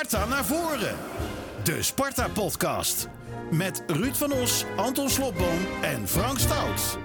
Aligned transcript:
Sparta 0.00 0.26
naar 0.26 0.44
voren. 0.44 0.96
De 1.62 1.82
Sparta-podcast. 1.82 3.08
Met 3.50 3.82
Ruud 3.86 4.14
van 4.14 4.32
Os, 4.32 4.64
Anton 4.76 5.10
Slobboom 5.10 5.66
en 5.82 6.08
Frank 6.08 6.38
Stout. 6.38 6.98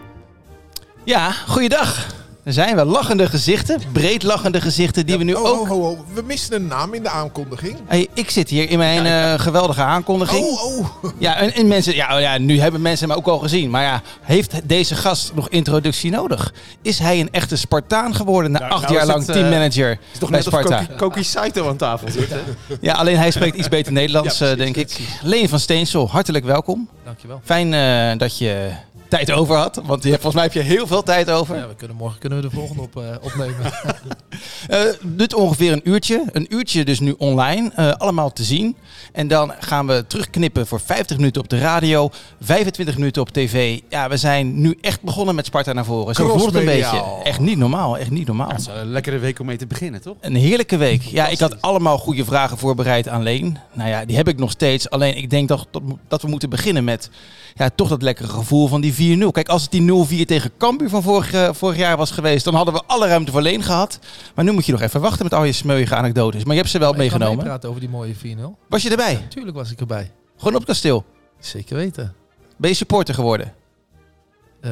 Ja, 1.04 1.31
goeiedag. 1.31 2.16
Er 2.46 2.54
zijn 2.54 2.76
wel 2.76 2.86
lachende 2.86 3.29
gezichten, 3.29 3.81
breed 3.92 4.24
lachende 4.24 4.62
gezichten, 4.62 5.05
die 5.05 5.18
we 5.18 5.24
nu 5.24 5.34
oh, 5.34 5.46
ook... 5.46 5.62
Oh, 5.62 5.71
oh, 5.71 5.90
oh. 5.90 5.99
We 6.13 6.21
misten 6.21 6.62
een 6.62 6.68
naam 6.68 6.94
in 6.94 7.04
de 7.04 7.10
aankondiging. 7.10 7.78
Hey, 7.85 8.08
ik 8.13 8.29
zit 8.29 8.49
hier 8.49 8.70
in 8.70 8.78
mijn 8.78 9.06
eh, 9.06 9.40
geweldige 9.40 9.81
aankondiging. 9.81 10.46
Oh, 10.46 10.78
oh. 10.78 10.85
Ja, 11.17 11.35
en, 11.35 11.53
en 11.53 11.67
mensen, 11.67 11.96
ja, 11.96 12.17
ja, 12.17 12.38
nu 12.38 12.60
hebben 12.60 12.81
mensen 12.81 13.10
hem 13.10 13.17
ook 13.17 13.28
al 13.28 13.38
gezien. 13.39 13.70
Maar 13.70 13.84
ja, 13.84 14.02
heeft 14.21 14.53
deze 14.63 14.96
gast 14.96 15.31
nog 15.34 15.49
introductie 15.49 16.12
nodig? 16.12 16.53
Is 16.81 16.99
hij 16.99 17.20
een 17.20 17.31
echte 17.31 17.55
Spartaan 17.55 18.16
geworden 18.16 18.52
na 18.52 18.59
Nou, 18.59 18.71
acht 18.71 18.81
nou 18.81 18.93
jaar 18.93 19.05
lang 19.05 19.20
het, 19.20 19.30
eh, 19.30 19.35
teammanager 19.35 19.91
is 19.91 20.20
toch 20.20 20.30
bij 20.30 20.39
net 20.39 20.48
Sparta? 20.48 20.77
Koki, 20.77 20.95
Koki 20.95 21.23
Saito 21.23 21.70
aan 21.70 21.77
tafel 21.77 22.12
zit, 22.12 22.30
hè? 22.30 22.39
Ja, 22.81 22.93
alleen 22.93 23.17
hij 23.17 23.31
spreekt 23.31 23.57
iets 23.57 23.70
beter 23.70 23.91
Nederlands, 24.02 24.38
Ja, 24.38 24.45
eh, 24.45 24.55
precies, 24.55 24.73
denk 24.73 24.89
ik. 24.89 24.99
Leen 25.21 25.49
van 25.49 25.59
Steensel, 25.59 26.09
hartelijk 26.09 26.45
welkom. 26.45 26.89
Dankjewel. 27.03 27.41
Fijn 27.43 27.73
eh, 27.73 28.17
dat 28.17 28.38
je 28.38 28.71
tijd 29.08 29.32
over 29.32 29.55
had, 29.55 29.82
want 29.86 30.04
je, 30.04 30.09
volgens 30.09 30.34
mij 30.34 30.44
heb 30.44 30.54
je 30.54 30.59
heel 30.59 30.88
veel 30.88 31.04
tijd 31.04 31.30
over. 31.32 31.55
Ja, 31.55 31.68
we 31.68 31.76
kunnen 31.76 31.98
morgen 31.98 32.20
kunnen 32.20 32.41
we 32.41 32.50
de 32.50 32.55
volgende 32.55 32.82
op, 32.82 32.98
eh, 32.98 33.04
opnemen. 33.22 33.55
Eh 34.68 34.81
dit 35.02 35.34
ongeveer 35.34 35.72
een 35.72 35.81
uurtje. 35.84 36.23
Een 36.31 36.45
uurtje 36.50 36.86
dus 36.86 37.00
nu 37.00 37.16
online. 37.18 37.72
eh, 37.76 37.91
allemaal 37.91 38.34
te 38.34 38.44
zien. 38.44 38.76
En 39.12 39.28
dan 39.28 39.54
gaan 39.59 39.88
we 39.88 40.05
terugknippen 40.08 40.68
voor 40.68 40.80
50 40.80 41.18
minuten 41.18 41.41
op 41.41 41.50
de 41.50 41.58
radio. 41.58 42.09
25 42.41 42.98
minuten 42.98 43.22
op 43.22 43.30
tv. 43.30 43.80
Ja, 43.90 44.09
we 44.09 44.18
zijn 44.18 44.62
nu 44.62 44.78
echt 44.81 45.02
begonnen 45.02 45.36
met 45.36 45.45
Sparta 45.45 45.73
naar 45.73 45.86
voren. 45.86 46.16
Zo 46.16 46.28
voelt 46.28 46.45
het 46.45 46.56
een 46.56 46.66
beetje. 46.66 47.03
Echt 47.23 47.40
niet 47.40 47.58
normaal. 47.58 47.98
Echt 47.98 48.09
niet 48.09 48.28
normaal. 48.28 48.50
Het 48.50 48.59
is 48.59 48.67
een 48.67 48.92
lekkere 48.92 49.17
week 49.17 49.40
om 49.40 49.45
mee 49.45 49.58
te 49.58 49.67
beginnen, 49.67 50.02
toch? 50.02 50.16
Een 50.22 50.36
heerlijke 50.36 50.78
week. 50.78 51.02
Ja, 51.02 51.28
ik 51.28 51.40
had 51.40 51.62
allemaal 51.62 51.98
goede 51.98 52.26
vragen 52.26 52.58
voorbereid 52.58 53.08
aan 53.08 53.23
Leen. 53.23 53.58
Nou 53.73 53.90
ja, 53.90 54.06
die 54.06 54.16
heb 54.16 54.28
ik 54.28 54.38
nog 54.38 54.52
steeds. 54.52 54.90
Alleen 54.90 55.17
ik 55.17 55.30
denk 55.30 55.48
toch 55.48 55.66
dat, 55.72 55.81
dat 56.08 56.22
we 56.22 56.28
moeten 56.28 56.50
beginnen 56.50 56.84
met 56.84 57.09
ja, 57.56 57.69
toch 57.75 57.90
dat 57.90 58.02
lekkere 58.02 58.28
gevoel 58.28 58.67
van 58.67 58.81
die 58.81 58.94
4-0. 59.06 59.31
Kijk, 59.31 59.48
als 59.50 59.61
het 59.61 59.72
die 59.72 59.81
0-4 59.81 60.25
tegen 60.25 60.52
Cambuur 60.58 60.89
van 60.89 61.02
vorig, 61.03 61.34
eh, 61.34 61.50
vorig 61.53 61.78
jaar 61.78 61.98
was 61.98 62.11
geweest, 62.11 62.45
dan 62.45 62.53
hadden 62.56 62.73
we 62.73 62.81
alle 62.88 63.08
ruimte 63.08 63.31
voor 63.31 63.42
Leen 63.42 63.64
gehad. 63.64 64.00
Maar 64.36 64.45
nu 64.45 64.52
moet 64.52 64.66
je 64.66 64.72
nog 64.72 64.81
even 64.81 65.02
wachten 65.02 65.23
met 65.23 65.34
al 65.34 65.44
je 65.44 65.52
smeuïge 65.52 65.95
anekdotes. 65.95 66.44
Maar 66.44 66.53
je 66.53 66.59
hebt 66.59 66.72
ze 66.72 66.78
wel 66.80 66.92
Maar 66.94 67.02
ik 67.03 67.09
meegenomen. 67.09 67.38
meepraten 67.38 67.70
over 67.70 67.81
die 67.81 67.89
mooie 67.89 68.16
4-0. 68.16 68.58
Was 68.70 68.84
je 68.84 68.89
erbij? 68.89 69.25
Tuurlijk 69.30 69.58
was 69.58 69.72
ik 69.72 69.80
erbij. 69.80 70.12
Gewoon 70.38 70.53
op 70.53 70.59
het 70.59 70.70
kasteel. 70.70 71.06
Zeker 71.39 71.75
weten. 71.75 72.14
Ben 72.58 72.70
je 72.70 72.75
supporter 72.75 73.14
geworden? 73.16 73.53
Eh, 74.66 74.71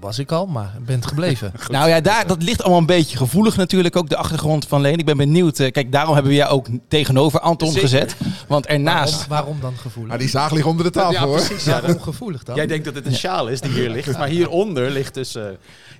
was 0.00 0.18
ik 0.18 0.32
al, 0.32 0.46
maar 0.46 0.72
ben 0.86 0.96
het 0.96 1.06
gebleven. 1.06 1.52
Nou 1.68 1.88
ja, 1.88 2.00
daar, 2.00 2.26
dat 2.26 2.42
ligt 2.42 2.60
allemaal 2.62 2.78
een 2.80 2.86
beetje 2.86 3.16
gevoelig 3.16 3.56
natuurlijk, 3.56 3.96
ook 3.96 4.08
de 4.08 4.16
achtergrond 4.16 4.66
van 4.66 4.80
Leen. 4.80 4.98
Ik 4.98 5.04
ben 5.04 5.16
benieuwd. 5.16 5.58
eh, 5.58 5.72
kijk, 5.72 5.92
daarom 5.92 6.14
hebben 6.14 6.32
we 6.32 6.38
jou 6.38 6.50
ook 6.50 6.66
tegenover 6.88 7.40
Anton 7.40 7.68
Zeker. 7.72 7.88
gezet. 7.88 8.16
Want 8.48 8.66
ernaast... 8.66 9.26
Waarom, 9.26 9.28
waarom 9.28 9.60
dan 9.60 9.72
gevoelig? 9.82 10.10
Maar 10.10 10.18
die 10.18 10.28
zaag 10.28 10.50
ligt 10.52 10.66
onder 10.66 10.84
de 10.84 10.90
tafel, 10.90 11.12
Ja, 11.12 11.20
hoor. 11.24 11.36
precies. 11.36 11.64
Ja, 11.64 11.80
Waarom 11.80 12.00
gevoelig 12.00 12.42
dan? 12.42 12.54
Jij 12.56 12.66
denkt 12.66 12.84
dat 12.84 12.94
het 12.94 13.06
een 13.06 13.14
sjaal 13.14 13.48
is 13.48 13.60
die 13.60 13.70
hier 13.70 13.90
ligt, 13.90 14.18
maar 14.18 14.28
hieronder 14.28 14.90
ligt 14.90 15.14
dus... 15.14 15.34
eh, 15.34 15.42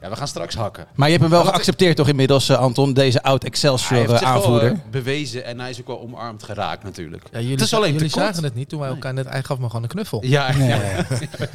ja, 0.03 0.09
we 0.11 0.17
gaan 0.17 0.29
straks 0.29 0.55
hakken. 0.55 0.87
Maar 0.95 1.09
je 1.09 1.17
hebt 1.19 1.31
hem 1.31 1.43
wel 1.43 1.45
geaccepteerd 1.53 1.97
toch 1.97 2.09
inmiddels, 2.09 2.49
eh, 2.49 2.59
Anton, 2.59 2.93
deze 2.93 3.19
Hij 3.23 3.31
oud-Excelsior 3.31 3.99
heeft 3.99 4.13
eh, 4.13 4.21
wel, 4.21 4.29
aanvoerder? 4.29 4.71
eh, 4.73 4.79
bewezen 4.91 5.45
en 5.45 5.61
hij 5.61 5.71
is 5.71 5.81
ook 5.81 5.87
wel 5.87 6.01
omarmd 6.01 6.43
geraakt 6.43 6.83
natuurlijk. 6.83 7.25
ja, 7.33 7.39
jullie 7.39 7.53
het 7.55 7.61
is 7.65 7.75
alleen 7.75 7.93
jullie 7.93 8.09
zagen 8.09 8.45
het 8.45 8.55
niet 8.55 8.69
toen 8.69 8.81
wij 8.81 8.89
elkaar 8.89 9.15
net... 9.15 9.29
Hij 9.29 9.43
gaf 9.43 9.59
me 9.59 9.67
gewoon 9.67 9.83
een 9.83 9.89
knuffel. 9.89 10.21
Ja, 10.25 10.57
Nee. 10.57 10.69
ja. 10.69 10.77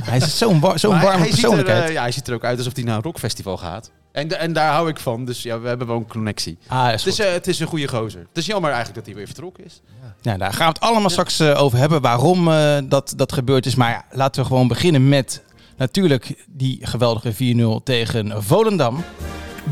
Hij 0.02 0.18
is 0.18 0.38
zo'n 0.38 0.59
wa- 0.59 0.68
Maar 0.68 0.80
warme 0.81 1.08
hij 1.08 1.18
ziet, 1.18 1.25
er, 1.25 1.30
persoonlijkheid. 1.30 1.92
ja, 1.92 2.02
hij 2.02 2.12
ziet 2.12 2.28
er 2.28 2.34
ook 2.34 2.44
uit 2.44 2.58
alsof 2.58 2.75
hij 2.75 2.84
naar 2.84 2.95
een 2.95 3.02
rockfestival 3.02 3.58
gaat. 3.58 3.92
En, 4.12 4.28
de- 4.28 4.36
en 4.36 4.53
daar 4.53 4.72
hou 4.73 4.90
ik 4.90 5.00
van, 5.00 5.25
dus 5.25 5.44
ja, 5.44 5.59
we 5.59 5.68
hebben 5.68 5.88
wel 5.88 5.95
een 5.98 6.08
connectie. 6.08 6.58
ah, 6.68 6.94
is 6.94 7.03
Het 7.03 7.14
is, 7.14 7.20
goed. 7.25 7.34
het 7.34 7.48
is 7.48 7.59
een 7.59 7.68
goede 7.68 7.88
gozer. 7.88 8.20
Het 8.30 8.38
is 8.38 8.45
jammer 8.45 8.70
eigenlijk 8.72 8.95
dat 8.98 9.06
hij 9.06 9.16
weer 9.16 9.25
vertrokken 9.25 9.66
is. 9.66 9.81
Nou, 10.22 10.38
daar 10.38 10.53
gaan 10.53 10.68
we 10.68 10.73
het 10.73 10.80
allemaal 10.92 11.09
straks 11.09 11.42
over 11.42 11.78
hebben, 11.78 12.02
waarom 12.02 12.52
eh, 12.52 12.78
dat, 12.84 13.14
dat 13.16 13.34
gebeurd 13.34 13.66
is. 13.66 13.75
Maar 13.75 13.90
ja, 13.92 14.03
laten 14.12 14.42
we 14.42 14.48
gewoon 14.48 14.68
beginnen 14.68 15.09
met 15.09 15.42
natuurlijk 15.78 16.45
die 16.47 16.86
geweldige 16.86 17.56
4-0 17.79 17.84
tegen 17.84 18.44
Volendam. 18.44 19.03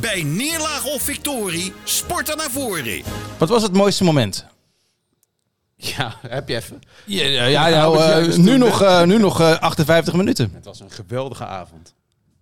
Bij 0.02 0.24
neerlaag 0.24 0.86
of 0.86 1.02
victorie, 1.02 1.74
Sparta 1.84 2.36
naar 2.36 2.52
voren. 2.52 3.02
Wat 3.38 3.50
was 3.50 3.64
het 3.64 3.74
mooiste 3.74 4.04
moment? 4.04 4.46
Ja, 5.76 6.16
heb 6.28 6.50
je 6.50 6.56
even. 6.56 6.82
Ja, 7.06 7.24
ja, 7.24 7.46
ja, 7.46 7.68
Ja, 7.68 7.78
nou, 7.78 8.00
eh, 8.00 8.24
dus 8.24 8.38
nu, 8.38 8.58
nog, 8.58 8.82
eh, 8.82 9.04
nu 9.04 9.18
nog 9.18 9.40
eh, 9.40 9.60
58 9.60 10.14
minuten. 10.14 10.52
Het 10.54 10.66
was 10.66 10.80
een 10.80 10.92
geweldige 10.92 11.46
avond. 11.46 11.94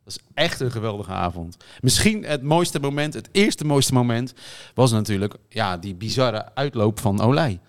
Dat 0.03 0.13
is 0.13 0.19
echt 0.33 0.59
een 0.59 0.71
geweldige 0.71 1.11
avond. 1.11 1.57
Misschien 1.81 2.25
het 2.25 2.41
mooiste 2.41 2.79
moment, 2.79 3.13
het 3.13 3.29
eerste 3.31 3.65
mooiste 3.65 3.93
moment, 3.93 4.33
was 4.73 4.91
natuurlijk 4.91 5.35
ja, 5.49 5.77
die 5.77 5.95
bizarre 5.95 6.55
uitloop 6.55 6.99
van 6.99 7.21
Olij. 7.21 7.59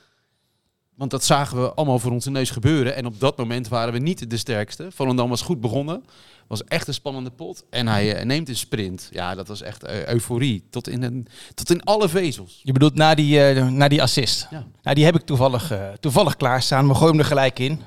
Want 0.95 1.11
dat 1.11 1.25
zagen 1.25 1.61
we 1.63 1.75
allemaal 1.75 1.99
voor 1.99 2.13
onze 2.13 2.31
neus 2.31 2.51
gebeuren. 2.51 2.95
En 2.95 3.07
op 3.07 3.21
dat 3.21 3.37
moment 3.37 3.69
waren 3.69 3.93
we 3.93 3.99
niet 3.99 4.31
de 4.31 4.37
sterkste. 4.37 4.87
Volendam 4.91 5.29
was 5.29 5.43
goed 5.43 5.61
begonnen. 5.61 6.05
Was 6.47 6.65
echt 6.65 6.89
een 6.89 6.95
spannende 6.95 7.31
pot. 7.31 7.65
En 7.71 7.87
hij 7.87 8.15
eh, 8.15 8.25
neemt 8.25 8.49
een 8.49 8.57
sprint. 8.57 9.09
Ja, 9.11 9.35
dat 9.35 9.49
was 9.49 9.63
echt 9.63 9.85
eh, 9.85 10.07
euforie. 10.07 10.65
Tot 10.71 10.89
in, 10.89 11.03
een, 11.03 11.27
tot 11.55 11.71
in 11.71 11.83
alle 11.83 12.09
vezels. 12.09 12.61
Je 12.63 12.73
bedoelt 12.73 12.95
na 12.95 13.15
die, 13.15 13.49
eh, 13.49 13.69
na 13.69 13.89
die 13.89 14.03
assist. 14.03 14.47
Ja. 14.51 14.67
Nou, 14.83 14.97
die 14.97 15.05
heb 15.05 15.15
ik 15.15 15.23
toevallig, 15.23 15.73
toevallig 16.01 16.37
klaarstaan. 16.37 16.89
We 16.89 16.95
gooien 16.95 17.11
hem 17.11 17.19
er 17.19 17.25
gelijk 17.25 17.59
in. 17.59 17.81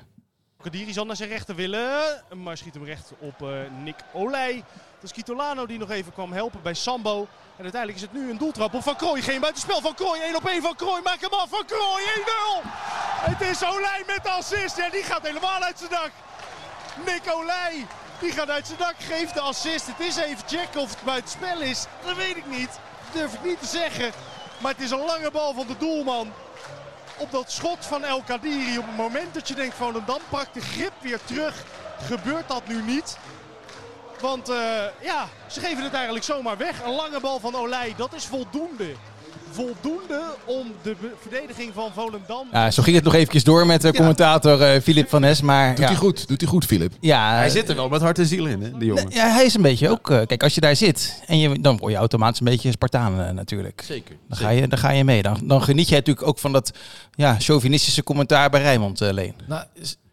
Kadiri 0.61 0.93
zal 0.93 1.05
naar 1.05 1.15
zijn 1.15 1.29
rechter 1.29 1.55
willen, 1.55 2.23
maar 2.43 2.57
schiet 2.57 2.73
hem 2.73 2.83
recht 2.83 3.13
op 3.19 3.41
eh, 3.41 3.49
Nick 3.83 3.95
Olij. 4.13 4.63
Dat 4.99 5.09
is 5.09 5.15
Kitolano 5.15 5.65
die 5.65 5.77
nog 5.77 5.89
even 5.89 6.13
kwam 6.13 6.31
helpen 6.31 6.61
bij 6.61 6.73
Sambo. 6.73 7.27
En 7.55 7.63
uiteindelijk 7.63 7.95
is 7.95 8.01
het 8.01 8.13
nu 8.13 8.29
een 8.29 8.37
doeltrap 8.37 8.73
op 8.73 8.83
Van 8.83 8.95
Krooi. 8.95 9.21
Geen 9.21 9.39
buitenspel 9.39 9.81
van 9.81 9.93
Krooi. 9.93 10.21
1 10.21 10.35
op 10.35 10.45
1 10.45 10.61
van 10.61 10.75
Krooi. 10.75 11.01
Maak 11.01 11.21
hem 11.21 11.29
af 11.29 11.49
van 11.49 11.65
Krooi. 11.65 12.03
1-0. 12.03 12.67
Het 13.31 13.41
is 13.41 13.65
Olij 13.65 14.03
met 14.07 14.23
de 14.23 14.29
assist. 14.29 14.77
Ja, 14.77 14.89
die 14.89 15.03
gaat 15.03 15.21
helemaal 15.21 15.61
uit 15.61 15.77
zijn 15.77 15.89
dak. 15.89 16.11
Nick 17.05 17.33
Olij. 17.33 17.87
Die 18.19 18.31
gaat 18.31 18.49
uit 18.49 18.67
zijn 18.67 18.79
dak. 18.79 18.95
Geeft 18.97 19.33
de 19.33 19.39
assist. 19.39 19.87
Het 19.87 19.99
is 19.99 20.15
even 20.15 20.47
checken 20.47 20.81
of 20.81 20.89
het 20.89 21.03
buitenspel 21.03 21.61
is. 21.61 21.85
Dat 22.05 22.15
weet 22.15 22.37
ik 22.37 22.45
niet. 22.45 22.69
Dat 23.03 23.13
durf 23.13 23.33
ik 23.33 23.43
niet 23.43 23.59
te 23.59 23.67
zeggen. 23.67 24.11
Maar 24.57 24.71
het 24.71 24.81
is 24.81 24.91
een 24.91 25.05
lange 25.05 25.31
bal 25.31 25.53
van 25.53 25.67
de 25.67 25.77
doelman 25.77 26.33
op 27.17 27.31
dat 27.31 27.51
schot 27.51 27.85
van 27.85 28.03
El 28.03 28.21
Kadiri. 28.21 28.77
Op 28.77 28.85
het 28.85 28.95
moment 28.95 29.33
dat 29.33 29.47
je 29.47 29.55
denkt 29.55 29.75
van 29.75 30.03
dan 30.05 30.19
pakt 30.29 30.53
de 30.53 30.61
grip 30.61 30.93
weer 30.99 31.19
terug, 31.25 31.63
gebeurt 32.01 32.47
dat 32.47 32.67
nu 32.67 32.81
niet. 32.81 33.17
Want 34.21 34.49
eh, 34.49 34.55
ja, 35.03 35.27
ze 35.47 35.59
geven 35.59 35.83
het 35.83 35.93
eigenlijk 35.93 36.25
zomaar 36.25 36.57
weg. 36.57 36.83
Een 36.85 36.95
lange 36.95 37.19
bal 37.21 37.39
van 37.39 37.55
Olij, 37.55 37.93
dat 37.97 38.13
is 38.15 38.25
voldoende. 38.25 38.85
Voldoende 39.51 40.21
om 40.45 40.71
de 40.81 40.95
verdediging 41.21 41.73
van 41.73 41.91
Volendam... 41.93 42.47
Ja, 42.51 42.71
zo 42.71 42.83
ging 42.83 42.95
het 42.95 43.05
nog 43.05 43.13
eventjes 43.13 43.43
door 43.43 43.65
met 43.65 43.81
de 43.81 43.93
commentator 43.93 44.61
eh 44.61 44.81
Filip 44.81 45.09
van 45.09 45.21
Nes. 45.21 45.41
Maar 45.41 45.69
Doet 45.69 45.77
ja, 45.79 45.85
hij 45.85 45.95
goed, 45.95 46.27
doet 46.27 46.41
hij 46.41 46.49
goed, 46.49 46.65
Filip. 46.65 46.93
ja, 46.99 47.35
Hij 47.35 47.49
zit 47.49 47.69
er 47.69 47.75
wel 47.75 47.89
met 47.89 48.01
hart 48.01 48.19
en 48.19 48.25
ziel 48.25 48.45
in, 48.45 48.61
hè, 48.61 48.71
die 48.77 48.87
jongen. 48.87 49.09
Ja, 49.09 49.29
hij 49.33 49.45
is 49.45 49.53
een 49.53 49.61
beetje 49.61 49.89
ook. 49.89 50.09
eh, 50.09 50.25
kijk, 50.25 50.43
als 50.43 50.55
je 50.55 50.61
daar 50.61 50.75
zit, 50.75 51.21
en 51.25 51.39
je, 51.39 51.59
dan 51.61 51.77
word 51.77 51.91
je 51.91 51.97
automatisch 51.97 52.39
een 52.39 52.45
beetje 52.45 52.71
Spartaan 52.71 53.35
natuurlijk. 53.35 53.81
Zeker. 53.85 54.15
Dan 54.27 54.37
ga, 54.37 54.49
je, 54.49 54.67
dan 54.67 54.77
ga 54.79 54.89
je 54.89 55.03
mee. 55.03 55.21
Dan, 55.21 55.39
dan 55.43 55.63
geniet 55.63 55.89
je 55.89 55.95
natuurlijk 55.95 56.27
ook 56.27 56.39
van 56.39 56.51
dat 56.51 56.71
ja, 57.11 57.35
chauvinistische 57.39 58.03
commentaar 58.03 58.49
bij 58.49 58.61
Rijnmond, 58.61 59.01
eh, 59.01 59.11
Leen. 59.11 59.33
Nou, 59.47 59.63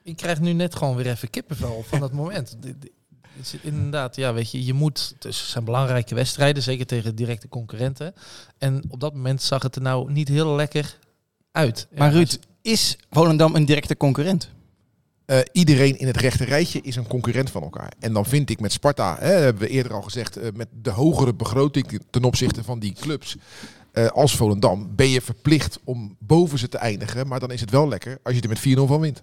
ik 0.02 0.16
krijg 0.16 0.40
nu 0.40 0.52
net 0.52 0.76
gewoon 0.76 0.96
weer 0.96 1.06
even 1.06 1.30
kippenvel 1.30 1.84
van 1.88 2.00
dat 2.00 2.12
moment. 2.12 2.56
Is 3.52 3.60
inderdaad, 3.62 4.16
ja, 4.16 4.32
weet 4.32 4.50
je, 4.50 4.64
je 4.64 4.72
moet. 4.72 5.14
Dus 5.18 5.40
het 5.40 5.48
zijn 5.48 5.64
belangrijke 5.64 6.14
wedstrijden, 6.14 6.62
zeker 6.62 6.86
tegen 6.86 7.14
directe 7.14 7.48
concurrenten. 7.48 8.14
En 8.58 8.82
op 8.88 9.00
dat 9.00 9.14
moment 9.14 9.42
zag 9.42 9.62
het 9.62 9.76
er 9.76 9.82
nou 9.82 10.12
niet 10.12 10.28
heel 10.28 10.54
lekker 10.54 10.98
uit. 11.52 11.88
Maar 11.96 12.12
Ruud, 12.12 12.38
is 12.62 12.98
Volendam 13.10 13.54
een 13.54 13.64
directe 13.64 13.96
concurrent? 13.96 14.50
Eh, 15.26 15.38
iedereen 15.52 15.98
in 15.98 16.06
het 16.06 16.16
rechte 16.16 16.44
rijtje 16.44 16.80
is 16.80 16.96
een 16.96 17.06
concurrent 17.06 17.50
van 17.50 17.62
elkaar. 17.62 17.92
En 17.98 18.12
dan 18.12 18.26
vind 18.26 18.50
ik 18.50 18.60
met 18.60 18.72
Sparta, 18.72 19.16
hè, 19.18 19.32
hebben 19.32 19.62
we 19.62 19.68
eerder 19.68 19.92
al 19.92 20.02
gezegd, 20.02 20.36
eh, 20.36 20.52
met 20.54 20.68
de 20.82 20.90
hogere 20.90 21.34
begroting 21.34 22.00
ten 22.10 22.24
opzichte 22.24 22.64
van 22.64 22.78
die 22.78 22.92
clubs 23.00 23.36
eh, 23.92 24.06
als 24.06 24.36
Volendam, 24.36 24.94
ben 24.96 25.08
je 25.08 25.20
verplicht 25.20 25.78
om 25.84 26.16
boven 26.18 26.58
ze 26.58 26.68
te 26.68 26.78
eindigen. 26.78 27.26
Maar 27.26 27.40
dan 27.40 27.50
is 27.50 27.60
het 27.60 27.70
wel 27.70 27.88
lekker 27.88 28.18
als 28.22 28.34
je 28.34 28.40
er 28.40 28.48
met 28.48 28.58
4-0 28.58 28.86
van 28.86 29.00
wint. 29.00 29.22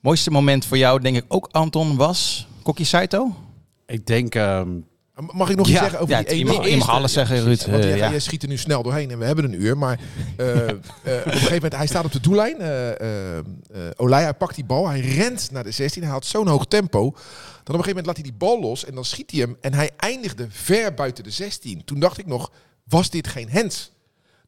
Mooiste 0.00 0.30
moment 0.30 0.64
voor 0.64 0.78
jou, 0.78 1.00
denk 1.00 1.16
ik 1.16 1.24
ook, 1.28 1.48
Anton, 1.50 1.96
was 1.96 2.48
Kokkie 2.62 2.84
Saito? 2.86 3.34
Ik 3.86 4.06
denk... 4.06 4.34
ehm, 4.34 4.68
Mag 5.32 5.50
ik 5.50 5.56
nog 5.56 5.66
Ja, 5.66 5.72
iets 5.72 5.80
zeggen 5.82 6.00
over 6.00 6.14
Ja, 6.14 6.22
die 6.22 6.38
je 6.38 6.44
ene 6.44 6.52
mag, 6.56 6.68
je 6.68 6.76
mag 6.76 6.88
alles 6.90 7.12
zeggen, 7.12 7.42
Ruud. 7.42 7.66
Want 7.66 7.82
Eh, 7.82 7.88
jij, 7.88 7.96
ja. 7.98 8.10
jij 8.10 8.18
schiet 8.20 8.42
er 8.42 8.48
nu 8.48 8.56
snel 8.56 8.82
doorheen 8.82 9.10
en 9.10 9.18
we 9.18 9.24
hebben 9.24 9.44
een 9.44 9.62
uur. 9.62 9.78
Maar 9.78 9.98
eh, 10.36 10.68
eh, 10.68 10.74
op 10.76 10.80
een 11.04 11.20
gegeven 11.32 11.54
moment, 11.54 11.76
hij 11.76 11.86
staat 11.86 12.04
op 12.04 12.12
de 12.12 12.20
doellijn. 12.20 12.60
eh, 12.60 13.80
Olij, 13.96 14.22
hij 14.22 14.34
pakt 14.34 14.54
die 14.54 14.64
bal, 14.64 14.88
hij 14.88 15.00
rent 15.00 15.50
naar 15.50 15.64
de 15.64 15.70
16. 15.70 16.02
Hij 16.02 16.10
had 16.12 16.24
zo'n 16.26 16.48
hoog 16.48 16.66
tempo. 16.66 17.00
Dan 17.00 17.10
op 17.10 17.18
een 17.66 17.74
gegeven 17.74 17.88
moment 17.88 18.06
laat 18.06 18.14
hij 18.16 18.24
die 18.24 18.32
bal 18.38 18.60
los 18.60 18.84
en 18.84 18.94
dan 18.94 19.04
schiet 19.04 19.30
hij 19.30 19.40
hem. 19.40 19.56
En 19.60 19.74
hij 19.74 19.90
eindigde 19.96 20.46
ver 20.50 20.94
buiten 20.94 21.24
de 21.24 21.30
16. 21.30 21.84
Toen 21.84 22.00
dacht 22.00 22.18
ik 22.18 22.26
nog, 22.26 22.50
was 22.84 23.10
dit 23.10 23.28
geen 23.28 23.50
hands? 23.50 23.90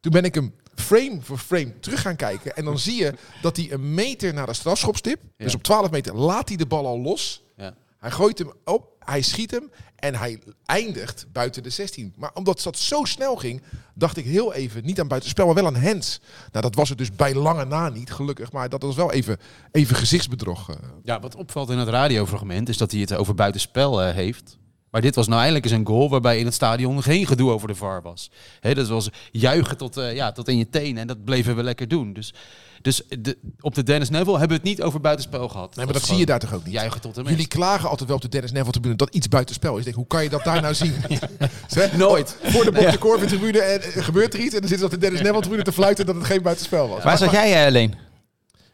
Toen 0.00 0.12
ben 0.12 0.24
ik 0.24 0.34
hem 0.34 0.54
frame 0.80 1.18
voor 1.20 1.38
frame 1.38 1.78
terug 1.80 2.00
gaan 2.00 2.16
kijken. 2.16 2.56
En 2.56 2.64
dan 2.64 2.78
zie 2.78 3.00
je 3.02 3.14
dat 3.42 3.56
hij 3.56 3.72
een 3.72 3.94
meter 3.94 4.34
naar 4.34 4.46
de 4.46 4.54
strafschopstip. 4.54 5.20
Dus 5.36 5.54
op 5.54 5.62
12 5.62 5.90
meter 5.90 6.14
laat 6.16 6.48
hij 6.48 6.56
de 6.56 6.66
bal 6.66 6.86
al 6.86 7.00
los. 7.00 7.42
ja. 7.56 7.74
Hij 7.98 8.10
gooit 8.10 8.38
hem 8.38 8.52
op. 8.64 8.88
hij 8.98 9.22
schiet 9.22 9.50
hem 9.50 9.70
en 9.96 10.14
hij 10.14 10.38
eindigt 10.64 11.26
buiten 11.32 11.62
de 11.62 11.70
16. 11.70 12.14
Maar 12.16 12.30
omdat 12.34 12.62
dat 12.62 12.78
zo 12.78 13.04
snel 13.04 13.36
ging, 13.36 13.62
dacht 13.94 14.16
ik 14.16 14.24
heel 14.24 14.52
even 14.54 14.84
niet 14.84 15.00
aan 15.00 15.08
buitenspel, 15.08 15.46
maar 15.46 15.54
wel 15.54 15.66
aan 15.66 15.76
hands. 15.82 16.20
Nou, 16.52 16.64
dat 16.64 16.74
was 16.74 16.88
het 16.88 16.98
dus 16.98 17.12
bij 17.12 17.34
lange 17.34 17.64
na 17.64 17.88
niet, 17.88 18.12
gelukkig. 18.12 18.52
Maar 18.52 18.68
dat 18.68 18.82
was 18.82 18.94
wel 18.96 19.12
even, 19.12 19.38
even 19.72 19.96
gezichtsbedrog. 19.96 20.70
eh. 20.70 20.76
Ja, 21.02 21.20
wat 21.20 21.34
opvalt 21.34 21.70
in 21.70 21.78
het 21.78 21.88
radiofragment 21.88 22.68
is 22.68 22.76
dat 22.76 22.90
hij 22.90 23.00
het 23.00 23.14
over 23.14 23.34
buitenspel 23.34 24.02
eh, 24.02 24.14
heeft. 24.14 24.58
Maar 24.90 25.00
dit 25.00 25.14
was 25.14 25.26
nou 25.26 25.38
eindelijk 25.38 25.64
eens 25.64 25.74
een 25.74 25.86
goal 25.86 26.10
waarbij 26.10 26.38
in 26.38 26.44
het 26.44 26.54
stadion 26.54 27.02
geen 27.02 27.26
gedoe 27.26 27.50
over 27.50 27.68
de 27.68 27.74
VAR 27.74 28.02
was. 28.02 28.30
Hè, 28.60 28.74
dat 28.74 28.88
was 28.88 29.08
juichen 29.32 29.76
tot, 29.76 29.96
eh, 29.96 30.14
ja, 30.14 30.32
tot 30.32 30.48
in 30.48 30.58
je 30.58 30.68
tenen 30.68 31.00
en 31.00 31.06
dat 31.06 31.24
bleven 31.24 31.56
we 31.56 31.62
lekker 31.62 31.88
doen. 31.88 32.12
Dus, 32.12 32.34
dus 32.82 33.02
de, 33.18 33.38
op 33.60 33.74
de 33.74 33.82
Dennis 33.82 34.10
Neville 34.10 34.38
hebben 34.38 34.48
we 34.48 34.62
het 34.62 34.76
niet 34.76 34.82
over 34.82 35.00
buitenspel 35.00 35.48
gehad. 35.48 35.76
Nee, 35.76 35.84
maar 35.84 35.94
dat 35.94 36.04
zie 36.04 36.16
je 36.16 36.26
daar 36.26 36.38
toch 36.38 36.54
ook 36.54 36.64
niet? 36.64 36.74
Juichen 36.74 37.00
tot 37.00 37.14
de 37.14 37.22
Jullie 37.22 37.48
klagen 37.48 37.88
altijd 37.88 38.08
wel 38.08 38.16
op 38.16 38.22
de 38.22 38.28
Dennis 38.28 38.52
Neville 38.52 38.72
tribune 38.72 38.96
dat 38.96 39.14
iets 39.14 39.28
buitenspel 39.28 39.76
is. 39.76 39.84
Denk, 39.84 39.96
hoe 39.96 40.06
kan 40.06 40.22
je 40.22 40.28
dat 40.28 40.44
daar 40.44 40.62
nou 40.62 40.74
zien? 40.74 40.94
Zeg, 41.68 41.92
Nooit. 41.96 42.36
Voor 42.42 42.64
de 42.64 42.72
Bob 42.72 42.90
de 42.90 42.98
Corvin 42.98 43.28
tribune 43.28 43.60
en, 43.60 43.82
eh, 43.82 44.04
gebeurt 44.04 44.34
er 44.34 44.40
iets 44.40 44.54
en 44.54 44.60
dan 44.60 44.68
zit 44.68 44.78
ze 44.78 44.84
op 44.84 44.90
de 44.90 44.98
Dennis 44.98 45.20
Neville 45.20 45.40
tribune 45.40 45.62
te 45.62 45.72
fluiten 45.72 46.06
dat 46.06 46.14
het 46.14 46.24
geen 46.24 46.42
buitenspel 46.42 46.88
was. 46.88 47.02
Waar 47.02 47.18
zat 47.18 47.30
jij 47.30 47.60
eh, 47.60 47.66
alleen? 47.66 48.08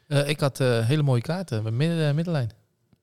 Eh, 0.07 0.29
ik 0.29 0.41
had 0.41 0.61
eh, 0.61 0.87
hele 0.87 1.03
mooie 1.03 1.23
kaarten 1.23 1.63
met 1.63 1.73
midden, 1.73 2.15
middenlijn. 2.15 2.51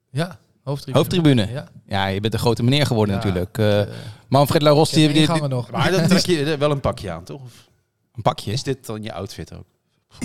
Ja, 0.10 0.40
hoofdtribune. 0.64 0.98
Hoofdtribune? 1.04 1.52
Ja. 1.52 1.68
Ja, 1.86 2.06
je 2.06 2.20
bent 2.20 2.34
een 2.34 2.40
grote 2.40 2.64
meneer 2.64 2.86
geworden 2.86 3.16
Ja, 3.16 3.22
natuurlijk. 3.24 3.58
Eh, 3.58 3.82
eh, 3.82 3.88
Manfred 4.28 4.62
Laros, 4.62 4.90
die, 4.90 5.04
heb 5.04 5.12
die, 5.12 5.22
ingangen 5.22 5.50
nog. 5.50 5.72
Maar 5.72 5.92
dan 5.92 6.08
trek 6.08 6.26
je 6.26 6.58
wel 6.58 6.72
een 6.72 6.80
pakje 6.80 7.12
aan, 7.12 7.24
toch? 7.24 7.42
Of 7.42 7.70
een 8.14 8.22
pakje. 8.22 8.52
is 8.52 8.64
dit 8.64 8.86
dan 8.86 9.04
je 9.04 9.14
outfit 9.14 9.54
ook? 9.54 9.66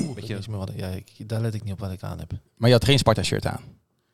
Oeh, 0.01 0.15
weet 0.15 0.27
je 0.27 0.39
meer 0.49 0.59
wat 0.59 0.69
ik- 0.71 0.79
ja, 0.79 0.89
ik, 0.89 1.29
daar 1.29 1.41
let 1.41 1.55
ik 1.55 1.65
niet 1.65 1.73
op 1.73 1.79
wat 1.79 1.93
ik 1.93 2.03
aan 2.03 2.19
heb. 2.19 2.31
Maar 2.57 2.69
je 2.69 2.75
had 2.75 2.85
geen 2.85 2.99
Sparta-shirt 2.99 3.47
aan. 3.47 3.61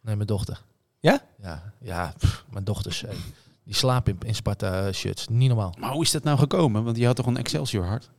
Nee, 0.00 0.14
mijn 0.16 0.26
dochter. 0.26 0.62
Ja? 1.00 1.20
Ja, 1.42 1.72
ja 1.80 2.14
pff, 2.18 2.44
mijn 2.50 2.64
dochters. 2.64 3.04
die 3.64 3.74
slapen 3.74 4.16
in, 4.20 4.28
in 4.28 4.34
Sparta-shirts. 4.34 5.28
Niet 5.28 5.48
normaal. 5.48 5.74
Maar 5.78 5.90
hoe 5.92 6.02
is 6.02 6.10
dat 6.10 6.22
nou 6.22 6.38
gekomen? 6.38 6.84
Want 6.84 6.96
je 6.96 7.06
had 7.06 7.16
toch 7.16 7.26
een 7.26 7.36
Excelsior 7.36 7.84
hart? 7.86 8.10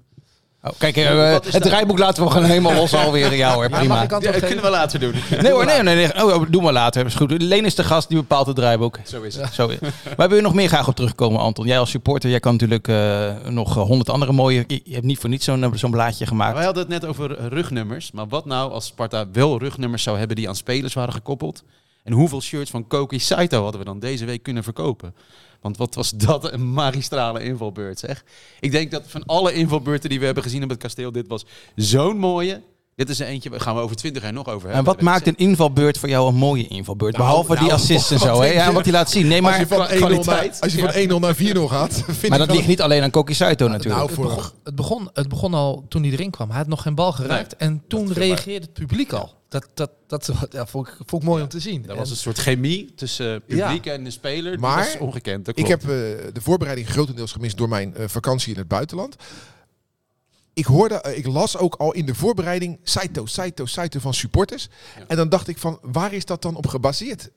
Oh, 0.67 0.71
kijk, 0.77 0.97
eh, 0.97 1.29
is 1.31 1.33
het 1.43 1.51
dat? 1.51 1.61
draaiboek 1.61 1.99
laten 1.99 2.23
we 2.23 2.29
gewoon 2.29 2.45
helemaal 2.45 2.73
los 2.73 2.93
alweer. 2.93 3.35
Ja 3.35 3.53
hoor, 3.53 3.63
Ja, 3.63 3.69
mag 3.69 3.79
prima. 3.79 3.99
antwoord 4.01 4.35
geven? 4.35 4.61
we 4.61 4.69
later 4.69 4.99
doen. 4.99 5.13
Nee 5.41 5.51
hoor, 5.51 5.65
nee, 5.65 5.81
nee, 5.81 5.95
nee. 5.95 6.23
Oh, 6.23 6.45
doe 6.49 6.61
maar 6.61 6.73
later. 6.73 7.05
Is 7.05 7.15
goed. 7.15 7.41
Leen 7.41 7.65
is 7.65 7.75
de 7.75 7.83
gast 7.83 8.07
die 8.07 8.17
bepaalt 8.17 8.47
het 8.47 8.55
draaiboek. 8.55 8.99
Zo 9.03 9.21
is 9.21 9.35
het. 9.35 9.53
Zo, 9.53 9.71
waar 10.17 10.27
wil 10.27 10.37
je 10.37 10.43
nog 10.43 10.53
meer 10.53 10.67
graag 10.67 10.87
op 10.87 10.95
terugkomen, 10.95 11.39
Anton? 11.39 11.65
Jij 11.65 11.79
als 11.79 11.89
supporter, 11.89 12.29
jij 12.29 12.39
kan 12.39 12.51
natuurlijk 12.51 12.87
eh, 12.87 13.31
nog 13.49 13.73
honderd 13.73 14.09
andere 14.09 14.31
mooie... 14.31 14.63
Je 14.67 14.93
hebt 14.93 15.05
niet 15.05 15.19
voor 15.19 15.29
niets 15.29 15.45
zo'n 15.45 15.63
eh, 15.63 15.69
zo'n 15.73 15.91
blaadje 15.91 16.25
gemaakt. 16.25 16.55
Wij 16.55 16.65
hadden 16.65 16.83
het 16.83 16.91
net 16.91 17.05
over 17.05 17.37
eh, 17.37 17.45
rugnummers. 17.47 18.11
Maar 18.11 18.27
wat 18.27 18.45
nou 18.45 18.71
als 18.71 18.85
Sparta 18.85 19.25
wel 19.31 19.59
rugnummers 19.59 20.03
zou 20.03 20.17
hebben 20.17 20.35
die 20.35 20.47
aan 20.47 20.55
spelers 20.55 20.93
waren 20.93 21.13
gekoppeld? 21.13 21.63
En 22.03 22.13
hoeveel 22.13 22.41
shirts 22.41 22.69
van 22.71 22.87
Koki 22.87 23.19
Saito 23.19 23.61
hadden 23.63 23.79
we 23.79 23.85
dan 23.85 23.99
deze 23.99 24.25
week 24.25 24.43
kunnen 24.43 24.63
verkopen? 24.63 25.15
Want 25.65 25.77
wat 25.77 25.95
was 25.95 26.09
dat 26.09 26.51
een 26.51 26.73
magistrale 26.73 27.43
invalbeurt, 27.43 27.99
zeg. 27.99 28.23
Ik 28.59 28.71
denk 28.71 28.91
dat 28.91 29.03
van 29.07 29.25
alle 29.25 29.53
invalbeurten 29.53 30.09
die 30.09 30.19
we 30.19 30.25
hebben 30.25 30.43
gezien 30.43 30.63
op 30.63 30.69
het 30.69 30.79
kasteel, 30.79 31.11
dit 31.11 31.27
was 31.27 31.45
zo'n 31.75 32.17
mooie. 32.17 32.61
Dit 32.95 33.09
is 33.09 33.19
er 33.19 33.27
eentje, 33.27 33.49
daar 33.49 33.59
gaan 33.59 33.75
we 33.75 33.81
over 33.81 33.95
twintig 33.95 34.23
jaar 34.23 34.33
nog 34.33 34.45
over 34.47 34.61
hebben. 34.69 34.77
En 34.77 34.83
wat 34.83 35.01
maakt 35.01 35.27
een 35.27 35.35
invalbeurt 35.35 35.97
voor 35.97 36.09
jou 36.09 36.27
een 36.27 36.35
mooie 36.35 36.67
invalbeurt? 36.67 37.17
Nou, 37.17 37.25
Behalve 37.27 37.51
die 37.53 37.59
nou, 37.61 37.71
assists 37.71 38.11
en 38.11 38.19
zo. 38.29 38.41
Hè? 38.41 38.47
Ja, 38.47 38.71
wat 38.71 38.83
hij 38.83 38.93
laat 38.93 39.09
zien. 39.09 39.27
Nee, 39.27 39.41
Als 39.41 39.49
maar, 39.51 39.59
je 39.59 39.67
van 39.67 39.77
1-0 39.77 39.89
naar, 39.89 39.97
kwaliteit. 39.97 40.61
als 40.61 40.73
je 40.73 40.79
van 40.79 41.17
1-0 41.17 41.19
naar 41.19 41.35
4-0 41.35 41.59
gaat, 41.69 41.93
vind 42.05 42.27
maar 42.29 42.39
ik 42.41 42.47
dat 42.47 42.55
ligt 42.55 42.67
niet 42.67 42.81
alleen 42.81 43.03
aan 43.03 43.09
Koki 43.11 43.33
Saito 43.33 43.67
natuurlijk. 43.67 43.95
Nou, 43.95 44.05
Het 44.07 44.15
voor 44.15 44.25
begon, 44.25 44.51
het, 44.63 44.75
begon, 44.75 45.09
het 45.13 45.27
begon 45.29 45.53
al 45.53 45.85
toen 45.89 46.03
hij 46.03 46.11
erin 46.11 46.29
kwam. 46.31 46.47
Hij 46.49 46.57
had 46.57 46.67
nog 46.67 46.81
geen 46.81 46.95
bal 46.95 47.11
geraakt. 47.11 47.55
en 47.55 47.83
toen 47.87 48.13
reageerde 48.13 48.65
het 48.65 48.73
publiek 48.73 49.13
al. 49.13 49.33
Dat, 49.49 49.67
dat, 49.73 49.89
dat 50.07 50.29
ja, 50.49 50.65
vond, 50.65 50.87
ik, 50.87 50.93
vond 51.05 51.21
ik 51.21 51.27
mooi 51.29 51.43
om 51.43 51.49
te 51.49 51.59
zien. 51.59 51.81
Dat 51.81 51.95
was 51.97 52.05
En- 52.05 52.11
een 52.11 52.17
soort 52.19 52.37
chemie 52.37 52.93
tussen 52.95 53.41
publiek 53.47 53.85
en 53.85 54.03
de 54.03 54.11
speler. 54.11 54.51
Die 54.51 54.59
Maar 54.61 54.77
was 54.77 54.97
ongekend. 54.97 55.45
dat 55.45 55.57
Ik 55.57 55.67
heb 55.67 55.81
eh, 55.81 55.87
de 55.87 56.41
voorbereiding 56.41 56.89
grotendeels 56.89 57.31
gemist 57.31 57.57
door 57.57 57.69
mijn 57.69 57.95
eh, 57.95 58.07
vakantie 58.07 58.53
in 58.53 58.59
het 58.59 58.67
buitenland. 58.67 59.15
Ik 60.55 60.65
hoorde, 60.65 60.95
eh, 61.01 61.17
ik 61.17 61.27
las 61.27 61.57
ook 61.57 61.75
al 61.75 61.91
in 61.93 62.05
de 62.05 62.15
voorbereiding 62.15 62.79
Saito, 62.83 63.25
Saito, 63.25 63.65
Saito 63.65 63.99
van 63.99 64.13
supporters. 64.13 64.67
En 65.07 65.17
dan 65.17 65.29
dacht 65.29 65.47
ik 65.47 65.57
van, 65.57 65.79
waar 65.81 66.13
is 66.13 66.25
dat 66.25 66.41
dan 66.41 66.55
op 66.55 66.67
gebaseerd? 66.67 67.29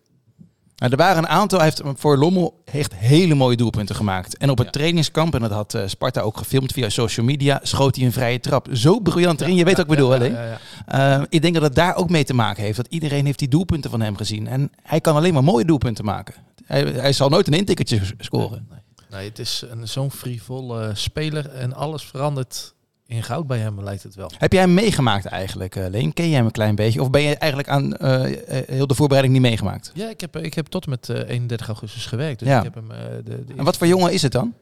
Nou, 0.77 0.91
er 0.93 0.97
waren 0.99 1.19
een 1.23 1.29
aantal, 1.29 1.59
hij 1.59 1.67
heeft 1.77 1.83
voor 2.01 2.17
Lommel 2.17 2.61
echt 2.65 2.95
hele 2.95 3.35
mooie 3.35 3.57
doelpunten 3.57 3.95
gemaakt. 3.97 4.37
En 4.37 4.51
op 4.51 4.57
het 4.59 4.67
Ja. 4.67 4.73
trainingskamp, 4.73 5.35
en 5.35 5.41
dat 5.41 5.51
had 5.51 5.75
eh, 5.75 5.83
Sparta 5.87 6.21
ook 6.21 6.37
gefilmd 6.37 6.73
via 6.73 6.89
social 6.89 7.27
media, 7.27 7.61
schoot 7.63 7.97
hij 7.97 8.05
een 8.05 8.13
vrije 8.13 8.41
trap. 8.41 8.69
Zo 8.73 9.01
briljant 9.01 9.41
erin, 9.41 9.55
je 9.55 9.65
weet 9.65 9.77
wat 9.77 9.85
ik 9.85 9.91
bedoel, 9.91 10.09
ja, 10.11 10.15
alleen. 10.17 10.33
ja, 10.33 10.59
ja. 10.87 11.19
Eh, 11.19 11.25
ik 11.29 11.43
denk 11.43 11.55
dat 11.55 11.63
het 11.63 11.75
daar 11.75 11.97
ook 11.97 12.11
mee 12.11 12.25
te 12.25 12.35
maken 12.35 12.63
heeft. 12.63 12.77
Dat 12.77 12.87
iedereen 12.89 13.25
heeft 13.25 13.39
die 13.39 13.49
doelpunten 13.49 13.91
van 13.91 14.01
hem 14.01 14.17
gezien. 14.17 14.47
En 14.47 14.71
hij 14.83 15.01
kan 15.01 15.17
alleen 15.17 15.35
maar 15.35 15.45
mooie 15.45 15.65
doelpunten 15.65 16.05
maken. 16.05 16.35
Hij, 16.65 16.83
hij 16.85 17.13
zal 17.13 17.29
nooit 17.29 17.47
een 17.47 17.53
intikkertje 17.53 18.01
scoren. 18.19 18.69
Nee, 19.11 19.29
het 19.29 19.39
is 19.39 19.65
een- 19.71 19.89
zo'n 19.89 20.11
frivolle 20.11 20.91
speler. 20.95 21.49
En 21.51 21.75
alles 21.75 22.05
verandert 22.05 22.75
in 23.09 23.23
goud 23.23 23.47
bij 23.47 23.59
hem, 23.59 23.83
lijkt 23.83 24.03
het 24.03 24.15
wel. 24.15 24.31
Heb 24.39 24.53
jij 24.53 24.61
hem 24.61 24.75
meegemaakt 24.75 25.25
eigenlijk, 25.25 25.77
eh, 25.77 25.89
Leen? 25.89 26.13
Ken 26.13 26.27
jij 26.29 26.37
hem 26.37 26.45
een 26.47 26.51
klein 26.51 26.75
beetje? 26.75 27.03
Of 27.03 27.11
ben 27.11 27.23
je 27.23 27.37
eigenlijk 27.37 27.71
aan 27.71 27.97
eh, 27.97 28.59
eh, 28.59 28.69
heel 28.69 28.87
de 28.87 28.95
voorbereiding 28.95 29.35
niet 29.35 29.49
meegemaakt? 29.49 29.91
Ja, 29.95 30.09
ik 30.09 30.21
heb, 30.21 30.37
ik 30.37 30.55
heb 30.55 30.67
tot 30.67 30.85
en 30.85 30.91
met 30.91 31.09
eh, 31.09 31.29
31 31.29 31.67
augustus 31.67 32.07
gewerkt. 32.07 32.39
Dus 32.39 32.49
Ja. 32.49 32.59
ik 32.59 32.65
heb 32.65 32.75
hem... 32.75 32.89
de, 33.25 33.45
de 33.45 33.55
En 33.57 33.65
wat 33.65 33.77
voor 33.77 33.87
jongen 33.87 34.13
is 34.13 34.23
het 34.23 34.33
dan? 34.33 34.55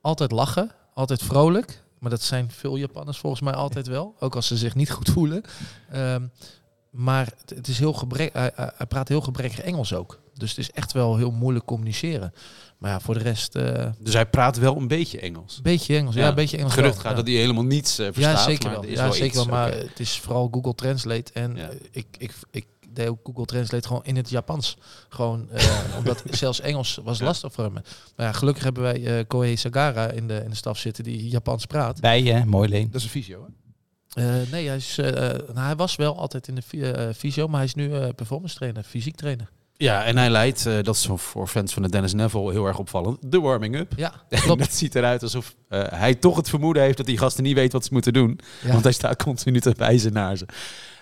Altijd 0.00 0.30
lachen, 0.30 0.70
altijd 0.94 1.22
vrolijk. 1.22 1.82
Maar 1.98 2.10
dat 2.10 2.22
zijn 2.22 2.50
veel 2.50 2.76
Japanners 2.76 3.18
volgens 3.18 3.42
mij 3.42 3.52
altijd 3.52 3.86
wel. 3.86 4.14
Ook 4.18 4.34
als 4.34 4.46
ze 4.46 4.56
zich 4.56 4.74
niet 4.74 4.90
goed 4.90 5.08
voelen. 5.10 5.42
Ehm, 5.90 6.26
maar 6.90 7.32
het, 7.54 7.68
is 7.68 7.78
heel 7.78 7.92
gebrek, 7.92 8.32
hij 8.32 8.86
praat 8.88 9.08
heel 9.08 9.20
gebrekkig 9.20 9.60
Engels 9.60 9.94
ook. 9.94 10.20
Dus 10.34 10.50
het 10.50 10.58
is 10.58 10.70
echt 10.70 10.92
wel 10.92 11.16
heel 11.16 11.30
moeilijk 11.30 11.64
communiceren. 11.64 12.32
Maar 12.78 12.90
ja, 12.90 13.00
voor 13.00 13.14
de 13.14 13.20
rest, 13.20 13.54
eh, 13.56 13.86
Dus 13.98 14.14
hij 14.14 14.26
praat 14.26 14.56
wel 14.56 14.76
een 14.76 14.88
beetje 14.88 15.20
Engels. 15.20 15.60
beetje 15.62 15.96
Engels. 15.96 16.14
Ja, 16.14 16.20
Ja. 16.22 16.28
een 16.28 16.34
beetje 16.34 16.56
Engels. 16.56 16.72
Gerucht 16.72 16.98
gaat 16.98 17.10
ja. 17.10 17.16
dat 17.16 17.26
hij 17.26 17.36
helemaal 17.36 17.64
niets 17.64 17.98
eh, 17.98 18.06
verstaat. 18.12 18.36
Ja, 18.36 18.42
zeker 18.44 18.64
maar 18.70 18.80
wel. 18.80 18.90
is 18.90 18.96
Ja, 18.96 19.02
wel 19.02 19.12
zeker 19.12 19.26
iets, 19.26 19.36
wel. 19.36 19.46
Maar 19.46 19.72
het 19.72 20.00
is 20.00 20.18
vooral 20.18 20.48
Google 20.52 20.74
Translate. 20.74 21.32
En 21.32 21.56
Ja. 21.56 21.68
eh, 21.68 21.76
ik, 21.90 22.06
ik, 22.18 22.32
ik 22.50 22.66
deed 22.88 23.08
ook 23.08 23.18
Google 23.24 23.44
Translate 23.44 23.86
gewoon 23.86 24.04
in 24.04 24.16
het 24.16 24.30
Japans. 24.30 24.76
Gewoon, 25.08 25.50
eh, 25.50 25.80
omdat 25.98 26.22
zelfs 26.30 26.60
Engels 26.60 26.98
was 27.04 27.18
Ja. 27.18 27.24
lastig 27.24 27.52
voor 27.52 27.72
me. 27.72 27.80
Maar 28.16 28.26
ja, 28.26 28.32
gelukkig 28.32 28.64
hebben 28.64 28.82
wij 28.82 29.18
eh 29.18 29.24
Koei 29.26 29.56
Sagara 29.56 30.10
in 30.10 30.26
de, 30.28 30.40
in 30.44 30.50
de 30.50 30.56
staf 30.56 30.78
zitten 30.78 31.04
die 31.04 31.28
Japans 31.28 31.66
praat. 31.66 32.00
Bij 32.00 32.22
je, 32.22 32.44
mooi 32.44 32.68
Leen. 32.68 32.86
Dat 32.90 32.94
is 33.00 33.04
een 33.04 33.10
visio, 33.10 33.42
hè? 33.42 33.50
Eh, 34.12 34.50
nee, 34.50 34.66
hij, 34.66 34.76
is, 34.76 34.96
nou, 34.96 35.58
hij 35.58 35.76
was 35.76 35.96
wel 35.96 36.18
altijd 36.18 36.48
in 36.48 36.54
de 36.54 37.12
fysio, 37.16 37.46
maar 37.46 37.56
hij 37.56 37.64
is 37.66 37.74
nu 37.74 37.92
eh, 37.94 38.08
performance 38.14 38.54
trainer, 38.54 38.82
fysiek 38.82 39.16
trainer. 39.16 39.50
Ja, 39.76 40.04
en 40.04 40.16
hij 40.16 40.30
leidt, 40.30 40.66
eh, 40.66 40.82
dat 40.82 40.94
is 40.96 41.08
voor 41.16 41.46
fans 41.46 41.72
van 41.72 41.82
de 41.82 41.88
Dennis 41.88 42.12
Neville 42.12 42.50
heel 42.52 42.66
erg 42.66 42.78
opvallend, 42.78 43.18
de 43.32 43.40
warming-up. 43.40 43.92
Ja, 43.96 44.12
klopt. 44.28 44.60
het 44.62 44.74
ziet 44.74 44.94
eruit 44.94 45.22
alsof 45.22 45.54
eh, 45.68 45.82
hij 45.88 46.14
toch 46.14 46.36
het 46.36 46.48
vermoeden 46.48 46.82
heeft 46.82 46.96
dat 46.96 47.06
die 47.06 47.18
gasten 47.18 47.42
niet 47.42 47.54
weten 47.54 47.72
wat 47.72 47.84
ze 47.84 47.92
moeten 47.92 48.12
doen. 48.12 48.38
Ja. 48.64 48.72
Want 48.72 48.82
hij 48.84 48.92
staat 48.92 49.22
continu 49.22 49.60
te 49.60 49.74
wijzen 49.76 50.12
naar 50.12 50.36
ze. 50.36 50.46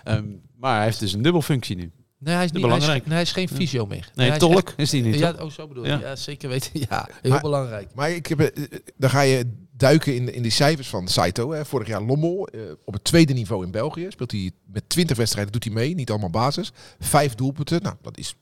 Ehm, 0.03 0.25
maar 0.57 0.75
hij 0.75 0.85
heeft 0.85 0.99
dus 0.99 1.13
een 1.13 1.21
dubbelfunctie 1.21 1.75
nu. 1.75 1.91
Nee, 2.17 2.35
hij 2.35 2.45
is, 2.45 2.51
niet, 2.51 2.61
hij, 2.61 2.69
is, 2.71 2.75
belangrijk. 2.77 3.05
nee, 3.05 3.13
hij 3.13 3.21
is 3.21 3.31
geen 3.31 3.49
fysio 3.49 3.85
meer. 3.85 4.09
Nee, 4.15 4.25
hij 4.27 4.35
is 4.35 4.41
tolk 4.41 4.73
is 4.77 4.89
die 4.89 5.03
niet. 5.03 5.15
Ja, 5.19 5.35
oh, 5.39 5.49
zo 5.49 5.67
bedoel 5.67 5.85
Ja. 5.85 5.95
je. 5.97 6.01
Ja, 6.01 6.15
zeker 6.15 6.49
weten. 6.49 6.69
Ja, 6.89 7.07
heel 7.21 7.31
Maar- 7.31 7.41
belangrijk. 7.41 7.89
Maar 7.93 8.11
ik 8.11 8.27
heb, 8.27 8.39
eh, 8.39 8.63
dan 8.97 9.09
ga 9.09 9.21
je 9.21 9.51
duiken 9.71 10.15
in, 10.15 10.33
in 10.33 10.41
die 10.41 10.51
cijfers 10.51 10.87
van 10.87 11.07
Saito. 11.07 11.51
Hè. 11.51 11.65
Vorig 11.65 11.87
jaar 11.87 12.01
Lommel 12.01 12.47
eh, 12.47 12.61
op 12.85 12.93
het 12.93 13.03
tweede 13.03 13.33
niveau 13.33 13.65
in 13.65 13.71
België. 13.71 14.05
Speelt 14.09 14.31
hij 14.31 14.51
met 14.65 14.89
20 14.89 15.17
wedstrijden, 15.17 15.51
doet 15.53 15.63
hij 15.63 15.73
mee. 15.73 15.95
Niet 15.95 16.09
allemaal 16.09 16.29
basis. 16.29 16.71
Vijf 16.99 17.35
doelpunten. 17.35 17.81
Nou, 17.81 17.95
dat 18.01 18.17
is 18.17 18.35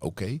oké. 0.00 0.38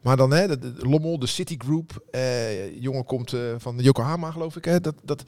Maar 0.00 0.16
dan 0.16 0.30
hè, 0.32 0.48
de, 0.48 0.58
de- 0.58 0.88
Lommel, 0.88 1.18
de 1.18 1.26
City 1.26 1.54
Group. 1.58 2.04
eh, 2.10 2.80
jongen 2.82 3.04
komt 3.04 3.32
eh, 3.32 3.40
van 3.58 3.78
Yokohama, 3.78 4.30
geloof 4.30 4.56
ik. 4.56 4.64
Hè. 4.64 4.80
Dat, 4.80 4.94
dat, 5.02 5.24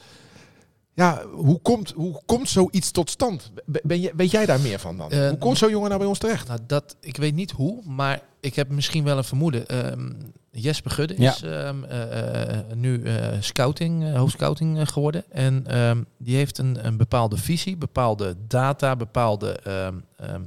ja, 0.94 1.22
hoe 1.26 1.60
komt, 1.60 1.90
hoe 1.96 2.22
komt 2.26 2.48
zoiets 2.48 2.90
tot 2.90 3.10
stand? 3.10 3.50
Ben, 3.82 4.00
je, 4.00 4.12
weet 4.16 4.30
jij 4.30 4.46
daar 4.46 4.60
meer 4.60 4.78
van 4.78 4.96
dan? 4.96 5.10
Eh, 5.10 5.28
hoe 5.28 5.38
komt 5.38 5.58
zo'n 5.58 5.70
jongen 5.70 5.86
nou 5.88 6.00
bij 6.00 6.08
ons 6.08 6.18
terecht? 6.18 6.48
Nou, 6.48 6.60
dat, 6.66 6.96
ik 7.00 7.16
weet 7.16 7.34
niet 7.34 7.50
hoe, 7.50 7.82
maar 7.86 8.22
ik 8.40 8.54
heb 8.54 8.68
misschien 8.68 9.04
wel 9.04 9.16
een 9.18 9.24
vermoeden. 9.24 9.66
Ehm, 9.66 10.12
Jesper 10.50 10.90
Gudde 10.90 11.14
Ja. 11.18 11.30
is 11.32 11.42
ehm, 11.42 11.84
eh, 11.84 12.58
eh, 12.58 12.64
nu 12.74 13.02
eh, 13.02 13.28
scouting, 13.40 14.04
eh, 14.04 14.16
hoofdscouting 14.16 14.90
geworden. 14.92 15.24
En 15.30 15.66
ehm, 15.66 16.02
die 16.18 16.36
heeft 16.36 16.58
een, 16.58 16.86
een 16.86 16.96
bepaalde 16.96 17.36
visie, 17.36 17.76
bepaalde 17.76 18.36
data, 18.48 18.96
bepaalde 18.96 19.52
ehm, 19.52 19.94
ehm, 20.16 20.42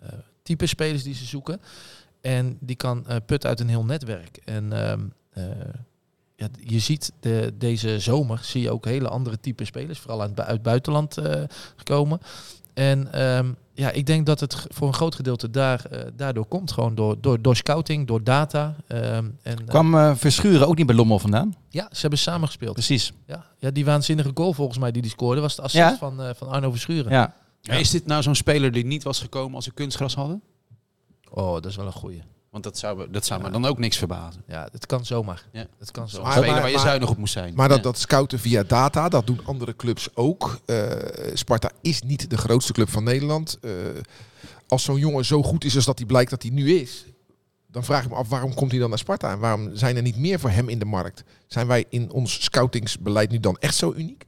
eh, 0.00 0.08
type 0.42 0.66
spelers 0.66 1.02
die 1.02 1.14
ze 1.14 1.24
zoeken. 1.24 1.60
En 2.24 2.56
die 2.60 2.76
kan 2.76 3.06
eh 3.06 3.16
putten 3.26 3.48
uit 3.48 3.60
een 3.60 3.68
heel 3.68 3.84
netwerk. 3.84 4.36
En 4.44 4.72
ehm, 4.72 5.00
eh, 5.30 5.44
ja, 6.36 6.48
je 6.64 6.78
ziet 6.78 7.12
de, 7.20 7.52
deze 7.58 7.98
zomer 7.98 8.38
zie 8.42 8.62
je 8.62 8.70
ook 8.70 8.84
hele 8.84 9.08
andere 9.08 9.40
type 9.40 9.64
spelers, 9.64 9.98
vooral 9.98 10.20
uit, 10.20 10.40
uit 10.40 10.48
het 10.48 10.62
buitenland 10.62 11.16
eh, 11.18 11.42
gekomen. 11.76 12.20
En 12.74 13.12
ehm, 13.12 13.52
ja, 13.74 13.90
ik 13.90 14.06
denk 14.06 14.26
dat 14.26 14.40
het 14.40 14.66
voor 14.68 14.86
een 14.88 14.94
groot 14.94 15.14
gedeelte 15.14 15.50
daar, 15.50 15.84
eh, 15.84 16.00
daardoor 16.16 16.46
komt. 16.46 16.72
Gewoon 16.72 16.94
door, 16.94 17.20
door, 17.20 17.42
door 17.42 17.56
scouting, 17.56 18.06
door 18.06 18.24
data. 18.24 18.76
ehm, 18.86 19.28
en, 19.42 19.64
Kwam 19.64 19.94
eh, 19.94 20.14
Verschuren 20.14 20.68
ook 20.68 20.76
niet 20.76 20.86
bij 20.86 20.94
Lommel 20.96 21.18
vandaan? 21.18 21.54
ja, 21.68 21.88
ze 21.92 22.00
hebben 22.00 22.18
samen 22.18 22.46
gespeeld. 22.46 22.72
Precies. 22.72 23.12
Ja, 23.26 23.44
ja, 23.58 23.70
die 23.70 23.84
waanzinnige 23.84 24.30
goal 24.34 24.52
volgens 24.52 24.78
mij 24.78 24.92
die 24.92 25.02
die 25.02 25.10
scoorde 25.10 25.40
was 25.40 25.56
de 25.56 25.62
assist 25.62 25.90
Ja? 25.90 25.96
van, 25.96 26.22
eh, 26.22 26.30
van 26.36 26.48
Arno 26.48 26.70
Verschuren. 26.70 27.12
Ja. 27.12 27.34
Ja, 27.60 27.74
Is 27.74 27.90
dit 27.90 28.06
nou 28.06 28.22
zo'n 28.22 28.34
speler 28.34 28.72
die 28.72 28.84
niet 28.84 29.02
was 29.02 29.20
gekomen 29.20 29.54
als 29.54 29.64
ze 29.64 29.72
kunstgras 29.72 30.14
hadden? 30.14 30.42
Oh, 31.36 31.52
dat 31.54 31.64
is 31.66 31.76
wel 31.76 31.86
een 31.86 31.92
goeie. 31.92 32.22
Want 32.50 32.64
dat 32.66 32.78
zou, 32.78 32.96
me- 32.96 33.10
dat 33.10 33.24
zou 33.26 33.42
me 33.42 33.50
dan 33.50 33.64
ook 33.64 33.78
niks 33.78 33.96
verbazen. 33.96 34.42
Ja, 34.46 34.68
het 34.72 34.86
kan 34.86 35.04
zomaar. 35.06 35.46
Ja. 35.52 35.66
Het 35.78 35.90
kan 35.90 36.08
zomaar. 36.08 36.40
Maar- 36.40 36.46
waar 36.60 36.66
je 36.68 36.74
maar- 36.76 36.84
zuinig 36.84 37.08
op 37.10 37.16
moest 37.16 37.32
zijn. 37.32 37.54
Maar 37.54 37.68
dat, 37.68 37.76
Ja. 37.76 37.82
dat 37.82 37.98
scouten 37.98 38.38
via 38.38 38.62
data, 38.62 39.08
dat 39.08 39.26
doen 39.26 39.40
andere 39.44 39.76
clubs 39.76 40.08
ook. 40.16 40.58
Eh, 40.66 40.86
Sparta 41.34 41.70
is 41.80 42.02
niet 42.02 42.30
de 42.30 42.36
grootste 42.38 42.72
club 42.72 42.90
van 42.90 43.04
Nederland. 43.04 43.58
Eh, 43.60 43.70
als 44.68 44.82
zo'n 44.82 44.98
jongen 44.98 45.24
zo 45.24 45.42
goed 45.42 45.64
is 45.64 45.76
als 45.76 45.84
dat 45.84 45.98
hij 45.98 46.06
blijkt 46.06 46.30
dat 46.30 46.42
hij 46.42 46.50
nu 46.50 46.74
is, 46.78 47.04
dan 47.66 47.84
vraag 47.84 48.04
ik 48.04 48.10
me 48.10 48.16
af 48.16 48.28
waarom 48.28 48.54
komt 48.54 48.70
hij 48.70 48.80
dan 48.80 48.88
naar 48.88 48.98
Sparta 48.98 49.30
en 49.32 49.38
waarom 49.38 49.76
zijn 49.76 49.96
er 49.96 50.02
niet 50.02 50.16
meer 50.16 50.40
voor 50.40 50.50
hem 50.50 50.68
in 50.68 50.78
de 50.78 50.84
markt? 50.84 51.24
Zijn 51.46 51.66
wij 51.66 51.84
in 51.88 52.10
ons 52.12 52.42
scoutingsbeleid 52.44 53.30
nu 53.30 53.40
dan 53.40 53.56
echt 53.60 53.74
zo 53.76 53.92
uniek? 53.96 54.24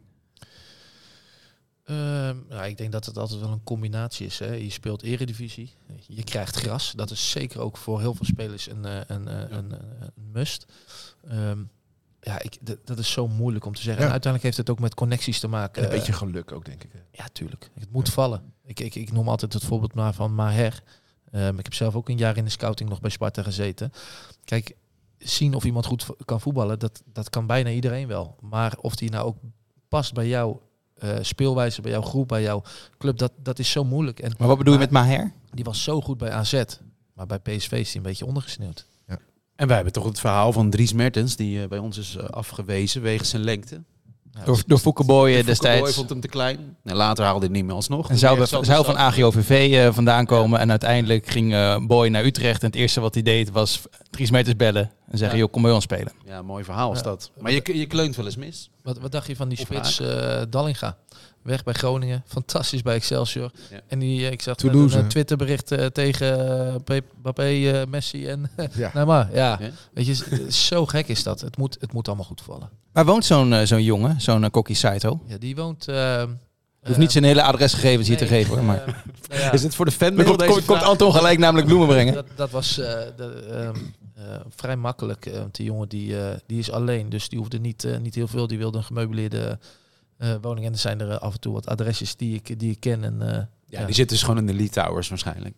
Ehm, 1.87 2.37
nou, 2.49 2.66
ik 2.66 2.76
denk 2.76 2.93
dat 2.93 3.05
het 3.07 3.19
altijd 3.19 3.40
wel 3.40 3.50
een 3.50 3.64
combinatie 3.64 4.26
is. 4.26 4.38
Hè. 4.38 4.52
Je 4.52 4.71
speelt 4.71 5.02
eredivisie, 5.02 5.75
je 6.07 6.25
krijgt 6.25 6.57
gras. 6.57 6.93
Dat 6.97 7.11
is 7.11 7.31
zeker 7.31 7.61
ook 7.61 7.76
voor 7.76 8.00
heel 8.00 8.14
veel 8.14 8.25
spelers 8.25 8.71
een, 8.71 8.85
eh, 8.85 9.00
een, 9.07 9.28
eh, 9.28 9.40
een, 9.49 9.73
eh, 9.73 9.78
een 10.00 10.31
must. 10.33 10.66
Ehm, 11.28 11.62
ja, 12.21 12.43
ik, 12.43 12.59
dat 12.85 12.99
is 12.99 13.11
zo 13.11 13.28
moeilijk 13.28 13.64
om 13.64 13.75
te 13.75 13.83
zeggen. 13.83 14.00
Ja. 14.00 14.07
En 14.07 14.12
uiteindelijk 14.12 14.43
heeft 14.43 14.57
het 14.57 14.71
ook 14.71 14.85
met 14.85 14.95
connecties 14.95 15.40
te 15.40 15.49
maken. 15.49 15.83
En 15.83 15.88
een 15.88 15.97
beetje 15.97 16.12
geluk 16.12 16.52
ook, 16.52 16.64
denk 16.64 16.85
ik. 16.85 16.90
Ja, 17.12 17.26
tuurlijk. 17.33 17.71
Het 17.75 17.93
moet 17.93 18.09
vallen. 18.09 18.52
Ik, 18.64 18.81
ik, 18.81 18.95
ik 18.95 19.12
noem 19.12 19.28
altijd 19.28 19.52
het 19.52 19.64
voorbeeld 19.64 19.95
maar 19.95 20.14
van 20.14 20.35
Maher. 20.35 20.83
Ehm, 21.31 21.59
ik 21.59 21.64
heb 21.64 21.75
zelf 21.75 21.95
ook 21.95 22.09
een 22.09 22.19
jaar 22.19 22.37
in 22.37 22.45
de 22.45 22.50
scouting 22.50 22.88
nog 22.88 23.00
bij 23.00 23.11
Sparta 23.11 23.43
gezeten. 23.43 23.93
Kijk, 24.45 24.76
zien 25.19 25.55
of 25.55 25.64
iemand 25.64 25.87
goed 25.87 26.07
kan 26.25 26.40
voetballen, 26.40 26.78
dat, 26.78 27.02
dat 27.12 27.31
kan 27.31 27.47
bijna 27.47 27.71
iedereen 27.71 28.07
wel. 28.07 28.37
Maar 28.40 28.76
of 28.81 28.97
die 28.97 29.11
nou 29.11 29.26
ook 29.26 29.37
past 29.88 30.12
bij 30.12 30.28
jouw 30.28 30.65
eh, 30.99 31.19
speelwijze, 31.21 31.81
bij 31.81 31.91
jouw 31.91 32.03
groep, 32.03 32.29
bij 32.29 32.43
jouw 32.43 32.62
club, 32.99 33.19
dat, 33.19 33.33
dat 33.43 33.59
is 33.59 33.71
zo 33.71 33.85
moeilijk. 33.85 34.21
En 34.21 34.33
Maar 34.38 34.49
wat 34.49 34.59
bedoel 34.59 34.73
je 34.73 34.79
met 34.79 34.91
Maher? 34.91 35.33
die 35.50 35.65
was 35.65 35.83
zo 35.83 36.00
goed 36.00 36.19
bij 36.19 36.31
AZ. 36.31 36.65
Maar 37.12 37.26
bij 37.26 37.38
PSV 37.38 37.73
is 37.73 37.87
hij 37.87 37.97
een 37.97 38.03
beetje 38.03 38.26
ondergesneeuwd. 38.26 38.87
En 39.57 39.67
wij 39.67 39.76
hebben 39.76 39.93
toch 39.93 40.05
het 40.05 40.21
verhaal 40.21 40.53
van 40.53 40.71
Dries 40.71 40.93
Mertens, 40.93 41.37
die 41.37 41.62
eh, 41.62 41.69
bij 41.69 41.79
ons 41.79 41.99
is 41.99 42.17
eh, 42.17 42.25
afgewezen 42.25 43.03
wegens 43.03 43.31
zijn 43.31 43.43
lengte. 43.43 43.83
Ja, 44.37 44.45
Door, 44.45 44.62
door 44.66 44.78
Foukeboy 44.78 45.28
eh, 45.31 45.37
De 45.37 45.45
Foukeboy 45.45 45.71
destijds. 45.73 45.95
vond 45.97 46.09
hem 46.11 46.21
te 46.21 46.28
klein. 46.28 46.76
En 46.85 46.95
later 46.97 47.25
haalde 47.25 47.38
hij 47.38 47.49
het 47.49 47.57
niet 47.57 47.64
meer 47.64 47.75
alsnog. 47.75 48.11
En 48.11 48.19
zou, 48.19 48.47
van. 48.85 48.97
AGOVV 48.99 49.73
eh, 49.73 49.93
vandaan 49.93 50.26
komen. 50.26 50.61
En 50.61 50.71
uiteindelijk 50.71 51.26
ging 51.26 51.55
eh, 51.55 51.76
Boy 51.87 52.09
naar 52.09 52.25
Utrecht. 52.25 52.61
En 52.61 52.66
het 52.66 52.76
eerste 52.76 53.00
wat 53.00 53.14
hij 53.14 53.23
deed 53.23 53.50
was 53.50 53.83
drie 54.11 54.33
meters 54.33 54.57
bellen. 54.57 54.90
En 55.11 55.19
zeggen, 55.19 55.37
Ja. 55.37 55.43
joh, 55.45 55.52
kom 55.52 55.62
bij 55.62 55.73
ons 55.73 55.85
spelen. 55.85 56.12
Ja, 56.25 56.43
mooi 56.43 56.64
verhaal 56.64 56.93
is 56.93 56.99
Ja. 56.99 57.05
dat. 57.05 57.31
Maar 57.40 57.52
je, 57.52 57.62
je 57.78 57.87
kleunt 57.87 58.16
wel 58.16 58.25
eens 58.25 58.37
mis. 58.37 58.71
Wat, 58.83 58.99
wat 58.99 59.12
dacht 59.12 59.26
je 59.26 59.37
van 59.37 59.49
die 59.49 59.59
spits 59.59 60.00
eh, 60.00 60.43
Dallinga? 60.50 60.97
Weg 61.47 61.65
bij 61.65 61.75
Groningen, 61.75 62.23
fantastisch 62.26 62.83
bij 62.83 62.95
Excelsior. 62.95 63.50
Ja. 63.71 63.81
En 63.88 63.99
die, 63.99 64.26
eh, 64.26 64.33
ik 64.33 64.43
zag 64.43 64.57
Toulouse, 64.57 64.97
een 64.97 65.03
hè? 65.03 65.09
Twitterbericht 65.09 65.71
eh, 65.73 65.87
tegen 65.87 66.38
uh, 66.88 66.99
Mbappé, 67.19 67.43
eh, 67.43 67.87
Messi 67.88 68.26
en 68.26 68.50
Ja. 68.73 68.91
nou 68.95 69.07
maar, 69.07 69.29
ja. 69.35 69.59
Ja. 69.61 69.71
Weet 69.93 70.07
je, 70.07 70.47
zo 70.50 70.87
gek 70.87 71.09
is 71.09 71.23
dat. 71.23 71.41
Het 71.41 71.57
moet, 71.57 71.76
het 71.81 71.93
moet 71.93 72.07
allemaal 72.07 72.25
goed 72.26 72.41
vallen. 72.41 72.69
Waar 72.93 73.05
woont 73.05 73.25
zo'n 73.25 73.53
eh, 73.53 73.67
zo'n 73.67 73.83
jongen, 73.83 74.21
zo'n 74.21 74.43
uh, 74.43 74.49
Kokkie 74.50 74.76
Saito? 74.76 75.21
Ja, 75.26 75.37
die 75.38 75.57
woont... 75.57 75.88
eh, 75.88 75.95
Je 75.95 76.29
hoeft 76.87 76.99
niet 76.99 77.12
zijn 77.12 77.25
hele 77.25 77.43
adresgegevens 77.43 78.09
hier 78.09 78.17
te 78.17 78.26
geven 78.26 78.55
hoor. 78.55 78.65
Maar. 78.65 78.85
nou 79.29 79.41
ja, 79.41 79.53
Is 79.53 79.62
het 79.62 79.75
voor 79.75 79.85
de 79.85 79.91
fan 79.91 80.15
komt, 80.25 80.45
komt, 80.47 80.65
komt 80.65 80.83
Anton 80.83 81.12
gelijk 81.12 81.38
namelijk 81.38 81.67
bloemen 81.67 81.88
brengen. 81.88 82.15
dat, 82.15 82.26
dat 82.35 82.50
was 82.50 82.79
eh, 82.79 82.87
de, 83.17 83.47
ehm, 83.50 83.76
eh, 84.15 84.41
vrij 84.57 84.76
makkelijk. 84.76 85.26
eh, 85.26 85.38
want 85.38 85.55
die 85.55 85.67
jongen 85.67 85.88
die, 85.88 86.19
eh, 86.21 86.37
die 86.47 86.59
is 86.59 86.71
alleen, 86.71 87.09
dus 87.09 87.29
die 87.29 87.38
hoefde 87.38 87.59
niet, 87.59 87.85
eh, 87.85 87.99
niet 87.99 88.15
heel 88.15 88.29
veel. 88.29 88.47
Die 88.47 88.59
wilde 88.59 88.79
een 88.79 88.85
gemeubileerde 88.85 89.59
eh, 90.18 90.35
woning. 90.40 90.66
En 90.66 90.73
er 90.73 90.78
zijn 90.78 91.00
er 91.00 91.11
eh, 91.11 91.18
af 91.18 91.32
en 91.35 91.40
toe 91.40 91.52
wat 91.52 91.66
adresjes 91.66 92.16
die 92.16 92.35
ik, 92.35 92.58
die 92.58 92.70
ik 92.70 92.80
ken. 92.80 93.04
En, 93.04 93.23
eh, 93.35 93.42
Ja, 93.68 93.85
die 93.85 93.94
zit 93.94 94.08
dus 94.08 94.23
gewoon 94.23 94.38
in 94.38 94.46
de 94.46 94.54
Lee 94.54 94.68
Towers 94.68 95.08
waarschijnlijk. 95.08 95.54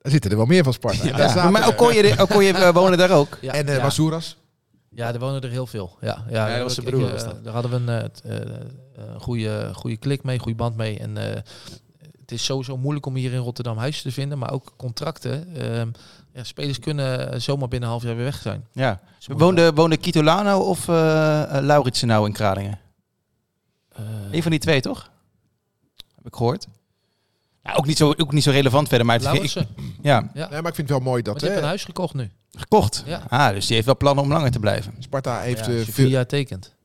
Er 0.00 0.10
zitten 0.10 0.30
er 0.30 0.36
wel 0.36 0.46
meer 0.46 0.64
van 0.64 0.72
Sparta. 0.72 1.04
Ja, 1.06 1.16
Daar 1.16 1.30
zaten 1.30 1.52
maar 1.52 1.62
er. 1.62 1.68
Okoye, 1.68 2.22
Okoye 2.22 2.52
eh, 2.52 2.72
wonen 2.74 2.98
daar 2.98 3.10
ook. 3.10 3.38
ja, 3.40 3.52
En 3.52 3.66
eh 3.68 3.76
ja. 3.76 3.82
Masouras? 3.82 4.36
Ja, 4.90 5.12
er 5.12 5.18
wonen 5.18 5.40
er 5.42 5.50
heel 5.50 5.66
veel. 5.66 5.96
Ja, 6.00 6.24
ja, 6.30 6.48
dat 6.58 6.62
was 6.62 6.74
broer, 6.84 7.06
ik, 7.06 7.12
was 7.12 7.24
dat. 7.24 7.44
Daar 7.44 7.52
hadden 7.52 7.70
we 7.70 7.92
een 7.92 8.02
eh, 8.02 8.04
t- 8.08 8.20
eh, 8.24 8.36
eh, 8.40 8.48
een 9.14 9.20
goede, 9.20 9.70
goede 9.74 9.96
klik 9.96 10.22
mee, 10.22 10.38
goede 10.38 10.56
band 10.56 10.76
mee. 10.76 10.98
En 10.98 11.16
eh, 11.16 11.34
het 12.20 12.32
is 12.32 12.44
sowieso 12.44 12.76
moeilijk 12.76 13.06
om 13.06 13.14
hier 13.14 13.32
in 13.32 13.38
Rotterdam 13.38 13.76
huis 13.78 14.02
te 14.02 14.12
vinden, 14.12 14.38
maar 14.38 14.52
ook 14.52 14.72
contracten. 14.76 15.56
Ehm, 15.56 15.88
ja, 16.32 16.44
spelers 16.44 16.78
kunnen 16.78 17.42
zomaar 17.42 17.68
binnen 17.68 17.88
een 17.88 17.94
half 17.94 18.04
jaar 18.06 18.16
weer 18.16 18.24
weg 18.24 18.40
zijn. 18.40 18.64
Ja. 18.72 19.00
Woonde, 19.26 19.72
woonde 19.72 19.96
Kitolano 19.96 20.58
of 20.58 20.88
eh 20.88 20.94
uh, 20.94 21.58
Lauritsen 21.60 22.08
nou 22.08 22.26
in 22.26 22.32
Kralingen? 22.32 22.78
Eh, 23.98 24.04
Een 24.32 24.42
van 24.42 24.50
die 24.50 24.60
twee, 24.60 24.80
toch? 24.80 25.10
Heb 26.16 26.26
ik 26.26 26.34
gehoord. 26.36 26.66
Ja, 27.62 27.74
ook, 27.74 27.86
niet 27.86 27.96
zo, 27.96 28.14
ook 28.16 28.32
niet 28.32 28.42
zo 28.42 28.50
relevant 28.50 28.88
verder, 28.88 29.06
maar 29.06 29.20
het, 29.20 29.42
ik, 29.42 29.50
ja, 30.02 30.30
Ja. 30.34 30.48
Nee, 30.50 30.60
maar 30.62 30.70
ik 30.70 30.74
vind 30.74 30.76
het 30.76 30.88
wel 30.88 31.00
mooi 31.00 31.22
Want 31.22 31.24
dat 31.24 31.40
je 31.40 31.46
hebt 31.46 31.54
hè, 31.54 31.60
een 31.62 31.68
huis 31.68 31.84
gekocht 31.84 32.14
nu. 32.14 32.30
gekocht. 32.52 33.02
Ja. 33.06 33.22
Ah, 33.28 33.50
dus 33.50 33.64
die 33.66 33.74
heeft 33.74 33.86
wel 33.86 33.96
plannen 33.96 34.24
om 34.24 34.32
langer 34.32 34.50
te 34.50 34.58
blijven. 34.58 34.94
Sparta 34.98 35.40
heeft, 35.40 35.58
Ja, 35.58 35.64
eh, 35.72 35.76
als 35.78 35.86
je 35.86 35.92
veel, 35.92 36.04
vier 36.04 36.12
jaar 36.12 36.26
tekent. 36.26 36.76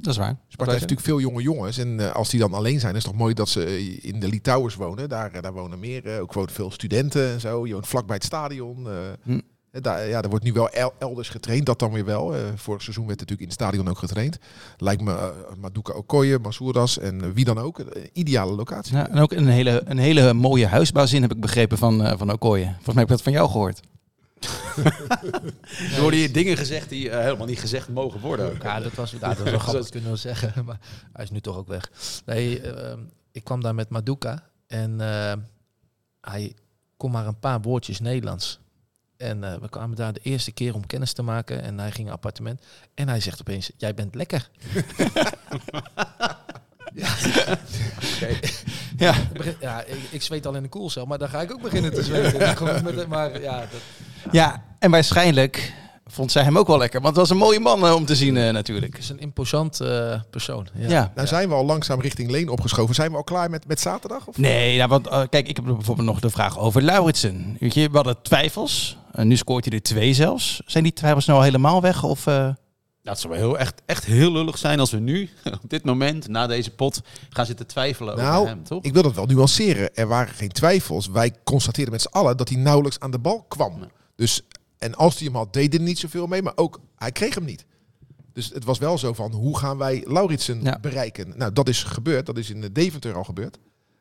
Dat 0.00 0.12
is 0.12 0.16
waar. 0.18 0.36
Sparta 0.48 0.72
heeft 0.72 0.82
natuurlijk 0.88 1.08
veel 1.08 1.20
jonge 1.20 1.42
jongens. 1.42 1.78
En 1.78 2.00
eh, 2.00 2.14
als 2.14 2.28
die 2.28 2.40
dan 2.40 2.54
alleen 2.54 2.80
zijn, 2.80 2.94
is 2.96 3.02
het 3.02 3.10
toch 3.10 3.20
mooi 3.20 3.34
dat 3.34 3.48
ze 3.48 3.64
eh, 3.64 4.04
in 4.04 4.20
de 4.20 4.28
Litouwers 4.28 4.74
wonen. 4.74 5.08
Daar, 5.08 5.32
eh, 5.32 5.42
daar 5.42 5.52
wonen 5.52 5.78
meer, 5.78 6.06
eh, 6.14 6.20
ook 6.20 6.32
wonen 6.32 6.50
veel 6.52 6.70
studenten 6.70 7.28
en 7.32 7.40
zo. 7.40 7.66
Je 7.66 7.72
woont 7.72 7.86
vlakbij 7.86 8.14
het 8.16 8.24
stadion. 8.24 8.88
eh. 8.88 8.92
Hm. 9.22 9.40
Daar, 9.80 10.08
ja, 10.08 10.22
er 10.22 10.28
wordt 10.28 10.44
nu 10.44 10.52
wel 10.52 10.68
el- 10.68 10.94
elders 10.98 11.28
getraind, 11.28 11.66
dat 11.66 11.78
dan 11.78 11.92
weer 11.92 12.04
wel. 12.04 12.34
Eh, 12.34 12.40
vorig 12.54 12.82
seizoen 12.82 13.06
werd 13.06 13.18
natuurlijk 13.18 13.50
in 13.50 13.54
het 13.56 13.62
stadion 13.64 13.88
ook 13.88 13.98
getraind. 13.98 14.38
Lijkt 14.76 15.02
me 15.02 15.12
uh, 15.12 15.28
Maduka 15.60 15.92
Okoye, 15.92 16.38
Masouras 16.38 16.98
en 16.98 17.22
eh, 17.24 17.28
wie 17.34 17.44
dan 17.44 17.58
ook. 17.58 17.78
Een 17.78 18.10
ideale 18.12 18.52
locatie. 18.52 18.96
Ja, 18.96 19.08
en 19.08 19.18
ook 19.18 19.32
een 19.32 19.48
hele, 19.48 19.82
een 19.84 19.98
hele 19.98 20.32
mooie 20.32 20.66
huisbouwzin 20.66 21.22
heb 21.22 21.32
ik 21.32 21.40
begrepen 21.40 21.78
van, 21.78 22.02
uh, 22.06 22.12
van 22.16 22.32
Okoye. 22.32 22.64
Volgens 22.64 22.84
mij 22.86 22.94
heb 22.94 23.02
ik 23.02 23.08
dat 23.08 23.22
van 23.22 23.32
jou 23.32 23.50
gehoord. 23.50 23.80
Er 25.94 26.00
worden 26.00 26.18
hier 26.18 26.32
dingen 26.32 26.56
gezegd 26.56 26.88
die 26.88 27.08
uh, 27.08 27.18
helemaal 27.18 27.46
niet 27.46 27.58
gezegd 27.60 27.88
mogen 27.88 28.20
worden. 28.20 28.50
Ook. 28.50 28.62
Ja, 28.62 28.80
dat 28.80 28.94
was, 28.94 29.10
ja, 29.10 29.18
dat 29.18 29.38
was 29.38 29.50
wel 29.50 29.58
grappig, 29.68 29.88
kunnen 29.88 30.10
we 30.10 30.16
zeggen. 30.16 30.52
Maar 30.66 30.78
hij 31.12 31.24
is 31.24 31.30
nu 31.30 31.40
toch 31.40 31.56
ook 31.56 31.68
weg. 31.68 31.90
Nee, 32.26 32.62
uh, 32.62 32.92
ik 33.32 33.44
kwam 33.44 33.60
daar 33.60 33.74
met 33.74 33.88
Maduka. 33.88 34.42
En 34.66 34.90
uh, 35.00 35.32
hij 36.20 36.54
kon 36.96 37.10
maar 37.10 37.26
een 37.26 37.38
paar 37.38 37.60
woordjes 37.60 38.00
Nederlands. 38.00 38.60
En 39.18 39.42
uh, 39.42 39.54
we 39.54 39.68
kwamen 39.68 39.96
daar 39.96 40.12
de 40.12 40.20
eerste 40.22 40.52
keer 40.52 40.74
om 40.74 40.86
kennis 40.86 41.12
te 41.12 41.22
maken. 41.22 41.62
En 41.62 41.78
hij 41.78 41.90
ging 41.90 42.06
een 42.06 42.12
appartement. 42.12 42.62
En 42.94 43.08
hij 43.08 43.20
zegt 43.20 43.40
opeens, 43.40 43.70
jij 43.76 43.94
bent 43.94 44.14
lekker. 44.14 44.48
ja. 46.94 47.08
Okay. 48.16 48.40
ja. 48.96 49.14
ja 49.60 49.84
ik, 49.84 49.98
ik, 50.10 50.22
zweet 50.22 50.46
al 50.46 50.54
in 50.54 50.62
de 50.62 50.68
koelcel, 50.68 51.06
maar 51.06 51.18
dan 51.18 51.28
ga 51.28 51.40
ik 51.40 51.52
ook 51.52 51.62
beginnen 51.62 51.94
te 51.94 52.02
zweten. 52.02 52.84
met, 52.84 53.06
maar, 53.06 53.40
ja, 53.40 53.58
dat, 53.58 53.80
ja, 54.32 54.64
en 54.78 54.90
waarschijnlijk 54.90 55.72
vond 56.18 56.32
zij 56.32 56.42
hem 56.42 56.58
ook 56.58 56.66
wel 56.66 56.78
lekker. 56.78 57.00
Want 57.00 57.16
het 57.16 57.28
was 57.28 57.30
een 57.30 57.44
mooie 57.44 57.60
man 57.60 57.84
uh, 57.84 57.94
om 57.94 58.04
te 58.04 58.16
zien 58.16 58.36
uh, 58.36 58.50
natuurlijk. 58.50 58.92
Het 58.92 59.02
is 59.02 59.08
een 59.08 59.18
imposant 59.18 59.80
uh, 59.82 60.20
persoon. 60.30 60.68
Ja. 60.74 60.88
ja. 60.88 61.12
Nou 61.14 61.26
zijn 61.26 61.48
we 61.48 61.54
al 61.54 61.64
langzaam 61.64 62.00
richting 62.00 62.30
Leen 62.30 62.48
opgeschoven. 62.48 62.94
Zijn 62.94 63.10
we 63.10 63.16
al 63.16 63.24
klaar 63.24 63.50
met, 63.50 63.66
met 63.66 63.80
zaterdag? 63.80 64.26
Of? 64.26 64.38
Nee, 64.38 64.76
nou, 64.76 64.88
want 64.88 65.06
uh, 65.06 65.22
kijk, 65.30 65.48
ik 65.48 65.56
heb 65.56 65.64
bijvoorbeeld 65.64 66.06
nog 66.06 66.20
de 66.20 66.30
vraag 66.30 66.58
over 66.58 66.82
Lauritsen. 66.82 67.56
Weet 67.60 67.74
je, 67.74 67.88
we 67.90 67.96
hadden 67.96 68.22
twijfels. 68.22 68.96
Uh, 69.14 69.24
nu 69.24 69.36
scoort 69.36 69.64
hij 69.64 69.74
er 69.74 69.82
twee 69.82 70.14
zelfs. 70.14 70.62
Zijn 70.66 70.84
die 70.84 70.92
twijfels 70.92 71.26
nou 71.26 71.44
helemaal 71.44 71.80
weg? 71.80 72.04
Of, 72.04 72.26
uh... 72.26 72.34
nou, 72.34 72.56
het 73.02 73.20
zou 73.20 73.32
wel 73.32 73.42
heel, 73.42 73.58
echt, 73.58 73.82
echt 73.86 74.04
heel 74.04 74.32
lullig 74.32 74.58
zijn 74.58 74.80
als 74.80 74.90
we 74.90 74.98
nu, 74.98 75.30
op 75.64 75.70
dit 75.70 75.84
moment, 75.84 76.28
na 76.28 76.46
deze 76.46 76.70
pot, 76.70 77.00
gaan 77.30 77.46
zitten 77.46 77.66
twijfelen 77.66 78.16
nou, 78.16 78.36
over 78.36 78.48
hem, 78.48 78.64
toch? 78.64 78.82
ik 78.82 78.92
wil 78.92 79.02
dat 79.02 79.14
wel 79.14 79.26
nuanceren. 79.26 79.94
Er 79.94 80.08
waren 80.08 80.34
geen 80.34 80.52
twijfels. 80.52 81.06
Wij 81.06 81.32
constateerden 81.44 81.92
met 81.92 82.02
z'n 82.02 82.10
allen 82.10 82.36
dat 82.36 82.48
hij 82.48 82.58
nauwelijks 82.58 83.00
aan 83.00 83.10
de 83.10 83.18
bal 83.18 83.44
kwam. 83.48 83.88
Dus 84.18 84.42
en 84.78 84.94
als 84.94 85.18
hij 85.18 85.26
hem 85.26 85.36
had, 85.36 85.52
deed 85.52 85.74
er 85.74 85.80
niet 85.80 85.98
zoveel 85.98 86.26
mee. 86.26 86.42
Maar 86.42 86.56
ook, 86.56 86.80
hij 86.96 87.12
kreeg 87.12 87.34
hem 87.34 87.44
niet. 87.44 87.64
Dus 88.32 88.50
het 88.52 88.64
was 88.64 88.78
wel 88.78 88.98
zo 88.98 89.12
van, 89.12 89.32
hoe 89.32 89.58
gaan 89.58 89.78
wij 89.78 90.04
Lauritsen 90.06 90.62
ja. 90.62 90.78
bereiken? 90.80 91.32
Nou, 91.36 91.52
dat 91.52 91.68
is 91.68 91.82
gebeurd. 91.82 92.26
Dat 92.26 92.38
is 92.38 92.50
in 92.50 92.60
de 92.60 92.72
Deventer 92.72 93.14
al 93.14 93.24
gebeurd. 93.24 93.58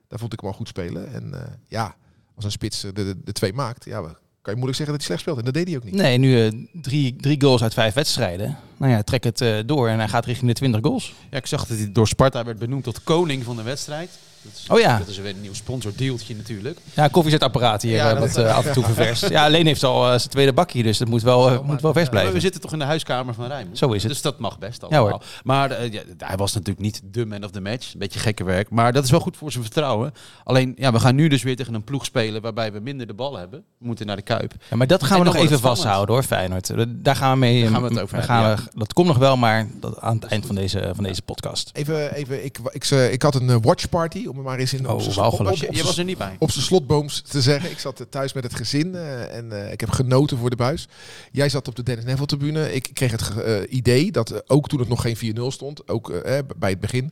Daar 0.08 0.20
vond 0.20 0.34
ik 0.34 0.40
hem 0.40 0.50
al 0.50 0.56
goed 0.56 0.68
spelen. 0.68 1.14
En 1.14 1.32
uh, 1.34 1.40
ja, 1.68 1.96
als 2.36 2.46
een 2.46 2.52
spits 2.52 2.82
de, 2.82 2.94
de, 2.94 3.24
de 3.24 3.32
twee 3.32 3.54
maakt, 3.54 3.86
ja, 3.86 4.02
kan 4.02 4.56
je 4.56 4.62
moeilijk 4.62 4.78
zeggen 4.78 4.86
dat 4.86 4.96
hij 4.96 5.06
slecht 5.06 5.22
speelt. 5.22 5.38
En 5.38 5.46
dat 5.46 5.54
deed 5.54 5.68
hij 5.68 5.78
ook 5.78 5.84
niet. 5.84 5.94
Nee, 5.94 6.18
nu 6.18 6.46
uh, 6.46 6.66
drie, 6.82 7.16
drie 7.16 7.42
goals 7.42 7.64
uit 7.64 7.74
vijf 7.74 7.94
wedstrijden. 7.94 8.58
Nou 8.78 8.92
ja, 8.92 9.04
trek 9.04 9.24
het 9.24 9.42
uh, 9.42 9.60
door 9.66 9.88
en 9.88 9.98
hij 9.98 10.08
gaat 10.08 10.26
richting 10.26 10.48
de 10.48 10.56
20 10.56 10.82
goals. 10.82 11.14
Ja, 11.30 11.38
ik 11.38 11.46
zag 11.46 11.66
dat 11.66 11.78
hij 11.78 11.92
door 11.92 12.08
Sparta 12.08 12.44
werd 12.44 12.60
benoemd 12.60 12.84
tot 12.84 13.04
koning 13.04 13.44
van 13.44 13.56
de 13.56 13.64
wedstrijd. 13.64 14.10
Dat 14.41 14.51
is, 14.56 14.65
oh 14.70 14.79
ja. 14.79 14.98
Dat 14.98 15.08
is 15.08 15.17
weer 15.17 15.36
een 15.36 15.41
nieuw 15.41 15.53
sponsordeeltje 15.53 16.36
natuurlijk. 16.36 16.79
Ja, 16.94 17.08
koffiezetapparaat 17.08 17.82
hier 17.82 17.96
ja, 17.96 18.13
uh, 18.13 18.20
wat 18.20 18.38
uh, 18.38 18.56
af 18.58 18.65
en 18.65 18.74
toe 18.74 18.84
ververst. 18.94 19.29
Ja, 19.29 19.46
alleen 19.46 19.65
heeft 19.65 19.84
al 19.84 20.03
uh, 20.03 20.17
zijn 20.17 20.29
tweede 20.29 20.53
bakje, 20.53 20.84
dus 20.84 20.98
dat 20.98 21.08
moet 21.08 21.22
wel, 21.22 21.51
uh, 21.51 21.62
moet 21.62 21.82
wel 21.82 21.94
vers 21.94 22.10
blijven. 22.10 22.34
we 22.34 22.39
zitten 22.39 22.62
toch 22.62 22.74
in 22.74 22.79
de 22.79 22.86
huiskamer 22.86 23.34
van 23.34 23.48
Rijnmond? 23.48 23.77
Zo 23.77 23.91
is 23.91 24.03
het. 24.03 24.12
Dus 24.12 24.22
dat 24.22 24.39
mag 24.39 24.60
best 24.60 24.84
allemaal. 24.84 25.10
Ja, 25.10 25.20
maar 25.44 25.91
ja, 25.91 26.01
hij 26.17 26.38
was 26.38 26.53
natuurlijk 26.53 26.79
niet 26.79 27.01
de 27.03 27.25
man 27.25 27.44
of 27.44 27.51
the 27.51 27.62
match. 27.62 27.94
Een 27.94 28.00
beetje 28.00 28.20
gekke 28.20 28.44
werk. 28.44 28.70
Maar 28.70 28.94
dat 28.94 29.03
is 29.03 29.12
wel 29.12 29.20
goed 29.20 29.38
voor 29.38 29.51
zijn 29.51 29.63
vertrouwen. 29.63 30.13
Alleen, 30.44 30.74
ja, 30.77 30.91
we 30.91 31.00
gaan 31.00 31.15
nu 31.15 31.27
dus 31.27 31.44
weer 31.44 31.56
tegen 31.56 31.74
een 31.74 31.84
ploeg 31.84 32.06
spelen 32.06 32.41
waarbij 32.41 32.72
we 32.72 32.79
minder 32.79 33.08
de 33.08 33.13
bal 33.13 33.38
hebben. 33.38 33.63
We 33.77 33.86
moeten 33.86 34.06
naar 34.06 34.15
de 34.15 34.22
Kuip. 34.22 34.53
Ja, 34.70 34.75
maar 34.75 34.88
dat 34.88 35.03
gaan 35.03 35.20
we 35.20 35.25
nog 35.25 35.36
even 35.36 35.60
vasthouden 35.60 36.15
hoor, 36.15 36.24
Feyenoord. 36.24 36.72
Daar 36.88 37.15
gaan 37.15 37.32
we 37.32 37.38
mee. 37.38 37.62
Daar 37.62 37.72
gaan 37.72 37.82
we 37.82 37.88
het 37.88 38.00
over 38.00 38.24
gaan 38.24 38.46
hebben, 38.46 38.65
Dat 38.74 38.94
komt 38.94 39.08
nog 39.08 39.17
wel, 39.17 39.38
maar 39.38 39.67
dat 39.79 40.00
aan 40.00 40.15
het 40.15 40.24
eind 40.24 40.46
van 40.46 40.56
deze, 40.56 40.91
van 40.96 41.03
deze 41.03 41.22
podcast. 41.22 41.70
Even, 41.74 42.13
even 42.13 42.46
ik, 42.46 42.58
ik, 42.72 42.86
ik, 42.86 43.12
ik 43.12 43.22
had 43.22 43.36
een 43.36 43.50
eh, 43.50 43.56
watchparty, 43.62 44.27
om 44.30 44.36
het 44.36 44.46
maar 44.46 44.60
eens 44.60 44.74
in 44.74 44.88
Oh, 44.90 45.02
je. 45.02 45.84
was 45.84 45.98
er 45.98 46.04
niet 46.04 46.18
bij. 46.18 46.36
op 46.40 46.52
zijn 46.52 46.66
slotbooms 46.66 47.22
te 47.22 47.42
zeggen. 47.42 47.72
Ik 47.72 47.80
zat 47.80 48.00
eh, 48.00 48.06
thuis 48.10 48.34
met 48.34 48.44
het 48.44 48.56
gezin 48.56 48.96
eh, 48.96 49.36
en 49.36 49.66
eh, 49.66 49.72
ik 49.72 49.80
heb 49.80 49.90
genoten 49.90 50.38
voor 50.38 50.50
de 50.50 50.56
buis. 50.56 50.88
Jij 51.32 51.50
zat 51.50 51.68
op 51.68 51.76
de 51.76 51.84
Dennis 51.84 52.06
Neville 52.06 52.26
tribune. 52.26 52.74
Ik 52.74 52.90
kreeg 52.94 53.12
het 53.12 53.32
idee 53.70 54.12
dat 54.12 54.50
ook 54.50 54.68
toen 54.68 54.80
het 54.80 54.88
nog 54.90 55.02
geen 55.02 55.36
4-0 55.38 55.42
stond, 55.48 55.88
ook 55.88 56.22
bij 56.58 56.70
het 56.70 56.80
begin, 56.80 57.12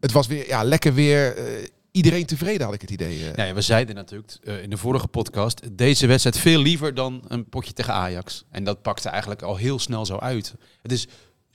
het 0.00 0.12
was 0.12 0.26
weer 0.26 0.46
ja, 0.48 0.62
lekker 0.62 0.94
weer. 0.94 1.36
iedereen 1.90 2.26
tevreden 2.26 2.64
had 2.66 2.74
ik 2.74 2.80
het 2.80 2.90
idee. 2.90 3.20
Nee, 3.36 3.54
we 3.54 3.60
zeiden 3.60 3.94
natuurlijk 3.94 4.32
in 4.62 4.70
de 4.70 4.76
vorige 4.76 5.06
podcast, 5.06 5.60
deze 5.72 6.06
wedstrijd 6.06 6.38
veel 6.38 6.60
liever 6.60 6.94
dan 6.94 7.22
een 7.28 7.48
potje 7.48 7.72
tegen 7.72 7.92
Ajax. 7.92 8.44
En 8.50 8.64
dat 8.64 8.82
pakte 8.82 9.08
eigenlijk 9.08 9.42
al 9.42 9.56
heel 9.56 9.78
snel 9.78 10.06
zo 10.06 10.16
uit. 10.16 10.54
Het 10.82 10.92
is 10.92 11.06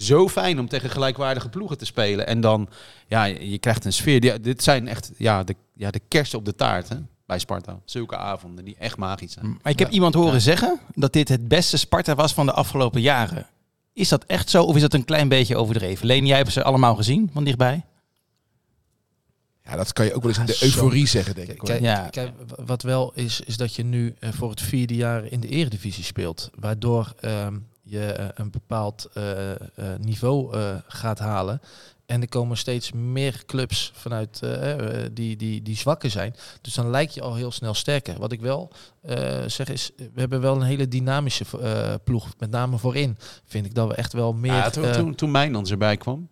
zo 0.04 0.30
fijn 0.30 0.60
om 0.60 0.68
tegen 0.68 0.90
gelijkwaardige 0.90 1.50
ploegen 1.50 1.78
te 1.78 1.86
spelen. 1.86 2.28
En 2.28 2.42
dan, 2.42 2.70
ja, 3.08 3.24
je 3.26 3.58
krijgt 3.58 3.86
een 3.86 3.94
sfeer. 3.94 4.20
Die, 4.20 4.40
dit 4.40 4.64
zijn 4.64 4.88
echt 4.88 5.12
ja, 5.18 5.44
de, 5.44 5.56
ja, 5.74 5.92
de 5.92 6.02
kersen 6.08 6.38
op 6.40 6.46
de 6.46 6.56
taart 6.56 6.90
hè, 6.90 6.96
bij 7.26 7.40
Sparta. 7.40 7.80
Zulke 7.86 8.18
avonden 8.18 8.66
die 8.66 8.76
echt 8.80 8.98
magisch 8.98 9.32
zijn. 9.34 9.60
Maar 9.62 9.72
ik 9.72 9.80
heb 9.80 9.90
iemand 9.90 10.14
horen 10.14 10.42
zeggen 10.42 10.80
dat 10.96 11.14
dit 11.14 11.30
het 11.30 11.48
beste 11.48 11.78
Sparta 11.78 12.16
was 12.16 12.34
van 12.34 12.46
de 12.46 12.52
afgelopen 12.54 13.02
jaren. 13.02 13.48
Is 13.94 14.10
dat 14.10 14.24
echt 14.26 14.50
zo 14.50 14.64
of 14.64 14.76
is 14.76 14.82
dat 14.82 14.94
een 14.94 15.06
klein 15.06 15.28
beetje 15.28 15.56
overdreven? 15.58 16.06
Leen, 16.06 16.26
jij 16.26 16.38
hebt 16.38 16.52
ze 16.52 16.64
allemaal 16.64 16.96
gezien 16.96 17.30
van 17.34 17.44
dichtbij? 17.44 17.84
Ja, 19.66 19.76
dat 19.76 19.94
kan 19.94 20.06
je 20.06 20.14
ook 20.14 20.22
wel 20.22 20.30
eens 20.30 20.40
in 20.40 20.46
de 20.46 20.54
zo- 20.54 20.66
euforie 20.66 21.08
zeggen, 21.08 21.36
denk 21.36 21.48
ik. 21.48 21.58
hoor. 21.58 21.68
Kijk, 21.70 21.82
Ja. 21.82 22.08
kijk, 22.12 22.32
wat 22.66 22.82
wel 22.82 23.12
is, 23.16 23.42
is 23.42 23.58
dat 23.58 23.76
je 23.76 23.84
nu 23.84 24.16
eh, 24.20 24.30
voor 24.34 24.50
het 24.50 24.62
vierde 24.62 24.96
jaar 24.96 25.26
in 25.26 25.40
de 25.40 25.48
eredivisie 25.48 26.04
speelt. 26.04 26.50
Waardoor 26.56 27.14
ehm, 27.20 27.58
je 28.00 28.06
eh, 28.14 28.26
een 28.34 28.52
bepaald 28.52 29.08
eh, 29.14 29.52
eh, 29.52 29.58
niveau 30.00 30.58
eh, 30.58 30.76
gaat 30.88 31.20
halen. 31.20 31.62
En 32.06 32.22
er 32.22 32.30
komen 32.30 32.58
steeds 32.58 32.92
meer 32.92 33.44
clubs 33.46 33.92
vanuit 33.96 34.40
eh, 34.42 34.72
eh, 35.04 35.10
die, 35.14 35.36
die, 35.36 35.62
die 35.62 35.76
zwakker 35.78 36.10
zijn. 36.10 36.36
Dus 36.62 36.74
dan 36.74 36.90
lijk 36.90 37.10
je 37.10 37.22
al 37.22 37.36
heel 37.36 37.52
snel 37.52 37.74
sterker. 37.74 38.20
Wat 38.20 38.32
ik 38.32 38.42
wel 38.42 38.72
eh, 39.02 39.40
zeg 39.48 39.68
is, 39.70 39.92
we 39.96 40.20
hebben 40.20 40.42
wel 40.42 40.56
een 40.56 40.62
hele 40.62 40.88
dynamische 40.88 41.46
eh, 41.62 41.94
ploeg. 42.04 42.28
Met 42.40 42.50
name 42.52 42.78
voorin 42.78 43.18
vind 43.46 43.66
ik 43.66 43.74
dat 43.74 43.88
we 43.88 43.94
echt 43.96 44.14
wel 44.14 44.34
meer... 44.34 44.52
Ja, 44.54 44.70
toen, 44.70 44.92
toen, 44.92 45.16
toen 45.16 45.32
Mijnans 45.32 45.72
erbij 45.72 45.98
kwam, 45.98 46.28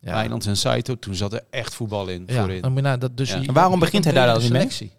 ja, 0.00 0.14
Mijnans 0.14 0.46
en 0.46 0.56
Saito, 0.56 0.98
toen 0.98 1.14
zat 1.14 1.32
er 1.32 1.42
echt 1.50 1.74
voetbal 1.74 2.08
in 2.08 2.22
ja, 2.26 2.40
voorin. 2.40 2.82
na- 2.82 2.96
dat, 2.96 3.16
dus 3.16 3.30
Ja. 3.30 3.36
je- 3.40 3.46
En 3.48 3.54
waarom 3.54 3.78
begint 3.78 4.04
hij 4.04 4.12
daar 4.12 4.26
dan 4.26 4.36
mee? 4.38 4.46
selectie. 4.46 4.92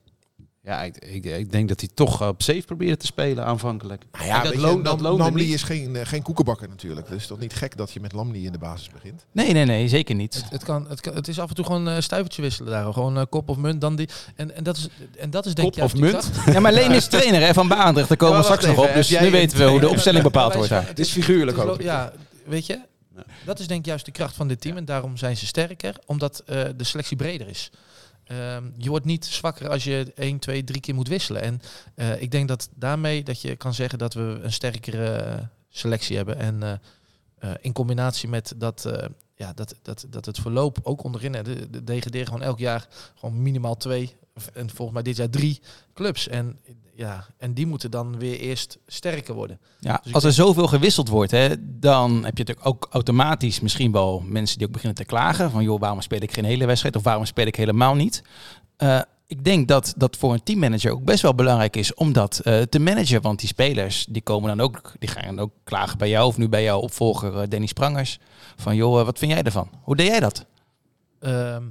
Ja, 0.67 0.83
ik, 0.83 0.97
ik, 0.97 1.25
ik 1.25 1.51
denk 1.51 1.67
dat 1.69 1.79
hij 1.79 1.89
toch 1.93 2.27
op 2.27 2.41
safe 2.41 2.61
probeerde 2.61 2.97
te 2.97 3.05
spelen 3.05 3.45
aanvankelijk. 3.45 4.03
Nou 4.11 4.25
ja, 4.25 4.43
dat 4.43 4.55
loont- 4.55 4.85
dat 4.85 4.99
loonde 5.01 5.45
is 5.47 5.63
geen, 5.63 5.95
eh, 5.95 6.05
geen 6.05 6.21
koekenbakker 6.21 6.67
natuurlijk. 6.69 7.09
Dus 7.09 7.27
toch 7.27 7.39
niet 7.39 7.53
gek 7.53 7.77
dat 7.77 7.91
je 7.91 7.99
met 7.99 8.13
Lamli 8.13 8.45
in 8.45 8.51
de 8.51 8.57
basis 8.57 8.89
begint. 8.89 9.25
Nee, 9.31 9.53
nee, 9.53 9.65
nee, 9.65 9.87
zeker 9.87 10.15
niet. 10.15 10.33
Het, 10.35 10.49
het, 10.49 10.63
kan, 10.63 10.85
het, 10.89 11.01
kan, 11.01 11.15
het 11.15 11.27
is 11.27 11.39
af 11.39 11.49
en 11.49 11.55
toe 11.55 11.65
gewoon 11.65 11.85
een 11.85 12.03
stuivertje 12.03 12.41
wisselen 12.41 12.71
daar. 12.71 12.93
Gewoon 12.93 13.17
eh, 13.17 13.23
kop 13.29 13.49
of 13.49 13.57
munt, 13.57 13.81
dan 13.81 13.95
die. 13.95 14.09
En, 14.35 14.55
en, 14.55 14.63
dat, 14.63 14.77
is, 14.77 14.87
en 15.17 15.29
dat 15.29 15.45
is 15.45 15.53
denk 15.53 15.67
ik 15.67 15.73
Kop 15.73 15.83
of 15.83 15.95
munt? 15.99 16.11
kracht. 16.31 16.45
Ja, 16.53 16.59
maar 16.59 16.73
Leen 16.73 16.91
is 16.91 17.07
trainer 17.07 17.41
hè, 17.41 17.53
van 17.53 17.67
Baandrecht. 17.67 18.07
Daar 18.07 18.17
komen 18.17 18.35
Ja, 18.35 18.41
we 18.41 18.45
straks 18.53 18.65
nog 18.65 18.87
op. 18.87 18.93
Dus 18.93 19.19
nu 19.19 19.31
weten 19.31 19.57
we 19.57 19.63
hoe 19.63 19.79
de 19.79 19.89
opstelling 19.89 20.23
bepaald 20.23 20.53
wordt 20.53 20.69
daar. 20.69 20.87
Het 20.87 20.99
is 20.99 21.11
figuurlijk 21.11 21.57
is 21.57 21.63
ook. 21.63 21.81
Ja, 21.81 22.13
weet 22.45 22.65
je? 22.65 22.79
Dat 23.45 23.59
is 23.59 23.67
denk 23.67 23.79
ik 23.79 23.85
juist 23.85 24.05
de 24.05 24.11
kracht 24.11 24.35
van 24.35 24.47
dit 24.47 24.61
team. 24.61 24.77
En 24.77 24.85
daarom 24.85 25.17
zijn 25.17 25.37
ze 25.37 25.45
sterker. 25.45 25.95
Omdat 26.05 26.43
eh, 26.45 26.63
de 26.75 26.83
selectie 26.83 27.17
breder 27.17 27.47
is. 27.47 27.71
Ehm, 28.27 28.63
je 28.77 28.89
wordt 28.89 29.05
niet 29.05 29.25
zwakker 29.25 29.69
als 29.69 29.83
je 29.83 30.11
1, 30.15 30.39
2, 30.39 30.63
3 30.63 30.81
keer 30.81 30.95
moet 30.95 31.07
wisselen. 31.07 31.41
En 31.41 31.61
eh, 31.95 32.21
ik 32.21 32.31
denk 32.31 32.47
dat 32.47 32.69
daarmee 32.75 33.23
dat 33.23 33.41
je 33.41 33.55
kan 33.55 33.73
zeggen 33.73 33.99
dat 33.99 34.13
we 34.13 34.39
een 34.41 34.51
sterkere 34.51 35.15
eh, 35.15 35.43
selectie 35.69 36.15
hebben. 36.15 36.37
En 36.37 36.81
eh, 37.39 37.51
in 37.61 37.73
combinatie 37.73 38.29
met 38.29 38.53
dat, 38.57 38.91
ja, 39.37 39.53
dat, 39.53 39.75
dat, 39.81 40.05
dat 40.09 40.25
het 40.25 40.39
verloop 40.39 40.77
ook 40.83 41.03
onderin. 41.03 41.33
hè, 41.33 41.43
De, 41.43 41.69
de 41.69 41.83
degraderen 41.83 42.27
gewoon 42.27 42.41
elk 42.41 42.59
jaar 42.59 42.87
gewoon 43.15 43.41
minimaal 43.41 43.77
twee. 43.77 44.15
En 44.53 44.69
volgens 44.69 44.91
mij 44.93 45.03
dit 45.03 45.15
jaar 45.17 45.29
drie 45.29 45.61
clubs. 45.93 46.27
En, 46.27 46.59
ja, 46.95 47.25
en 47.37 47.53
die 47.53 47.65
moeten 47.65 47.91
dan 47.91 48.19
weer 48.19 48.39
eerst 48.39 48.77
sterker 48.87 49.33
worden. 49.33 49.59
Ja, 49.79 49.99
Dus 50.03 50.13
als 50.13 50.23
er 50.23 50.33
zoveel 50.33 50.67
gewisseld 50.67 51.07
wordt, 51.09 51.31
hè, 51.31 51.49
dan 51.79 52.11
heb 52.11 52.37
je 52.37 52.43
natuurlijk 52.43 52.67
ook 52.67 52.87
automatisch 52.91 53.59
misschien 53.59 53.91
wel 53.91 54.23
mensen 54.25 54.57
die 54.57 54.67
ook 54.67 54.73
beginnen 54.73 54.97
te 54.97 55.05
klagen. 55.05 55.51
Van 55.51 55.63
joh, 55.63 55.79
waarom 55.79 56.01
speel 56.01 56.21
ik 56.21 56.33
geen 56.33 56.45
hele 56.45 56.65
wedstrijd 56.65 56.95
of 56.95 57.03
waarom 57.03 57.25
speel 57.25 57.45
ik 57.45 57.55
helemaal 57.55 57.95
niet? 57.95 58.23
Eh, 58.77 59.01
ik 59.27 59.43
denk 59.43 59.67
dat 59.67 59.93
dat 59.97 60.17
voor 60.17 60.33
een 60.33 60.43
teammanager 60.43 60.91
ook 60.91 61.03
best 61.03 61.21
wel 61.21 61.35
belangrijk 61.35 61.75
is 61.75 61.93
om 61.93 62.13
dat 62.13 62.39
eh, 62.39 62.61
te 62.61 62.79
managen. 62.79 63.21
Want 63.21 63.39
die 63.39 63.47
spelers 63.47 64.05
die 64.09 64.21
komen 64.21 64.57
dan 64.57 64.65
ook, 64.65 64.93
die 64.99 65.09
gaan 65.09 65.35
dan 65.35 65.39
ook 65.39 65.53
klagen 65.63 65.97
bij 65.97 66.09
jou 66.09 66.27
of 66.27 66.37
nu 66.37 66.49
bij 66.49 66.63
jouw 66.63 66.79
opvolger 66.79 67.37
eh, 67.37 67.49
Danny 67.49 67.67
Sprangers. 67.67 68.19
Van 68.55 68.75
joh, 68.75 68.99
eh, 68.99 69.05
wat 69.05 69.19
vind 69.19 69.31
jij 69.31 69.43
ervan? 69.43 69.69
Hoe 69.81 69.95
deed 69.95 70.07
jij 70.07 70.19
dat? 70.19 70.45
Ehm 71.19 71.63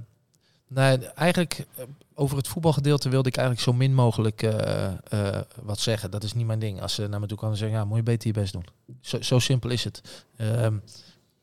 nee, 0.69 0.99
eigenlijk 0.99 1.67
over 2.15 2.37
het 2.37 2.49
voetbalgedeelte 2.49 3.09
wilde 3.09 3.29
ik 3.29 3.37
eigenlijk 3.37 3.67
zo 3.67 3.73
min 3.73 3.95
mogelijk 3.95 4.43
eh, 4.43 4.87
eh, 4.87 5.43
wat 5.63 5.81
zeggen. 5.81 6.11
Dat 6.11 6.23
is 6.25 6.35
niet 6.35 6.47
mijn 6.47 6.59
ding. 6.59 6.81
Als 6.81 6.95
ze 6.95 7.07
naar 7.07 7.21
me 7.21 7.27
toe 7.27 7.39
kan 7.39 7.57
zeggen, 7.57 7.79
ja, 7.79 7.85
moet 7.85 7.97
je 7.97 8.03
beter 8.03 8.27
je 8.27 8.41
best 8.41 8.53
doen. 8.53 8.65
Zo, 9.01 9.23
zo 9.23 9.39
simpel 9.39 9.71
is 9.71 9.85
het. 9.85 10.25
Ehm, 10.37 10.77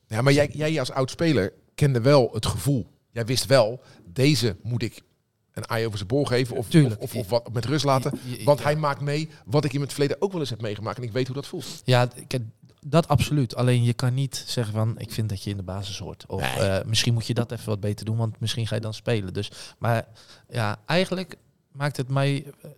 Ja, 0.07 0.21
maar 0.21 0.33
jij, 0.33 0.49
jij 0.53 0.79
als 0.79 0.91
oud-speler 0.91 1.53
kende 1.75 2.01
wel 2.01 2.29
het 2.33 2.45
gevoel. 2.45 2.87
Jij 3.11 3.25
wist 3.25 3.45
wel, 3.45 3.81
deze 4.05 4.55
moet 4.63 4.83
ik 4.83 5.01
een 5.53 5.63
ei 5.65 5.85
over 5.85 5.97
zijn 5.97 6.09
bol 6.09 6.25
geven 6.25 6.55
of, 6.55 6.67
of, 6.75 6.97
of, 6.97 7.15
of 7.15 7.29
wat 7.29 7.53
met 7.53 7.65
rust 7.65 7.85
laten. 7.85 8.19
Want 8.43 8.59
ja. 8.59 8.65
hij 8.65 8.75
maakt 8.75 9.01
mee 9.01 9.29
wat 9.45 9.65
ik 9.65 9.73
in 9.73 9.81
het 9.81 9.91
verleden 9.91 10.21
ook 10.21 10.31
wel 10.31 10.41
eens 10.41 10.49
heb 10.49 10.61
meegemaakt. 10.61 10.97
En 10.97 11.03
ik 11.03 11.11
weet 11.11 11.25
hoe 11.27 11.35
dat 11.35 11.47
voelt. 11.47 11.81
Ja, 11.85 12.07
dat 12.85 13.07
absoluut. 13.07 13.55
Alleen 13.55 13.83
je 13.83 13.93
kan 13.93 14.13
niet 14.13 14.43
zeggen 14.47 14.73
van, 14.73 14.99
ik 14.99 15.11
vind 15.11 15.29
dat 15.29 15.43
je 15.43 15.49
in 15.49 15.57
de 15.57 15.63
basis 15.63 15.99
hoort. 15.99 16.25
Of 16.27 16.41
Nee. 16.41 16.69
eh, 16.69 16.85
misschien 16.85 17.13
moet 17.13 17.27
je 17.27 17.33
dat 17.33 17.51
even 17.51 17.65
wat 17.65 17.79
beter 17.79 18.05
doen, 18.05 18.17
want 18.17 18.39
misschien 18.39 18.67
ga 18.67 18.75
je 18.75 18.81
dan 18.81 18.93
spelen. 18.93 19.33
Dus, 19.33 19.51
maar 19.77 20.07
ja, 20.49 20.79
eigenlijk 20.85 21.37
maakt 21.71 21.97
het 21.97 22.07
mij 22.09 22.45
eh, 22.61 22.69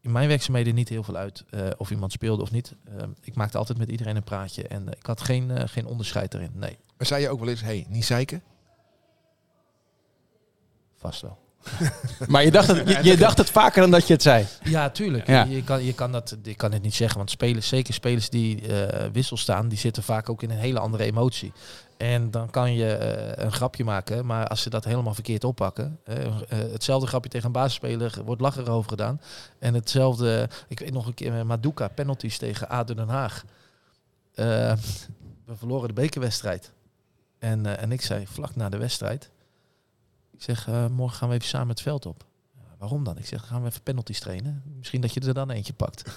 in 0.00 0.12
mijn 0.12 0.28
werkzaamheden 0.28 0.74
niet 0.74 0.88
heel 0.88 1.02
veel 1.02 1.16
uit 1.16 1.44
eh, 1.50 1.66
of 1.76 1.90
iemand 1.90 2.12
speelde 2.12 2.42
of 2.42 2.50
niet. 2.50 2.74
Ehm, 2.98 3.10
ik 3.20 3.34
maakte 3.34 3.58
altijd 3.58 3.78
met 3.78 3.90
iedereen 3.90 4.16
een 4.16 4.22
praatje 4.24 4.68
en 4.68 4.88
eh, 4.88 4.94
ik 4.98 5.06
had 5.06 5.20
geen, 5.20 5.50
eh, 5.50 5.68
geen 5.68 5.86
onderscheid 5.86 6.34
erin. 6.34 6.50
Nee, 6.54 6.78
Maar 6.96 7.06
zei 7.06 7.22
je 7.22 7.28
ook 7.28 7.38
wel 7.38 7.48
eens, 7.48 7.60
hey, 7.62 7.86
niet 7.88 8.04
zeiken? 8.04 8.42
vast 10.96 11.20
wel. 11.20 11.38
Maar 12.28 12.44
je 12.44 12.50
dacht, 12.50 12.68
het, 12.68 12.88
je, 12.88 12.98
je 13.02 13.16
dacht 13.16 13.38
het 13.38 13.50
vaker 13.50 13.80
dan 13.80 13.90
dat 13.90 14.06
je 14.06 14.12
het 14.12 14.22
zei. 14.22 14.46
Ja, 14.62 14.90
tuurlijk. 14.90 15.26
Ja. 15.26 15.44
Je, 15.44 15.64
kan, 15.64 15.84
je, 15.84 15.94
kan 15.94 16.12
dat, 16.12 16.36
je 16.42 16.54
kan 16.54 16.72
het 16.72 16.82
niet 16.82 16.94
zeggen, 16.94 17.16
want 17.16 17.30
spelers, 17.30 17.68
zeker 17.68 17.94
spelers 17.94 18.30
die 18.30 18.66
eh, 18.66 19.06
wissel 19.12 19.36
staan, 19.36 19.68
die 19.68 19.78
zitten 19.78 20.02
vaak 20.02 20.28
ook 20.28 20.42
in 20.42 20.50
een 20.50 20.58
hele 20.58 20.78
andere 20.78 21.04
emotie. 21.04 21.52
En 21.96 22.30
dan 22.30 22.50
kan 22.50 22.74
je 22.74 22.94
eh, 22.94 23.44
een 23.44 23.52
grapje 23.52 23.84
maken, 23.84 24.26
maar 24.26 24.46
als 24.46 24.62
ze 24.62 24.70
dat 24.70 24.84
helemaal 24.84 25.14
verkeerd 25.14 25.44
oppakken, 25.44 25.98
eh, 26.04 26.16
hetzelfde 26.48 27.06
grapje 27.06 27.30
tegen 27.30 27.46
een 27.46 27.52
basisspeler 27.52 28.14
wordt 28.24 28.40
lachen 28.40 28.66
over 28.66 28.90
gedaan. 28.90 29.20
En 29.58 29.74
hetzelfde, 29.74 30.48
ik 30.68 30.78
weet 30.78 30.92
nog 30.92 31.06
een 31.06 31.14
keer 31.14 31.46
Maduka, 31.46 31.88
penalties 31.88 32.38
tegen 32.38 32.68
ADO 32.68 32.94
Den 32.94 33.08
Haag. 33.08 33.44
We 35.44 35.56
verloren 35.56 35.88
de 35.88 35.94
bekerwedstrijd. 35.94 36.72
En, 37.38 37.78
en 37.78 37.92
ik 37.92 38.02
zei 38.02 38.26
vlak 38.26 38.56
na 38.56 38.68
de 38.68 38.76
wedstrijd, 38.76 39.30
ik 40.36 40.42
zeg, 40.42 40.68
eh, 40.68 40.86
morgen 40.88 41.16
gaan 41.18 41.28
we 41.28 41.34
even 41.34 41.48
samen 41.48 41.68
het 41.68 41.80
veld 41.80 42.06
op. 42.06 42.24
Ja, 42.56 42.60
waarom 42.78 43.04
dan? 43.04 43.18
Ik 43.18 43.26
zeg, 43.26 43.46
gaan 43.46 43.62
we 43.62 43.68
even 43.68 43.82
penalties 43.82 44.20
trainen. 44.20 44.62
Misschien 44.78 45.00
dat 45.00 45.14
je 45.14 45.20
er 45.20 45.34
dan 45.34 45.50
eentje 45.50 45.72
pakt. 45.72 46.02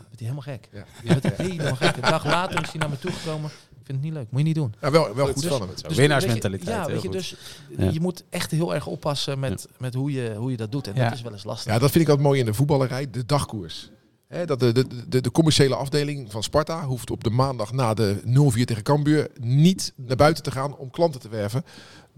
Dan 0.00 0.08
werd 0.08 0.20
hij 0.20 0.28
helemaal 0.28 0.42
gek. 0.42 0.68
Ja. 0.72 1.12
Je 1.14 1.20
bent 1.20 1.36
helemaal 1.36 1.76
gek. 1.76 1.96
Een 1.96 2.02
dag 2.10 2.24
later 2.24 2.62
is 2.62 2.70
hij 2.70 2.80
naar 2.80 2.90
me 2.90 2.98
toegekomen. 2.98 3.50
Ik 3.50 3.86
vind 3.86 3.98
het 3.98 4.00
niet 4.02 4.12
leuk. 4.12 4.30
Moet 4.30 4.40
je 4.40 4.46
niet 4.46 4.54
doen. 4.54 4.74
Ja, 4.80 4.90
wel, 4.90 5.14
wel 5.14 5.26
goed 5.26 5.40
Dus- 5.42 5.50
van 5.50 5.60
hem. 5.60 5.70
Dus 5.86 5.96
Winnaarsmentaliteit, 5.96 6.86
Ja, 6.86 6.92
weet 6.92 7.02
je, 7.02 7.08
dus 7.08 7.36
Ja. 7.76 7.90
je 7.90 8.00
moet 8.00 8.24
echt 8.30 8.50
heel 8.50 8.74
erg 8.74 8.86
oppassen 8.86 9.38
met, 9.38 9.68
met 9.78 9.94
hoe, 9.94 10.12
je, 10.12 10.34
hoe 10.36 10.50
je 10.50 10.56
dat 10.56 10.72
doet. 10.72 10.86
En 10.86 10.94
Ja. 10.94 11.04
dat 11.04 11.12
is 11.12 11.22
wel 11.22 11.32
eens 11.32 11.44
lastig. 11.44 11.72
Ja, 11.72 11.78
dat 11.78 11.90
vind 11.90 12.02
ik 12.04 12.08
altijd 12.10 12.26
mooi 12.26 12.40
in 12.40 12.46
de 12.46 12.54
voetballerij, 12.54 13.10
de 13.10 13.26
dagkoers. 13.26 13.90
Hè, 14.26 14.46
dat 14.46 14.60
de, 14.60 14.72
de, 14.72 14.86
de, 15.08 15.20
de 15.20 15.30
commerciële 15.30 15.74
afdeling 15.74 16.30
van 16.30 16.42
Sparta 16.42 16.84
hoeft 16.84 17.10
op 17.10 17.24
de 17.24 17.30
maandag 17.30 17.72
na 17.72 17.94
de 17.94 18.20
0-4 18.24 18.64
tegen 18.64 18.82
Cambuur 18.82 19.30
niet 19.40 19.92
naar 19.96 20.16
buiten 20.16 20.42
te 20.42 20.50
gaan 20.50 20.76
om 20.76 20.90
klanten 20.90 21.20
te 21.20 21.28
werven. 21.28 21.64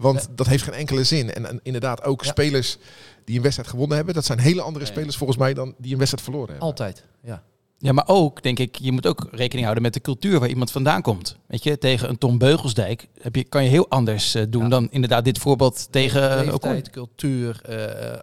Want 0.03 0.27
dat 0.35 0.47
heeft 0.47 0.63
geen 0.63 0.73
enkele 0.73 1.03
zin. 1.03 1.33
En, 1.33 1.45
en 1.45 1.59
inderdaad 1.63 2.03
ook 2.03 2.23
Ja. 2.23 2.29
spelers 2.29 2.77
die 3.25 3.35
een 3.35 3.41
wedstrijd 3.41 3.69
gewonnen 3.69 3.95
hebben, 3.95 4.13
dat 4.15 4.25
zijn 4.25 4.39
hele 4.39 4.61
andere 4.61 4.85
spelers 4.85 5.17
volgens 5.17 5.39
mij 5.39 5.53
dan 5.53 5.75
die 5.77 5.91
een 5.91 5.97
wedstrijd 5.97 6.23
verloren 6.23 6.49
hebben. 6.49 6.67
Altijd. 6.67 7.03
Ja. 7.23 7.43
Ja, 7.77 7.91
maar 7.91 8.07
ook, 8.07 8.43
denk 8.43 8.59
ik, 8.59 8.75
je 8.75 8.91
moet 8.91 9.07
ook 9.07 9.27
rekening 9.31 9.61
houden 9.63 9.83
met 9.83 9.93
de 9.93 10.01
cultuur 10.01 10.39
waar 10.39 10.49
iemand 10.49 10.71
vandaan 10.71 11.01
komt. 11.01 11.37
Weet 11.47 11.63
je, 11.63 11.77
tegen 11.77 12.09
een 12.09 12.17
Tom 12.17 12.37
Beugelsdijk 12.37 13.07
heb 13.21 13.35
je, 13.35 13.43
kan 13.43 13.63
je 13.63 13.69
heel 13.69 13.89
anders 13.89 14.35
eh, 14.35 14.43
doen 14.49 14.63
Ja. 14.63 14.69
dan 14.69 14.87
inderdaad 14.91 15.25
dit 15.25 15.37
voorbeeld 15.37 15.87
tegen 15.91 16.37
eh. 16.39 16.45
Leeftijd, 16.45 16.89
cultuur, 16.89 17.61
eh, 17.63 18.19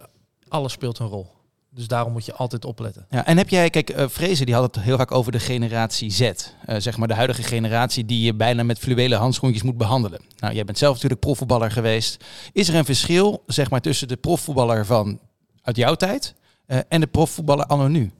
alles 0.47 0.71
speelt 0.71 0.99
een 0.99 1.07
rol. 1.07 1.27
Dus 1.73 1.87
daarom 1.87 2.11
moet 2.11 2.25
je 2.25 2.33
altijd 2.33 2.65
opletten. 2.65 3.05
Ja, 3.09 3.25
en 3.25 3.37
heb 3.37 3.49
jij, 3.49 3.69
kijk, 3.69 3.89
eh 3.89 4.07
Vrezen 4.09 4.45
die 4.45 4.55
had 4.55 4.75
het 4.75 4.83
heel 4.83 4.97
vaak 4.97 5.11
over 5.11 5.31
de 5.31 5.39
generatie 5.39 6.09
Z. 6.11 6.21
Eh, 6.21 6.35
zeg 6.77 6.97
maar 6.97 7.07
de 7.07 7.13
huidige 7.13 7.43
generatie 7.43 8.05
die 8.05 8.21
je 8.21 8.33
bijna 8.33 8.63
met 8.63 8.79
fluwelen 8.79 9.19
handschoentjes 9.19 9.63
moet 9.63 9.77
behandelen. 9.77 10.21
Nou, 10.37 10.53
jij 10.53 10.63
bent 10.63 10.77
zelf 10.77 10.93
natuurlijk 10.93 11.21
profvoetballer 11.21 11.71
geweest. 11.71 12.25
Is 12.51 12.67
er 12.67 12.75
een 12.75 12.85
verschil, 12.85 13.43
zeg 13.45 13.69
maar, 13.69 13.81
tussen 13.81 14.07
de 14.07 14.17
profvoetballer 14.17 14.85
van 14.85 15.19
uit 15.61 15.75
jouw 15.75 15.95
tijd 15.95 16.35
eh, 16.65 16.79
en 16.87 17.01
de 17.01 17.07
profvoetballer 17.07 17.65
anno 17.65 17.87
nu? 17.87 18.11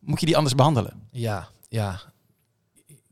Moet 0.00 0.20
je 0.20 0.26
die 0.26 0.36
anders 0.36 0.54
behandelen? 0.54 1.08
Ja, 1.10 1.48
ja. 1.68 2.00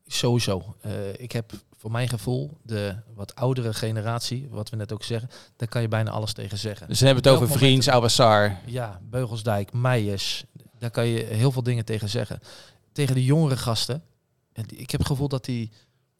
Sowieso. 0.07 0.76
Ik 1.16 1.33
heb 1.33 1.52
voor 1.83 1.90
mijn 1.90 2.09
gevoel, 2.09 2.59
de 2.62 2.97
wat 3.14 3.35
oudere 3.35 3.75
generatie, 3.75 4.49
wat 4.51 4.71
we 4.71 4.77
net 4.77 4.92
ook 4.92 5.03
zeggen, 5.03 5.31
daar 5.57 5.68
kan 5.68 5.83
je 5.83 5.88
bijna 5.88 6.11
alles 6.11 6.33
tegen 6.33 6.59
zeggen. 6.59 6.88
Dus 6.88 7.01
we 7.01 7.07
hebben 7.07 7.25
het 7.25 7.33
over 7.33 7.59
Vriends, 7.59 7.88
Awassar. 7.88 8.61
Ja, 8.66 9.01
Beugelsdijk, 9.11 9.73
Meijers, 9.73 10.45
daar 10.79 10.90
kan 10.90 11.07
je 11.07 11.25
heel 11.25 11.53
veel 11.53 11.62
dingen 11.62 11.85
tegen 11.85 12.09
zeggen. 12.09 12.40
Tegen 12.92 13.14
de 13.14 13.25
jongere 13.25 13.57
gasten, 13.57 14.03
ik 14.66 14.90
heb 14.90 15.01
het 15.01 15.09
gevoel 15.09 15.29
dat 15.29 15.45
die 15.45 15.71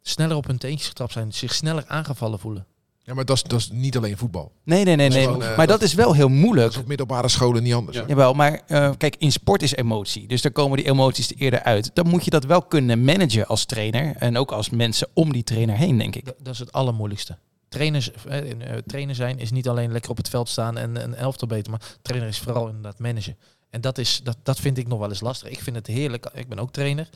sneller 0.01 0.37
op 0.37 0.47
hun 0.47 0.59
teentjes 0.59 0.89
getrapt 0.89 1.13
zijn, 1.13 1.33
zich 1.33 1.55
sneller 1.55 1.85
aangevallen 1.87 2.39
voelen. 2.39 2.67
Ja, 3.05 3.15
maar 3.15 3.25
dat 3.25 3.37
is, 3.37 3.43
dat 3.43 3.59
is 3.61 3.71
niet 3.71 3.97
alleen 3.97 4.17
voetbal. 4.17 4.53
Nee, 4.65 4.85
nee, 4.85 4.97
nee. 4.97 5.09
Dat 5.09 5.17
nee. 5.17 5.27
gewoon, 5.27 5.43
eh, 5.43 5.57
maar 5.57 5.67
dat- 5.67 5.81
dat 5.81 5.89
is 5.89 5.95
wel 5.95 6.13
heel 6.15 6.29
Dat 6.29 6.37
moeilijk. 6.37 6.71
is 6.71 6.77
op 6.77 6.87
middelbare 6.87 7.29
scholen 7.29 7.63
niet 7.63 7.75
anders. 7.75 7.97
Ja. 7.97 8.05
Jawel, 8.07 8.35
maar 8.35 8.63
eh, 8.67 8.91
kijk, 8.99 9.17
in 9.19 9.33
sport 9.33 9.63
is 9.63 9.75
emotie. 9.75 10.27
Dus 10.29 10.43
daar 10.43 10.53
komen 10.53 10.77
die 10.77 10.87
emoties 10.87 11.31
er 11.31 11.37
eerder 11.37 11.63
uit. 11.63 11.91
Dan 11.95 12.09
moet 12.09 12.25
je 12.25 12.31
dat 12.31 12.45
wel 12.45 12.63
kunnen 12.63 13.05
managen 13.05 13.47
als 13.47 13.65
trainer. 13.65 14.17
En 14.17 14.37
ook 14.39 14.53
als 14.53 14.71
mensen 14.71 15.09
om 15.15 15.33
die 15.33 15.43
trainer 15.45 15.77
heen, 15.77 15.99
denk 15.99 16.17
ik. 16.17 16.25
Dat, 16.25 16.35
dat 16.39 16.53
is 16.53 16.59
het 16.59 16.73
allermoeilijkste. 16.73 17.39
Trainers, 17.69 18.13
eh, 18.13 18.51
eh, 18.51 18.79
trainer 18.87 19.15
zijn 19.15 19.39
is 19.39 19.51
niet 19.51 19.69
alleen 19.69 19.93
lekker 19.93 20.11
op 20.11 20.17
het 20.17 20.29
veld 20.29 20.49
staan 20.49 20.77
en 20.79 21.03
een 21.03 21.15
elftal 21.15 21.49
beter, 21.49 21.71
maar 21.71 21.81
trainer 22.03 22.29
is 22.29 22.39
vooral 22.39 22.67
inderdaad 22.67 22.99
managen. 22.99 23.37
En 23.71 23.81
dat, 23.81 23.99
is, 23.99 24.21
dat, 24.25 24.37
dat 24.43 24.59
vind 24.61 24.79
ik 24.79 24.89
nog 24.89 24.99
wel 24.99 25.09
eens 25.09 25.21
lastig. 25.21 25.49
Ik 25.49 25.61
vind 25.61 25.77
het 25.77 25.87
heerlijk, 25.87 26.31
ik 26.35 26.49
ben 26.49 26.59
ook 26.59 26.73
trainer. 26.73 27.09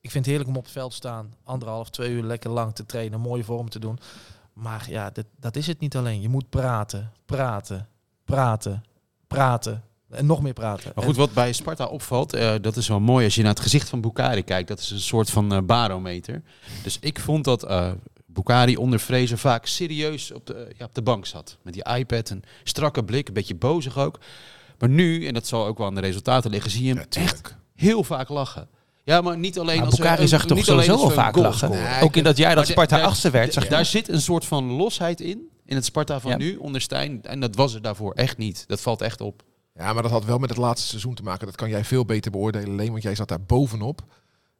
Ik 0.00 0.10
vind 0.10 0.24
het 0.24 0.26
heerlijk 0.26 0.48
om 0.50 0.56
op 0.56 0.62
het 0.64 0.72
veld 0.72 0.90
te 0.90 0.96
staan, 0.96 1.34
anderhalf, 1.44 1.90
twee 1.90 2.10
uur 2.10 2.22
lekker 2.22 2.50
lang 2.50 2.74
te 2.74 2.86
trainen, 2.86 3.20
mooie 3.20 3.44
vorm 3.44 3.68
te 3.68 3.78
doen. 3.78 3.98
Maar 4.52 4.86
ja, 4.88 5.10
dat, 5.10 5.26
dat 5.40 5.56
is 5.56 5.66
het 5.66 5.80
niet 5.80 5.96
alleen. 5.96 6.20
Je 6.20 6.28
moet 6.28 6.48
praten, 6.48 7.12
praten, 7.24 7.88
praten, 8.24 8.84
praten 9.26 9.82
en 10.10 10.26
nog 10.26 10.42
meer 10.42 10.52
praten. 10.52 10.92
Maar 10.94 11.04
goed, 11.04 11.16
wat 11.16 11.32
bij 11.32 11.52
Sparta 11.52 11.86
opvalt, 11.86 12.32
eh, 12.32 12.54
dat 12.60 12.76
is 12.76 12.88
wel 12.88 13.00
mooi 13.00 13.24
als 13.24 13.34
je 13.34 13.42
naar 13.42 13.50
het 13.50 13.60
gezicht 13.60 13.88
van 13.88 14.00
Bukari 14.00 14.42
kijkt. 14.42 14.68
Dat 14.68 14.78
is 14.78 14.90
een 14.90 15.00
soort 15.00 15.30
van 15.30 15.52
eh, 15.52 15.60
barometer. 15.62 16.42
Dus 16.82 16.98
ik 17.00 17.20
vond 17.20 17.44
dat 17.44 17.62
eh 17.62 17.90
Bukari 18.26 18.76
onder 18.76 18.98
Fraser 18.98 19.38
vaak 19.38 19.66
serieus 19.66 20.32
op 20.32 20.46
de, 20.46 20.74
ja, 20.78 20.84
op 20.84 20.94
de 20.94 21.02
bank 21.02 21.26
zat. 21.26 21.58
Met 21.62 21.74
die 21.74 21.84
iPad, 21.84 22.30
een 22.30 22.44
strakke 22.64 23.04
blik, 23.04 23.28
een 23.28 23.34
beetje 23.34 23.54
bozig 23.54 23.98
ook. 23.98 24.18
Maar 24.78 24.88
nu, 24.88 25.26
en 25.26 25.34
dat 25.34 25.46
zal 25.46 25.66
ook 25.66 25.78
wel 25.78 25.86
aan 25.86 25.94
de 25.94 26.00
resultaten 26.00 26.50
liggen, 26.50 26.70
zie 26.70 26.82
je 26.82 26.94
hem 26.94 27.04
Ja, 27.10 27.20
echt 27.22 27.56
heel 27.74 28.04
vaak 28.04 28.28
lachen. 28.28 28.68
Ja, 29.04 29.20
maar 29.20 29.38
niet 29.38 29.58
alleen 29.58 29.76
Maar 29.76 29.86
als 29.86 29.96
we- 29.96 30.02
Bukari 30.02 30.28
zag 30.28 30.46
toch 30.46 30.64
sowieso 30.64 31.08
vaak 31.08 31.36
lachen. 31.36 31.70
Nee, 31.70 32.02
Ook 32.02 32.16
in 32.16 32.24
dat 32.24 32.36
jaar 32.36 32.54
dat 32.54 32.66
Sparta 32.66 33.00
achtste 33.00 33.30
werd, 33.30 33.52
zag 33.52 33.62
je 33.64 33.70
Daar 33.70 33.84
zit 33.84 34.08
een 34.08 34.20
soort 34.20 34.44
van 34.44 34.64
losheid 34.64 35.20
in, 35.20 35.48
in 35.64 35.74
het 35.74 35.84
Sparta 35.84 36.20
van 36.20 36.30
Ja. 36.30 36.36
nu, 36.36 36.56
onder 36.56 36.80
Stijn. 36.80 37.22
En 37.22 37.40
dat 37.40 37.56
was 37.56 37.74
er 37.74 37.82
daarvoor 37.82 38.12
echt 38.12 38.38
niet. 38.38 38.64
Dat 38.66 38.80
valt 38.80 39.00
echt 39.00 39.20
op. 39.20 39.42
Ja, 39.74 39.92
maar 39.92 40.02
dat 40.02 40.12
had 40.12 40.24
wel 40.24 40.38
met 40.38 40.48
het 40.48 40.58
laatste 40.58 40.88
seizoen 40.88 41.14
te 41.14 41.22
maken. 41.22 41.46
Dat 41.46 41.56
kan 41.56 41.68
jij 41.68 41.84
veel 41.84 42.04
beter 42.04 42.30
beoordelen, 42.30 42.68
alleen, 42.68 42.90
want 42.90 43.02
jij 43.02 43.14
zat 43.14 43.28
daar 43.28 43.42
bovenop. 43.42 44.00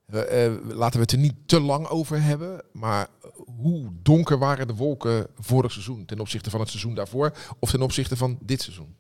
Eh, 0.06 0.52
laten 0.68 0.94
we 0.96 1.00
het 1.02 1.12
er 1.12 1.18
niet 1.18 1.34
te 1.46 1.60
lang 1.60 1.86
over 1.86 2.22
hebben. 2.22 2.62
Maar 2.72 3.08
hoe 3.60 3.88
donker 4.02 4.38
waren 4.38 4.66
de 4.66 4.74
wolken 4.74 5.26
vorig 5.38 5.72
seizoen 5.72 6.04
ten 6.04 6.20
opzichte 6.20 6.50
van 6.50 6.60
het 6.60 6.68
seizoen 6.68 6.94
daarvoor 6.94 7.32
of 7.58 7.70
ten 7.70 7.82
opzichte 7.82 8.16
van 8.16 8.38
dit 8.40 8.62
seizoen? 8.62 8.96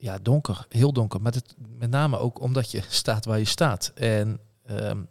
Ja, 0.00 0.18
donker. 0.18 0.66
Heel 0.68 0.92
donker. 0.92 1.22
Met, 1.22 1.34
het, 1.34 1.54
met 1.78 1.90
name 1.90 2.18
ook 2.18 2.40
omdat 2.40 2.70
je 2.70 2.82
staat 3.02 3.24
waar 3.24 3.38
je 3.38 3.44
staat. 3.44 3.92
En 3.94 4.40
ehm, 4.66 5.02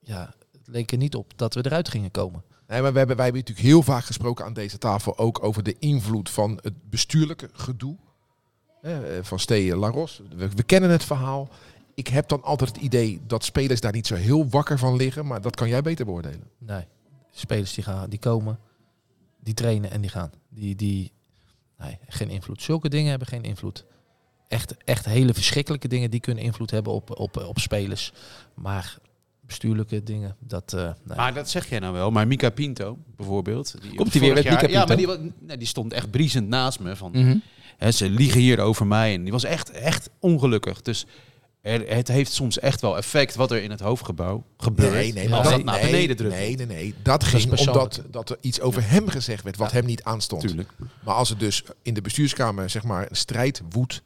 ja, 0.00 0.34
het 0.52 0.68
leek 0.68 0.92
er 0.92 0.98
niet 0.98 1.14
op 1.14 1.32
dat 1.36 1.54
we 1.54 1.64
eruit 1.66 1.88
gingen 1.88 2.10
komen. 2.10 2.42
Nee, 2.66 2.82
maar 2.82 2.92
we 2.92 2.98
hebben, 2.98 3.16
wij 3.16 3.24
hebben 3.24 3.42
natuurlijk 3.42 3.68
heel 3.68 3.82
vaak 3.82 4.04
gesproken 4.04 4.44
aan 4.44 4.52
deze 4.52 4.78
tafel 4.78 5.18
ook 5.18 5.44
over 5.44 5.62
de 5.62 5.76
invloed 5.78 6.30
van 6.30 6.58
het 6.62 6.90
bestuurlijke 6.90 7.48
gedoe. 7.52 7.96
Eh, 8.82 8.96
van 9.22 9.38
Stee 9.38 9.76
Laros. 9.76 10.22
We, 10.36 10.48
we 10.48 10.62
kennen 10.62 10.90
het 10.90 11.04
verhaal. 11.04 11.48
Ik 11.94 12.08
heb 12.08 12.28
dan 12.28 12.42
altijd 12.42 12.70
het 12.70 12.80
idee 12.80 13.20
dat 13.26 13.44
spelers 13.44 13.80
daar 13.80 13.92
niet 13.92 14.06
zo 14.06 14.14
heel 14.14 14.48
wakker 14.48 14.78
van 14.78 14.96
liggen. 14.96 15.26
Maar 15.26 15.40
dat 15.40 15.56
kan 15.56 15.68
jij 15.68 15.82
beter 15.82 16.04
beoordelen. 16.04 16.50
Nee, 16.58 16.84
spelers 17.30 17.74
die, 17.74 17.84
gaan, 17.84 18.10
die 18.10 18.18
komen, 18.18 18.58
die 19.40 19.54
trainen 19.54 19.90
en 19.90 20.00
die 20.00 20.10
gaan. 20.10 20.30
Die, 20.48 20.74
die, 20.74 21.12
nee, 21.78 21.98
geen 22.08 22.30
invloed. 22.30 22.62
Zulke 22.62 22.88
dingen 22.88 23.10
hebben 23.10 23.28
geen 23.28 23.42
invloed. 23.42 23.84
Echt, 24.48 24.74
echt 24.84 25.04
hele 25.04 25.34
verschrikkelijke 25.34 25.88
dingen 25.88 26.10
die 26.10 26.20
kunnen 26.20 26.44
invloed 26.44 26.70
hebben 26.70 26.92
op, 26.92 27.18
op, 27.18 27.36
op 27.36 27.58
spelers. 27.58 28.12
Maar 28.54 28.96
bestuurlijke 29.40 30.02
dingen, 30.02 30.36
dat... 30.38 30.72
eh, 30.72 30.82
nee. 31.04 31.16
Maar 31.16 31.34
dat 31.34 31.50
zeg 31.50 31.68
jij 31.68 31.78
nou 31.78 31.92
wel. 31.92 32.10
Maar 32.10 32.26
Mika 32.26 32.50
Pinto 32.50 32.98
bijvoorbeeld. 33.16 33.74
Die 33.82 33.94
Komt 33.94 34.12
hij 34.12 34.20
weer 34.20 34.34
met 34.34 34.44
Mika 34.44 34.60
jaar- 34.60 34.70
Ja, 34.70 34.84
Pinto? 34.84 35.06
maar 35.06 35.18
die, 35.20 35.32
nee, 35.38 35.56
die 35.56 35.66
stond 35.66 35.92
echt 35.92 36.10
briesend 36.10 36.48
naast 36.48 36.80
me. 36.80 36.96
Van, 36.96 37.10
Mhm. 37.14 37.36
hè, 37.76 37.90
ze 37.90 38.08
liegen 38.10 38.40
hier 38.40 38.60
over 38.60 38.86
mij. 38.86 39.14
En 39.14 39.22
die 39.22 39.32
was 39.32 39.44
echt, 39.44 39.70
echt 39.70 40.10
ongelukkig. 40.20 40.82
Dus 40.82 41.06
er, 41.60 41.94
het 41.94 42.08
heeft 42.08 42.32
soms 42.32 42.58
echt 42.58 42.80
wel 42.80 42.96
effect 42.96 43.34
wat 43.34 43.50
er 43.50 43.62
in 43.62 43.70
het 43.70 43.80
hoofdgebouw 43.80 44.44
gebeurt. 44.56 45.14
maar 45.14 45.38
als 45.38 45.42
dat- 45.48 45.56
dat 45.56 45.64
naar 45.64 45.80
nee, 45.82 45.90
beneden 45.90 46.16
drukt. 46.16 46.34
Nee, 46.34 46.56
nee, 46.56 46.66
nee. 46.66 46.94
Dat 47.02 47.24
ging 47.24 47.48
persoonlijk. 47.48 47.76
omdat 47.96 48.02
dat 48.12 48.30
er 48.30 48.36
iets 48.40 48.60
over 48.60 48.90
hem 48.90 49.08
gezegd 49.08 49.44
werd 49.44 49.56
wat 49.56 49.72
hem 49.72 49.84
niet 49.84 50.02
aanstond. 50.02 50.42
Tuurlijk. 50.42 50.70
Maar 51.04 51.14
als 51.14 51.30
er 51.30 51.38
dus 51.38 51.62
in 51.82 51.94
de 51.94 52.00
bestuurskamer 52.02 52.70
zeg 52.70 52.82
maar 52.84 53.06
een 53.10 53.16
strijd 53.16 53.62
woedt, 53.70 54.02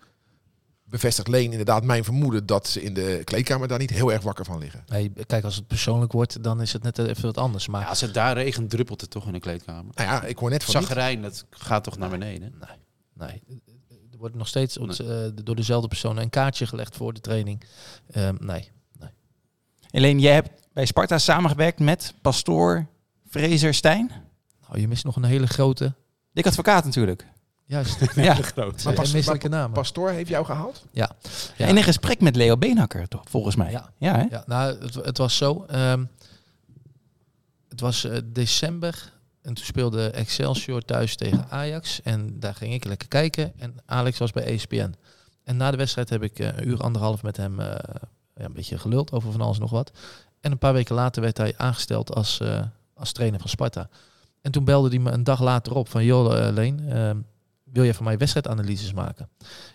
bevestigt 0.92 1.28
Leen 1.28 1.50
inderdaad 1.50 1.85
mijn 1.85 2.05
vermoeden 2.05 2.46
dat 2.46 2.66
ze 2.68 2.83
in 2.83 2.94
de 2.94 3.20
kleedkamer 3.24 3.68
daar 3.68 3.78
niet 3.78 3.90
heel 3.90 4.12
erg 4.12 4.22
wakker 4.22 4.44
van 4.44 4.59
liggen. 4.59 4.85
Nee, 4.87 5.12
kijk, 5.26 5.44
als 5.44 5.57
het 5.57 5.66
persoonlijk 5.66 6.12
wordt, 6.12 6.42
dan 6.42 6.61
is 6.61 6.72
het 6.72 6.83
net 6.83 6.98
even 6.98 7.22
wat 7.22 7.38
anders. 7.38 7.68
Maar 7.68 7.81
Ja, 7.81 7.87
als 7.88 8.00
het 8.00 8.14
daar 8.14 8.35
regent, 8.35 8.70
druppelt 8.70 9.00
het 9.00 9.11
toch 9.11 9.26
in 9.26 9.33
de 9.33 9.40
kleedkamer. 9.40 9.92
Nou 9.94 10.09
ja, 10.11 10.22
ik 10.24 10.38
hoor 10.38 10.50
net 10.50 10.64
van 10.64 10.74
niet. 10.76 10.87
Zagrijn, 10.88 11.22
dat 11.22 11.44
gaat 11.50 11.85
toch 11.85 11.98
naar 11.98 12.11
beneden? 12.11 12.55
nee, 13.14 13.42
er 14.12 14.18
wordt 14.18 14.35
nog 14.35 14.48
steeds 14.48 14.78
ont- 14.78 15.00
eh, 15.00 15.16
door 15.44 15.57
dezelfde 15.57 15.88
persoon 15.88 16.16
een 16.16 16.31
kaartje 16.31 16.66
gelegd 16.66 16.96
voor 16.96 17.12
de 17.12 17.20
training. 17.20 17.62
Ehm, 18.11 18.35
nee. 18.40 18.70
Alleen, 19.90 20.20
jij 20.20 20.35
hebt 20.35 20.50
bij 20.72 20.87
Sparta 20.87 21.18
samengewerkt 21.18 21.78
met 21.81 22.14
Pastoor 22.22 22.87
Fraser 23.28 23.74
Stijn. 23.74 24.11
Nou, 24.68 24.81
je 24.81 24.88
mist 24.88 25.05
nog 25.05 25.16
een 25.16 25.24
hele 25.24 25.46
grote... 25.46 25.94
Dik 26.33 26.46
advocaat 26.46 26.85
natuurlijk. 26.85 27.26
Juist. 27.73 27.99
Ja. 28.15 28.35
groot. 28.35 28.85
Maar 28.85 28.95
pas- 28.95 29.13
misselijke 29.13 29.49
namen. 29.49 29.73
Pastoor 29.73 30.11
heeft 30.11 30.29
jou 30.29 30.45
gehaald? 30.45 30.85
Ja. 30.91 31.11
En 31.57 31.77
in 31.77 31.83
gesprek 31.83 32.21
met 32.21 32.37
Leo 32.37 32.57
Beenhakker, 32.57 33.09
toch, 33.09 33.23
volgens 33.29 33.57
mij. 33.57 33.71
Ja. 33.71 33.91
Ja, 33.99 34.17
hè? 34.17 34.25
Ja, 34.31 34.43
nou, 34.47 34.83
het, 34.85 34.95
het 34.95 35.19
was 35.19 35.37
zo. 35.37 35.65
ehm, 35.69 36.05
het 37.69 37.81
was 37.81 38.05
eh, 38.05 38.19
december 38.25 39.13
en 39.43 39.55
toen 39.55 39.65
speelde 39.65 40.11
Excelsior 40.11 40.83
thuis 40.83 41.17
tegen 41.17 41.47
Ajax. 41.51 42.03
En 42.03 42.41
daar 42.41 42.55
ging 42.55 42.75
ik 42.75 42.85
lekker 42.85 43.09
kijken. 43.09 43.53
En 43.59 43.75
Alex 43.87 44.19
was 44.19 44.31
bij 44.33 44.45
ESPN. 44.45 44.95
En 45.45 45.57
na 45.57 45.71
de 45.71 45.77
wedstrijd 45.77 46.09
heb 46.11 46.23
ik 46.23 46.39
eh, 46.39 46.47
een 46.47 46.69
uur, 46.69 46.79
anderhalf 46.81 47.23
met 47.23 47.37
hem 47.37 47.61
eh, 47.61 47.67
ja, 48.37 48.45
een 48.45 48.53
beetje 48.53 48.79
geluld 48.79 49.13
over 49.13 49.33
van 49.33 49.41
alles 49.41 49.59
nog 49.59 49.71
wat. 49.71 49.91
En 50.41 50.53
een 50.53 50.59
paar 50.59 50.73
weken 50.73 50.95
later 50.95 51.23
werd 51.23 51.37
hij 51.37 51.55
aangesteld 51.57 52.15
als, 52.15 52.41
eh, 52.41 52.61
als 52.95 53.13
trainer 53.13 53.41
van 53.41 53.49
Sparta. 53.49 53.89
En 54.41 54.51
toen 54.53 54.65
belde 54.65 54.89
hij 54.89 54.99
me 54.99 55.11
een 55.11 55.25
dag 55.25 55.41
later 55.41 55.75
op 55.75 55.89
van... 55.89 56.05
joh, 56.05 56.49
Leen, 56.53 56.89
ehm, 56.89 57.17
wil 57.73 57.85
je 57.85 57.95
van 57.95 58.05
mij 58.05 58.19
wedstrijdanalyses 58.19 58.93
maken? 58.93 59.29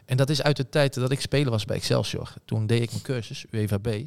En 0.05 0.17
dat 0.17 0.29
is 0.29 0.41
uit 0.41 0.57
de 0.57 0.69
tijd 0.69 0.93
dat 0.93 1.11
ik 1.11 1.21
speler 1.21 1.51
was 1.51 1.65
bij 1.65 1.75
Excelsior. 1.75 2.33
Toen 2.45 2.67
deed 2.67 2.81
ik 2.81 2.91
mijn 2.91 3.03
cursus, 3.03 3.45
UEVB. 3.51 4.05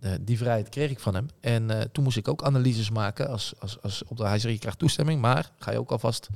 Eh, 0.00 0.12
die 0.20 0.38
vrijheid 0.38 0.68
kreeg 0.68 0.90
ik 0.90 1.00
van 1.00 1.14
hem. 1.14 1.26
En 1.40 1.70
eh, 1.70 1.80
toen 1.92 2.04
moest 2.04 2.16
ik 2.16 2.28
ook 2.28 2.42
analyses 2.42 2.90
maken. 2.90 3.28
Als, 3.28 3.54
als, 3.58 3.82
als 3.82 4.04
op 4.04 4.16
de, 4.16 4.26
hij 4.26 4.38
zei, 4.38 4.52
je 4.52 4.58
krijgt 4.58 4.78
toestemming, 4.78 5.20
maar 5.20 5.50
ga 5.58 5.70
je 5.70 5.78
ook 5.78 5.90
alvast... 5.90 6.28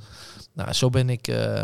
Nou, 0.53 0.73
zo 0.73 0.89
ben 0.89 1.09
ik 1.09 1.27
eh, 1.27 1.63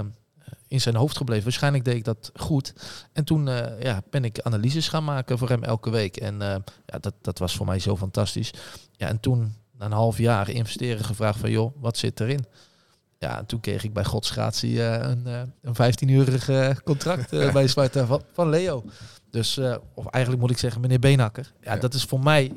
in 0.67 0.81
zijn 0.81 0.95
hoofd 0.95 1.17
gebleven. 1.17 1.43
Waarschijnlijk 1.43 1.85
deed 1.85 1.95
ik 1.95 2.03
dat 2.03 2.31
goed. 2.35 2.73
En 3.13 3.23
toen 3.23 3.45
ja, 3.79 4.01
ben 4.09 4.23
ik 4.25 4.41
analyses 4.41 4.87
gaan 4.87 5.03
maken 5.03 5.37
voor 5.37 5.49
hem 5.49 5.63
elke 5.63 5.89
week. 5.89 6.17
En 6.17 6.39
ja, 6.85 6.99
dat, 6.99 7.13
dat 7.21 7.39
was 7.39 7.55
voor 7.55 7.65
mij 7.65 7.79
zo 7.79 7.97
fantastisch. 7.97 8.51
Ja, 8.91 9.07
en 9.07 9.19
toen, 9.19 9.53
na 9.77 9.85
een 9.85 9.91
half 9.91 10.17
jaar 10.17 10.49
investeren, 10.49 11.05
gevraagd 11.05 11.39
van... 11.39 11.51
joh, 11.51 11.73
wat 11.79 11.97
zit 11.97 12.19
erin? 12.19 12.45
Ja, 13.19 13.37
en 13.37 13.45
toen 13.45 13.59
kreeg 13.59 13.83
ik 13.83 13.93
bij 13.93 14.03
Gods 14.05 14.29
gratie 14.29 14.83
eh, 14.87 15.09
een, 15.09 15.27
eh, 15.27 15.41
een 15.61 15.75
15-urig 15.75 16.49
eh, 16.49 16.69
contract 16.83 17.33
eh, 17.33 17.53
bij 17.53 17.67
Sparta 17.67 18.05
van, 18.05 18.21
van 18.33 18.49
Leo. 18.49 18.83
Dus, 19.29 19.57
eh, 19.57 19.75
of 19.93 20.05
eigenlijk 20.05 20.43
moet 20.43 20.51
ik 20.51 20.57
zeggen, 20.57 20.81
meneer 20.81 20.99
Beenhakker. 20.99 21.53
Ja, 21.61 21.73
Ja. 21.73 21.79
dat 21.79 21.93
is 21.93 22.03
voor 22.03 22.19
mij 22.19 22.51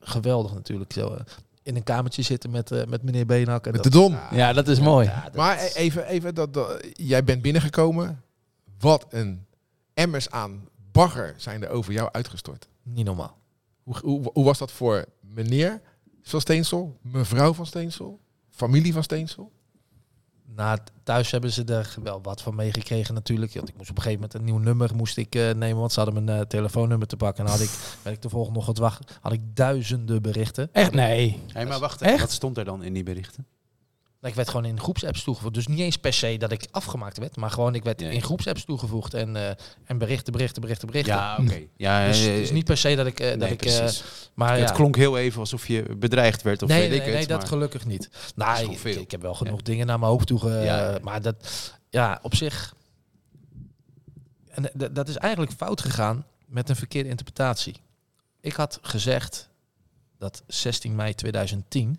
geweldig 0.00 0.54
natuurlijk. 0.54 0.92
Zo, 0.92 1.16
in 1.62 1.76
een 1.76 1.82
kamertje 1.82 2.22
zitten 2.22 2.50
met, 2.50 2.70
eh, 2.70 2.84
met 2.86 3.02
meneer 3.02 3.26
Beenhakker. 3.26 3.72
Met 3.72 3.82
Dat- 3.82 3.92
de 3.92 3.98
Don. 3.98 4.16
Ja, 4.30 4.52
dat 4.52 4.68
is 4.68 4.80
mooi. 4.80 5.06
ja, 5.06 5.22
dat- 5.24 5.34
Maar 5.34 5.58
e- 5.58 5.72
even, 5.74 6.06
even 6.06 6.34
dat, 6.34 6.54
dat- 6.54 6.86
jij 6.92 7.24
bent 7.24 7.42
binnengekomen. 7.42 8.22
Wat 8.78 9.06
een 9.10 9.46
emmers 9.94 10.30
aan 10.30 10.68
bagger 10.92 11.34
zijn 11.36 11.62
er 11.62 11.68
over 11.70 11.92
jou 11.92 12.08
uitgestort. 12.12 12.68
Niet 12.82 13.04
normaal. 13.06 13.36
Hoe, 13.82 13.98
hoe, 14.02 14.30
hoe 14.32 14.44
was 14.44 14.58
dat 14.58 14.72
voor 14.72 15.04
meneer 15.20 15.80
van 16.22 16.40
Steensel, 16.40 16.98
mevrouw 17.02 17.52
van 17.54 17.66
Steensel, 17.66 18.20
familie 18.50 18.92
van 18.92 19.02
Steensel? 19.02 19.52
Na 20.46 20.78
thuis 21.02 21.30
hebben 21.30 21.52
ze 21.52 21.64
er 21.64 21.96
wel 22.02 22.22
wat 22.22 22.42
van 22.42 22.54
meegekregen 22.54 23.14
natuurlijk. 23.14 23.54
Want 23.54 23.68
ik 23.68 23.76
moest 23.76 23.90
op 23.90 23.96
een 23.96 24.02
gegeven 24.02 24.22
moment 24.22 24.38
een 24.38 24.44
nieuw 24.44 24.64
nummer 24.64 24.94
moest 24.94 25.16
ik, 25.16 25.34
eh, 25.34 25.50
nemen. 25.50 25.78
Want 25.78 25.92
ze 25.92 26.00
hadden 26.00 26.24
mijn 26.24 26.38
eh, 26.38 26.46
telefoonnummer 26.46 27.06
te 27.06 27.16
pakken. 27.16 27.44
En 27.44 27.50
had 27.50 27.60
ik, 27.60 27.70
werd 28.02 28.16
ik 28.16 28.22
de 28.22 28.28
volgende 28.28 28.58
nog 28.58 28.66
wat 28.66 28.78
wacht, 28.78 29.18
had 29.20 29.32
ik 29.32 29.40
duizenden 29.54 30.22
berichten. 30.22 30.68
Echt? 30.72 30.92
Nee. 30.92 31.40
Hey, 31.52 31.66
maar 31.66 31.78
wacht 31.78 32.02
Echt? 32.02 32.20
wat 32.20 32.30
stond 32.30 32.58
er 32.58 32.64
dan 32.64 32.82
in 32.82 32.92
die 32.92 33.02
berichten? 33.02 33.46
Ik 34.30 34.34
werd 34.36 34.48
gewoon 34.48 34.64
in 34.64 34.80
groepsapps 34.80 35.22
toegevoegd. 35.22 35.54
Dus 35.54 35.66
niet 35.66 35.78
eens 35.78 35.96
per 35.96 36.12
se 36.12 36.36
dat 36.36 36.52
ik 36.52 36.66
afgemaakt 36.70 37.18
werd, 37.18 37.36
maar 37.36 37.50
gewoon 37.50 37.74
ik 37.74 37.82
werd 37.84 38.00
Ja. 38.00 38.08
in 38.10 38.22
groepsapps 38.22 38.64
toegevoegd. 38.64 39.14
En, 39.14 39.36
eh, 39.36 39.50
en 39.84 39.98
berichten, 39.98 40.32
berichten, 40.32 40.60
berichten, 40.62 40.86
berichten. 40.86 41.14
Ja, 41.14 41.36
oké. 41.40 41.60
Ja, 41.76 42.06
Dus 42.06 42.18
het 42.18 42.26
is 42.28 42.50
niet 42.50 42.64
per 42.64 42.76
se 42.76 42.94
dat 42.94 43.06
ik... 43.06 43.20
eh, 43.20 43.38
dat 43.38 43.50
ik 43.50 43.56
precies. 43.56 44.04
maar 44.34 44.58
het 44.58 44.68
ja. 44.68 44.74
klonk 44.74 44.96
heel 44.96 45.18
even 45.18 45.40
alsof 45.40 45.66
je 45.66 45.96
bedreigd 45.98 46.42
werd 46.42 46.62
of 46.62 46.68
nee, 46.68 46.80
weet 46.80 46.88
nee, 46.88 46.98
ik 46.98 47.04
nee, 47.06 47.16
het. 47.16 47.28
dat 47.28 47.44
gelukkig 47.48 47.86
niet. 47.86 48.08
Nou, 48.34 48.70
ik, 48.72 48.82
ik 48.84 49.10
heb 49.10 49.22
wel 49.22 49.34
genoeg 49.34 49.62
dingen 49.62 49.86
naar 49.86 49.98
mijn 49.98 50.10
hoofd 50.10 50.26
toe. 50.26 50.38
ge- 50.38 50.48
Ja. 50.64 50.98
Maar 51.02 51.22
dat, 51.22 51.72
ja, 51.90 52.18
op 52.22 52.34
zich. 52.34 52.74
En 54.50 54.70
dat 54.92 55.08
is 55.08 55.16
eigenlijk 55.16 55.52
fout 55.52 55.80
gegaan 55.80 56.24
met 56.46 56.68
een 56.68 56.76
verkeerde 56.76 57.08
interpretatie. 57.08 57.74
Ik 58.40 58.52
had 58.52 58.78
gezegd 58.82 59.48
dat 60.18 60.42
16 60.46 60.94
mei 60.94 61.14
2010 61.14 61.98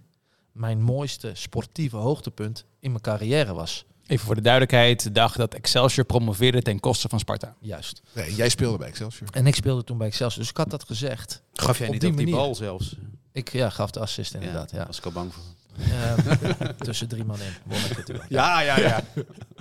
mijn 0.56 0.82
mooiste 0.82 1.32
sportieve 1.34 1.96
hoogtepunt 1.98 2.65
in 2.80 2.89
mijn 2.91 3.02
carrière 3.04 3.54
was. 3.54 3.86
Even 4.08 4.26
voor 4.26 4.36
de 4.36 4.41
duidelijkheid, 4.41 5.04
de 5.04 5.12
dag 5.12 5.36
dat 5.36 5.54
Excelsior 5.54 6.06
promoveerde 6.06 6.62
ten 6.62 6.80
koste 6.80 7.10
van 7.10 7.20
Sparta. 7.20 7.56
Juist. 7.60 8.02
Nee, 8.13 8.36
jij 8.36 8.50
speelde 8.50 8.78
bij 8.78 8.88
Excelsior. 8.88 9.28
En 9.32 9.48
ik 9.48 9.56
speelde 9.56 9.84
toen 9.84 9.98
bij 9.98 10.08
Excelsior. 10.08 10.39
Dus 10.41 10.50
ik 10.50 10.58
had 10.58 10.70
dat 10.70 10.84
gezegd. 10.84 11.41
Gaf 11.54 11.78
jij 11.78 11.88
op 11.88 11.91
niet 11.94 12.02
die 12.02 12.12
op 12.12 12.18
die 12.18 12.30
bal 12.30 12.56
zelfs? 12.56 12.96
Ik 13.32 13.52
ja, 13.52 13.70
gaf 13.70 13.91
de 13.91 14.00
assist 14.00 14.34
inderdaad. 14.34 14.72
Ja, 14.72 14.78
Daar 14.78 14.86
was 14.88 14.98
ik 14.98 15.06
al 15.06 15.12
bang 15.12 15.34
voor. 15.34 15.44
Ehm, 15.80 16.72
tussen 16.86 17.08
drie 17.08 17.24
man 17.26 17.39
in. 17.41 17.52
Won 17.63 17.78
ik 17.80 17.98
natuurlijk. 17.98 18.30
Ja, 18.30 18.60
ja, 18.62 18.80
ja. 18.80 19.04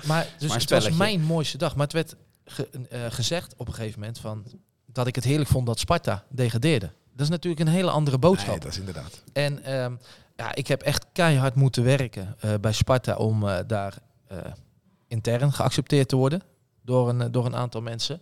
Maar 0.07 0.27
dus 0.39 0.49
Maar 0.49 0.59
het 0.59 0.71
was 0.71 0.91
mijn 0.91 1.21
mooiste 1.23 1.59
dag. 1.59 1.75
Maar 1.77 1.85
het 1.85 1.93
werd 1.93 2.17
ge- 2.45 2.69
eh, 2.91 3.01
gezegd 3.09 3.55
op 3.57 3.69
een 3.69 3.75
gegeven 3.75 3.99
moment 4.01 4.19
van 4.19 4.45
dat 4.87 5.07
ik 5.07 5.15
het 5.15 5.25
heerlijk 5.25 5.51
vond 5.51 5.67
dat 5.67 5.79
Sparta 5.79 6.25
degradeerde. 6.29 6.91
Dat 7.13 7.21
is 7.27 7.29
natuurlijk 7.29 7.63
een 7.69 7.75
hele 7.75 7.91
andere 7.91 8.19
boodschap. 8.19 8.49
Nee, 8.51 8.59
dat 8.61 8.73
is 8.73 8.79
inderdaad. 8.79 9.23
En 9.33 9.65
ehm, 9.65 9.95
ja, 10.37 10.55
ik 10.55 10.67
heb 10.67 10.83
echt 10.83 11.07
keihard 11.13 11.55
moeten 11.55 11.85
werken 11.85 12.37
eh, 12.41 12.51
bij 12.61 12.73
Sparta 12.73 13.17
om 13.17 13.49
eh, 13.49 13.59
daar 13.67 13.99
eh, 14.27 14.39
intern 15.09 15.53
geaccepteerd 15.53 16.09
te 16.09 16.17
worden 16.17 16.43
door 16.83 17.09
een, 17.09 17.33
door 17.33 17.47
een 17.47 17.57
aantal 17.57 17.81
mensen. 17.81 18.21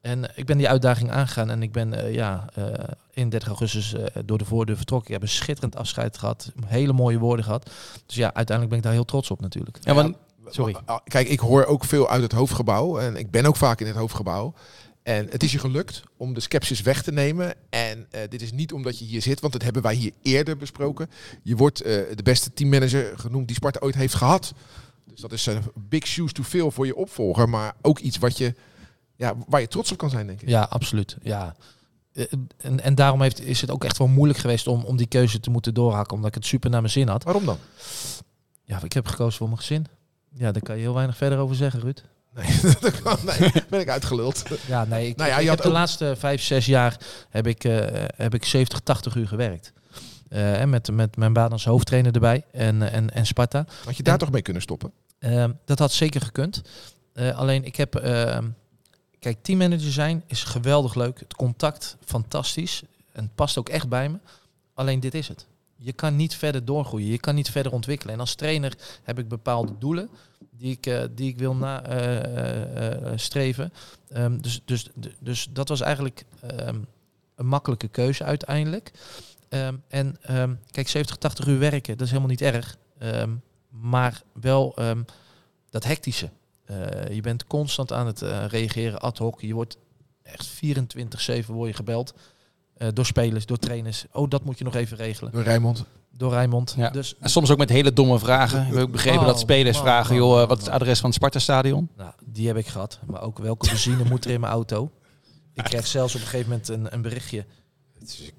En 0.00 0.30
ik 0.34 0.46
ben 0.46 0.56
die 0.56 0.68
uitdaging 0.68 1.10
aangegaan 1.10 1.50
en 1.50 1.62
ik 1.62 1.72
ben 1.72 2.12
ja, 2.12 2.46
eh 2.54 2.64
31 3.10 3.48
augustus 3.48 3.94
door 4.24 4.38
de 4.38 4.44
voordeur 4.44 4.76
vertrokken. 4.76 5.08
Ik 5.08 5.14
heb 5.14 5.22
een 5.22 5.34
schitterend 5.34 5.76
afscheid 5.76 6.18
gehad, 6.18 6.52
hele 6.66 6.92
mooie 6.92 7.18
woorden 7.18 7.44
gehad. 7.44 7.70
Dus 8.06 8.16
ja, 8.16 8.34
uiteindelijk 8.34 8.68
ben 8.68 8.78
ik 8.78 8.82
daar 8.84 8.92
heel 8.92 9.04
trots 9.04 9.30
op 9.30 9.40
natuurlijk. 9.40 9.78
Ja, 9.80 9.94
want, 9.94 10.16
sorry. 10.46 10.76
Kijk, 11.04 11.28
ik 11.28 11.40
hoor 11.40 11.64
ook 11.64 11.84
veel 11.84 12.08
uit 12.08 12.22
het 12.22 12.32
hoofdgebouw. 12.32 12.98
En 12.98 13.16
ik 13.16 13.30
ben 13.30 13.46
ook 13.46 13.56
vaak 13.56 13.80
in 13.80 13.86
het 13.86 13.96
hoofdgebouw. 13.96 14.54
En 15.04 15.26
het 15.30 15.42
is 15.42 15.52
je 15.52 15.58
gelukt 15.58 16.02
om 16.16 16.34
de 16.34 16.40
sceptisch 16.40 16.80
weg 16.80 17.02
te 17.02 17.12
nemen. 17.12 17.54
En 17.70 18.06
eh, 18.10 18.20
dit 18.28 18.42
is 18.42 18.52
niet 18.52 18.72
omdat 18.72 18.98
je 18.98 19.04
hier 19.04 19.22
zit, 19.22 19.40
want 19.40 19.52
dat 19.52 19.62
hebben 19.62 19.82
wij 19.82 19.94
hier 19.94 20.12
eerder 20.22 20.56
besproken. 20.56 21.10
Je 21.42 21.56
wordt 21.56 21.80
eh, 21.80 21.92
de 22.14 22.22
beste 22.22 22.52
teammanager 22.52 23.18
genoemd 23.18 23.46
die 23.46 23.56
Sparta 23.56 23.80
ooit 23.80 23.94
heeft 23.94 24.14
gehad. 24.14 24.52
Dus 25.04 25.20
dat 25.20 25.32
is 25.32 25.46
een 25.46 25.62
big 25.74 26.06
shoes 26.06 26.32
to 26.32 26.42
fill 26.42 26.70
voor 26.70 26.86
je 26.86 26.96
opvolger. 26.96 27.48
Maar 27.48 27.74
ook 27.82 27.98
iets 27.98 28.18
wat 28.18 28.38
je, 28.38 28.54
ja, 29.16 29.34
waar 29.48 29.60
je 29.60 29.68
trots 29.68 29.92
op 29.92 29.98
kan 29.98 30.10
zijn, 30.10 30.26
denk 30.26 30.42
ik. 30.42 30.48
Ja, 30.48 30.62
absoluut. 30.62 31.16
Ja. 31.22 31.56
Eh, 32.12 32.24
En, 32.56 32.80
en 32.80 32.94
daarom 32.94 33.22
heeft, 33.22 33.40
is 33.40 33.60
het 33.60 33.70
ook 33.70 33.84
echt 33.84 33.98
wel 33.98 34.06
moeilijk 34.08 34.38
geweest 34.38 34.66
om, 34.66 34.84
om 34.84 34.96
die 34.96 35.06
keuze 35.06 35.40
te 35.40 35.50
moeten 35.50 35.74
doorhakken, 35.74 36.14
omdat 36.14 36.28
ik 36.28 36.34
het 36.34 36.46
super 36.46 36.70
naar 36.70 36.80
mijn 36.80 36.92
zin 36.92 37.08
had. 37.08 37.24
Waarom 37.24 37.44
dan? 37.44 37.58
Ja, 38.64 38.82
ik 38.82 38.92
heb 38.92 39.06
gekozen 39.06 39.38
voor 39.38 39.46
mijn 39.48 39.58
gezin. 39.60 39.86
Ja, 40.36 40.52
daar 40.52 40.62
kan 40.62 40.76
je 40.76 40.80
heel 40.82 40.94
weinig 40.94 41.16
verder 41.16 41.38
over 41.38 41.56
zeggen, 41.56 41.80
Ruud. 41.80 42.02
Nee, 42.34 42.60
dat 42.80 43.02
kan, 43.02 43.18
nee 43.38 43.50
ben 43.70 43.80
ik 43.80 43.88
uitgeluld. 43.88 44.42
Ja, 44.66 44.84
nee, 44.84 45.08
ik, 45.08 45.16
Nou 45.16 45.30
ja, 45.30 45.38
ik 45.38 45.48
heb 45.48 45.60
de 45.60 45.66
ook- 45.68 45.72
laatste 45.72 46.14
vijf, 46.18 46.42
zes 46.42 46.66
jaar 46.66 46.96
heb 47.30 47.46
ik, 47.46 47.64
eh, 47.64 48.04
heb 48.16 48.34
ik 48.34 48.44
70, 48.44 48.80
80 48.80 49.14
uur 49.14 49.28
gewerkt. 49.28 49.72
Eh, 50.28 50.60
en 50.60 50.70
met, 50.70 50.90
met 50.92 51.16
mijn 51.16 51.32
baan 51.32 51.52
als 51.52 51.64
hoofdtrainer 51.64 52.12
erbij 52.14 52.44
en, 52.52 52.90
en, 52.92 53.10
en 53.10 53.26
Sparta. 53.26 53.66
Had 53.84 53.96
je 53.96 54.02
daar 54.02 54.12
En- 54.14 54.18
toch 54.20 54.30
mee 54.30 54.42
kunnen 54.42 54.62
stoppen? 54.62 54.92
Ehm, 55.18 55.50
dat 55.64 55.78
had 55.78 55.92
zeker 55.92 56.20
gekund. 56.20 56.62
Eh, 57.12 57.38
alleen 57.38 57.64
ik 57.64 57.76
heb... 57.76 57.94
ehm, 57.94 58.48
kijk, 59.18 59.38
teammanager 59.42 59.92
zijn 59.92 60.22
is 60.26 60.42
geweldig 60.44 60.94
leuk. 60.94 61.18
Het 61.18 61.34
contact, 61.34 61.96
fantastisch. 62.04 62.82
En 63.12 63.22
het 63.24 63.34
past 63.34 63.58
ook 63.58 63.68
echt 63.68 63.88
bij 63.88 64.08
me. 64.08 64.18
Alleen 64.74 65.00
dit 65.00 65.14
is 65.14 65.28
het. 65.28 65.46
Je 65.76 65.92
kan 65.92 66.16
niet 66.16 66.34
verder 66.36 66.64
doorgroeien. 66.64 67.08
Je 67.10 67.18
kan 67.18 67.34
niet 67.34 67.50
verder 67.50 67.72
ontwikkelen. 67.72 68.14
En 68.14 68.20
als 68.20 68.34
trainer 68.34 68.72
heb 69.02 69.18
ik 69.18 69.28
bepaalde 69.28 69.72
doelen 69.78 70.08
die 70.56 70.72
ik, 70.72 70.86
eh, 70.86 71.02
die 71.10 71.28
ik 71.28 71.38
wil 71.38 71.54
nastreven. 71.54 73.72
Ehm 74.08 74.40
dus, 74.40 74.62
dus, 74.64 74.88
dus 75.20 75.48
dat 75.50 75.68
was 75.68 75.80
eigenlijk 75.80 76.24
ehm, 76.40 76.80
een 77.34 77.46
makkelijke 77.46 77.88
keuze 77.88 78.24
uiteindelijk. 78.24 78.90
Ehm, 79.48 79.76
en 79.88 80.18
kijk, 80.70 80.88
70, 80.88 81.16
80 81.16 81.46
uur 81.46 81.58
werken, 81.58 81.96
dat 81.96 82.06
is 82.06 82.08
helemaal 82.08 82.30
niet 82.30 82.42
erg. 82.42 82.76
Maar 83.68 84.22
wel 84.32 84.74
dat 85.70 85.84
hectische. 85.84 86.30
Eh, 86.64 87.14
je 87.14 87.20
bent 87.20 87.46
constant 87.46 87.92
aan 87.92 88.06
het 88.06 88.22
eh, 88.22 88.44
reageren 88.46 89.00
ad 89.00 89.18
hoc. 89.18 89.40
Je 89.40 89.54
wordt 89.54 89.78
echt 90.22 90.46
24-7 90.46 91.46
word 91.46 91.76
gebeld. 91.76 92.14
eh, 92.74 92.88
door 92.92 93.06
spelers, 93.06 93.46
door 93.46 93.56
trainers. 93.56 94.04
Oh, 94.12 94.30
dat 94.30 94.44
moet 94.44 94.58
je 94.58 94.64
nog 94.64 94.74
even 94.74 94.96
regelen. 94.96 95.32
Door 95.32 95.42
Rijmond. 95.42 95.84
Door 96.16 96.30
Rijmond. 96.30 96.74
Ja. 96.76 96.90
Dus 96.90 97.14
En 97.20 97.30
soms 97.30 97.50
ook 97.50 97.58
met 97.58 97.68
hele 97.68 97.92
domme 97.92 98.18
vragen. 98.18 98.58
We 98.58 98.64
hebben 98.64 98.82
ook 98.82 98.92
begrepen 98.92 99.20
Oh, 99.20 99.26
dat 99.26 99.38
spelers 99.38 99.76
man, 99.76 99.84
vragen, 99.84 100.16
man, 100.16 100.24
joh, 100.24 100.32
eh, 100.32 100.38
man, 100.38 100.48
wat 100.48 100.58
is 100.58 100.64
het 100.64 100.74
adres 100.74 100.98
van 100.98 101.06
het 101.06 101.14
Sparta-stadion? 101.18 101.88
nou, 101.96 102.12
die 102.24 102.46
heb 102.46 102.56
ik 102.56 102.66
gehad. 102.66 102.98
Maar 103.06 103.22
ook 103.22 103.38
welke 103.38 103.68
benzine 103.68 104.04
moet 104.04 104.24
er 104.24 104.30
in 104.30 104.40
mijn 104.40 104.52
auto? 104.52 104.90
Ik 105.52 105.64
kreeg 105.64 105.86
zelfs 105.86 106.14
op 106.14 106.20
een 106.20 106.26
gegeven 106.26 106.50
moment 106.50 106.68
een, 106.68 106.94
een 106.94 107.02
berichtje. 107.02 107.46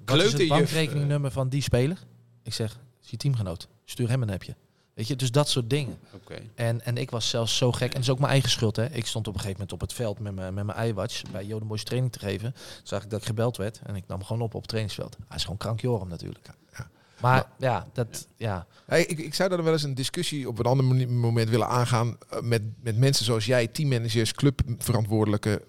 Wat 0.04 0.22
is 0.22 0.32
het 0.32 0.48
bankrekeningnummer 0.48 1.30
van 1.30 1.48
die 1.48 1.62
speler? 1.62 1.98
Ik 2.42 2.54
zeg, 2.54 2.78
is 3.02 3.10
je 3.10 3.16
teamgenoot. 3.16 3.68
Stuur 3.84 4.08
hem 4.08 4.22
een 4.22 4.30
appje. 4.30 4.54
Weet 4.94 5.06
je, 5.08 5.16
dus 5.16 5.30
dat 5.30 5.48
soort 5.48 5.70
dingen. 5.70 5.98
Oké. 6.14 6.34
En, 6.54 6.84
en 6.84 6.96
ik 6.96 7.10
was 7.10 7.28
zelfs 7.28 7.56
zo 7.56 7.72
gek. 7.72 7.88
En 7.88 7.92
dat 7.92 8.02
is 8.02 8.10
ook 8.10 8.18
mijn 8.18 8.30
eigen 8.30 8.50
schuld. 8.50 8.76
Hè. 8.76 8.84
Ik 8.90 9.06
stond 9.06 9.28
op 9.28 9.34
een 9.34 9.40
gegeven 9.40 9.60
moment 9.60 9.72
op 9.72 9.80
het 9.80 9.92
veld 9.92 10.18
met 10.18 10.34
mijn, 10.34 10.54
met 10.54 10.64
mijn 10.64 10.88
iWatch 10.88 11.22
bij 11.30 11.44
Jodenboys 11.44 11.84
training 11.84 12.12
te 12.12 12.18
geven. 12.18 12.54
Zag 12.82 13.02
ik 13.02 13.10
dat 13.10 13.20
ik 13.20 13.26
gebeld 13.26 13.56
werd. 13.56 13.80
En 13.82 13.96
ik 13.96 14.04
nam 14.06 14.24
gewoon 14.24 14.42
op 14.42 14.54
op 14.54 14.60
het 14.60 14.68
trainingsveld. 14.68 15.16
Hij 15.28 15.36
is 15.36 15.42
gewoon 15.42 15.58
krankjorum 15.58 16.08
natuurlijk. 16.08 16.50
Ja. 16.76 16.88
Maar 17.20 17.46
ja, 17.58 17.86
dat, 17.92 18.26
ja. 18.36 18.66
Hey, 18.86 19.04
ik, 19.04 19.18
ik 19.18 19.34
zou 19.34 19.48
daar 19.48 19.62
wel 19.64 19.72
eens 19.72 19.82
een 19.82 19.94
discussie 19.94 20.48
op 20.48 20.58
een 20.58 20.64
ander 20.64 21.08
moment 21.08 21.48
willen 21.50 21.68
aangaan 21.68 22.16
eh, 22.30 22.40
met, 22.40 22.62
met 22.82 22.96
mensen 22.98 23.24
zoals 23.24 23.46
jij, 23.46 23.66
teammanagers, 23.66 24.32
clubverantwoordelijken. 24.32 25.60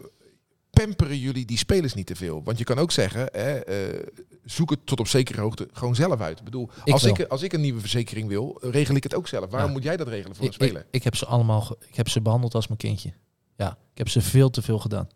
Pamperen 0.69 1.19
jullie 1.19 1.45
die 1.45 1.57
spelers 1.57 1.93
niet 1.93 2.05
te 2.07 2.15
veel? 2.15 2.43
Want 2.43 2.57
je 2.57 2.63
kan 2.63 2.77
ook 2.77 2.91
zeggen, 2.91 3.29
hè, 3.31 3.51
eh, 3.59 4.07
zoek 4.45 4.69
het 4.69 4.85
tot 4.85 4.99
op 4.99 5.07
zekere 5.07 5.41
hoogte 5.41 5.67
gewoon 5.71 5.95
zelf 5.95 6.21
uit. 6.21 6.37
Ik 6.39 6.43
bedoel, 6.45 6.69
Ik 6.85 6.93
als, 6.93 7.03
ik, 7.03 7.21
als 7.21 7.41
ik 7.41 7.53
een 7.53 7.61
nieuwe 7.61 7.79
verzekering 7.79 8.27
wil, 8.27 8.57
regel 8.61 8.95
ik 8.95 9.03
het 9.03 9.15
ook 9.15 9.27
zelf. 9.27 9.49
Waarom 9.49 9.67
Ja. 9.69 9.75
moet 9.75 9.83
jij 9.83 9.97
dat 9.97 10.07
regelen 10.07 10.35
voor 10.35 10.45
Ik, 10.45 10.49
een 10.51 10.65
speler? 10.65 10.81
ik, 10.81 10.87
ik 10.91 11.03
heb 11.03 11.15
ze 11.15 11.25
allemaal, 11.25 11.75
ik 11.87 11.95
heb 11.95 12.09
ze 12.09 12.21
behandeld 12.21 12.55
als 12.55 12.67
mijn 12.67 12.79
kindje. 12.79 13.13
Ja, 13.55 13.71
ik 13.91 13.97
heb 13.97 14.09
ze 14.09 14.21
veel 14.21 14.49
te 14.49 14.61
veel 14.61 14.79
gedaan. 14.79 15.07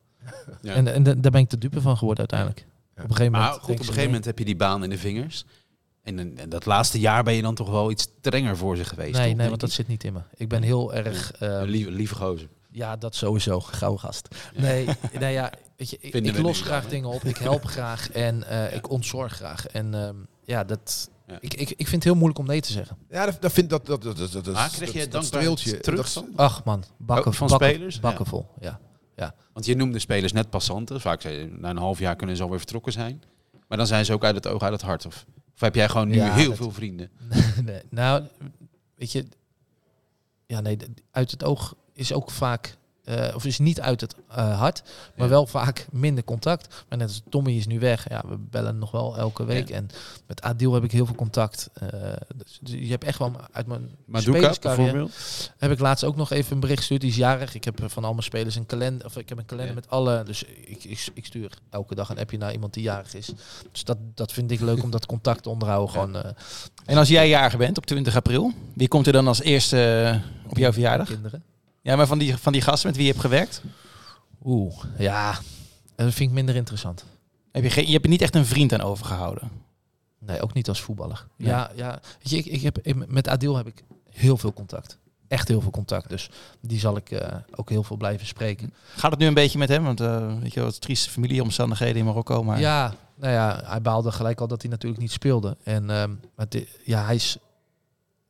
Ja. 0.61 0.73
En, 0.73 0.87
en 0.93 1.03
da- 1.03 1.13
daar 1.13 1.31
ben 1.31 1.41
ik 1.41 1.49
de 1.49 1.57
dupe 1.57 1.81
van 1.81 1.97
geworden 1.97 2.19
uiteindelijk. 2.29 2.59
Ja. 2.95 3.03
Op 3.03 3.09
een 3.09 3.15
gegeven 3.15 3.31
Maar 3.31 3.41
moment. 3.41 3.61
goed, 3.63 3.73
op 3.73 3.79
een 3.79 3.85
gegeven 3.85 4.05
moment 4.05 4.25
heb 4.25 4.39
je 4.39 4.45
die 4.45 4.55
baan 4.55 4.83
in 4.83 4.89
de 4.89 4.97
vingers. 4.97 5.45
En, 6.03 6.37
en, 6.37 6.49
dat 6.49 6.65
laatste 6.65 6.99
jaar 6.99 7.23
ben 7.23 7.33
je 7.33 7.41
dan 7.41 7.55
toch 7.55 7.69
wel 7.69 7.91
iets 7.91 8.03
strenger 8.19 8.57
voor 8.57 8.77
ze 8.77 8.85
geweest. 8.85 9.17
Nee, 9.17 9.27
toch, 9.29 9.37
nee, 9.37 9.47
want 9.49 9.59
dat 9.61 9.71
zit 9.71 9.87
niet 9.87 10.03
in 10.03 10.13
me. 10.13 10.19
Ik 10.35 10.49
ben 10.49 10.61
heel 10.61 10.93
erg. 10.93 11.31
Een 11.39 11.67
lieve, 11.67 11.91
lieve 11.91 12.15
gozer. 12.15 12.47
ja, 12.71 12.95
dat 12.97 13.15
sowieso. 13.15 13.59
Gouden 13.59 13.99
gast. 13.99 14.27
Nee, 14.55 14.87
nee 15.19 15.33
ja, 15.33 15.51
weet 15.77 15.89
je, 15.89 15.97
ik, 15.99 16.37
los 16.37 16.61
graag 16.61 16.87
dingen 16.87 17.09
op. 17.09 17.23
Ik 17.23 17.37
help 17.37 17.65
graag 17.75 18.11
en 18.11 18.43
eh, 18.43 18.75
ik 18.75 18.89
ontzorg 18.89 19.33
graag. 19.33 19.67
En 19.67 19.93
ehm, 19.93 20.15
ja, 20.43 20.63
dat. 20.63 21.09
Ja. 21.27 21.37
Ik, 21.39 21.53
ik, 21.53 21.69
ik 21.69 21.75
vind 21.87 21.91
het 21.91 22.03
heel 22.03 22.13
moeilijk 22.15 22.39
om 22.39 22.45
nee 22.45 22.61
te 22.61 22.71
zeggen. 22.71 22.97
Ja, 23.09 23.25
dat, 23.25 23.41
dat 23.41 23.51
vind 23.51 23.69
dat 23.69 23.85
dat 23.85 24.01
dat 24.01 24.17
dat 24.17 24.31
dat 24.31 24.45
dat, 24.45 24.53
Maar 24.53 24.69
kreeg 24.69 24.93
je 24.93 25.07
dat, 25.07 25.25
streeltje 25.25 25.79
terug 25.79 25.99
dat- 26.01 26.11
van? 26.11 26.27
Ach 26.35 26.63
man, 26.63 26.83
bakken, 26.97 27.31
Oh, 27.31 27.37
van 27.37 27.47
bakken, 27.47 27.69
spelers? 27.69 27.99
bakken 27.99 28.23
Ja. 28.25 28.29
vol. 28.29 28.47
Ja. 28.59 28.79
Want 29.53 29.65
je 29.65 29.75
noemde 29.75 29.99
spelers 29.99 30.31
net 30.31 30.49
passanten. 30.49 31.01
Vaak 31.01 31.21
zei 31.21 31.37
je, 31.37 31.55
na 31.59 31.69
een 31.69 31.77
half 31.77 31.99
jaar 31.99 32.15
kunnen 32.15 32.35
ze 32.35 32.43
alweer 32.43 32.57
vertrokken 32.57 32.91
zijn. 32.91 33.23
Maar 33.67 33.77
dan 33.77 33.87
zijn 33.87 34.05
ze 34.05 34.13
ook 34.13 34.23
uit 34.23 34.35
het 34.35 34.47
oog, 34.47 34.61
uit 34.61 34.71
het 34.73 34.81
hart. 34.81 35.05
Of, 35.05 35.25
of 35.53 35.59
heb 35.59 35.75
jij 35.75 35.89
gewoon 35.89 36.07
nu 36.07 36.15
Ja, 36.15 36.33
heel 36.33 36.47
dat- 36.47 36.57
veel 36.57 36.71
vrienden? 36.71 37.09
nee, 37.63 37.81
nou, 37.89 38.23
weet 38.95 39.11
je, 39.11 39.25
ja, 40.45 40.59
nee, 40.59 40.77
uit 41.11 41.31
het 41.31 41.43
oog 41.43 41.75
is 41.93 42.13
ook 42.13 42.31
vaak, 42.31 42.77
eh, 43.03 43.35
of 43.35 43.45
is 43.45 43.59
niet 43.59 43.81
uit 43.81 44.01
het 44.01 44.15
eh, 44.29 44.59
hart, 44.59 44.81
maar 45.15 45.25
Ja. 45.25 45.31
wel 45.33 45.45
vaak 45.47 45.87
minder 45.91 46.23
contact. 46.23 46.83
Maar 46.89 46.97
net 46.97 47.07
als 47.07 47.21
Tommy 47.29 47.51
is 47.51 47.67
nu 47.67 47.79
weg, 47.79 48.09
ja, 48.09 48.23
we 48.27 48.37
bellen 48.37 48.77
nog 48.79 48.91
wel 48.91 49.17
elke 49.17 49.45
week. 49.45 49.67
Ja. 49.69 49.75
En 49.75 49.89
met 50.27 50.41
Adil 50.41 50.73
heb 50.73 50.83
ik 50.83 50.91
heel 50.91 51.05
veel 51.05 51.15
contact. 51.15 51.69
Eh, 51.73 51.87
dus, 52.35 52.59
dus 52.61 52.73
je 52.79 52.89
hebt 52.89 53.03
echt 53.03 53.17
wel 53.19 53.31
uit 53.51 53.67
mijn 53.67 53.89
spelerscarrière 54.13 55.07
heb 55.57 55.71
ik 55.71 55.79
laatst 55.79 56.03
ook 56.03 56.15
nog 56.15 56.31
even 56.31 56.53
een 56.53 56.59
bericht 56.59 56.79
gestuurd. 56.79 57.01
Die 57.01 57.09
is 57.09 57.15
jarig. 57.15 57.55
Ik 57.55 57.63
heb 57.63 57.79
van 57.85 58.03
al 58.03 58.11
mijn 58.11 58.23
spelers 58.23 58.55
een 58.55 58.65
kalender. 58.65 59.05
Of 59.05 59.17
ik 59.17 59.29
heb 59.29 59.37
een 59.37 59.45
kalender 59.45 59.73
Ja. 59.75 59.79
met 59.81 59.89
alle. 59.89 60.23
Dus 60.23 60.43
ik, 60.43 60.83
ik, 60.83 61.07
ik 61.13 61.25
stuur 61.25 61.51
elke 61.69 61.95
dag 61.95 62.09
een 62.09 62.19
appje 62.19 62.37
naar 62.37 62.51
iemand 62.53 62.73
die 62.73 62.83
jarig 62.83 63.13
is. 63.13 63.29
Dus 63.71 63.83
dat, 63.83 63.97
dat 64.15 64.31
vind 64.31 64.51
ik 64.51 64.59
leuk 64.59 64.83
om 64.83 64.91
dat 64.91 65.05
contact 65.05 65.43
te 65.43 65.49
onderhouden. 65.49 65.89
Gewoon 65.93 66.15
En 66.85 66.97
als 66.97 67.07
jij 67.07 67.29
jarig 67.29 67.57
bent 67.57 67.77
op 67.77 67.85
20 67.85 68.15
april, 68.15 68.51
wie 68.73 68.87
komt 68.87 69.07
er 69.07 69.13
dan 69.13 69.27
als 69.27 69.41
eerste 69.41 70.21
op 70.47 70.57
jouw 70.57 70.71
verjaardag? 70.73 71.07
kinderen. 71.07 71.43
Ja, 71.81 71.95
maar 71.95 72.07
van 72.07 72.17
die, 72.17 72.37
van 72.37 72.51
die 72.53 72.61
gasten 72.61 72.87
met 72.87 72.95
wie 72.97 73.05
je 73.05 73.11
hebt 73.11 73.23
gewerkt, 73.23 73.61
Oeh, 74.43 74.83
ja. 74.97 75.31
Dat 75.95 76.13
vind 76.13 76.29
ik 76.29 76.35
minder 76.35 76.55
interessant. 76.55 77.05
heb 77.51 77.63
je, 77.63 77.69
geen, 77.69 77.85
je 77.85 77.91
hebt 77.91 78.03
er 78.03 78.09
niet 78.11 78.21
echt 78.21 78.35
een 78.35 78.45
vriend 78.45 78.73
aan 78.73 78.81
overgehouden. 78.81 79.51
Nee, 80.19 80.41
ook 80.41 80.53
niet 80.53 80.67
als 80.69 80.81
voetballer. 80.81 81.27
Nee. 81.37 81.47
Ja, 81.49 81.71
ja. 81.75 81.99
Weet 82.19 82.29
je, 82.29 82.37
ik, 82.37 82.45
ik 82.45 82.61
heb, 82.61 82.79
ik- 82.81 83.07
met 83.07 83.27
Adil 83.27 83.55
heb 83.55 83.67
ik 83.67 83.83
heel 84.09 84.37
veel 84.37 84.53
contact. 84.53 84.97
Echt 85.27 85.47
heel 85.47 85.61
veel 85.61 85.71
contact. 85.71 86.09
Dus 86.09 86.29
die 86.61 86.79
zal 86.79 86.97
ik 86.97 87.11
eh, 87.11 87.35
ook 87.55 87.69
heel 87.69 87.83
veel 87.83 87.97
blijven 87.97 88.27
spreken. 88.27 88.73
Gaat 88.95 89.11
het 89.11 89.19
nu 89.19 89.25
een 89.27 89.33
beetje 89.33 89.57
met 89.57 89.69
hem? 89.69 89.83
Want 89.83 89.99
eh, 90.01 90.27
weet 90.39 90.53
je 90.53 90.59
wel, 90.59 90.69
wat 90.69 90.81
trieste 90.81 91.09
familieomstandigheden 91.09 91.97
in 91.97 92.05
Marokko. 92.05 92.43
Maar 92.43 92.59
Ja, 92.59 92.93
nou 93.15 93.33
ja, 93.33 93.61
hij 93.65 93.81
baalde 93.81 94.11
gelijk 94.11 94.41
al 94.41 94.47
dat 94.47 94.61
hij 94.61 94.71
natuurlijk 94.71 95.01
niet 95.01 95.11
speelde. 95.11 95.57
En 95.63 95.89
ehm, 95.89 96.11
maar 96.35 96.47
ja, 96.85 97.05
hij 97.05 97.15
is, 97.15 97.37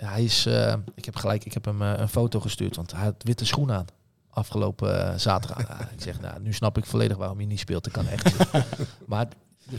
hij 0.07 0.23
is 0.23 0.45
eh, 0.45 0.73
ik 0.95 1.05
heb 1.05 1.15
gelijk, 1.15 1.45
ik 1.45 1.53
heb 1.53 1.65
hem 1.65 1.81
eh, 1.81 1.93
een 1.95 2.09
foto 2.09 2.39
gestuurd, 2.39 2.75
want 2.75 2.91
hij 2.91 3.03
had 3.03 3.23
witte 3.23 3.45
schoenen 3.45 3.75
aan. 3.75 3.85
Afgelopen 4.29 5.11
eh, 5.11 5.17
zaterdag. 5.17 5.67
Ja, 5.67 5.89
ik 5.95 6.01
zeg, 6.01 6.19
nou, 6.19 6.41
nu 6.41 6.53
snap 6.53 6.77
ik 6.77 6.85
volledig 6.85 7.17
waarom 7.17 7.37
hij 7.37 7.45
niet 7.45 7.59
speelt. 7.59 7.83
Dat 7.83 7.93
kan 7.93 8.07
echt 8.07 8.53
maar 9.07 9.27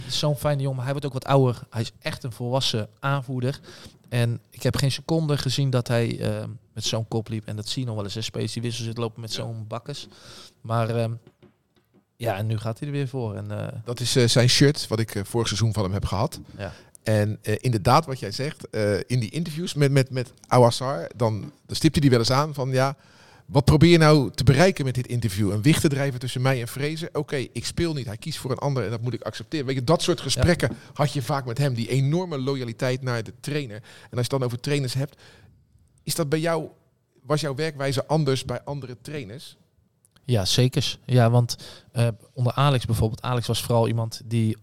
zo'n 0.06 0.36
fijne 0.36 0.62
jongen. 0.62 0.82
Hij 0.82 0.90
wordt 0.90 1.06
ook 1.06 1.12
wat 1.12 1.24
ouder. 1.24 1.62
Hij 1.70 1.80
is 1.80 1.92
echt 1.98 2.24
een 2.24 2.32
volwassen 2.32 2.88
aanvoerder. 3.00 3.60
En 4.08 4.40
ik 4.50 4.62
heb 4.62 4.76
geen 4.76 4.92
seconde 4.92 5.38
gezien 5.38 5.70
dat 5.70 5.88
hij 5.88 6.20
met 6.72 6.84
zo'n 6.84 7.08
kop 7.08 7.28
liep. 7.28 7.46
En 7.46 7.56
dat 7.56 7.68
zie 7.68 7.82
je 7.82 7.86
nog 7.86 7.96
wel 7.96 8.04
eens. 8.04 8.24
Spelers 8.24 8.52
die 8.52 8.62
wissel 8.62 8.84
zit 8.84 8.98
lopen 8.98 9.20
met 9.20 9.32
zo'n 9.32 9.64
bakkes. 9.68 10.08
Maar 10.60 11.08
ja, 12.16 12.36
en 12.36 12.46
nu 12.46 12.58
gaat 12.58 12.78
hij 12.78 12.88
er 12.88 12.94
weer 12.94 13.08
voor. 13.08 13.34
En 13.34 13.80
Dat 13.84 14.00
is 14.00 14.12
zijn 14.12 14.48
shirt, 14.48 14.88
wat 14.88 14.98
ik 14.98 15.20
vorig 15.24 15.46
seizoen 15.46 15.72
van 15.72 15.82
hem 15.82 15.92
heb 15.92 16.04
gehad. 16.04 16.40
Ja. 16.56 16.72
En 17.02 17.38
eh, 17.42 17.54
inderdaad, 17.58 18.06
wat 18.06 18.18
jij 18.18 18.30
zegt, 18.30 18.70
eh, 18.70 18.94
in 19.06 19.20
die 19.20 19.30
interviews 19.30 19.74
met, 19.74 19.90
met, 19.90 20.10
met 20.10 20.32
Awassar, 20.46 21.10
dan, 21.16 21.52
dan 21.66 21.76
stipte 21.76 22.00
hij 22.00 22.10
wel 22.10 22.18
eens 22.18 22.30
aan 22.30 22.54
van 22.54 22.70
ja, 22.70 22.96
wat 23.46 23.64
probeer 23.64 23.90
je 23.90 23.98
nou 23.98 24.30
te 24.30 24.44
bereiken 24.44 24.84
met 24.84 24.94
dit 24.94 25.06
interview? 25.06 25.50
Een 25.50 25.62
wicht 25.62 25.80
te 25.80 25.88
drijven 25.88 26.20
tussen 26.20 26.42
mij 26.42 26.60
en 26.60 26.68
Vrezen? 26.68 27.08
Oké, 27.12 27.36
ik 27.36 27.66
speel 27.66 27.94
niet, 27.94 28.06
hij 28.06 28.16
kiest 28.16 28.38
voor 28.38 28.50
een 28.50 28.58
ander 28.58 28.84
en 28.84 28.90
dat 28.90 29.00
moet 29.00 29.12
ik 29.12 29.22
accepteren. 29.22 29.66
Weet 29.66 29.74
je, 29.74 29.84
dat 29.84 30.02
soort 30.02 30.20
gesprekken 30.20 30.76
had 30.92 31.12
je 31.12 31.22
vaak 31.22 31.44
met 31.44 31.58
hem, 31.58 31.74
die 31.74 31.88
enorme 31.88 32.38
loyaliteit 32.38 33.02
naar 33.02 33.22
de 33.22 33.32
trainer. 33.40 33.76
En 33.76 33.82
als 33.82 34.10
je 34.10 34.20
het 34.20 34.30
dan 34.30 34.42
over 34.42 34.60
trainers 34.60 34.94
hebt, 34.94 35.20
is 36.02 36.14
dat 36.14 36.28
bij 36.28 36.40
jou, 36.40 36.68
was 37.22 37.40
jouw 37.40 37.54
werkwijze 37.54 38.06
anders 38.06 38.44
bij 38.44 38.62
andere 38.62 38.96
trainers? 39.02 39.56
Ja, 40.24 40.44
zeker. 40.44 40.98
Ja, 41.04 41.30
want 41.30 41.56
eh, 41.92 42.08
onder 42.32 42.52
Alex 42.52 42.86
bijvoorbeeld. 42.86 43.22
Alex 43.22 43.46
was 43.46 43.62
vooral 43.62 43.88
iemand 43.88 44.20
die, 44.24 44.56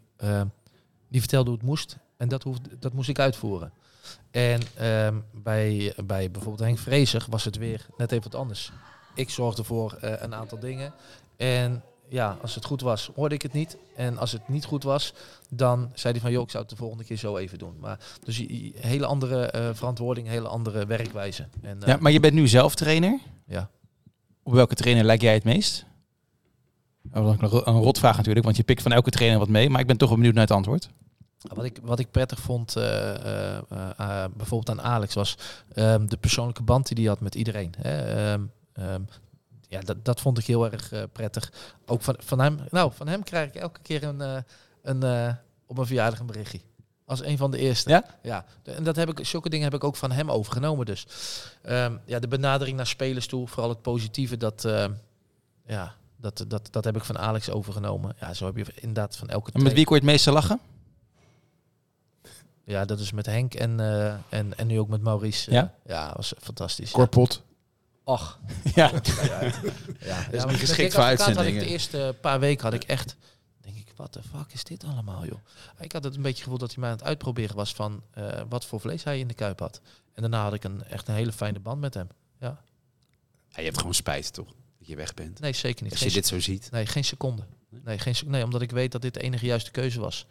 die 1.10 1.20
vertelde 1.20 1.50
hoe 1.50 1.58
het 1.58 1.68
moest. 1.68 1.98
En 2.20 2.28
dat, 2.30 2.44
hoefde, 2.44 2.70
dat 2.80 2.94
moest 2.94 3.10
ik 3.10 3.20
uitvoeren. 3.20 3.72
En 4.32 4.62
ehm, 4.76 5.16
bij, 5.34 5.94
bij 6.06 6.32
bijvoorbeeld 6.32 6.68
Henk 6.68 6.78
Vrezer 6.80 7.26
was 7.30 7.44
het 7.46 7.58
weer 7.58 7.86
net 7.98 8.12
even 8.12 8.24
wat 8.32 8.40
anders. 8.42 8.72
Ik 9.16 9.30
zorgde 9.30 9.64
voor 9.64 9.94
eh, 10.02 10.14
een 10.22 10.36
aantal 10.36 10.60
dingen. 10.60 10.94
En 11.38 11.84
ja, 12.10 12.38
als 12.42 12.56
het 12.56 12.66
goed 12.66 12.82
was, 12.82 13.12
hoorde 13.16 13.36
ik 13.36 13.42
het 13.42 13.54
niet. 13.54 13.78
En 13.96 14.18
als 14.18 14.32
het 14.32 14.48
niet 14.48 14.66
goed 14.66 14.84
was, 14.84 15.14
dan 15.50 15.92
zei 15.94 16.14
hij 16.14 16.22
van... 16.22 16.32
joh, 16.32 16.42
ik 16.44 16.50
zou 16.50 16.62
het 16.64 16.72
de 16.72 16.78
volgende 16.78 17.04
keer 17.04 17.18
zo 17.18 17.38
even 17.38 17.58
doen. 17.58 17.76
Maar 17.80 18.00
dus 18.24 18.38
je- 18.38 18.72
hele 18.76 19.06
andere 19.06 19.46
eh, 19.46 19.70
verantwoording, 19.74 20.28
hele 20.28 20.48
andere 20.48 20.86
werkwijze. 20.86 21.48
En, 21.62 21.82
eh, 21.82 21.88
Ja, 21.88 21.98
maar 22.00 22.12
je 22.12 22.20
bent 22.20 22.34
nu 22.34 22.48
zelf 22.48 22.76
trainer. 22.76 23.20
Ja. 23.46 23.70
Op 24.44 24.54
welke 24.54 24.76
trainer 24.76 25.04
lijk 25.06 25.22
jij 25.22 25.34
het 25.34 25.44
meest? 25.44 25.86
Oh, 27.14 27.26
dat 27.26 27.42
is 27.42 27.50
ro- 27.50 27.62
een 27.66 27.82
rotvraag 27.82 28.18
natuurlijk, 28.18 28.46
want 28.46 28.58
je 28.58 28.64
pikt 28.64 28.82
van 28.82 28.92
elke 28.92 29.10
trainer 29.10 29.40
wat 29.40 29.48
mee. 29.50 29.70
Maar 29.70 29.82
ik 29.82 29.88
ben 29.88 29.98
toch 29.98 30.08
wel 30.08 30.18
benieuwd 30.18 30.36
naar 30.36 30.44
het 30.48 30.54
antwoord. 30.56 30.90
Wat 31.48 31.66
ik, 31.66 31.80
wat 31.82 32.00
ik 32.00 32.12
prettig 32.12 32.40
vond, 32.40 32.76
eh, 32.76 33.16
eh, 33.16 33.58
eh, 33.98 34.26
bijvoorbeeld 34.34 34.80
aan 34.80 34.86
Alex, 34.86 35.14
was 35.14 35.38
ehm, 35.74 36.06
de 36.06 36.18
persoonlijke 36.18 36.64
band 36.64 36.88
die 36.88 36.98
hij 36.98 37.08
had 37.08 37.20
met 37.20 37.36
iedereen. 37.36 37.74
Hè. 37.78 38.32
Ehm, 38.32 38.44
ehm, 38.74 39.02
ja, 39.68 39.80
dat, 39.80 40.06
dat 40.06 40.22
vond 40.22 40.38
ik 40.38 40.46
heel 40.46 40.72
erg 40.72 40.92
prettig. 41.12 41.52
Ook 41.86 42.02
van, 42.02 42.16
van 42.20 42.40
hem. 42.40 42.60
Nou, 42.70 42.92
van 42.94 43.08
hem 43.08 43.24
krijg 43.24 43.48
ik 43.48 43.56
elke 43.56 43.80
keer 43.82 44.04
een, 44.04 44.44
een, 44.82 45.38
op 45.66 45.76
mijn 45.76 45.88
verjaardag 45.88 46.20
een 46.20 46.26
berichtje. 46.26 46.60
Als 47.06 47.24
een 47.24 47.38
van 47.38 47.52
de 47.52 47.58
eerste. 47.58 47.90
Ja? 47.90 48.06
Ja. 48.22 48.46
En 48.64 48.84
dat 48.84 48.96
heb 48.96 49.10
ik, 49.10 49.26
zulke 49.26 49.50
dingen 49.50 49.66
heb 49.66 49.74
ik 49.74 49.84
ook 49.84 49.96
van 49.96 50.12
hem 50.12 50.32
overgenomen. 50.32 50.86
Dus 50.86 51.06
ja, 52.06 52.20
de 52.20 52.28
benadering 52.28 52.78
naar 52.78 52.88
spelers 52.88 53.28
toe, 53.28 53.48
vooral 53.48 53.70
het 53.70 53.82
positieve, 53.82 54.38
dat, 54.38 54.68
ja, 55.66 55.96
dat, 56.16 56.46
dat, 56.48 56.68
dat 56.72 56.84
heb 56.84 56.96
ik 56.96 57.04
van 57.04 57.18
Alex 57.18 57.50
overgenomen. 57.50 58.16
Ja, 58.20 58.34
zo 58.34 58.46
heb 58.46 58.58
je 58.58 58.66
inderdaad 58.76 59.16
van 59.16 59.30
elke 59.30 59.52
En 59.52 59.64
met 59.64 59.74
wie 59.74 59.86
kon 59.86 59.96
je 59.96 60.02
het 60.02 60.12
meeste 60.12 60.32
lachen? 60.32 60.60
Ja, 62.70 62.86
dat 62.86 63.00
is 63.00 63.12
met 63.12 63.26
Henk 63.26 63.54
en, 63.54 63.80
eh, 63.80 64.14
en, 64.30 64.58
en 64.58 64.68
nu 64.68 64.80
ook 64.80 64.88
met 64.88 65.02
Maurice. 65.02 65.52
Ja? 65.52 65.74
ja 65.86 66.14
was 66.16 66.34
fantastisch. 66.40 66.92
Korpot. 66.92 67.44
Och. 68.04 68.40
Ja. 68.76 68.92
Ja, 70.00 70.28
niet 70.32 70.46
maar 70.46 70.50
geschikt 70.50 70.76
kijk, 70.76 70.92
voor 70.92 71.04
uitzendingen. 71.04 71.60
de 71.64 71.70
eerste 71.70 72.16
paar 72.22 72.40
weken 72.40 72.64
had 72.64 72.74
ik 72.74 72.84
echt, 72.84 73.16
denk 73.62 73.76
ik, 73.76 73.94
wat 73.96 74.14
de 74.14 74.22
fuck 74.24 74.54
is 74.54 74.64
dit 74.64 74.84
allemaal, 74.84 75.26
joh? 75.26 75.40
Ik 75.80 75.92
had 75.92 76.04
het 76.04 76.16
een 76.16 76.22
beetje 76.22 76.44
gevoel 76.44 76.58
dat 76.58 76.70
hij 76.70 76.80
mij 76.80 76.90
aan 76.90 76.96
het 76.96 77.06
uitproberen 77.06 77.56
was 77.56 77.74
van 77.74 78.04
eh, 78.12 78.42
wat 78.50 78.66
voor 78.66 78.80
vlees 78.80 79.04
hij 79.04 79.20
in 79.20 79.28
de 79.28 79.34
kuip 79.34 79.60
had. 79.60 79.82
En 80.14 80.22
daarna 80.22 80.44
had 80.44 80.54
ik 80.54 80.64
een, 80.64 80.84
echt 80.84 81.08
een 81.08 81.16
hele 81.16 81.32
fijne 81.32 81.60
band 81.60 81.80
met 81.82 81.94
hem. 81.94 82.08
Ja, 82.40 82.60
je 83.56 83.62
hebt 83.62 83.78
gewoon 83.78 83.94
spijt, 83.94 84.34
toch? 84.34 84.48
Dat 84.78 84.88
je 84.88 84.96
weg 84.96 85.14
bent. 85.14 85.40
Nee, 85.40 85.54
zeker 85.54 85.84
niet. 85.84 85.92
Als 85.92 86.02
Geen 86.02 86.10
je 86.10 86.16
dit 86.16 86.28
zo 86.28 86.40
ziet. 86.40 86.72
Nee, 86.72 86.86
geen 86.86 87.04
seconde. 87.04 87.44
Nee, 87.70 87.98
geen, 87.98 88.16
sec- 88.16 88.28
nee, 88.28 88.44
omdat 88.44 88.62
ik 88.62 88.72
weet 88.72 88.92
dat 88.92 89.02
dit 89.02 89.14
de 89.14 89.20
enige 89.22 89.46
juiste 89.46 89.72
keuze 89.72 90.00
was. 90.00 90.26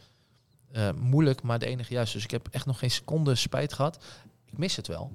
Eh, 0.72 0.88
moeilijk, 1.00 1.42
maar 1.42 1.59
de 1.59 1.66
enige 1.66 1.92
juiste. 1.92 2.14
Dus 2.16 2.24
ik 2.24 2.31
heb 2.31 2.48
echt 2.50 2.66
nog 2.66 2.78
geen 2.78 2.90
seconde 2.90 3.35
spijt 3.35 3.72
gehad. 3.72 3.98
Ik 4.46 4.59
mis 4.59 4.76
het 4.76 4.87
wel. 4.87 5.12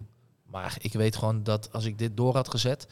Maar 0.52 0.76
ik 0.80 0.94
weet 0.94 1.16
gewoon 1.16 1.44
dat 1.44 1.70
als 1.72 1.86
ik 1.86 1.98
dit 1.98 2.18
door 2.18 2.36
had 2.36 2.50
gezet, 2.50 2.88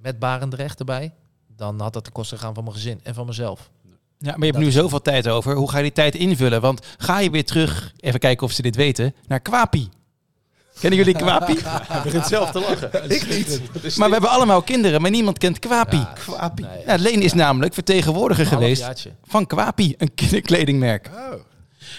met 0.00 0.18
Barendrecht 0.18 0.78
erbij, 0.78 1.12
dan 1.56 1.80
had 1.80 1.92
dat 1.92 2.04
de 2.04 2.10
kosten 2.10 2.38
gegaan 2.38 2.54
van 2.54 2.64
mijn 2.64 2.76
gezin 2.76 3.00
en 3.02 3.14
van 3.14 3.26
mezelf. 3.26 3.70
Ja, 4.18 4.30
maar 4.30 4.38
je 4.38 4.44
hebt 4.44 4.52
Dat 4.52 4.62
nu 4.62 4.68
is- 4.68 4.74
zoveel 4.74 5.02
tijd 5.02 5.28
over. 5.28 5.54
Hoe 5.54 5.70
ga 5.70 5.76
je 5.76 5.82
die 5.82 5.92
tijd 5.92 6.14
invullen? 6.14 6.60
Want 6.60 6.86
ga 6.98 7.18
je 7.18 7.30
weer 7.30 7.44
terug, 7.44 7.92
even 7.96 8.20
kijken 8.20 8.46
of 8.46 8.52
ze 8.52 8.62
dit 8.62 8.76
weten, 8.76 9.14
naar 9.26 9.40
Kwapi. 9.40 9.88
Kennen 10.80 10.98
jullie 10.98 11.14
Kwapi? 11.14 11.58
Hij 11.64 12.02
begint 12.02 12.26
zelf 12.26 12.50
te 12.50 12.60
lachen. 12.60 13.10
Ik 13.16 13.28
niet. 13.28 13.60
maar 13.98 14.06
we 14.08 14.12
hebben 14.12 14.30
allemaal 14.30 14.62
kinderen, 14.62 15.00
maar 15.00 15.10
niemand 15.10 15.38
kent 15.38 15.58
Kwapi. 15.58 15.96
Ja, 15.96 16.12
Kwapi. 16.14 16.62
nee. 16.62 16.84
Ja, 16.86 16.94
Leen 16.94 17.22
is 17.22 17.32
namelijk 17.32 17.74
vertegenwoordiger 17.74 18.46
geweest 18.46 19.06
van 19.22 19.46
Kwapi, 19.46 19.94
een 19.98 20.14
kinderkledingmerk. 20.14 21.10
Oh. 21.14 21.32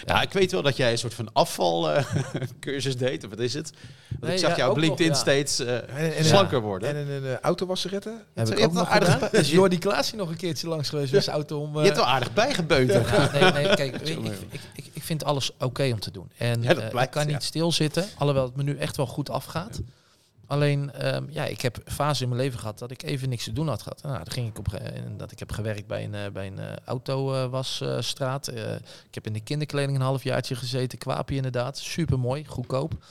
Ja, 0.05 0.21
ik 0.21 0.33
weet 0.33 0.51
wel 0.51 0.61
dat 0.61 0.77
jij 0.77 0.91
een 0.91 0.97
soort 0.97 1.13
van 1.13 1.29
afvalcursus 1.33 2.97
deed, 3.07 3.23
of 3.23 3.29
wat 3.29 3.39
is 3.39 3.53
het? 3.53 3.71
Want 4.09 4.21
Nee, 4.23 4.33
ik 4.33 4.39
zag 4.39 4.49
ja, 4.49 4.55
jou 4.57 4.69
op 4.69 4.75
nog, 4.77 4.85
LinkedIn 4.85 5.11
ja. 5.13 5.17
steeds 5.19 5.59
eh, 5.59 5.75
En- 5.75 6.15
en- 6.15 6.25
slanker 6.25 6.61
worden. 6.61 6.89
En 6.89 6.95
een, 6.95 7.23
een 7.23 7.39
autowasseretten? 7.39 8.21
Heb 8.33 8.47
ik 8.49 8.59
ook 8.65 8.73
nog 8.73 8.89
aardig 8.89 9.11
gedaan. 9.13 9.29
bij- 9.31 9.39
Is 9.41 9.51
Jordi 9.51 9.77
Klaasie 9.79 10.17
nog 10.17 10.29
een 10.29 10.35
keertje 10.37 10.67
langs 10.67 10.89
geweest 10.89 11.11
met 11.13 11.23
zijn 11.23 11.35
auto 11.35 11.59
om... 11.61 11.71
je 11.73 11.77
eh, 11.79 11.83
hebt 11.85 11.97
wel 11.97 12.05
aardig 12.05 12.33
bijgebeuterd. 12.33 13.09
Ja, 13.09 13.31
nee, 13.31 13.51
nee, 13.51 13.75
kijk, 13.75 13.95
ik, 14.01 14.17
ik, 14.73 14.85
ik, 14.93 15.03
vind 15.03 15.23
alles 15.23 15.51
oké 15.59 15.89
om 15.93 15.99
te 15.99 16.11
doen. 16.11 16.31
En 16.37 16.61
Ja, 16.61 16.73
dat 16.73 16.83
eh, 16.83 16.89
blijkt, 16.89 17.15
ik 17.15 17.21
kan 17.21 17.27
ja. 17.27 17.33
niet 17.33 17.43
stilzitten, 17.43 18.05
alhoewel 18.17 18.43
het 18.45 18.55
me 18.55 18.63
nu 18.63 18.77
echt 18.77 18.97
wel 18.97 19.07
goed 19.07 19.29
afgaat. 19.29 19.79
Alleen, 20.47 20.91
ehm, 20.91 21.23
ja, 21.29 21.45
ik 21.45 21.61
heb 21.61 21.77
fase 21.85 22.23
in 22.23 22.29
mijn 22.29 22.41
leven 22.41 22.59
gehad 22.59 22.79
dat 22.79 22.91
ik 22.91 23.03
even 23.03 23.29
niks 23.29 23.43
te 23.43 23.53
doen 23.53 23.67
had 23.67 23.81
gehad. 23.81 24.01
Nou, 24.03 24.15
dan 24.15 24.31
ging 24.31 24.47
ik 24.47 24.57
op 24.57 24.73
en 24.73 25.17
dat 25.17 25.31
ik 25.31 25.39
heb 25.39 25.51
gewerkt 25.51 25.87
bij 25.87 26.03
een, 26.03 26.15
eh, 26.15 26.31
bij 26.31 26.47
een 26.47 26.59
autowasstraat. 26.85 28.47
Eh, 28.47 28.75
ik 28.75 29.13
heb 29.15 29.25
in 29.25 29.33
de 29.33 29.39
kinderkleding 29.39 29.97
een 29.97 30.03
halfjaartje 30.03 30.55
gezeten. 30.55 30.97
Kwaapie 30.97 31.35
inderdaad. 31.35 31.77
Super 31.77 32.19
mooi, 32.19 32.45
goedkoop. 32.45 32.93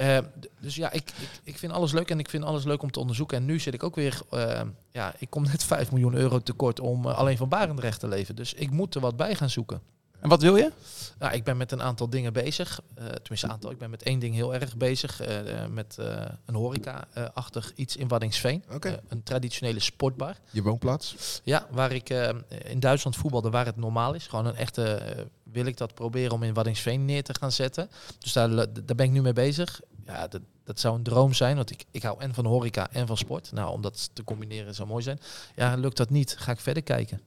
Eh, 0.00 0.18
dus 0.60 0.74
ja, 0.74 0.92
ik, 0.92 1.12
ik, 1.20 1.28
ik 1.42 1.58
vind 1.58 1.72
alles 1.72 1.92
leuk 1.92 2.10
en 2.10 2.18
ik 2.18 2.28
vind 2.28 2.44
alles 2.44 2.64
leuk 2.64 2.82
om 2.82 2.90
te 2.90 3.00
onderzoeken. 3.00 3.36
En 3.36 3.44
nu 3.44 3.58
zit 3.58 3.74
ik 3.74 3.82
ook 3.82 3.94
weer, 3.94 4.20
eh, 4.30 4.60
ja, 4.90 5.14
ik 5.18 5.30
kom 5.30 5.42
net 5.42 5.64
5 5.64 5.90
miljoen 5.90 6.14
euro 6.14 6.38
tekort 6.38 6.80
om 6.80 7.06
eh, 7.06 7.18
alleen 7.18 7.36
van 7.36 7.48
Barendrecht 7.48 8.00
te 8.00 8.08
leven. 8.08 8.36
Dus 8.36 8.54
ik 8.54 8.70
moet 8.70 8.94
er 8.94 9.00
wat 9.00 9.16
bij 9.16 9.34
gaan 9.34 9.50
zoeken. 9.50 9.80
En 10.20 10.28
wat 10.28 10.42
wil 10.42 10.56
je? 10.56 10.72
Nou, 11.18 11.32
ik 11.34 11.44
ben 11.44 11.56
met 11.56 11.72
een 11.72 11.82
aantal 11.82 12.10
dingen 12.10 12.32
bezig. 12.32 12.80
Eh 12.94 13.04
tenminste, 13.04 13.46
een 13.46 13.52
aantal. 13.52 13.70
Ik 13.70 13.78
ben 13.78 13.90
met 13.90 14.02
één 14.02 14.18
ding 14.18 14.34
heel 14.34 14.54
erg 14.54 14.76
bezig. 14.76 15.20
eh, 15.20 15.62
eh, 15.62 15.70
met 15.70 15.96
een 16.44 16.54
horeca-achtig 16.54 17.72
iets 17.74 17.96
in. 17.96 18.08
Eh, 18.90 18.92
een 19.08 19.22
traditionele 19.22 19.80
sportbar. 19.80 20.34
Je 20.50 20.62
woonplaats? 20.62 21.40
Ja, 21.44 21.66
waar 21.70 21.92
ik 21.92 22.08
in 22.64 22.80
Duitsland 22.80 23.16
voetbalde 23.16 23.50
waar 23.50 23.66
het 23.66 23.76
normaal 23.76 24.14
is. 24.14 24.26
Gewoon 24.26 24.46
een 24.46 24.56
echte, 24.56 25.00
wil 25.42 25.66
ik 25.66 25.76
dat 25.76 25.94
proberen 25.94 26.32
om 26.32 26.42
in 26.42 26.54
Waddinxveen 26.54 27.04
neer 27.04 27.22
te 27.22 27.34
gaan 27.34 27.52
zetten. 27.52 27.90
Dus 28.18 28.32
daar, 28.32 28.48
daar 28.48 28.96
ben 28.96 29.06
ik 29.06 29.10
nu 29.10 29.22
mee 29.22 29.32
bezig. 29.32 29.80
Ja, 30.06 30.28
dat, 30.28 30.40
dat 30.64 30.80
zou 30.80 30.96
een 30.96 31.02
droom 31.02 31.32
zijn, 31.32 31.56
want 31.56 31.70
ik, 31.70 31.84
ik 31.90 32.02
hou 32.02 32.20
en 32.20 32.34
van 32.34 32.46
horeca 32.46 32.90
en 32.92 33.06
van 33.06 33.16
sport. 33.16 33.52
Nou, 33.52 33.72
om 33.72 33.80
dat 33.82 34.10
te 34.12 34.24
combineren 34.24 34.74
zou 34.74 34.88
mooi 34.88 35.02
zijn. 35.02 35.20
Ja, 35.56 35.74
lukt 35.74 35.96
dat 35.96 36.10
niet, 36.10 36.36
ga 36.38 36.52
ik 36.52 36.60
verder 36.60 36.82
kijken. 36.82 37.20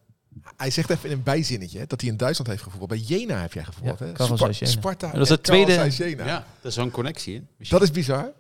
Hij 0.58 0.72
zegt 0.72 0.89
even 0.89 1.10
in 1.10 1.15
een 1.15 1.24
bijzinnetje 1.24 1.80
hè, 1.80 1.86
dat 1.86 2.02
hij 2.02 2.10
in 2.10 2.17
Duitsland 2.17 2.50
heeft 2.52 2.63
gevoetbald. 2.63 2.89
Bij 2.89 3.00
Jena 3.00 3.41
heb 3.41 3.54
jij 3.54 3.63
gevoetbald. 3.63 4.00
Ja, 4.00 4.06
hè? 4.06 4.65
Sparta. 4.65 5.12
Dat 5.12 5.22
is 5.22 5.28
en 5.30 5.34
het 5.36 5.43
tweede- 5.43 5.89
Jena. 5.89 6.26
Ja, 6.26 6.46
dat 6.62 6.72
is 6.72 6.74
zo'n 6.74 6.91
connectie. 6.91 7.36
Hè? 7.58 7.65
Dat 7.69 7.82
is 7.82 7.91
bizar. 7.91 8.32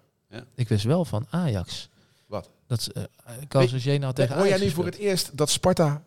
Ik 0.55 0.67
wist 0.67 0.83
wel 0.83 1.05
van 1.05 1.27
Ajax. 1.29 1.89
Wat? 2.27 2.49
Dat 2.67 2.89
uh, 2.97 3.03
Carlos 3.47 3.83
Jena 3.83 4.05
had 4.05 4.15
tegen 4.15 4.35
Hoor 4.35 4.43
jij 4.43 4.53
Ajax 4.53 4.69
nu 4.69 4.75
voor 4.75 4.85
het 4.85 4.97
eerst 4.97 5.37
dat 5.37 5.49
Sparta 5.49 6.03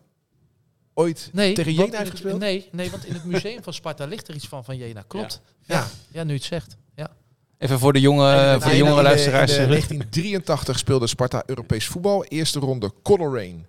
ooit 0.93 1.29
nee, 1.33 1.53
tegen 1.53 1.71
Jena 1.73 1.83
heeft 1.85 1.97
het- 1.97 2.09
gespeeld? 2.09 2.39
Nee, 2.39 2.69
nee, 2.71 2.91
want 2.91 3.05
in 3.05 3.13
het 3.13 3.23
museum 3.25 3.63
van 3.63 3.73
Sparta 3.73 4.05
ligt 4.05 4.27
er 4.27 4.35
iets 4.35 4.47
van 4.47 4.63
van 4.63 4.77
Jena. 4.77 5.03
Klopt. 5.07 5.41
Ja. 5.63 5.75
Ja, 5.75 5.87
ja. 6.11 6.23
nu 6.23 6.33
het 6.33 6.43
zegt. 6.43 6.77
Ja. 6.95 7.09
Even 7.57 7.79
voor 7.79 7.93
de, 7.93 7.99
jonge, 7.99 8.31
En 8.33 8.61
voor 8.61 8.71
de 8.71 8.77
jongere 8.77 8.97
in 8.97 9.03
luisteraars. 9.03 9.51
In 9.51 9.61
eh, 9.61 9.67
1983 9.67 10.77
speelde 10.77 11.07
Sparta 11.07 11.43
Europees 11.45 11.87
voetbal. 11.87 12.23
Eerste 12.23 12.59
ronde 12.59 12.93
Coleraine. 13.03 13.59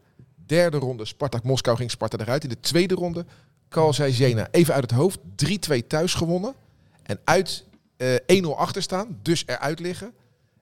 Derde 0.48 0.76
ronde 0.76 1.04
Spartak 1.04 1.42
Moskou 1.42 1.76
ging 1.76 1.90
Sparta 1.90 2.18
eruit. 2.18 2.42
In 2.42 2.48
de 2.48 2.60
tweede 2.60 2.94
ronde 2.94 3.24
Zeiss 3.90 4.18
Jena. 4.18 4.48
Even 4.50 4.74
uit 4.74 4.82
het 4.82 5.00
hoofd. 5.00 5.18
3-2 5.72 5.86
thuis 5.86 6.14
gewonnen. 6.14 6.54
En 7.02 7.20
uit 7.24 7.64
eh 7.96 8.42
1-0 8.44 8.48
achter 8.56 8.82
staan. 8.82 9.18
Dus 9.22 9.42
eruit 9.46 9.80
liggen. 9.80 10.12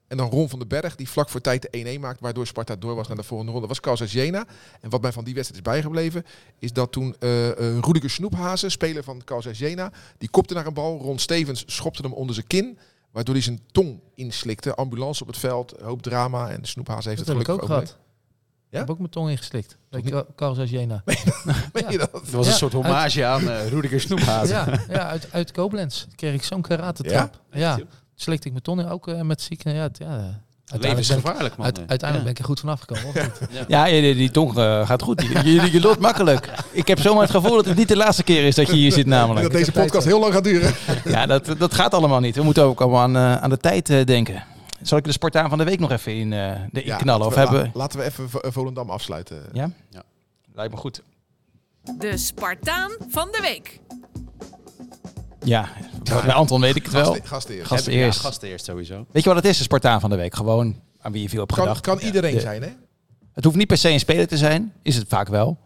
En 0.07 0.17
dan 0.17 0.29
Ron 0.29 0.49
van 0.49 0.59
den 0.59 0.67
Berg, 0.67 0.95
die 0.95 1.09
vlak 1.09 1.29
voor 1.29 1.41
tijd 1.41 1.67
de 1.71 1.97
1-1 1.97 1.99
maakt, 1.99 2.19
waardoor 2.19 2.47
Sparta 2.47 2.75
door 2.75 2.95
was 2.95 3.07
naar 3.07 3.17
de 3.17 3.23
volgende 3.23 3.51
ronde. 3.51 3.67
Was 3.67 3.79
Carlos 3.79 4.11
Jena. 4.11 4.45
En 4.81 4.89
wat 4.89 5.01
mij 5.01 5.11
van 5.11 5.23
die 5.23 5.33
wedstrijd 5.33 5.65
is 5.65 5.71
bijgebleven, 5.71 6.25
is 6.59 6.73
dat 6.73 6.91
toen 6.91 7.15
eh 7.19 7.49
eh, 7.49 7.79
Rudiger 7.81 8.09
Snoephazen, 8.09 8.71
speler 8.71 9.03
van 9.03 9.23
Carlos 9.23 9.57
Jena, 9.57 9.91
die 10.17 10.29
kopte 10.29 10.53
naar 10.53 10.65
een 10.65 10.73
bal. 10.73 10.97
Ron 10.97 11.19
Stevens 11.19 11.63
schopte 11.65 12.01
hem 12.01 12.13
onder 12.13 12.35
zijn 12.35 12.47
kin, 12.47 12.77
waardoor 13.11 13.33
hij 13.33 13.43
zijn 13.43 13.59
tong 13.71 13.99
inslikte. 14.15 14.75
Ambulance 14.75 15.21
op 15.21 15.27
het 15.27 15.37
veld, 15.37 15.73
hoop 15.81 16.01
drama. 16.01 16.49
En 16.49 16.65
Snoephazen 16.65 17.09
heeft 17.09 17.25
Dat 17.25 17.35
het 17.35 17.47
ik 17.47 17.49
ook 17.49 17.61
gelukkig 17.61 17.87
gehad. 17.87 18.06
Ja? 18.69 18.73
Ik 18.73 18.77
heb 18.79 18.89
ook 18.89 18.97
mijn 18.97 19.09
tong 19.09 19.29
ingeslikt. 19.29 19.77
Ik 19.91 20.23
Carlos 20.35 20.57
als 20.59 20.69
Jena. 20.69 21.01
Weet 21.05 21.23
je 21.89 21.97
dat? 21.97 22.11
Dat 22.23 22.29
was 22.29 22.45
Ja, 22.45 22.51
een 22.51 22.57
soort 22.57 22.73
hommage 22.73 23.25
aan 23.25 23.49
eh 23.49 23.67
Rudiger 23.69 23.99
Snoephazen. 24.01 24.55
Ja, 24.55 24.79
ja 24.89 25.07
uit, 25.09 25.27
uit 25.31 25.51
Koblenz 25.51 26.05
kreeg 26.15 26.33
ik 26.33 26.43
zo'n 26.43 26.61
karate 26.61 27.03
Ja? 27.03 27.09
trap. 27.09 27.39
Ja, 27.51 27.79
slikte 28.15 28.45
ik 28.45 28.51
mijn 28.51 28.63
tong 28.63 28.79
in, 28.79 28.89
ook 28.89 29.07
eh, 29.07 29.21
met 29.21 29.41
zieken. 29.41 29.73
Ja, 29.73 29.81
het- 29.81 29.97
ja, 29.97 30.05
eh, 30.05 30.11
uiteindelijk, 30.11 30.37
ben 30.67 30.75
ik, 30.77 30.81
Levensgevaarlijk, 30.97 31.57
man. 31.57 31.65
uit- 31.65 31.77
uiteindelijk 31.87 32.11
ben 32.11 32.23
Ja. 32.23 32.29
ik 32.29 32.39
er 32.39 32.45
goed 32.45 32.59
vanaf 32.59 32.79
gekomen. 32.79 33.05
of 33.07 33.39
niet? 33.49 33.65
Ja, 33.67 33.85
die, 33.85 34.15
die 34.15 34.31
tong 34.31 34.53
gaat 34.85 35.01
goed. 35.01 35.21
Je, 35.21 35.53
je, 35.53 35.71
je 35.71 35.79
loopt 35.81 35.99
makkelijk. 35.99 36.49
Ik 36.71 36.87
heb 36.87 36.99
zomaar 36.99 37.21
het 37.21 37.31
gevoel 37.31 37.55
dat 37.55 37.65
het 37.65 37.77
niet 37.77 37.87
de 37.87 37.95
laatste 37.97 38.23
keer 38.23 38.45
is 38.45 38.55
dat 38.55 38.67
je 38.67 38.73
hier 38.73 38.91
zit 38.91 39.05
Dat 39.05 39.13
namelijk. 39.13 39.51
deze 39.51 39.65
heb 39.65 39.73
tijd, 39.73 39.85
podcast 39.85 40.05
heel 40.07 40.19
lang 40.19 40.33
gaat 40.33 40.43
duren. 40.43 40.73
Ja, 41.05 41.25
dat, 41.25 41.55
dat 41.57 41.73
gaat 41.73 41.93
allemaal 41.93 42.19
niet. 42.19 42.35
We 42.35 42.43
moeten 42.43 42.63
ook 42.63 42.81
allemaal 42.81 43.01
aan, 43.01 43.17
aan 43.17 43.49
de 43.49 43.57
tijd 43.57 43.89
eh, 43.89 44.05
denken. 44.05 44.43
Zal 44.81 44.97
ik 44.97 45.03
de 45.03 45.11
Spartaan 45.11 45.49
van 45.49 45.57
de 45.57 45.63
week 45.63 45.79
nog 45.79 45.91
even 45.91 46.13
in, 46.15 46.33
eh 46.33 46.61
de 46.71 46.85
Ja, 46.85 46.97
knallen? 46.97 47.27
Of 47.27 47.35
laten 47.35 47.51
we, 47.51 47.57
hebben... 47.57 47.71
la- 47.73 47.81
laten 47.81 47.99
we 47.99 48.05
even 48.05 48.29
Vo- 48.29 48.39
Volendam 48.51 48.89
afsluiten. 48.89 49.43
Ja? 49.53 49.71
Ja. 49.89 50.03
Lijkt 50.53 50.73
me 50.73 50.79
goed. 50.79 51.01
De 51.97 52.17
Spartaan 52.17 52.91
van 53.09 53.27
de 53.31 53.39
week. 53.41 53.79
Ja, 55.43 55.69
bij 56.03 56.33
Anton 56.33 56.61
weet 56.61 56.75
ik 56.75 56.83
het 56.83 56.93
wel. 56.93 57.17
Gasten, 57.23 57.65
gasten 57.65 57.93
eerst. 57.93 58.19
Gast 58.19 58.41
Ja, 58.41 58.47
eerst. 58.47 58.65
sowieso. 58.65 59.05
Weet 59.11 59.23
je 59.23 59.29
wat 59.29 59.37
het 59.37 59.45
is, 59.47 59.57
de 59.57 59.63
Spartaan 59.63 59.99
van 59.99 60.09
de 60.09 60.15
week? 60.15 60.35
Gewoon 60.35 60.75
aan 60.99 61.11
wie 61.11 61.21
je 61.21 61.29
veel 61.29 61.39
hebt 61.39 61.51
Kan, 61.53 61.61
gedacht. 61.63 61.81
kan 61.81 61.99
iedereen 61.99 62.33
De- 62.33 62.39
zijn, 62.39 62.61
hè? 62.61 62.69
Het 63.31 63.43
hoeft 63.43 63.55
niet 63.57 63.67
per 63.67 63.77
se 63.77 63.89
een 63.89 63.99
speler 63.99 64.27
te 64.27 64.37
zijn. 64.37 64.73
Is 64.81 64.95
het 64.95 65.07
vaak 65.07 65.27
wel. 65.27 65.57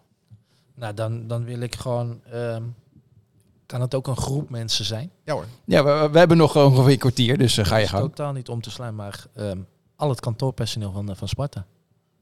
Nou, 0.76 0.94
dan, 0.94 1.28
dan 1.28 1.44
wil 1.44 1.60
ik 1.60 1.76
gewoon... 1.76 2.22
ehm, 2.32 2.64
kan 3.72 3.82
het 3.82 3.96
ook 3.96 4.08
een 4.08 4.18
groep 4.18 4.50
mensen 4.50 4.86
zijn? 4.86 5.12
Ja 5.24 5.34
hoor. 5.34 5.46
Ja, 5.66 5.84
we, 5.84 6.10
we 6.12 6.18
hebben 6.18 6.38
nog 6.38 6.56
ongeveer 6.56 6.92
een 6.92 6.98
kwartier, 6.98 7.38
dus 7.38 7.58
eh, 7.58 7.66
ga 7.66 7.78
je 7.78 7.88
gang. 7.88 8.04
totaal 8.04 8.34
niet 8.34 8.50
om 8.50 8.62
te 8.62 8.72
slaan, 8.72 8.96
maar 8.96 9.26
ehm, 9.34 9.60
al 9.96 10.10
het 10.10 10.20
kantoorpersoneel 10.20 10.92
van, 10.92 11.10
eh, 11.10 11.16
van 11.16 11.28
Sparta. 11.28 11.66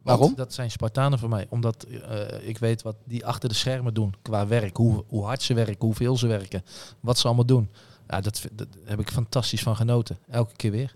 Waarom? 0.01 0.35
Dat 0.35 0.53
zijn 0.53 0.71
Spartanen 0.71 1.19
voor 1.19 1.29
mij. 1.29 1.47
Omdat 1.49 1.83
eh, 1.83 2.47
ik 2.47 2.57
weet 2.57 2.81
wat 2.81 2.95
die 3.05 3.25
achter 3.25 3.49
de 3.49 3.55
schermen 3.55 3.93
doen 3.93 4.15
qua 4.21 4.47
werk. 4.47 4.77
Hoe, 4.77 5.03
hoe 5.07 5.25
hard 5.25 5.41
ze 5.41 5.53
werken, 5.53 5.85
hoeveel 5.85 6.17
ze 6.17 6.27
werken. 6.27 6.63
Wat 6.99 7.17
ze 7.17 7.27
allemaal 7.27 7.45
doen. 7.45 7.69
Ja, 8.07 8.21
dat, 8.21 8.41
dat 8.51 8.67
heb 8.83 8.99
ik 8.99 9.11
fantastisch 9.11 9.61
van 9.61 9.75
genoten. 9.75 10.17
Elke 10.29 10.55
keer 10.55 10.71
weer. 10.71 10.95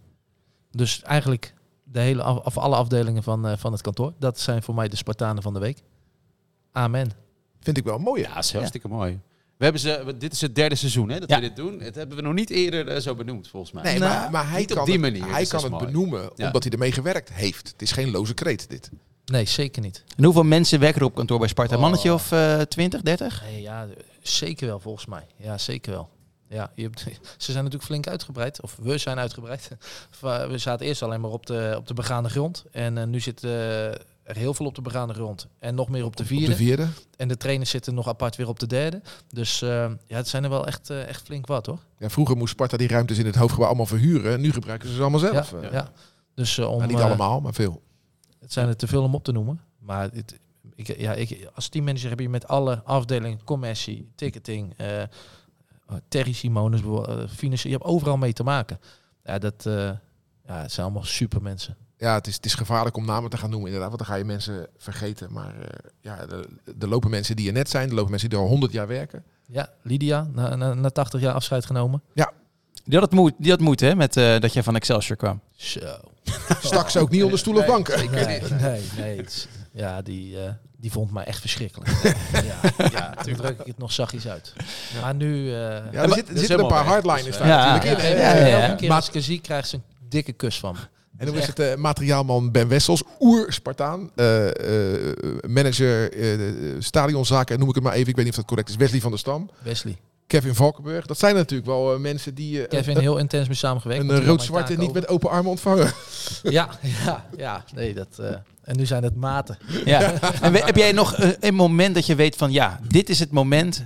Dus 0.72 1.01
eigenlijk 1.01 1.54
de 1.84 1.99
hele 1.99 2.24
af, 2.24 2.45
of 2.45 2.58
alle 2.58 2.76
afdelingen 2.76 3.24
van, 3.24 3.47
eh, 3.47 3.58
van 3.58 3.72
het 3.72 3.82
kantoor. 3.82 4.14
Dat 4.20 4.39
zijn 4.39 4.64
voor 4.64 4.76
mij 4.76 4.88
de 4.88 4.95
Spartanen 4.95 5.43
van 5.43 5.54
de 5.54 5.60
week. 5.60 5.84
Amen. 6.72 7.12
Vind 7.60 7.78
ik 7.78 7.84
wel 7.84 7.97
mooi. 7.97 8.22
Ja, 8.22 8.34
dat 8.34 8.43
is 8.43 8.54
hartstikke 8.54 8.88
mooi. 8.88 9.20
We 9.58 9.64
hebben 9.64 9.82
ze, 9.82 10.16
dit 10.18 10.34
is 10.34 10.41
het 10.41 10.56
derde 10.56 10.76
seizoen 10.76 11.10
hè, 11.10 11.20
dat 11.20 11.30
Ja. 11.30 11.36
we 11.36 11.41
dit 11.41 11.56
doen. 11.56 11.80
Het 11.82 11.95
hebben 11.95 12.16
we 12.16 12.22
nog 12.24 12.34
niet 12.34 12.49
eerder 12.49 12.88
eh, 12.88 12.99
zo 13.01 13.16
benoemd, 13.16 13.47
volgens 13.47 13.72
mij. 13.72 13.84
Nee, 13.84 13.99
Nou, 13.99 14.12
maar, 14.20 14.32
maar 14.32 14.49
hij 14.49 14.60
niet 14.60 14.70
op 14.72 14.76
kan 14.78 14.86
die 14.86 14.93
het, 14.93 15.01
manier, 15.04 15.30
hij 15.32 15.39
dus 15.39 15.49
kan 15.49 15.64
het 15.64 15.72
is 15.72 15.78
mooi. 15.80 15.86
benoemen 15.91 16.32
Ja. 16.36 16.45
omdat 16.45 16.64
hij 16.64 16.72
ermee 16.72 16.91
gewerkt 16.91 17.34
heeft. 17.34 17.68
Het 17.68 17.82
is 17.82 17.91
geen 17.91 18.12
loze 18.12 18.34
kreet, 18.34 18.70
dit. 18.70 18.89
Nee, 19.26 19.45
zeker 19.45 19.82
niet. 19.82 20.04
En 20.18 20.24
hoeveel 20.24 20.43
mensen 20.43 20.80
werken 20.80 20.99
er 21.01 21.08
op 21.08 21.16
kantoor 21.16 21.39
bij 21.39 21.47
Sparta? 21.47 21.72
Een 21.72 21.78
Oh. 21.78 21.84
mannetje 21.84 22.14
of 22.14 22.32
eh 22.32 22.62
20, 22.62 23.01
30? 23.01 23.43
Nee, 23.43 23.62
ja, 23.62 23.88
zeker 24.22 24.68
wel 24.68 24.80
volgens 24.80 25.06
mij. 25.06 25.28
Ja, 25.38 25.58
zeker 25.58 25.91
wel. 25.91 26.10
Ja, 26.49 26.72
je 26.76 26.84
hebt, 26.84 26.99
ze 27.38 27.51
zijn 27.51 27.56
natuurlijk 27.64 27.84
flink 27.84 28.08
uitgebreid. 28.08 28.62
Of 28.62 28.78
we 28.82 28.97
zijn 28.97 29.20
uitgebreid. 29.20 29.70
We 30.49 30.58
zaten 30.58 30.86
eerst 30.86 31.01
alleen 31.04 31.22
maar 31.22 31.32
op 31.32 31.45
de, 31.45 31.74
op 31.78 31.88
de 31.88 31.93
begane 31.93 32.30
grond. 32.30 32.64
En 32.72 32.97
eh, 32.97 33.06
nu 33.06 33.20
zit 33.20 33.43
eh, 33.43 33.51
er 34.24 34.36
heel 34.36 34.54
veel 34.54 34.66
op 34.66 34.76
de 34.76 34.82
begane 34.82 35.14
grond. 35.14 35.48
En 35.60 35.76
nog 35.76 35.90
meer 35.90 36.06
op 36.06 36.16
de 36.16 36.24
Op 36.24 36.30
vierde. 36.30 36.48
de 36.48 36.56
vierde. 36.56 36.88
En 37.18 37.28
de 37.28 37.38
trainers 37.38 37.70
zitten 37.70 37.94
nog 37.94 38.08
apart 38.08 38.36
weer 38.36 38.48
op 38.48 38.60
de 38.60 38.68
derde. 38.68 39.02
Dus 39.30 39.62
eh, 39.62 39.70
ja, 40.08 40.16
het 40.16 40.28
zijn 40.28 40.44
er 40.44 40.50
wel 40.50 40.68
echt, 40.68 40.90
eh, 40.90 41.08
echt 41.08 41.22
flink 41.26 41.48
wat 41.48 41.66
hoor. 41.66 41.80
Ja, 41.98 42.10
vroeger 42.10 42.38
moest 42.38 42.52
Sparta 42.54 42.78
die 42.78 42.88
ruimtes 42.88 43.18
in 43.18 43.26
het 43.26 43.36
hoofdgebouw 43.36 43.68
allemaal 43.68 43.86
verhuren. 43.86 44.42
Nu 44.42 44.52
gebruiken 44.52 44.90
ze 44.90 44.96
ze 44.96 45.02
allemaal 45.02 45.20
zelf. 45.20 45.52
Ja, 45.52 45.58
Eh, 45.58 45.72
ja. 45.72 45.92
Dus 46.36 46.60
om, 46.60 46.78
nou, 46.78 46.92
niet 46.92 47.02
allemaal, 47.02 47.42
maar 47.42 47.54
veel. 47.54 47.82
het 48.40 48.54
zijn 48.54 48.68
er 48.68 48.76
te 48.76 48.88
veel 48.88 49.04
om 49.04 49.16
op 49.16 49.24
te 49.24 49.32
noemen. 49.32 49.62
Maar 49.80 50.10
het, 50.14 50.40
ik, 50.76 50.98
ja, 51.00 51.14
ik, 51.14 51.50
als 51.56 51.68
teammanager 51.68 52.10
heb 52.10 52.20
je 52.20 52.30
met 52.30 52.48
alle 52.48 52.82
afdelingen, 52.84 53.44
commercie, 53.44 54.12
ticketing, 54.16 54.74
eh, 54.78 55.04
Terry 56.08 56.36
bijvoorbeeld, 56.52 57.08
eh, 57.08 57.28
financiën, 57.36 57.70
je 57.70 57.76
hebt 57.76 57.88
overal 57.90 58.18
mee 58.18 58.34
te 58.34 58.44
maken. 58.44 58.80
Ja, 59.24 59.38
dat 59.38 59.64
ja, 60.46 60.62
het 60.62 60.72
zijn 60.72 60.86
allemaal 60.86 61.04
super 61.04 61.42
mensen. 61.42 61.78
Ja, 62.04 62.14
het 62.14 62.28
is, 62.28 62.36
het 62.36 62.45
is 62.45 62.54
gevaarlijk 62.54 62.97
om 62.97 63.06
namen 63.06 63.30
te 63.30 63.38
gaan 63.38 63.49
noemen 63.49 63.68
inderdaad. 63.68 63.89
Want 63.91 64.01
dan 64.01 64.12
ga 64.12 64.18
je 64.22 64.26
mensen 64.26 64.68
vergeten. 64.78 65.34
Maar 65.34 65.54
eh, 65.60 65.89
ja, 66.01 66.18
er, 66.80 66.88
lopen 66.88 67.10
mensen 67.10 67.36
die 67.36 67.47
er 67.47 67.54
net 67.54 67.70
zijn. 67.70 67.89
Er 67.89 67.95
lopen 67.95 68.10
mensen 68.10 68.30
die 68.30 68.38
er 68.38 68.43
al 68.43 68.49
100 68.49 68.72
jaar 68.72 68.88
werken. 68.88 69.24
Ja, 69.47 69.70
Lydia, 69.82 70.28
na, 70.34 70.56
na, 70.56 70.74
na 70.74 70.89
80 70.89 71.22
jaar 71.22 71.34
afscheid 71.34 71.66
genomen. 71.66 72.01
Die 72.86 72.93
had 72.99 73.04
het 73.04 73.20
moeite, 73.20 73.38
die 73.39 73.51
had 73.51 73.60
moeite 73.60 73.86
hè, 73.86 73.95
met 73.95 74.18
eh, 74.18 74.39
dat 74.39 74.54
je 74.54 74.64
van 74.64 74.76
Excelsior 74.76 75.18
kwam. 75.18 75.39
Zo. 75.56 75.80
Stak 76.62 76.89
ze 76.89 76.99
ook 76.99 77.10
niet 77.10 77.24
onder 77.24 77.39
stoel 77.39 77.56
of 77.58 77.66
banken. 77.66 78.12
Nee, 78.12 78.26
nee, 78.26 78.82
nee. 78.97 79.26
ja, 79.72 80.01
die, 80.01 80.39
eh, 80.39 80.51
die 80.78 80.91
vond 80.91 81.12
mij 81.12 81.24
echt 81.24 81.39
verschrikkelijk. 81.39 81.91
ja, 82.78 82.88
ja, 82.91 83.14
toen 83.24 83.36
druk 83.36 83.60
ik 83.60 83.66
het 83.66 83.78
nog 83.78 83.91
zachtjes 83.91 84.28
uit. 84.28 84.54
Maar 85.01 85.16
nu... 85.16 85.47
eh, 85.47 85.54
Ja, 85.54 85.91
er, 85.91 86.14
zit, 86.14 86.30
er 86.30 86.38
zitten 86.38 86.60
een 86.60 86.68
paar 86.68 86.86
hardliners 86.86 87.38
daar 87.38 87.47
ja, 87.47 87.74
natuurlijk 87.74 88.01
in. 88.04 88.10
ja, 88.10 88.34
ja, 88.34 88.36
ja, 88.36 88.45
ja. 88.45 88.62
Elke 88.62 88.76
keer 88.76 88.88
Maar- 88.88 88.97
als 88.97 89.08
ik 89.08 89.14
haar 89.14 89.24
zie, 89.24 89.39
krijgt 89.41 89.68
ze 89.70 89.76
een 89.76 89.84
dikke 90.10 90.32
kus 90.34 90.60
van 90.60 90.74
me. 90.74 90.80
En 91.18 91.26
dan 91.26 91.36
is 91.36 91.47
het 91.47 91.59
eh, 91.59 91.76
materiaalman 91.76 92.51
Ben 92.51 92.68
Wessels, 92.68 93.03
oer-Spartaan, 93.20 94.09
eh, 94.16 94.47
eh, 94.47 95.16
manager 95.47 96.11
eh, 96.14 96.39
stadionzaken, 96.80 97.59
noem 97.59 97.70
ik 97.70 97.76
het 97.76 97.84
maar 97.84 97.93
even. 97.93 98.09
Ik 98.09 98.16
weet 98.16 98.26
niet 98.26 98.34
of 98.34 98.39
dat 98.39 98.47
correct 98.49 98.70
is. 98.70 98.76
Wesley 98.76 98.99
van 99.01 99.09
der 99.11 99.20
Stam, 99.20 99.49
Wesley. 99.64 99.97
Kevin 100.28 100.55
Valkenburg. 100.55 101.05
Dat 101.05 101.20
zijn 101.20 101.36
natuurlijk 101.36 101.70
wel 101.70 101.99
mensen 101.99 102.36
die 102.36 102.61
eh, 102.61 102.70
Kevin, 102.70 102.97
heel 102.97 103.18
intens 103.18 103.47
mee 103.47 103.55
samengewerkt. 103.57 104.09
een 104.09 104.26
rood-zwarte 104.26 104.74
niet 104.74 104.93
met 104.93 105.07
open 105.07 105.30
armen 105.30 105.51
ontvangen. 105.51 105.91
Ja, 106.43 106.70
ja, 107.05 107.26
ja. 107.38 107.64
Nee, 107.76 107.93
dat... 107.93 108.20
eh, 108.20 108.30
en 108.64 108.78
nu 108.78 108.86
zijn 108.86 109.03
het 109.03 109.16
maten. 109.16 109.57
Ja. 109.86 110.22
en 110.41 110.51
we- 110.51 110.59
heb 110.66 110.76
jij 110.76 110.91
nog 110.91 111.16
een 111.39 111.55
moment 111.55 111.95
dat 111.95 112.05
je 112.05 112.16
weet 112.16 112.36
van 112.36 112.51
ja, 112.51 112.80
dit 112.88 113.09
is 113.09 113.20
het 113.20 113.32
moment. 113.32 113.84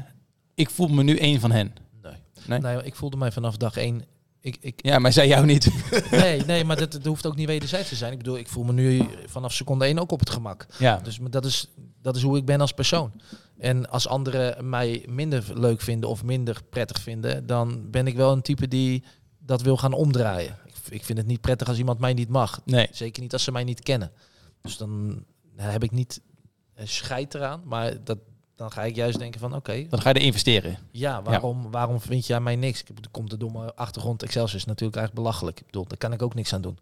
Ik 0.55 0.69
voel 0.69 0.87
me 0.87 1.03
nu 1.03 1.17
een 1.19 1.39
van 1.39 1.51
hen. 1.51 1.73
Nee. 2.03 2.13
Nee? 2.45 2.59
Nee, 2.59 2.83
ik 2.83 2.95
voelde 2.95 3.17
mij 3.17 3.31
vanaf 3.31 3.57
dag 3.57 3.77
één... 3.77 4.03
Ik, 4.41 4.57
ik, 4.59 4.85
Ja, 4.85 4.99
maar 4.99 5.13
zij 5.13 5.27
jou 5.27 5.45
niet. 5.45 5.71
nee, 6.11 6.45
nee, 6.45 6.63
maar 6.63 6.77
dat, 6.77 6.91
dat 6.91 7.05
hoeft 7.05 7.25
ook 7.25 7.35
niet 7.35 7.47
wederzijds 7.47 7.89
te 7.89 7.95
zijn. 7.95 8.11
Ik 8.11 8.17
bedoel, 8.17 8.37
ik 8.37 8.47
voel 8.47 8.63
me 8.63 8.73
nu 8.73 9.07
vanaf 9.25 9.53
seconde 9.53 9.85
één 9.85 9.99
ook 9.99 10.11
op 10.11 10.19
het 10.19 10.29
gemak. 10.29 10.65
Ja. 10.79 10.99
Dus 11.03 11.19
maar 11.19 11.31
dat 11.31 11.45
is, 11.45 11.69
dat 12.01 12.15
is 12.15 12.21
hoe 12.21 12.37
ik 12.37 12.45
ben 12.45 12.61
als 12.61 12.71
persoon. 12.71 13.11
En 13.57 13.89
als 13.89 14.07
anderen 14.07 14.69
mij 14.69 15.05
minder 15.09 15.59
leuk 15.59 15.81
vinden 15.81 16.09
of 16.09 16.23
minder 16.23 16.61
prettig 16.69 17.01
vinden, 17.01 17.45
dan 17.45 17.91
ben 17.91 18.07
ik 18.07 18.15
wel 18.15 18.31
een 18.31 18.41
type 18.41 18.67
die 18.67 19.03
dat 19.39 19.61
wil 19.61 19.77
gaan 19.77 19.93
omdraaien. 19.93 20.57
Ik, 20.65 20.73
ik 20.89 21.03
vind 21.03 21.17
het 21.17 21.27
niet 21.27 21.41
prettig 21.41 21.67
als 21.67 21.77
iemand 21.77 21.99
mij 21.99 22.13
niet 22.13 22.29
mag. 22.29 22.61
Nee. 22.65 22.87
Zeker 22.91 23.21
niet 23.21 23.33
als 23.33 23.43
ze 23.43 23.51
mij 23.51 23.63
niet 23.63 23.83
kennen. 23.83 24.11
Dus 24.61 24.77
dan 24.77 25.23
heb 25.55 25.83
ik 25.83 25.91
niet 25.91 26.21
een 26.75 26.87
scheid 26.87 27.33
eraan, 27.33 27.61
maar 27.65 28.03
dat, 28.03 28.17
dan 28.57 28.71
ga 28.71 28.83
ik 28.83 28.95
juist 28.95 29.19
denken 29.19 29.39
van 29.39 29.55
oké, 29.55 29.85
Dan 29.89 30.01
ga 30.01 30.09
je 30.09 30.15
er 30.15 30.21
investeren. 30.21 30.77
ja, 30.91 31.21
waarom, 31.21 31.71
waarom 31.71 32.01
vind 32.01 32.27
jij 32.27 32.39
mij 32.39 32.55
niks? 32.55 32.79
Ik 32.79 32.85
bedoel, 32.95 33.11
komt 33.11 33.29
de 33.29 33.37
domme 33.37 33.75
achtergrond 33.75 34.23
Excelsior 34.23 34.55
is 34.59 34.65
natuurlijk 34.65 34.97
eigenlijk 34.97 35.25
belachelijk. 35.27 35.59
Ik 35.59 35.65
bedoel, 35.65 35.85
daar 35.87 35.97
kan 35.97 36.13
ik 36.13 36.21
ook 36.21 36.33
niks 36.35 36.53
aan 36.53 36.61
doen. 36.61 36.77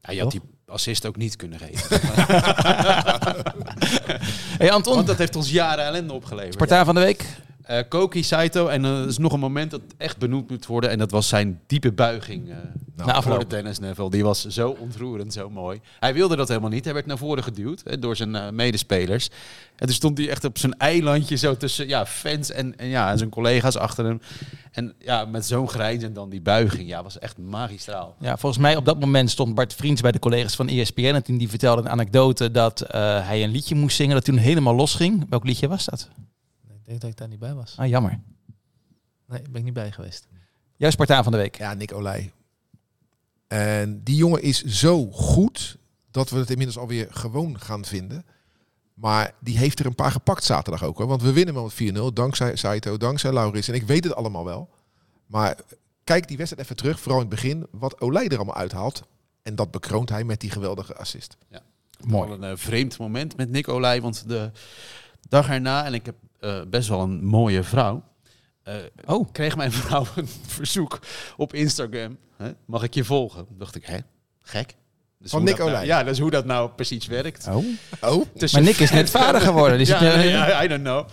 Ja, 0.00 0.12
je 0.12 0.20
had 0.20 0.30
die 0.30 0.40
assist 0.66 1.06
ook 1.06 1.16
niet 1.16 1.36
kunnen 1.36 1.58
geven. 1.58 2.00
Hey 4.58 4.70
Anton, 4.72 4.94
Want 4.94 5.06
dat 5.06 5.18
heeft 5.18 5.36
ons 5.36 5.50
jaren 5.50 5.84
ellende 5.84 6.12
opgeleverd. 6.12 6.52
Spartaan 6.54 6.84
van 6.84 6.94
de 6.94 7.00
week. 7.00 7.26
Eh, 7.62 7.78
Koki 7.88 8.22
Saito. 8.22 8.66
En 8.66 8.84
er 8.84 9.08
is 9.08 9.18
nog 9.18 9.32
een 9.32 9.40
moment 9.40 9.70
dat 9.70 9.80
echt 9.96 10.18
benoemd 10.18 10.50
moet 10.50 10.66
worden. 10.66 10.90
En 10.90 10.98
dat 10.98 11.10
was 11.10 11.28
zijn 11.28 11.60
diepe 11.66 11.92
buiging 11.92 12.50
eh 12.50 12.56
Na 12.96 13.04
voor 13.04 13.12
afloop. 13.12 13.40
de 13.40 13.46
Dennis 13.46 13.78
Neville. 13.78 14.10
Die 14.10 14.24
was 14.24 14.46
zo 14.46 14.70
ontroerend, 14.70 15.32
zo 15.32 15.50
mooi. 15.50 15.80
Hij 16.00 16.14
wilde 16.14 16.36
dat 16.36 16.48
helemaal 16.48 16.70
niet. 16.70 16.84
Hij 16.84 16.94
werd 16.94 17.06
naar 17.06 17.18
voren 17.18 17.42
geduwd 17.42 17.82
hè, 17.84 17.98
door 17.98 18.16
zijn 18.16 18.36
eh, 18.36 18.50
medespelers. 18.50 19.28
En 19.76 19.86
toen 19.86 19.94
stond 19.96 20.18
hij 20.18 20.28
echt 20.28 20.44
op 20.44 20.58
zijn 20.58 20.78
eilandje 20.78 21.36
zo 21.36 21.56
tussen 21.56 21.88
ja, 21.88 22.06
fans 22.06 22.50
en, 22.50 22.78
en, 22.78 22.88
ja, 22.88 23.10
en 23.10 23.18
zijn 23.18 23.30
collega's 23.30 23.76
achter 23.76 24.04
hem. 24.04 24.20
En 24.72 24.94
ja, 24.98 25.24
met 25.24 25.46
zo'n 25.46 25.68
grijns 25.68 26.02
en 26.04 26.12
dan 26.12 26.30
die 26.30 26.40
buiging. 26.40 26.88
Ja, 26.88 27.02
was 27.02 27.18
echt 27.18 27.38
magistraal. 27.38 28.16
Ja, 28.20 28.36
volgens 28.36 28.62
mij 28.62 28.76
op 28.76 28.84
dat 28.84 29.00
moment 29.00 29.30
stond 29.30 29.54
Bart 29.54 29.74
Vriends 29.74 30.00
bij 30.00 30.12
de 30.12 30.18
collega's 30.18 30.56
van 30.56 30.68
ESPN. 30.68 31.00
En 31.00 31.22
toen 31.22 31.38
die 31.38 31.48
vertelde 31.48 31.82
een 31.82 31.88
anekdote 31.88 32.50
dat 32.50 32.80
eh, 32.80 33.00
hij 33.26 33.42
een 33.42 33.50
liedje 33.50 33.74
moest 33.74 33.96
zingen. 33.96 34.14
Dat 34.14 34.24
toen 34.24 34.36
helemaal 34.36 34.74
losging. 34.74 35.26
Welk 35.28 35.44
liedje 35.44 35.68
was 35.68 35.84
dat? 35.84 36.08
Ik 36.82 36.88
denk 36.88 37.00
dat 37.00 37.10
ik 37.10 37.16
daar 37.16 37.28
niet 37.28 37.38
bij 37.38 37.54
was. 37.54 37.74
Ah, 37.78 37.88
jammer. 37.88 38.20
Nee, 39.26 39.42
ben 39.42 39.54
ik 39.54 39.64
niet 39.64 39.72
bij 39.72 39.92
geweest. 39.92 40.26
Jouw 40.76 40.90
Spartaan 40.90 41.22
van 41.22 41.32
de 41.32 41.38
week. 41.38 41.58
Ja, 41.58 41.74
Nick 41.74 41.92
Olij. 41.92 42.32
En 43.46 44.02
die 44.02 44.16
jongen 44.16 44.42
is 44.42 44.62
zo 44.64 45.10
goed 45.10 45.78
dat 46.10 46.30
we 46.30 46.38
het 46.38 46.50
inmiddels 46.50 46.78
alweer 46.78 47.06
gewoon 47.10 47.60
gaan 47.60 47.84
vinden. 47.84 48.24
Maar 48.94 49.34
die 49.40 49.58
heeft 49.58 49.78
er 49.78 49.86
een 49.86 49.94
paar 49.94 50.10
gepakt 50.10 50.44
zaterdag 50.44 50.84
ook. 50.84 50.98
Hoor. 50.98 51.06
Want 51.06 51.22
we 51.22 51.32
winnen 51.32 51.54
wel 51.54 51.70
met 51.78 51.94
4-0. 52.10 52.12
Dankzij 52.12 52.56
Saito, 52.56 52.96
dankzij 52.96 53.32
Lauris. 53.32 53.68
En 53.68 53.74
ik 53.74 53.86
weet 53.86 54.04
het 54.04 54.14
allemaal 54.14 54.44
wel. 54.44 54.70
Maar 55.26 55.56
kijk 56.04 56.28
die 56.28 56.36
wedstrijd 56.36 56.64
even 56.64 56.76
terug. 56.76 57.00
Vooral 57.00 57.20
in 57.20 57.26
het 57.26 57.34
begin. 57.34 57.66
Wat 57.70 58.00
Olij 58.00 58.28
er 58.28 58.36
allemaal 58.36 58.54
uithaalt. 58.54 59.02
En 59.42 59.54
dat 59.54 59.70
bekroont 59.70 60.08
hij 60.08 60.24
met 60.24 60.40
die 60.40 60.50
geweldige 60.50 60.94
assist. 60.94 61.36
Mooi. 62.06 62.28
Wel 62.28 62.36
een 62.36 62.50
eh, 62.50 62.56
vreemd 62.56 62.98
moment 62.98 63.36
met 63.36 63.50
Nick 63.50 63.68
Olij, 63.68 64.00
want 64.00 64.28
de 64.28 64.50
dag 65.28 65.48
erna, 65.48 65.84
en 65.84 65.94
ik 65.94 66.06
heb 66.06 66.16
eh, 66.42 66.60
best 66.68 66.88
wel 66.88 67.00
een 67.00 67.24
mooie 67.24 67.62
vrouw, 67.62 68.02
eh, 68.62 68.74
Oh. 69.06 69.32
kreeg 69.32 69.56
mijn 69.56 69.72
vrouw 69.82 70.06
een 70.16 70.28
verzoek 70.46 70.98
op 71.36 71.54
Instagram. 71.54 72.16
Hè? 72.36 72.50
Mag 72.66 72.82
ik 72.82 72.94
je 72.94 73.04
volgen? 73.04 73.46
dacht 73.50 73.74
ik, 73.74 73.86
hè? 73.86 73.98
Gek. 74.42 74.74
Dus 75.18 75.30
Van 75.30 75.44
Nick 75.44 75.58
nou- 75.58 75.70
Olij? 75.70 75.86
ja, 75.86 76.02
dat 76.04 76.12
is 76.14 76.18
hoe 76.20 76.30
dat 76.30 76.44
nou 76.44 76.70
precies 76.70 77.06
werkt. 77.06 77.46
Oh. 77.46 77.64
Oh, 78.00 78.24
Maar 78.52 78.62
Nick 78.62 78.78
is 78.78 78.90
net 78.90 79.10
vader 79.10 79.40
geworden. 79.40 79.78
Ja, 79.86 80.00
nee, 80.00 80.28
ja, 80.28 80.64
I 80.64 80.68
don't 80.68 80.82
know. 80.82 81.08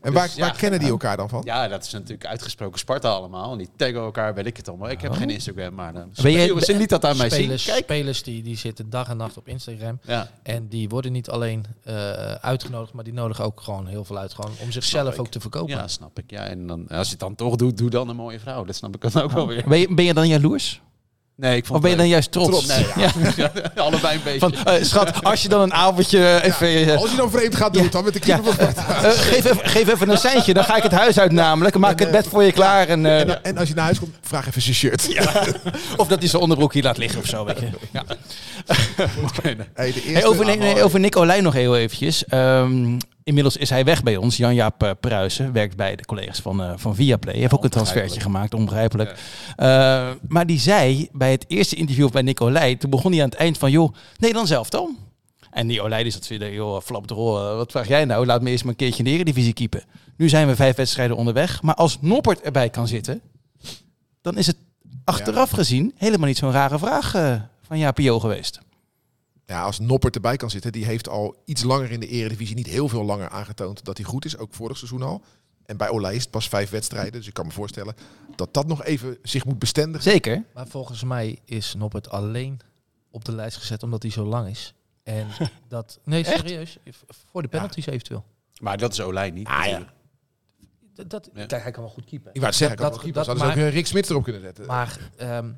En 0.00 0.12
waar, 0.12 0.26
Dus, 0.26 0.34
ja, 0.34 0.40
waar 0.46 0.56
kennen 0.56 0.78
die 0.80 0.88
elkaar 0.88 1.16
dan 1.16 1.28
van? 1.28 1.42
Ja, 1.44 1.68
dat 1.68 1.84
is 1.84 1.92
natuurlijk 1.92 2.26
uitgesproken 2.26 2.78
Sparta 2.78 3.08
allemaal. 3.08 3.52
En 3.52 3.58
die 3.58 3.68
taggen 3.76 3.96
elkaar, 4.00 4.34
weet 4.34 4.46
ik 4.46 4.56
het 4.56 4.68
allemaal. 4.68 4.90
Ik 4.90 5.00
heb 5.00 5.10
Oh. 5.10 5.16
geen 5.16 5.30
Instagram, 5.30 5.74
maar 5.74 5.92
dan 5.92 6.10
Ben 6.22 6.32
jij- 6.32 6.44
spelen- 6.44 6.62
ze 6.64 6.76
liet 6.76 6.88
dat 6.88 7.04
aan 7.04 7.16
mij 7.16 7.30
zien. 7.30 7.48
Kijk. 7.48 7.82
spelers 7.84 8.22
die, 8.22 8.42
die 8.42 8.56
zitten 8.56 8.90
dag 8.90 9.08
en 9.08 9.16
nacht 9.16 9.36
op 9.36 9.48
Instagram. 9.48 9.98
Ja. 10.02 10.30
En 10.42 10.68
die 10.68 10.88
worden 10.88 11.12
niet 11.12 11.30
alleen 11.30 11.64
eh, 11.84 11.94
uitgenodigd, 12.34 12.92
maar 12.92 13.04
die 13.04 13.12
nodigen 13.12 13.44
ook 13.44 13.60
gewoon 13.60 13.86
heel 13.86 14.04
veel 14.04 14.18
uit. 14.18 14.34
Gewoon 14.34 14.50
om 14.62 14.72
zichzelf 14.72 15.18
ook 15.18 15.28
te 15.28 15.40
verkopen. 15.40 15.74
ja, 15.76 15.88
snap 15.88 16.18
ik. 16.18 16.30
Ja, 16.30 16.42
en 16.44 16.66
dan, 16.66 16.88
als 16.88 17.04
je 17.06 17.10
het 17.10 17.20
dan 17.20 17.34
toch 17.34 17.56
doet, 17.56 17.78
doe 17.78 17.90
dan 17.90 18.08
een 18.08 18.16
mooie 18.16 18.40
vrouw. 18.40 18.64
Dat 18.64 18.76
snap 18.76 18.94
ik 19.04 19.12
dan 19.12 19.22
ook 19.22 19.30
wel 19.30 19.46
weer. 19.46 19.64
Ben 19.68 19.78
je, 19.78 19.94
ben 19.94 20.04
je 20.04 20.14
dan 20.14 20.28
jaloers? 20.28 20.80
Nee, 21.40 21.56
ik 21.56 21.64
vond 21.66 21.76
Of 21.76 21.82
ben 21.82 21.90
je 21.90 21.96
dan 21.96 22.08
juist 22.08 22.32
trots? 22.32 22.66
Nee, 22.66 22.86
ja. 23.36 23.52
Allebei 23.76 24.14
een 24.16 24.20
beetje. 24.24 24.38
Van, 24.38 24.54
eh, 24.54 24.82
schat, 24.84 25.24
als 25.24 25.42
je 25.42 25.48
dan 25.48 25.60
een 25.60 25.74
avondje 25.74 26.40
even... 26.42 26.68
eh, 26.68 26.96
Als 26.96 27.10
je 27.10 27.16
dan 27.16 27.30
vreemd 27.30 27.54
gaat, 27.56 27.72
doe 27.72 27.82
het 27.82 27.92
dan 27.92 28.04
met 28.04 28.12
de 28.12 28.32
eh, 28.32 28.38
geef, 29.10 29.44
even, 29.44 29.68
geef 29.68 29.88
even 29.88 30.08
een 30.10 30.18
seintje, 30.18 30.54
dan 30.54 30.64
ga 30.64 30.76
ik 30.76 30.82
het 30.82 30.92
huis 30.92 31.18
uit 31.18 31.32
namelijk. 31.32 31.78
Maak 31.78 31.98
het 31.98 32.10
bed 32.10 32.26
voor 32.26 32.42
je 32.42 32.52
klaar. 32.52 32.88
En, 32.88 33.06
eh, 33.06 33.20
En, 33.20 33.44
en 33.44 33.58
als 33.58 33.68
je 33.68 33.74
naar 33.74 33.84
huis 33.84 33.98
komt, 33.98 34.14
vraag 34.22 34.46
even 34.48 34.62
zijn 34.62 34.74
shirt. 34.74 35.08
of 35.96 36.08
dat 36.08 36.18
hij 36.18 36.28
zijn 36.28 36.42
onderbroek 36.42 36.72
hier 36.72 36.82
laat 36.82 36.96
liggen 36.98 37.20
of 37.20 37.26
zo. 37.26 37.44
Weet 37.44 37.58
je. 37.60 37.68
Ja. 37.92 38.02
Hey, 39.74 40.24
over, 40.24 40.44
nee, 40.58 40.82
over 40.82 41.00
Nick 41.00 41.16
Olij 41.16 41.40
nog 41.40 41.52
heel 41.54 41.76
eventjes. 41.76 42.24
Ehm, 42.24 42.98
inmiddels 43.24 43.56
is 43.56 43.70
hij 43.70 43.84
weg 43.84 44.02
bij 44.02 44.16
ons. 44.16 44.36
Jan-Jaap 44.36 44.82
eh, 44.82 44.90
Pruisen 45.00 45.52
werkt 45.52 45.76
bij 45.76 45.96
de 45.96 46.04
collega's 46.04 46.40
van, 46.40 46.62
eh 46.62 46.72
van 46.76 46.94
Viaplay. 46.94 47.32
Hij 47.32 47.42
heeft 47.42 47.54
ook 47.54 47.64
een 47.64 47.70
transfertje 47.70 48.20
gemaakt, 48.20 48.54
onbegrijpelijk. 48.54 49.18
Eh, 49.56 50.10
maar 50.28 50.46
die 50.46 50.58
zei 50.58 51.08
bij 51.12 51.30
het 51.30 51.44
eerste 51.48 51.76
interview 51.76 52.10
bij 52.10 52.22
Nick 52.22 52.40
Olij... 52.40 52.76
toen 52.76 52.90
begon 52.90 53.12
hij 53.12 53.22
aan 53.22 53.28
het 53.28 53.38
eind 53.38 53.58
van, 53.58 53.70
joh, 53.70 53.94
Nederland 54.18 54.48
zelf 54.48 54.70
dan. 54.70 54.96
En 55.50 55.66
die 55.66 55.82
Olij 55.82 56.02
die 56.02 56.12
zat 56.12 56.26
weer, 56.26 56.52
joh, 56.52 56.80
flap 56.80 57.08
de 57.08 57.14
rol, 57.14 57.32
wat 57.56 57.70
vraag 57.70 57.88
jij 57.88 58.04
nou? 58.04 58.26
Laat 58.26 58.42
me 58.42 58.50
eerst 58.50 58.64
maar 58.64 58.72
een 58.72 58.78
keertje 58.78 58.98
in 58.98 59.04
de 59.04 59.10
Eredivisie 59.10 59.52
keepen. 59.52 59.82
Nu 60.16 60.28
zijn 60.28 60.46
we 60.46 60.56
vijf 60.56 60.76
wedstrijden 60.76 61.16
onderweg. 61.16 61.62
Maar 61.62 61.74
als 61.74 61.98
Noppert 62.00 62.40
erbij 62.40 62.70
kan 62.70 62.88
zitten... 62.88 63.20
dan 64.22 64.36
is 64.36 64.46
het 64.46 64.56
achteraf 65.04 65.50
gezien 65.50 65.94
helemaal 65.96 66.26
niet 66.26 66.38
zo'n 66.38 66.52
rare 66.52 66.78
vraag 66.78 67.14
eh, 67.14 67.34
van 67.62 67.78
Jaapio 67.78 68.20
geweest. 68.20 68.60
Ja, 69.50 69.62
als 69.62 69.78
Noppert 69.78 70.14
erbij 70.14 70.36
kan 70.36 70.50
zitten, 70.50 70.72
die 70.72 70.84
heeft 70.84 71.08
al 71.08 71.42
iets 71.44 71.62
langer 71.62 71.90
in 71.90 72.00
de 72.00 72.06
eredivisie, 72.08 72.56
niet 72.56 72.66
heel 72.66 72.88
veel 72.88 73.04
langer 73.04 73.28
aangetoond 73.28 73.84
dat 73.84 73.96
hij 73.96 74.06
goed 74.06 74.24
is, 74.24 74.36
ook 74.38 74.54
vorig 74.54 74.76
seizoen 74.76 75.02
al. 75.02 75.22
En 75.66 75.76
bij 75.76 75.88
Olij 75.88 76.14
is 76.14 76.22
het 76.22 76.30
pas 76.30 76.48
vijf 76.48 76.70
wedstrijden, 76.70 77.12
dus 77.12 77.26
ik 77.26 77.34
kan 77.34 77.46
me 77.46 77.52
voorstellen 77.52 77.94
dat 78.36 78.54
dat 78.54 78.66
nog 78.66 78.84
even 78.84 79.18
zich 79.22 79.44
moet 79.44 79.58
bestendigen. 79.58 80.10
Zeker. 80.10 80.44
Maar 80.54 80.66
volgens 80.68 81.04
mij 81.04 81.38
is 81.44 81.74
Noppert 81.74 82.10
alleen 82.10 82.60
op 83.10 83.24
de 83.24 83.32
lijst 83.32 83.56
gezet 83.56 83.82
omdat 83.82 84.02
hij 84.02 84.12
zo 84.12 84.24
lang 84.24 84.48
is. 84.48 84.74
En 85.02 85.26
dat... 85.68 85.98
Nee, 86.04 86.24
serieus. 86.24 86.78
Voor 87.30 87.42
de 87.42 87.48
penalties 87.48 87.86
eventueel. 87.86 88.24
Maar 88.60 88.78
dat 88.78 88.92
is 88.92 89.00
Olij 89.00 89.30
niet. 89.30 89.46
Ah, 89.46 89.66
ja. 89.66 89.92
Dat, 90.94 91.10
dat, 91.10 91.30
Ja. 91.34 91.46
Kijk, 91.46 91.62
hij 91.62 91.70
kan 91.72 91.82
wel 91.82 91.92
goed 91.92 92.04
keepen. 92.04 92.28
Ik 92.28 92.34
wou 92.40 92.46
het 92.46 92.54
zeggen, 92.56 92.76
Dat- 92.76 92.92
dat, 93.02 93.14
dat, 93.14 93.24
ze 93.24 93.30
ook 93.30 93.38
maar- 93.38 93.56
eh, 93.56 93.72
Rick 93.72 93.86
Smits 93.86 94.08
erop 94.08 94.22
kunnen 94.22 94.42
zetten. 94.42 94.66
Maar 94.66 94.98
ehm, 95.16 95.50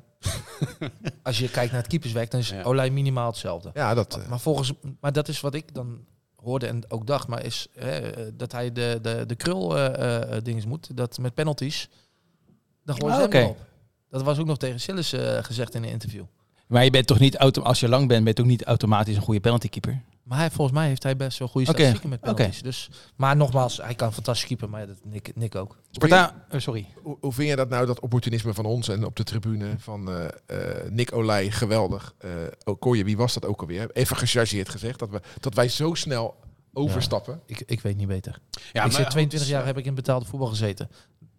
als 1.23 1.39
je 1.39 1.49
kijkt 1.49 1.71
naar 1.71 1.81
het 1.81 1.89
keeperswerk, 1.89 2.31
dan 2.31 2.39
is 2.39 2.49
Ja. 2.49 2.63
Olij 2.63 2.89
minimaal 2.89 3.27
hetzelfde. 3.27 3.69
ja, 3.73 3.93
dat... 3.93 4.17
eh, 4.17 4.27
Maar, 4.27 4.39
volgens, 4.39 4.73
maar 4.99 5.13
dat 5.13 5.27
is 5.27 5.41
wat 5.41 5.53
ik 5.53 5.73
dan 5.73 6.05
hoorde 6.35 6.67
en 6.67 6.91
ook 6.91 7.07
dacht, 7.07 7.27
maar 7.27 7.43
is 7.45 7.67
eh, 7.75 7.95
dat 8.33 8.51
hij 8.51 8.71
de, 8.71 8.99
de, 9.01 9.23
de 9.27 9.35
krul 9.35 9.77
eh, 9.77 10.35
eh, 10.35 10.43
dingen 10.43 10.67
moet. 10.67 10.97
Dat 10.97 11.17
met 11.17 11.33
penalties, 11.33 11.89
dan 12.85 12.95
gooien 12.95 13.15
ze 13.17 13.23
oké. 13.23 13.43
op. 13.43 13.57
Dat 14.09 14.23
was 14.23 14.39
ook 14.39 14.45
nog 14.45 14.57
tegen 14.57 14.79
Sillis 14.79 15.13
eh, 15.13 15.43
gezegd 15.43 15.75
in 15.75 15.83
een 15.83 15.89
interview. 15.89 16.23
Maar 16.67 16.83
je 16.83 16.89
bent 16.89 17.07
toch 17.07 17.19
niet 17.19 17.35
auto 17.35 17.61
als 17.61 17.79
je 17.79 17.87
lang 17.89 18.07
bent, 18.07 18.19
ben 18.19 18.27
je 18.27 18.33
toch 18.33 18.45
niet 18.45 18.63
automatisch 18.63 19.15
een 19.15 19.21
goede 19.21 19.39
penaltykeeper? 19.39 20.01
Maar 20.23 20.37
hij, 20.37 20.51
volgens 20.51 20.77
mij 20.77 20.87
heeft 20.87 21.03
hij 21.03 21.15
best 21.15 21.39
wel 21.39 21.47
goede 21.47 21.67
Oké, 21.69 21.75
statistieken 21.77 22.09
met 22.09 22.19
oké. 22.21 22.33
penalties. 22.33 22.61
Dus, 22.61 22.89
maar 23.15 23.35
nogmaals, 23.35 23.77
hij 23.77 23.95
kan 23.95 24.13
fantastisch 24.13 24.47
keeper, 24.47 24.69
maar 24.69 24.87
dat 24.87 24.97
Nick, 25.03 25.35
Nick 25.35 25.55
ook. 25.55 25.77
Sparta, 25.91 26.45
eh, 26.49 26.59
sorry. 26.59 26.87
hoe, 27.01 27.17
hoe 27.21 27.33
vind 27.33 27.49
je 27.49 27.55
dat 27.55 27.69
nou, 27.69 27.85
dat 27.85 27.99
opportunisme 27.99 28.53
van 28.53 28.65
ons 28.65 28.87
en 28.87 29.05
op 29.05 29.15
de 29.15 29.23
tribune 29.23 29.75
van 29.77 30.11
eh, 30.11 30.25
eh, 30.45 30.91
Nick 30.91 31.13
Olij, 31.13 31.51
geweldig. 31.51 32.13
Eh 32.17 32.29
Okoye, 32.63 33.03
wie 33.03 33.17
was 33.17 33.33
dat 33.33 33.45
ook 33.45 33.61
alweer? 33.61 33.91
Even 33.91 34.15
gechargeerd 34.17 34.69
gezegd, 34.69 34.99
dat, 34.99 35.09
we, 35.09 35.21
dat 35.39 35.53
wij 35.53 35.67
zo 35.67 35.93
snel 35.93 36.35
overstappen. 36.73 37.41
Ik, 37.45 37.63
ik 37.65 37.81
weet 37.81 37.97
niet 37.97 38.07
beter. 38.07 38.39
Ja, 38.51 38.83
ik 38.83 38.91
maar- 38.91 39.01
zit 39.01 39.09
22 39.09 39.49
jaar 39.49 39.65
heb 39.65 39.77
ik 39.77 39.85
in 39.85 39.95
betaalde 39.95 40.25
voetbal 40.25 40.47
gezeten. 40.49 40.89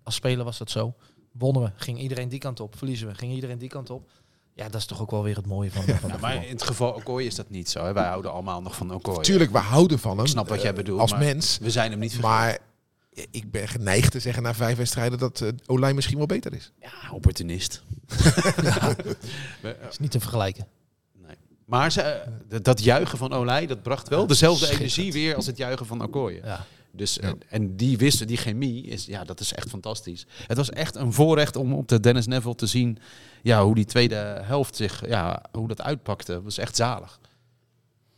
Als 0.02 0.14
speler 0.14 0.44
was 0.44 0.58
dat 0.58 0.70
zo. 0.70 0.94
Wonnen 1.32 1.62
we, 1.62 1.70
ging 1.76 1.98
iedereen 1.98 2.28
die 2.28 2.38
kant 2.38 2.60
op. 2.60 2.76
Verliezen 2.78 3.08
we, 3.08 3.14
ging 3.14 3.32
iedereen 3.32 3.58
die 3.58 3.68
kant 3.68 3.90
op. 3.90 4.10
Ja, 4.54 4.68
dat 4.68 4.80
is 4.80 4.86
toch 4.86 5.00
ook 5.00 5.10
wel 5.10 5.22
weer 5.22 5.36
het 5.36 5.46
mooie 5.46 5.70
van, 5.70 5.82
van 5.82 6.10
Ja, 6.10 6.16
maar 6.20 6.44
in 6.44 6.52
het 6.52 6.62
geval 6.62 6.92
Okoye 6.92 7.26
is 7.26 7.34
dat 7.34 7.50
niet 7.50 7.70
zo. 7.70 7.84
Hè? 7.84 7.92
Wij 7.92 8.06
houden 8.06 8.32
allemaal 8.32 8.62
nog 8.62 8.76
van 8.76 8.94
Okoye. 8.94 9.20
Tuurlijk, 9.20 9.50
we 9.50 9.58
houden 9.58 9.98
van 9.98 10.16
hem. 10.16 10.24
Ik 10.24 10.30
snap 10.30 10.48
wat 10.48 10.60
jij 10.60 10.70
eh, 10.70 10.76
bedoelt, 10.76 11.00
Als 11.00 11.14
mens. 11.14 11.58
We 11.60 11.70
zijn 11.70 11.90
hem 11.90 12.00
niet 12.00 12.12
vergeten. 12.12 12.36
Maar 12.36 12.58
ik 13.30 13.50
ben 13.50 13.68
geneigd 13.68 14.10
te 14.10 14.20
zeggen 14.20 14.42
na 14.42 14.54
vijf 14.54 14.76
wedstrijden 14.76 15.18
dat 15.18 15.40
eh 15.40 15.48
Olij 15.66 15.94
misschien 15.94 16.18
wel 16.18 16.26
beter 16.26 16.54
is. 16.54 16.72
Ja, 16.80 17.10
opportunist. 17.12 17.82
is 19.90 19.98
niet 19.98 20.10
te 20.10 20.20
vergelijken. 20.20 20.66
Nee. 21.12 21.36
Maar 21.64 21.92
ze, 21.92 22.00
eh, 22.02 22.58
dat 22.62 22.82
juichen 22.82 23.18
van 23.18 23.32
Olij, 23.32 23.66
dat 23.66 23.82
bracht 23.82 24.08
wel 24.08 24.26
dezelfde 24.26 24.70
energie 24.70 25.12
weer 25.12 25.34
als 25.34 25.46
het 25.46 25.56
juichen 25.56 25.86
van 25.86 26.02
Okoye. 26.02 26.40
Ja. 26.44 26.66
Dus, 26.96 27.14
Ja. 27.14 27.28
en, 27.28 27.38
en 27.48 27.76
die 27.76 27.98
wisten, 27.98 28.26
die 28.26 28.36
chemie, 28.36 28.84
is, 28.86 29.06
ja, 29.06 29.24
dat 29.24 29.40
is 29.40 29.52
echt 29.52 29.68
fantastisch. 29.68 30.26
Het 30.46 30.56
was 30.56 30.70
echt 30.70 30.94
een 30.96 31.12
voorrecht 31.12 31.56
om 31.56 31.72
op 31.74 31.88
de 31.88 32.00
Dennis 32.00 32.26
Neville 32.26 32.54
te 32.54 32.66
zien 32.66 32.98
ja, 33.42 33.64
hoe 33.64 33.74
die 33.74 33.84
tweede 33.84 34.40
helft 34.42 34.76
zich, 34.76 35.02
ja, 35.08 35.42
hoe 35.52 35.68
dat 35.68 35.82
uitpakte. 35.82 36.32
Dat 36.32 36.42
was 36.42 36.58
echt 36.58 36.76
zalig. 36.76 37.20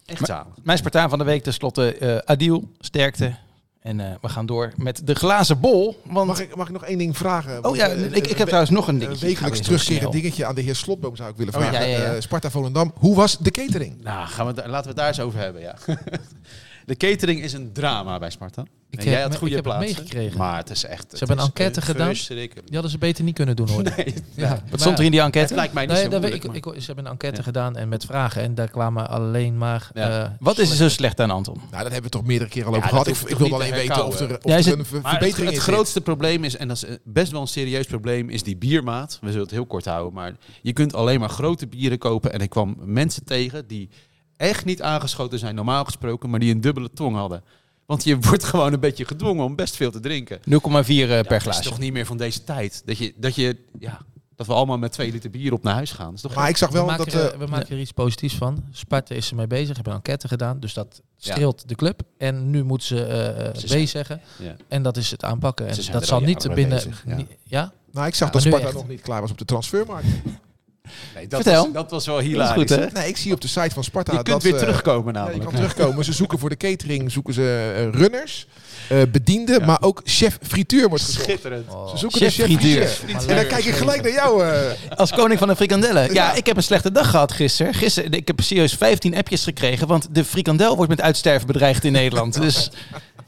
Echt 0.04 0.26
zalig. 0.26 0.54
Mijn 0.62 0.78
Spartaan 0.78 1.08
van 1.08 1.18
de 1.18 1.24
week 1.24 1.42
tenslotte, 1.42 1.94
eh 1.96 2.16
Adil, 2.16 2.70
sterkte. 2.80 3.34
En 3.80 4.00
eh, 4.00 4.14
we 4.20 4.28
gaan 4.28 4.46
door 4.46 4.72
met 4.76 5.00
de 5.06 5.14
glazen 5.14 5.60
bol. 5.60 6.00
Want, 6.04 6.26
Mag 6.26 6.40
ik, 6.40 6.56
mag 6.56 6.66
ik 6.66 6.72
nog 6.72 6.84
één 6.84 6.98
ding 6.98 7.16
vragen? 7.16 7.64
oh 7.64 7.76
ja, 7.76 7.88
eh, 7.88 8.04
ik, 8.04 8.26
ik 8.26 8.36
heb 8.36 8.46
trouwens 8.46 8.70
nog 8.72 8.88
een 8.88 8.94
een 8.94 9.00
dingetje. 9.00 9.26
wekelijks 9.26 9.60
terugkerend 9.60 10.00
snel. 10.00 10.10
dingetje 10.10 10.44
aan 10.44 10.54
de 10.54 10.60
heer 10.60 10.74
Slotboom 10.74 11.16
zou 11.16 11.30
ik 11.30 11.36
willen 11.36 11.54
Oh 11.54 11.60
ja, 11.60 11.68
vragen. 11.68 11.88
ja, 11.88 11.96
ja. 11.98 12.14
Eh, 12.14 12.20
Sparta 12.20 12.50
Volendam, 12.50 12.92
hoe 12.96 13.14
was 13.16 13.38
de 13.38 13.50
catering? 13.50 14.02
Nou, 14.02 14.26
gaan 14.26 14.46
we, 14.46 14.60
het- 14.60 14.70
laten 14.70 14.82
we 14.82 14.88
het 14.88 14.96
daar 14.96 15.08
eens 15.08 15.20
over 15.20 15.38
hebben, 15.38 15.62
ja. 15.62 15.76
De 16.86 16.96
catering 16.96 17.40
is 17.42 17.52
een 17.52 17.72
drama 17.72 18.18
bij 18.18 18.30
Sparta. 18.30 18.62
Ik 18.62 18.98
En 18.98 19.04
heb 19.04 19.12
jij 19.14 19.22
had 19.22 19.30
me- 19.30 19.36
goede 19.38 19.56
ik 19.56 19.64
heb 19.64 19.72
het 19.72 19.74
plaatsen. 19.78 20.02
meegekregen. 20.02 20.38
Maar 20.38 20.56
het 20.56 20.70
is 20.70 20.84
echt... 20.84 21.06
Ze 21.10 21.16
hebben 21.18 21.38
een 21.38 21.44
enquête 21.44 21.82
gedaan. 21.82 22.12
Die 22.12 22.50
hadden 22.72 22.90
ze 22.90 22.98
beter 22.98 23.24
niet 23.24 23.34
kunnen 23.34 23.56
doen 23.56 23.68
hoor. 23.68 23.82
Nee, 23.82 24.14
Ja. 24.34 24.62
Wat 24.70 24.80
stond 24.80 24.98
er 24.98 25.04
in 25.04 25.10
die 25.10 25.20
het 25.20 25.34
enquête? 25.34 25.54
lijkt 25.54 25.72
mij 25.72 25.82
niet 25.86 25.92
Nee, 25.94 26.02
zo 26.02 26.08
dat 26.08 26.20
weet 26.20 26.30
moeilijk. 26.42 26.66
ik, 26.66 26.72
ik, 26.74 26.80
ze 26.80 26.86
hebben 26.86 27.04
een 27.04 27.10
enquête 27.10 27.36
Ja. 27.36 27.42
gedaan 27.42 27.76
en 27.76 27.88
met 27.88 28.04
vragen. 28.04 28.42
En 28.42 28.54
daar 28.54 28.70
kwamen 28.70 29.08
alleen 29.08 29.58
maar... 29.58 29.90
Ja. 29.94 30.22
eh, 30.24 30.30
Wat 30.40 30.58
is 30.58 30.70
er 30.70 30.76
zo 30.76 30.88
slecht 30.88 31.20
aan, 31.20 31.30
Anton? 31.30 31.54
Nou, 31.56 31.70
dat 31.70 31.92
hebben 31.92 32.02
we 32.02 32.08
toch 32.08 32.24
meerdere 32.26 32.50
keren 32.50 32.66
al 32.68 32.74
over 32.74 32.84
Ja, 32.84 32.90
gehad. 32.90 33.06
Ik, 33.06 33.16
ik 33.30 33.38
niet 33.38 33.52
alleen 33.52 33.70
te 33.70 33.74
weten 33.76 34.06
of 34.06 34.20
er, 34.20 34.36
of 34.36 34.44
Ja, 34.44 34.56
is 34.56 34.64
er 34.64 34.70
het- 34.70 34.78
een 34.80 34.86
ver- 34.86 35.00
Maar 35.00 35.10
het, 35.12 35.20
verbetering 35.20 35.46
het 35.48 35.56
in 35.58 35.64
zit. 35.64 35.72
grootste 35.74 36.00
probleem 36.00 36.44
is, 36.44 36.56
en 36.56 36.68
dat 36.68 36.76
is 36.76 36.84
eh, 36.84 36.94
best 37.04 37.32
wel 37.32 37.40
een 37.40 37.46
serieus 37.46 37.86
probleem, 37.86 38.28
is 38.30 38.42
die 38.42 38.56
biermaat. 38.56 39.18
We 39.20 39.26
zullen 39.26 39.42
het 39.42 39.50
heel 39.50 39.66
kort 39.66 39.84
houden, 39.84 40.12
maar 40.12 40.32
je 40.62 40.72
kunt 40.72 40.94
alleen 40.94 41.20
maar 41.20 41.28
grote 41.28 41.66
bieren 41.66 41.98
kopen. 41.98 42.32
En 42.32 42.40
ik 42.40 42.50
kwam 42.50 42.76
mensen 42.84 43.24
tegen 43.24 43.66
die 43.66 43.88
echt 44.36 44.64
niet 44.64 44.82
aangeschoten 44.82 45.38
zijn, 45.38 45.54
normaal 45.54 45.84
gesproken, 45.84 46.30
maar 46.30 46.40
die 46.40 46.54
een 46.54 46.60
dubbele 46.60 46.90
tong 46.94 47.16
hadden. 47.16 47.42
Want 47.86 48.04
je 48.04 48.18
wordt 48.28 48.44
gewoon 48.44 48.72
een 48.72 48.80
beetje 48.80 49.04
gedwongen 49.04 49.44
om 49.44 49.56
best 49.56 49.76
veel 49.76 49.90
te 49.90 50.00
drinken. 50.00 50.38
0,4 50.38 50.42
eh, 50.44 51.08
Ja, 51.08 51.22
per 51.22 51.44
dat 51.44 51.58
is 51.58 51.60
toch 51.60 51.78
niet 51.78 51.92
meer 51.92 52.06
van 52.06 52.16
deze 52.16 52.44
tijd. 52.44 52.82
Dat 52.84 52.98
je, 52.98 53.14
dat 53.16 53.34
je, 53.34 53.56
ja, 53.78 54.00
dat 54.36 54.46
we 54.46 54.52
allemaal 54.52 54.78
met 54.78 54.92
twee 54.92 55.12
liter 55.12 55.30
bier 55.30 55.52
op 55.52 55.62
naar 55.62 55.74
huis 55.74 55.92
gaan. 55.92 56.06
Dat 56.06 56.14
is 56.14 56.20
toch 56.20 56.34
Maar 56.34 56.48
ik 56.48 56.56
zag 56.56 56.68
we 56.68 56.74
wel 56.74 56.86
maken, 56.86 57.04
dat... 57.04 57.14
er, 57.14 57.32
eh, 57.32 57.38
we 57.38 57.46
maken 57.46 57.70
er 57.70 57.80
iets 57.80 57.92
positiefs 57.92 58.34
van. 58.34 58.64
Sparta 58.70 59.14
is 59.14 59.30
ermee 59.30 59.46
bezig, 59.46 59.74
hebben 59.74 59.92
een 59.92 59.98
enquête 59.98 60.28
gedaan. 60.28 60.60
Dus 60.60 60.74
dat 60.74 61.02
streelt 61.16 61.68
de 61.68 61.74
club. 61.74 62.02
En 62.18 62.50
nu 62.50 62.64
moeten 62.64 62.86
ze 62.86 63.04
eh, 63.04 63.60
Ze 63.60 63.84
B 63.84 63.88
zeggen. 63.88 64.20
Ja. 64.38 64.56
En 64.68 64.82
dat 64.82 64.96
is 64.96 65.10
het 65.10 65.24
aanpakken. 65.24 65.68
En 65.68 65.76
dat 65.92 66.06
zal 66.06 66.18
al 66.18 66.24
niet 66.24 66.54
binnen... 66.54 66.76
bezig, 66.76 67.04
ja. 67.44 67.72
nou, 67.92 68.06
ik 68.06 68.14
zag 68.14 68.28
Ja, 68.28 68.32
dat 68.32 68.42
Sparta 68.42 68.66
echt. 68.66 68.74
nog 68.74 68.88
niet 68.88 69.00
klaar 69.00 69.20
was 69.20 69.30
op 69.30 69.38
de 69.38 69.44
transfermarkt. 69.44 70.06
Nee, 71.14 71.26
dat, 71.26 71.42
Vertel. 71.42 71.64
Was, 71.64 71.72
dat 71.72 71.90
was 71.90 72.06
wel 72.06 72.18
hilarisch. 72.18 72.52
goed, 72.54 72.68
hè? 72.68 72.86
Nee, 72.92 73.08
ik 73.08 73.16
zie 73.16 73.32
op 73.32 73.40
de 73.40 73.48
site 73.48 73.70
van 73.70 73.84
Sparta 73.84 74.12
Je 74.12 74.16
kunt 74.22 74.28
dat... 74.28 74.42
weer 74.42 74.54
eh, 74.54 74.58
terugkomen 74.58 75.14
Ja, 75.14 75.20
je 75.20 75.26
namelijk. 75.26 75.44
kan 75.44 75.54
terugkomen. 75.54 76.04
Ze 76.04 76.12
zoeken 76.12 76.38
voor 76.38 76.48
de 76.48 76.56
catering 76.56 77.12
zoeken 77.12 77.34
ze 77.34 77.72
eh, 77.76 78.00
runners, 78.00 78.46
eh, 78.88 78.98
bedienden, 79.12 79.64
maar 79.64 79.82
ook 79.82 80.00
chef 80.04 80.38
frituur 80.42 80.88
wordt 80.88 81.04
gezocht. 81.04 81.24
Schitterend. 81.24 81.68
Oh. 81.72 81.90
Ze 81.90 81.96
zoeken 81.96 82.18
Chef 82.20 82.34
de 82.36 82.42
chef 82.42 82.52
frituur. 82.56 83.28
En 83.28 83.36
dan 83.36 83.46
kijk 83.46 83.64
ik 83.64 83.74
gelijk 83.74 84.02
naar 84.02 84.12
jou. 84.12 84.44
eh. 84.44 84.60
Als 84.98 85.10
koning 85.10 85.38
van 85.38 85.48
de 85.48 85.56
frikandellen. 85.56 86.04
Ja, 86.06 86.12
Ja. 86.12 86.34
ik 86.34 86.46
heb 86.46 86.56
een 86.56 86.62
slechte 86.62 86.92
dag 86.92 87.10
gehad 87.10 87.32
gisteren. 87.32 87.74
Gisteren, 87.74 88.12
ik 88.12 88.26
heb 88.26 88.40
serieus 88.40 88.72
15 88.72 89.16
appjes 89.16 89.44
gekregen, 89.44 89.86
want 89.86 90.08
de 90.10 90.24
frikandel 90.24 90.74
wordt 90.76 90.90
met 90.90 91.00
uitsterven 91.00 91.46
bedreigd 91.46 91.84
in 91.84 91.92
Nederland. 91.92 92.40
Dus 92.40 92.70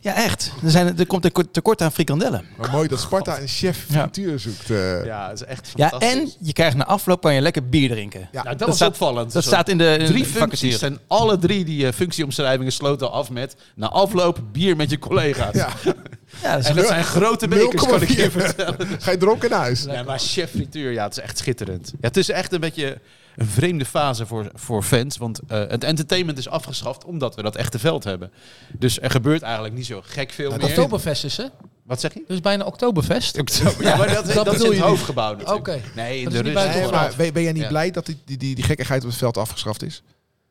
Ja, 0.08 0.14
echt. 0.14 0.52
Er, 0.64 0.70
zijn, 0.70 0.98
er 0.98 1.06
komt 1.06 1.24
een 1.24 1.32
kort- 1.32 1.52
tekort 1.52 1.82
aan 1.82 1.92
frikandellen. 1.92 2.44
Maar 2.56 2.70
mooi 2.70 2.88
dat 2.88 3.00
Sparta 3.00 3.40
een 3.40 3.48
chef 3.48 3.84
Ja. 3.88 4.00
frituur 4.00 4.38
zoekt. 4.38 4.70
eh. 4.70 5.04
Ja, 5.04 5.28
dat 5.28 5.40
is 5.40 5.46
echt 5.46 5.72
Ja, 5.74 5.88
fantastisch. 5.88 6.18
en 6.22 6.32
je 6.46 6.52
krijgt 6.52 6.76
na 6.76 6.84
afloop 6.86 7.20
kan 7.22 7.34
je 7.34 7.40
lekker 7.40 7.68
bier 7.68 7.88
drinken. 7.90 8.20
Ja. 8.20 8.28
Nou, 8.32 8.44
dat, 8.48 8.58
Dat 8.58 8.68
was 8.68 8.76
staat- 8.76 8.88
opvallend. 8.88 9.32
Dat 9.32 9.42
Zo- 9.42 9.48
staat 9.48 9.68
in 9.68 9.78
de 9.78 9.96
in 9.98 10.06
Drie 10.06 10.22
de 10.22 10.28
functies 10.28 10.74
vacature. 10.74 11.00
en 11.00 11.00
alle 11.06 11.38
drie 11.38 11.64
die 11.64 11.86
eh, 11.86 11.92
functieomschrijvingen 11.92 12.72
sloten 12.72 13.10
af 13.12 13.30
met... 13.30 13.56
na 13.74 13.88
afloop 13.88 14.38
bier 14.52 14.76
met 14.76 14.90
je 14.90 14.98
collega's. 14.98 15.54
Ja. 15.54 15.68
Ja, 16.42 16.50
dat 16.54 16.60
is 16.62 16.68
En 16.68 16.76
dat 16.76 16.86
zijn 16.86 17.04
grote 17.04 17.48
bekers, 17.48 17.86
kan 17.86 18.02
ik 18.02 18.08
je 18.08 18.28
0,4. 18.28 18.32
vertellen. 18.32 18.76
Ga 18.98 19.10
je 19.10 19.16
dronken 19.16 19.50
naar 19.50 19.58
huis? 19.58 19.82
Ja, 19.84 20.02
maar 20.02 20.18
chef 20.18 20.50
frituur, 20.50 20.92
ja, 20.92 21.04
het 21.04 21.16
is 21.16 21.22
echt 21.22 21.38
schitterend. 21.38 21.88
Ja, 21.92 21.96
het 22.08 22.16
is 22.16 22.28
echt 22.30 22.52
een 22.52 22.60
beetje 22.60 22.98
een 23.38 23.46
vreemde 23.46 23.84
fase 23.84 24.26
voor, 24.26 24.50
voor 24.54 24.82
fans. 24.82 25.16
Want 25.16 25.40
eh, 25.48 25.58
het 25.68 25.84
entertainment 25.84 26.38
is 26.38 26.48
afgeschaft 26.48 27.04
omdat 27.04 27.34
we 27.34 27.42
dat 27.42 27.56
echte 27.56 27.78
veld 27.78 28.04
hebben. 28.04 28.30
Dus 28.78 29.00
er 29.00 29.10
gebeurt 29.10 29.42
eigenlijk 29.42 29.74
niet 29.74 29.86
zo 29.86 30.00
gek 30.04 30.30
veel 30.30 30.50
meer. 30.50 30.64
Oktoberfest 30.64 31.24
is 31.24 31.36
hè? 31.36 31.44
Wat 31.84 32.00
zeg 32.00 32.14
je? 32.14 32.24
Dus 32.26 32.40
bijna 32.40 32.64
Oktoberfest. 32.64 33.38
Oktober. 33.38 33.82
Ja, 33.86 33.96
maar 33.96 34.14
dat, 34.14 34.26
dat, 34.32 34.44
dat 34.44 34.54
is 34.54 34.60
in 34.62 34.70
het 34.70 34.80
hoofdgebouw 34.80 35.30
natuurlijk. 35.30 35.58
Oké. 35.58 35.80
Nee, 35.94 36.18
in 36.18 36.24
Dat 36.24 36.32
de 36.32 36.38
is 36.38 36.44
niet 36.44 36.54
rust. 36.64 36.74
Nee, 36.74 36.90
maar 36.90 37.12
ben, 37.16 37.32
ben 37.32 37.42
jij 37.42 37.52
niet 37.52 37.62
Ja. 37.62 37.68
blij 37.68 37.90
dat 37.90 38.06
die, 38.06 38.18
die, 38.24 38.36
die, 38.36 38.54
die 38.54 38.64
gekkigheid 38.64 39.02
op 39.02 39.08
het 39.08 39.18
veld 39.18 39.36
afgeschaft 39.36 39.82
is? 39.82 40.02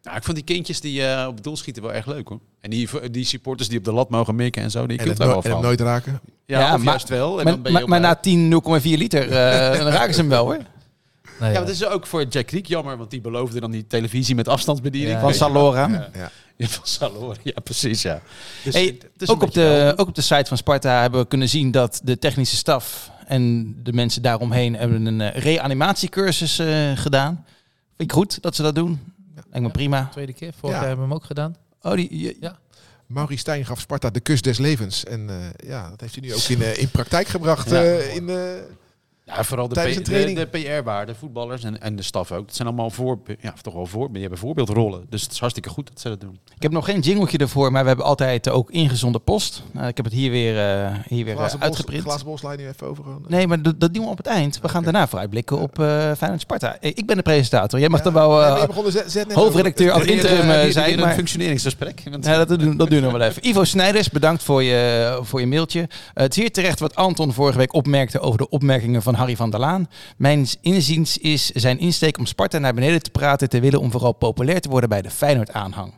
Nou, 0.02 0.18
ik 0.18 0.24
vond 0.24 0.36
die 0.38 0.46
kindjes 0.46 0.82
die 0.82 1.06
eh, 1.08 1.28
op 1.28 1.36
het 1.36 1.44
doel 1.44 1.58
schieten 1.58 1.84
wel 1.84 1.94
erg 1.94 2.06
leuk 2.06 2.28
hoor. 2.28 2.40
En 2.62 2.70
die, 2.70 2.90
die 3.12 3.26
supporters 3.26 3.70
die 3.70 3.78
op 3.78 3.84
de 3.84 3.92
lat 3.94 4.10
mogen 4.10 4.36
mikken 4.36 4.62
en 4.62 4.72
zo, 4.72 4.88
die 4.88 4.98
En 4.98 5.06
kunt 5.06 5.10
het, 5.10 5.18
daar 5.18 5.28
no- 5.28 5.34
wel 5.34 5.44
en 5.44 5.50
van. 5.50 5.60
hem 5.60 5.68
nooit 5.68 5.82
raken? 5.82 6.20
Ja, 6.46 6.60
Ja, 6.60 6.66
of 6.74 6.78
maar- 6.78 6.86
juist 6.88 7.10
wel. 7.10 7.38
En 7.40 7.44
Maar, 7.44 7.54
dan 7.54 7.62
ben 7.62 7.72
je 7.72 7.78
maar, 7.80 7.88
maar 7.88 8.00
na 8.00 8.16
10 8.16 8.62
0,4 8.82 8.98
liter, 8.98 9.22
eh, 9.32 9.78
dan 9.84 9.88
raken 9.92 10.14
ze 10.14 10.20
hem 10.20 10.30
wel 10.30 10.46
hoor. 10.46 10.58
Nee, 11.40 11.50
Ja, 11.50 11.56
ja. 11.56 11.60
maar 11.60 11.68
het 11.70 11.82
is 11.82 11.86
ook 11.86 12.08
voor 12.08 12.24
Jack 12.24 12.46
Creek 12.46 12.66
jammer, 12.66 12.98
want 12.98 13.10
die 13.12 13.22
beloofde 13.22 13.60
dan 13.60 13.72
die 13.72 13.88
televisie 13.88 14.36
met 14.36 14.48
afstandsbediening. 14.48 15.14
Ja, 15.16 15.20
Van. 15.22 15.34
Salora. 15.34 16.10
Ja. 16.14 16.32
Ja, 16.58 16.68
van 16.68 16.86
Salor. 16.88 17.38
Ja, 17.44 17.60
precies, 17.64 18.02
ja. 18.02 18.22
Dus 18.64 18.74
Hey, 18.74 18.98
ook, 19.26 19.42
op 19.44 19.54
wel- 19.54 19.86
de, 19.86 19.94
ook 19.98 20.08
op 20.08 20.16
de 20.16 20.22
site 20.22 20.46
van 20.46 20.58
Sparta 20.58 21.02
hebben 21.02 21.20
we 21.22 21.28
kunnen 21.28 21.50
zien 21.50 21.72
dat 21.72 22.02
de 22.04 22.18
technische 22.20 22.56
staf 22.56 23.12
en 23.28 23.76
de 23.84 23.94
mensen 23.94 24.22
daaromheen 24.22 24.74
hebben 24.76 25.06
een 25.06 25.22
eh, 25.22 25.42
reanimatiecursus 25.42 26.60
eh, 26.60 26.92
gedaan. 26.96 27.46
Vind 27.98 28.10
ik 28.10 28.12
goed 28.12 28.42
dat 28.42 28.56
ze 28.56 28.62
dat 28.62 28.76
doen. 28.76 29.00
Lijkt 29.36 29.52
me 29.54 29.62
Ja. 29.62 29.68
prima. 29.70 30.08
Tweede 30.12 30.34
keer. 30.34 30.52
Vorig 30.60 30.76
Ja. 30.76 30.82
jaar 30.82 30.88
hebben 30.88 31.06
we 31.08 31.12
hem 31.12 31.22
ook 31.22 31.28
gedaan. 31.28 31.56
Oh, 31.82 31.94
die, 31.94 32.20
je- 32.20 32.38
Ja. 32.42 32.58
Maurice 33.06 33.40
Stijn 33.40 33.66
gaf 33.66 33.80
Sparta 33.80 34.10
de 34.10 34.20
kus 34.20 34.42
des 34.42 34.58
levens. 34.58 35.04
En 35.06 35.30
eh, 35.30 35.70
ja, 35.70 35.90
dat 35.90 36.02
heeft 36.02 36.16
hij 36.16 36.24
nu 36.24 36.34
ook 36.34 36.42
in, 36.42 36.62
eh, 36.62 36.78
in 36.78 36.90
praktijk 36.90 37.28
gebracht. 37.28 37.70
Ja. 37.70 37.84
eh, 37.84 38.16
in, 38.16 38.30
Ja, 39.28 39.44
vooral 39.44 39.68
de, 39.68 40.02
de, 40.04 40.34
de 40.34 40.46
PR-waarde, 40.52 41.16
voetballers 41.16 41.64
en, 41.64 41.82
en 41.82 41.96
de 41.96 42.04
staf 42.04 42.32
ook. 42.32 42.46
Dat 42.48 42.56
zijn 42.56 42.68
allemaal 42.68 42.90
voor, 42.90 43.20
ja, 43.42 43.54
toch 43.62 43.74
wel 43.74 43.86
voor, 43.86 44.12
die 44.12 44.22
hebben 44.22 44.40
voorbeeldrollen. 44.40 45.06
Dus 45.10 45.22
het 45.22 45.32
is 45.32 45.40
hartstikke 45.40 45.70
goed 45.70 45.88
dat 45.88 46.00
ze 46.02 46.10
dat 46.10 46.22
doen. 46.22 46.40
ik 46.56 46.62
heb 46.62 46.72
nog 46.72 46.86
geen 46.86 47.00
jingletje 47.00 47.38
ervoor, 47.38 47.72
maar 47.72 47.82
we 47.82 47.88
hebben 47.88 48.06
altijd 48.06 48.50
ook 48.50 48.72
ingezonden 48.72 49.24
post. 49.24 49.64
Nou, 49.72 49.88
ik 49.88 49.96
heb 49.98 50.06
het 50.06 50.14
hier 50.14 50.32
weer, 50.32 50.58
eh, 50.58 50.92
hier 51.08 51.26
weer 51.26 51.34
eh, 51.34 51.40
glazen, 51.40 51.60
bos, 51.60 51.68
uitgeprint. 51.68 52.04
glazen 52.04 52.26
bos 52.26 52.42
lijn 52.44 52.58
nu 52.58 52.68
even 52.68 52.88
over. 52.88 53.04
Nee, 53.28 53.48
maar 53.48 53.62
dat, 53.62 53.80
dat 53.80 53.94
doen 53.94 54.04
we 54.04 54.10
op 54.10 54.18
het 54.18 54.28
eind. 54.28 54.60
We 54.62 54.70
gaan 54.70 54.84
daarna 54.84 55.08
vooruitblikken 55.08 55.58
op 55.60 55.80
eh 55.80 56.12
Feyenoord 56.18 56.42
Sparta. 56.42 56.78
Eh, 56.80 56.92
Ik 56.96 57.06
ben 57.06 57.16
de 57.16 57.22
presentator. 57.22 57.80
Jij 57.80 57.90
mag 57.90 57.98
Ja. 57.98 58.04
dan 58.04 58.14
wel 58.14 58.42
eh, 58.44 58.62
je 58.88 59.04
net 59.14 59.34
hoofdredacteur 59.34 59.92
ad 59.92 60.04
interim 60.06 60.50
eh, 60.50 60.70
zijn. 60.72 60.94
een 60.94 61.00
Maar, 61.00 61.14
functioneringsgesprek. 61.14 62.04
Ja, 62.22 62.46
dat, 62.46 62.60
doen, 62.60 62.78
dat 62.78 62.90
doen 62.90 63.02
we 63.02 63.12
wel 63.12 63.22
even. 63.22 63.48
Ivo 63.48 63.64
Snijders, 63.64 64.10
bedankt 64.10 64.44
voor 64.44 64.64
je, 64.64 65.20
voor 65.22 65.40
je 65.40 65.48
mailtje. 65.48 65.80
Eh, 65.82 65.88
het 66.14 66.32
is 66.38 66.42
zeer 66.42 66.52
terecht 66.52 66.80
wat 66.80 66.96
Anton 66.96 67.34
vorige 67.34 67.58
week 67.58 67.74
opmerkte 67.74 68.20
over 68.20 68.38
de 68.38 68.50
opmerkingen 68.50 69.02
van 69.02 69.16
Harry 69.18 69.36
van 69.36 69.50
der 69.50 69.60
Laan. 69.60 69.90
Mijn 70.18 70.48
inziens 70.62 71.18
is 71.18 71.50
zijn 71.50 71.80
insteek 71.80 72.18
om 72.18 72.26
Sparta 72.26 72.58
naar 72.58 72.74
beneden 72.74 73.04
te 73.04 73.10
praten 73.10 73.50
te 73.50 73.60
willen 73.60 73.80
om 73.80 73.92
vooral 73.92 74.12
populair 74.14 74.62
te 74.62 74.70
worden 74.70 74.90
bij 74.90 75.02
de 75.02 75.10
Feyenoord-aanhang. 75.10 75.94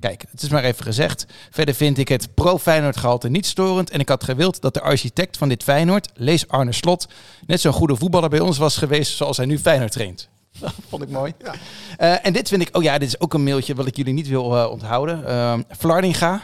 Kijk, 0.00 0.24
het 0.30 0.42
is 0.42 0.48
maar 0.48 0.64
even 0.64 0.84
gezegd. 0.84 1.26
Verder 1.50 1.74
vind 1.74 1.98
ik 1.98 2.08
het 2.08 2.34
pro-Feyenoord 2.34 2.96
gehalte 2.96 3.28
niet 3.28 3.46
storend. 3.46 3.90
En 3.90 4.00
ik 4.00 4.08
had 4.08 4.24
gewild 4.24 4.60
dat 4.60 4.74
de 4.74 4.80
architect 4.80 5.36
van 5.36 5.48
dit 5.48 5.62
Feyenoord, 5.62 6.08
lees 6.14 6.48
Arne 6.48 6.72
Slot, 6.72 7.08
net 7.46 7.60
zo'n 7.60 7.72
goede 7.72 7.96
voetballer 7.96 8.28
bij 8.28 8.40
ons 8.40 8.58
was 8.58 8.76
geweest 8.76 9.16
zoals 9.16 9.36
hij 9.36 9.46
nu 9.46 9.58
Feyenoord 9.58 9.92
traint. 9.92 10.28
Dat 10.60 10.74
vond 10.88 11.02
ik 11.02 11.08
mooi. 11.08 11.32
Ja. 11.44 11.54
Eh, 11.96 12.26
en 12.26 12.32
dit 12.32 12.48
vind 12.48 12.62
ik, 12.62 12.76
oh 12.76 12.82
ja, 12.82 12.98
dit 12.98 13.08
is 13.08 13.20
ook 13.20 13.34
een 13.34 13.44
mailtje 13.44 13.74
wat 13.74 13.86
ik 13.86 13.96
jullie 13.96 14.14
niet 14.14 14.28
wil 14.28 14.56
eh, 14.56 14.70
onthouden. 14.70 15.24
Vlardinga 15.68 16.40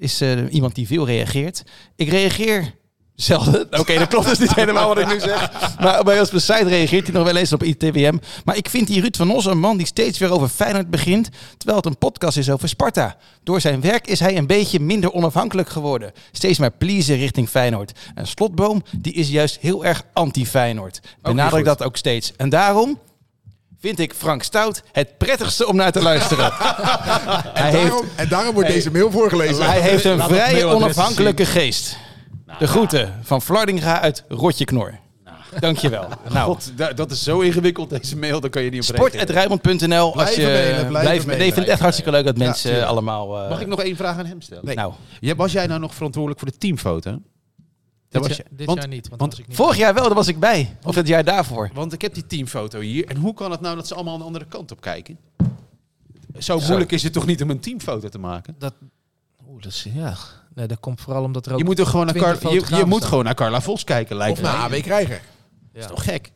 is 0.00 0.20
eh, 0.20 0.52
iemand 0.52 0.74
die 0.74 0.86
veel 0.86 1.06
reageert. 1.06 1.62
Ik 1.96 2.08
reageer 2.08 2.74
zelden. 3.22 3.66
Oké, 3.80 3.98
dat 3.98 4.08
klopt 4.08 4.28
dus 4.28 4.38
niet 4.38 4.54
helemaal 4.54 4.88
wat 4.88 4.98
ik 4.98 5.06
nu 5.06 5.20
zeg. 5.20 5.50
Maar 5.80 6.04
bij 6.04 6.20
ons 6.20 6.30
site 6.30 6.68
reageert 6.68 7.06
hij 7.06 7.14
nog 7.14 7.24
wel 7.24 7.36
eens 7.36 7.52
op 7.52 7.62
ITWM. 7.62 8.18
Maar 8.44 8.56
ik 8.56 8.68
vind 8.68 8.86
die 8.86 9.00
Ruud 9.00 9.16
van 9.16 9.30
Os 9.30 9.44
een 9.44 9.58
man 9.58 9.76
die 9.76 9.86
steeds 9.86 10.18
weer 10.18 10.32
over 10.32 10.48
Feyenoord 10.48 10.90
begint, 10.90 11.28
terwijl 11.56 11.76
het 11.78 11.86
een 11.86 11.98
podcast 11.98 12.36
is 12.36 12.50
over 12.50 12.68
Sparta. 12.68 13.16
Door 13.42 13.60
zijn 13.60 13.80
werk 13.80 14.06
is 14.06 14.20
hij 14.20 14.36
een 14.36 14.46
beetje 14.46 14.80
minder 14.80 15.12
onafhankelijk 15.12 15.68
geworden. 15.68 16.12
Steeds 16.32 16.58
maar 16.58 16.70
pleasen 16.70 17.16
richting 17.16 17.48
Feyenoord. 17.48 17.92
En 18.14 18.26
Slotboom, 18.26 18.82
die 18.96 19.12
is 19.12 19.28
juist 19.28 19.58
heel 19.60 19.84
erg 19.84 20.02
anti-Feyenoord. 20.12 21.00
Benadruk 21.22 21.64
dat 21.64 21.82
ook 21.82 21.96
steeds. 21.96 22.32
En 22.36 22.48
daarom 22.48 22.98
vind 23.80 23.98
ik 23.98 24.14
Frank 24.16 24.42
Stout 24.42 24.82
het 24.92 25.18
prettigste 25.18 25.66
om 25.66 25.76
naar 25.76 25.92
te 25.92 26.02
luisteren. 26.02 26.52
hij, 26.54 27.70
heeft, 27.70 27.86
Daarom, 27.86 28.06
en 28.16 28.28
daarom 28.28 28.54
wordt 28.54 28.68
deze 28.68 28.90
mail 28.90 29.10
voorgelezen. 29.10 29.64
hij 29.66 29.80
heeft 29.80 30.04
een 30.04 30.16
Laat 30.16 30.30
het 30.30 30.38
vrij 30.38 30.52
mailadres 30.52 30.82
onafhankelijke 30.82 31.46
geest. 31.46 31.96
De 32.58 32.66
groeten 32.66 33.18
van 33.22 33.42
Vlardinga 33.42 34.00
uit 34.00 34.24
Rotjeknor. 34.28 34.98
Dankjewel. 35.60 36.08
Nou, 36.32 36.44
God, 36.46 36.72
da- 36.76 36.92
dat 36.92 37.10
is 37.10 37.22
zo 37.22 37.40
ingewikkeld 37.40 37.90
deze 37.90 38.16
mail, 38.16 38.40
daar 38.40 38.50
kan 38.50 38.62
je 38.62 38.70
niet 38.70 38.80
op 38.90 38.96
sport.rijmond.nl. 38.96 40.04
Als 40.04 40.12
Blijven 40.12 40.42
je 40.42 40.48
mailen, 40.48 40.64
blijven 40.64 40.88
blijft 40.88 40.92
mailen. 40.92 41.26
mailen. 41.26 41.38
Nee, 41.38 41.46
ik 41.46 41.52
vind 41.54 41.56
het 41.56 41.68
echt 41.68 41.80
hartstikke 41.80 42.10
leuk 42.10 42.24
dat 42.24 42.36
mensen 42.36 42.68
tuurlijk. 42.70 42.90
allemaal... 42.90 43.42
eh, 43.42 43.48
Mag 43.50 43.60
ik 43.60 43.66
nog 43.66 43.80
één 43.82 43.96
vraag 43.96 44.18
aan 44.18 44.26
hem 44.26 44.40
stellen? 44.40 44.64
Nee. 44.64 44.74
Nou, 44.74 44.92
Ja, 45.20 45.34
was 45.34 45.52
jij 45.52 45.66
nou 45.66 45.80
nog 45.80 45.94
verantwoordelijk 45.94 46.40
voor 46.40 46.50
de 46.50 46.58
teamfoto? 46.58 47.10
Dit, 48.08 48.22
was 48.22 48.26
jaar, 48.36 48.36
je- 48.50 48.56
dit 48.56 48.66
want- 48.66 48.78
jaar 48.78 48.88
niet. 48.88 49.08
Want, 49.08 49.20
want 49.20 49.30
was 49.32 49.40
ik 49.40 49.46
niet 49.48 49.56
vorig 49.56 49.76
jaar 49.76 49.94
wel, 49.94 50.04
daar 50.04 50.14
was 50.14 50.28
ik 50.28 50.38
bij. 50.40 50.76
Of 50.82 50.94
het 50.94 51.06
jaar 51.06 51.24
daarvoor. 51.24 51.70
Want 51.74 51.92
ik 51.92 52.02
heb 52.02 52.14
die 52.14 52.26
teamfoto 52.26 52.80
hier. 52.80 53.06
En 53.06 53.16
hoe 53.16 53.34
kan 53.34 53.50
het 53.50 53.60
nou 53.60 53.76
dat 53.76 53.86
ze 53.86 53.94
allemaal 53.94 54.12
aan 54.12 54.18
de 54.18 54.24
andere 54.26 54.44
kant 54.46 54.70
op 54.72 54.80
kijken? 54.80 55.18
Zo 56.38 56.58
moeilijk 56.60 56.92
is 56.92 57.02
het 57.02 57.12
toch 57.12 57.26
niet 57.26 57.42
om 57.42 57.50
een 57.50 57.60
teamfoto 57.60 58.08
te 58.08 58.18
maken? 58.18 58.54
dat, 58.58 58.74
oeh, 59.48 59.62
dat 59.62 59.72
is, 59.72 59.86
ja. 59.94 60.14
Nee, 60.54 60.66
dat 60.66 60.80
komt 60.80 61.00
vooral 61.00 61.22
omdat 61.22 61.46
er 61.46 61.52
ook... 61.52 61.58
Je 61.58 61.64
moet, 61.64 61.80
gewoon 61.86 62.06
naar 62.06 62.14
20 62.14 62.68
Car- 62.68 62.78
je, 62.78 62.84
moet 62.84 63.04
gewoon 63.04 63.24
naar 63.24 63.34
Carla 63.34 63.60
Vos 63.60 63.84
kijken, 63.84 64.16
lijkt 64.16 64.38
Of 64.38 64.44
me. 64.44 64.50
naar 64.50 64.56
AB 64.64 64.82
Krijger. 64.82 65.20
Ja, 65.72 65.80
is 65.80 65.86
toch 65.86 66.04
gek? 66.04 66.30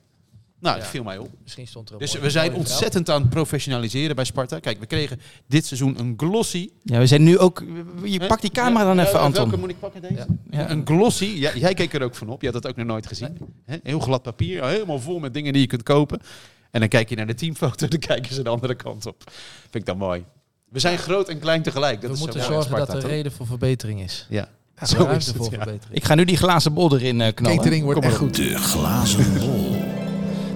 Nou, 0.60 0.76
dat 0.76 0.84
Ja. 0.84 0.90
viel 0.90 1.02
mij 1.02 1.18
op. 1.18 1.28
Misschien 1.42 1.66
stond 1.66 1.88
er 1.88 1.94
ook 1.94 2.00
Dus 2.00 2.18
we 2.18 2.30
zijn 2.30 2.54
ontzettend 2.54 3.10
aan 3.10 3.20
het 3.20 3.30
professionaliseren 3.30 4.16
bij 4.16 4.24
Sparta. 4.24 4.58
Kijk, 4.58 4.78
we 4.80 4.86
kregen 4.86 5.20
dit 5.46 5.66
seizoen 5.66 5.98
een 5.98 6.14
glossy. 6.16 6.68
Ja, 6.82 6.98
we 6.98 7.06
zijn 7.06 7.22
nu 7.22 7.38
ook... 7.38 7.64
Je 8.04 8.26
pakt 8.26 8.40
die 8.40 8.50
camera 8.50 8.84
dan 8.84 8.96
Ja, 8.96 9.02
even, 9.02 9.14
eh, 9.14 9.20
Welke 9.22 9.40
Anton. 9.40 9.60
moet 9.60 9.70
ik 9.70 9.78
pakken 9.78 10.00
deze? 10.02 10.14
Ja. 10.14 10.26
Ja. 10.50 10.70
Een 10.70 10.82
glossy. 10.86 11.24
Ja, 11.24 11.56
jij 11.56 11.74
keek 11.74 11.94
er 11.94 12.02
ook 12.02 12.14
van 12.14 12.28
op. 12.28 12.40
Je 12.42 12.50
had 12.50 12.62
dat 12.62 12.70
ook 12.70 12.76
nog 12.76 12.86
nooit 12.86 13.06
gezien. 13.06 13.38
Hè? 13.64 13.76
Heel 13.82 14.00
glad 14.00 14.22
papier. 14.22 14.64
Helemaal 14.64 15.00
vol 15.00 15.18
met 15.18 15.34
dingen 15.34 15.52
die 15.52 15.62
je 15.62 15.68
kunt 15.68 15.82
kopen. 15.82 16.20
En 16.70 16.80
dan 16.80 16.88
kijk 16.88 17.08
je 17.08 17.16
naar 17.16 17.26
de 17.26 17.34
teamfoto. 17.34 17.88
Dan 17.94 17.98
kijken 17.98 18.34
ze 18.34 18.42
de 18.42 18.48
andere 18.50 18.74
kant 18.74 19.06
op. 19.06 19.22
Vind 19.60 19.74
ik 19.74 19.86
dan 19.86 19.98
mooi. 19.98 20.24
We 20.74 20.80
zijn 20.80 20.98
groot 20.98 21.28
en 21.28 21.38
klein 21.38 21.62
tegelijk. 21.62 22.00
Dat 22.00 22.10
We 22.10 22.12
is 22.12 22.18
zo 22.18 22.24
moeten 22.24 22.44
zorgen 22.44 22.76
dat 22.76 22.88
er 22.88 23.00
toch? 23.00 23.10
reden 23.10 23.32
voor 23.32 23.46
verbetering 23.46 24.00
is. 24.00 24.26
Ja. 24.28 24.48
Ja, 24.80 24.86
Zo 24.86 25.06
is 25.06 25.26
het, 25.26 25.36
ja. 25.36 25.42
verbetering. 25.42 25.80
Ik 25.90 26.04
ga 26.04 26.14
nu 26.14 26.24
die 26.24 26.36
glazen 26.36 26.74
bol 26.74 26.94
erin 26.94 27.20
eh, 27.20 27.34
knallen. 27.34 27.56
Catering 27.56 27.84
wordt 27.84 28.04
echt 28.04 28.16
goed. 28.16 28.36
De 28.36 28.56
glazen 28.56 29.38
bol. 29.38 29.76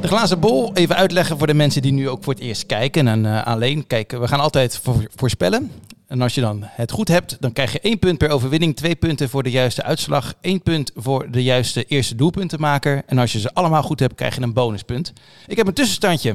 De 0.01 0.09
glazen 0.09 0.41
bol, 0.41 0.75
even 0.75 0.97
uitleggen 0.97 1.39
voor 1.39 1.47
de 1.47 1.55
mensen 1.55 1.83
die 1.83 1.93
nu 1.93 2.09
ook 2.09 2.25
voor 2.25 2.33
het 2.33 2.43
eerst 2.43 2.67
kijken 2.67 3.09
en 3.09 3.27
eh, 3.27 3.47
alleen 3.47 3.87
kijken. 3.87 4.21
We 4.21 4.29
gaan 4.29 4.41
altijd 4.41 4.79
voor, 4.83 5.07
voorspellen. 5.17 5.71
En 6.07 6.23
als 6.23 6.35
je 6.35 6.41
dan 6.41 6.61
het 6.63 6.91
goed 6.91 7.09
hebt, 7.09 7.37
dan 7.41 7.53
krijg 7.53 7.73
je 7.73 7.81
één 7.81 7.99
punt 7.99 8.19
per 8.19 8.31
overwinning, 8.31 8.77
twee 8.77 8.95
punten 8.97 9.29
voor 9.29 9.43
de 9.43 9.51
juiste 9.51 9.83
uitslag, 9.83 10.35
één 10.41 10.63
punt 10.63 10.91
voor 10.97 11.31
de 11.31 11.43
juiste 11.43 11.85
eerste 11.85 12.15
doelpuntenmaker. 12.15 13.03
En 13.07 13.19
als 13.19 13.33
je 13.33 13.41
ze 13.41 13.55
allemaal 13.55 13.83
goed 13.83 14.01
hebt, 14.01 14.15
krijg 14.15 14.35
je 14.35 14.41
een 14.43 14.53
bonuspunt. 14.53 15.13
Ik 15.47 15.57
heb 15.57 15.67
een 15.67 15.75
tussenstandje. 15.75 16.35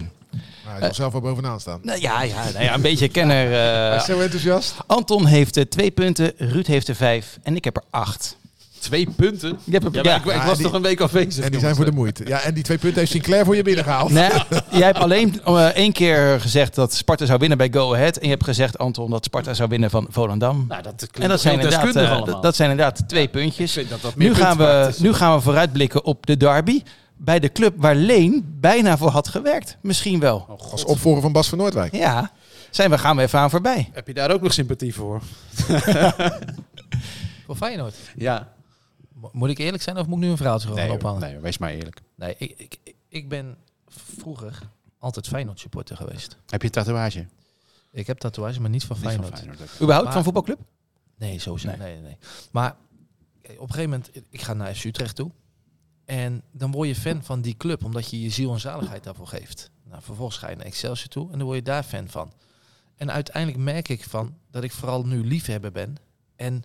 Maar 0.65 0.73
hij 0.73 0.81
zal 0.81 0.93
zelf 0.93 1.11
wel 1.11 1.21
bovenaan 1.21 1.59
staan. 1.59 1.79
Nou, 1.81 2.01
ja, 2.01 2.21
ja, 2.23 2.43
nou 2.53 2.63
ja, 2.63 2.73
een 2.73 2.81
beetje 2.81 3.07
kenner. 3.07 3.47
Hij 3.51 3.89
eh, 3.91 3.95
is 3.95 4.05
zo 4.05 4.19
enthousiast. 4.19 4.75
Anton 4.85 5.25
heeft 5.25 5.55
er 5.55 5.69
twee 5.69 5.91
punten, 5.91 6.31
Ruud 6.37 6.67
heeft 6.67 6.87
er 6.87 6.95
vijf 6.95 7.37
en 7.43 7.55
ik 7.55 7.63
heb 7.63 7.75
er 7.75 7.83
acht. 7.89 8.37
Twee 8.83 9.07
punten. 9.15 9.59
Je 9.63 9.71
hebt 9.71 9.95
Ja, 10.05 10.15
ik, 10.15 10.41
was 10.41 10.57
die- 10.57 10.65
toch 10.65 10.75
een 10.75 10.81
week 10.81 11.01
afwezig. 11.01 11.45
En 11.45 11.51
die 11.51 11.59
zijn 11.59 11.75
voor 11.75 11.85
de 11.85 11.91
moeite. 11.91 12.27
Ja, 12.27 12.41
en 12.41 12.53
die 12.53 12.63
twee 12.63 12.77
punten 12.77 12.99
heeft 12.99 13.11
Sinclair 13.11 13.45
voor 13.45 13.55
je 13.55 13.63
binnengehaald. 13.63 14.09
Nee, 14.11 14.29
jij 14.71 14.85
hebt 14.85 14.97
alleen 14.97 15.41
eh, 15.45 15.65
één 15.65 15.91
keer 15.91 16.41
gezegd 16.41 16.75
dat 16.75 16.93
Sparta 16.93 17.25
zou 17.25 17.39
winnen 17.39 17.57
bij 17.57 17.69
Go 17.71 17.93
Ahead. 17.93 18.17
En 18.17 18.23
je 18.23 18.29
hebt 18.29 18.43
gezegd, 18.43 18.77
Anton, 18.77 19.09
dat 19.09 19.23
Sparta 19.23 19.53
zou 19.53 19.69
winnen 19.69 19.89
van 19.89 20.07
Volendam. 20.09 20.65
Nou, 20.67 20.81
dat 20.81 20.95
klinkt 20.97 21.19
En 21.19 21.29
dat 21.29 21.41
zijn, 21.41 21.53
inderdaad, 21.53 21.95
eh, 21.95 22.41
dat, 22.41 22.55
zijn 22.55 22.69
inderdaad 22.69 23.07
twee 23.07 23.27
puntjes. 23.27 23.69
Ik 23.69 23.77
vind 23.77 23.89
dat 23.89 24.01
dat 24.01 24.15
meer 24.15 24.29
Nu 24.29 24.35
gaan, 24.35 24.57
we, 24.57 24.93
nu 24.97 25.13
gaan 25.13 25.35
we 25.35 25.41
vooruitblikken 25.41 26.03
op 26.03 26.25
de 26.25 26.37
derby. 26.37 26.81
Bij 27.23 27.39
de 27.39 27.51
club 27.51 27.73
waar 27.77 27.95
Leen 27.95 28.57
bijna 28.59 28.97
voor 28.97 29.09
had 29.09 29.27
gewerkt. 29.27 29.77
Misschien 29.81 30.19
wel. 30.19 30.45
Oh. 30.49 30.71
Als 30.71 30.85
opvolger 30.85 31.21
van 31.21 31.31
Bas 31.31 31.49
van 31.49 31.57
Noordwijk. 31.57 31.95
Ja, 31.95 32.31
zijn 32.69 32.89
we, 32.89 32.97
gaan 32.97 33.15
we 33.15 33.21
even 33.21 33.39
aan 33.39 33.49
voorbij. 33.49 33.89
Heb 33.93 34.07
je 34.07 34.13
daar 34.13 34.31
ook 34.31 34.41
nog 34.41 34.53
sympathie 34.53 34.93
voor? 34.93 35.21
Voor 37.45 37.55
Feyenoord. 37.55 37.95
Ja. 38.15 38.53
Mo- 39.13 39.29
Moet 39.33 39.49
ik 39.49 39.57
eerlijk 39.57 39.83
zijn 39.83 39.97
of 39.97 40.05
moet 40.07 40.17
ik 40.17 40.23
nu 40.23 40.29
een 40.29 40.37
verhaaltje 40.37 40.67
gewoon 40.67 40.83
Nee, 40.83 40.93
ophalen? 40.95 41.19
nee, 41.21 41.37
wees 41.39 41.57
maar 41.57 41.69
eerlijk. 41.71 42.01
Nee, 42.15 42.35
ik, 42.37 42.53
ik, 42.83 42.95
ik- 43.09 43.29
ben 43.29 43.57
vroeger 43.87 44.59
altijd 44.99 45.27
Feyenoord 45.27 45.59
supporter 45.59 45.97
geweest. 45.97 46.37
Heb 46.49 46.61
je 46.61 46.67
een 46.67 46.73
tatoeage? 46.73 47.25
Ik 47.91 48.07
heb 48.07 48.17
tatoeage, 48.17 48.61
maar 48.61 48.69
niet 48.69 48.83
van 48.83 48.95
Niet 49.01 49.05
van 49.11 49.13
Feyenoord. 49.13 49.61
Ook. 49.61 49.67
Überhaupt 49.75 50.03
Maar- 50.03 50.13
van 50.13 50.23
voetbalclub? 50.23 50.59
Nee, 51.17 51.39
sowieso. 51.39 51.67
Nee. 51.67 51.77
Nee. 51.77 52.01
nee. 52.01 52.17
Maar 52.51 52.75
kijk, 53.41 53.61
op 53.61 53.67
een 53.67 53.73
gegeven 53.73 53.89
moment, 53.89 54.11
ik 54.29 54.41
ga 54.41 54.53
naar 54.53 54.73
FC 54.75 54.83
Utrecht 54.83 55.15
toe. 55.15 55.31
En 56.05 56.43
dan 56.51 56.71
word 56.71 56.87
je 56.87 56.95
fan 56.95 57.23
van 57.23 57.41
die 57.41 57.57
club, 57.57 57.83
omdat 57.83 58.09
je 58.09 58.21
je 58.21 58.29
ziel 58.29 58.53
en 58.53 58.59
zaligheid 58.59 59.03
daarvoor 59.03 59.27
geeft. 59.27 59.69
Nou, 59.83 60.01
vervolgens 60.01 60.37
ga 60.37 60.49
je 60.49 60.55
naar 60.55 60.65
Excelsior 60.65 61.07
toe 61.09 61.31
en 61.31 61.37
dan 61.37 61.43
word 61.47 61.57
je 61.57 61.63
daar 61.63 61.83
fan 61.83 62.07
van. 62.09 62.33
En 62.95 63.11
uiteindelijk 63.11 63.63
merk 63.63 63.89
ik 63.89 64.03
van 64.03 64.37
dat 64.51 64.63
ik 64.63 64.71
vooral 64.71 65.05
nu 65.05 65.25
liefhebber 65.25 65.71
ben. 65.71 65.95
En 66.35 66.63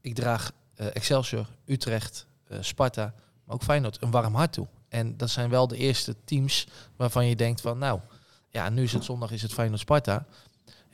ik 0.00 0.14
draag 0.14 0.52
eh, 0.74 0.86
Excelsior, 0.92 1.46
Utrecht, 1.66 2.26
eh, 2.46 2.58
Sparta, 2.60 3.14
maar 3.44 3.54
ook 3.54 3.62
Feyenoord 3.62 4.02
een 4.02 4.10
warm 4.10 4.34
hart 4.34 4.52
toe. 4.52 4.66
En 4.88 5.16
dat 5.16 5.30
zijn 5.30 5.50
wel 5.50 5.66
de 5.68 5.76
eerste 5.76 6.16
teams 6.24 6.66
waarvan 6.96 7.26
je 7.26 7.36
denkt 7.36 7.60
van, 7.60 7.78
nou, 7.78 8.00
ja, 8.48 8.68
nu 8.68 8.82
is 8.82 8.92
het 8.92 9.04
zondag, 9.04 9.30
is 9.30 9.42
het 9.42 9.52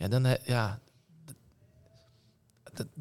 dan, 0.09 0.27
eh, 0.27 0.47
ja... 0.47 0.65
dan- 0.69 0.75
Ja? 0.75 0.79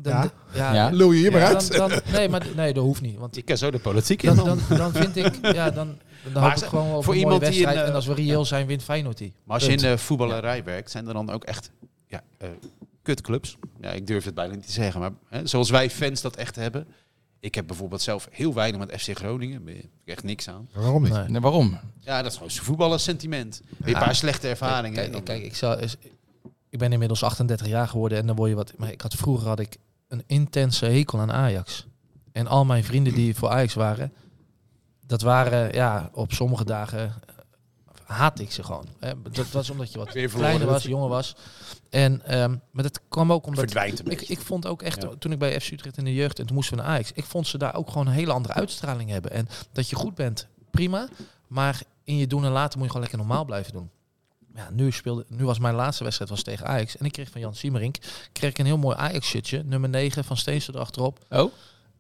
Ja, 0.04 0.32
Ja. 0.54 0.90
Lul 0.90 1.12
je 1.12 1.20
hier 1.20 1.32
maar 1.32 1.44
uit. 1.44 1.72
dan, 1.78 1.90
dan, 1.90 2.00
nee, 2.12 2.30
maar 2.30 2.46
nee, 2.56 2.74
dat 2.74 2.84
hoeft 2.84 3.02
niet. 3.02 3.18
Want 3.18 3.38
Ik 3.38 3.46
ken 3.46 3.58
zo 3.58 3.72
de 3.72 3.80
politiek 3.80 4.24
in. 4.24 4.36
dan, 4.36 4.46
dan, 4.46 4.60
dan 4.78 4.92
vind 4.92 5.16
ik, 5.16 5.36
ja, 5.54 5.70
dan, 5.72 5.98
dan 6.24 6.34
Maar 6.34 6.42
hoop 6.44 6.52
ik 6.52 6.58
ze- 6.58 6.66
gewoon 6.66 6.88
voor 6.88 6.98
een 6.98 7.04
mooie 7.04 7.34
iemand 7.34 7.42
die 7.54 7.62
in, 7.62 7.68
eh, 7.68 7.88
en 7.88 7.94
als 7.94 8.06
we 8.06 8.14
reëel 8.14 8.46
zijn, 8.46 8.68
wint 8.68 8.84
Feyenoord 8.84 9.18
die. 9.18 9.34
Maar 9.44 9.56
als 9.56 9.66
je 9.66 9.72
in 9.72 9.78
de 9.78 9.98
voetballerij 9.98 10.64
werkt, 10.64 10.92
zijn 10.92 11.08
er 11.08 11.14
dan 11.14 11.30
ook 11.30 11.44
echt 11.44 11.72
ja, 12.08 12.22
eh, 12.38 12.50
kutclubs? 13.02 13.58
Ja, 13.82 13.90
ik 13.90 14.08
durf 14.08 14.26
het 14.26 14.34
bijna 14.36 14.54
niet 14.56 14.66
te 14.66 14.72
zeggen, 14.72 15.00
maar 15.02 15.12
hè, 15.30 15.48
zoals 15.48 15.70
wij 15.70 15.90
fans 15.90 16.22
dat 16.22 16.36
echt 16.36 16.56
hebben. 16.56 16.88
Ik 17.40 17.56
heb 17.56 17.68
bijvoorbeeld 17.68 18.02
zelf 18.02 18.28
heel 18.32 18.54
weinig 18.54 18.80
met 18.88 19.02
FC 19.02 19.18
Groningen. 19.18 19.66
Daar 19.66 19.74
heb 19.76 19.84
ik 19.84 19.90
echt 20.06 20.24
niks 20.24 20.50
aan. 20.50 20.70
Waarom 20.74 21.04
niet? 21.04 21.14
Nee. 21.14 21.28
Nee, 21.28 21.42
waarom? 21.42 21.80
Ja, 22.00 22.22
dat 22.22 22.32
is 22.32 22.38
gewoon 22.38 22.52
voetballersentiment. 22.52 23.62
Weer 23.78 23.90
Ja. 23.90 24.00
een 24.00 24.06
paar 24.06 24.16
slechte 24.16 24.48
ervaringen. 24.48 24.94
Kijk, 25.00 25.12
dan- 25.12 25.24
kijk, 25.24 25.44
ik, 25.44 25.56
zou, 25.56 25.80
is- 25.80 25.96
ik 26.76 26.82
ben 26.82 26.92
inmiddels 26.92 27.24
38 27.24 27.68
jaar 27.68 27.88
geworden 27.88 28.18
en 28.18 28.28
dan 28.28 28.36
word 28.36 28.50
je 28.50 28.56
wat. 28.56 28.74
Maar 28.78 28.92
ik 28.92 29.02
had 29.02 29.14
vroeger 29.14 29.48
had 29.48 29.60
ik 29.60 29.78
een 30.08 30.24
intense 30.26 30.86
hekel 30.86 31.20
aan 31.20 31.32
Ajax. 31.32 31.86
En 32.32 32.48
al 32.48 32.66
mijn 32.66 32.84
vrienden 32.84 33.14
die 33.14 33.36
voor 33.36 33.50
Ajax 33.50 33.74
waren, 33.74 34.14
dat 35.06 35.22
waren 35.22 35.74
ja 35.74 36.10
op 36.14 36.34
sommige 36.34 36.66
dagen 36.66 37.00
eh, 37.00 37.36
haat 38.04 38.40
ik 38.40 38.52
ze 38.52 38.64
gewoon. 38.64 38.86
Hè. 39.00 39.14
Dat 39.32 39.52
was 39.52 39.70
omdat 39.70 39.92
je 39.92 39.98
wat 39.98 40.10
kleiner 40.10 40.68
was, 40.68 40.84
jonger 40.84 41.10
was. 41.10 41.36
En 41.90 42.26
ehm, 42.26 42.56
maar 42.72 42.84
dat 42.84 43.02
kwam 43.10 43.32
ook 43.32 43.46
omdat 43.46 43.64
verdwijnt 43.64 44.12
ik, 44.12 44.22
ik 44.22 44.40
vond 44.40 44.68
ook 44.68 44.82
echt 44.82 45.02
Ja. 45.02 45.10
toen 45.20 45.32
ik 45.32 45.40
bij 45.40 45.60
FC 45.60 45.72
Utrecht 45.72 45.98
in 45.98 46.04
de 46.06 46.14
jeugd 46.14 46.40
en 46.40 46.46
toen 46.46 46.56
moesten 46.56 46.78
we 46.78 46.84
naar 46.84 46.92
Ajax, 46.92 47.12
ik 47.14 47.26
vond 47.26 47.48
ze 47.48 47.58
daar 47.58 47.76
ook 47.76 47.90
gewoon 47.90 48.08
een 48.08 48.14
hele 48.14 48.32
andere 48.32 48.54
uitstraling 48.54 49.10
hebben. 49.10 49.32
En 49.32 49.48
dat 49.72 49.90
je 49.90 49.96
goed 49.96 50.16
bent, 50.16 50.48
prima. 50.72 51.08
Maar 51.48 51.82
in 52.04 52.18
je 52.18 52.28
doen 52.28 52.46
en 52.46 52.52
laten 52.52 52.78
moet 52.78 52.88
je 52.88 52.94
gewoon 52.94 53.08
lekker 53.10 53.28
normaal 53.28 53.46
blijven 53.46 53.74
doen. 53.74 53.90
Ja, 54.56 54.68
nu, 54.72 54.92
speelde, 54.92 55.26
nu 55.28 55.46
was 55.46 55.60
mijn 55.60 55.76
laatste 55.76 56.04
wedstrijd 56.04 56.30
was 56.30 56.42
tegen 56.44 56.66
Ajax. 56.68 56.98
En 56.98 57.06
ik 57.06 57.12
kreeg 57.12 57.30
van 57.30 57.42
Jan 57.42 57.56
Siemerink 57.56 57.96
kreeg 58.32 58.50
ik 58.50 58.58
een 58.58 58.66
heel 58.66 58.78
mooi 58.78 58.96
Ajax-shirtje. 58.98 59.64
Nummer 59.66 59.90
9 59.90 60.24
van 60.24 60.38
Steensel 60.38 60.74
erachterop. 60.74 61.20
Oh? 61.30 61.52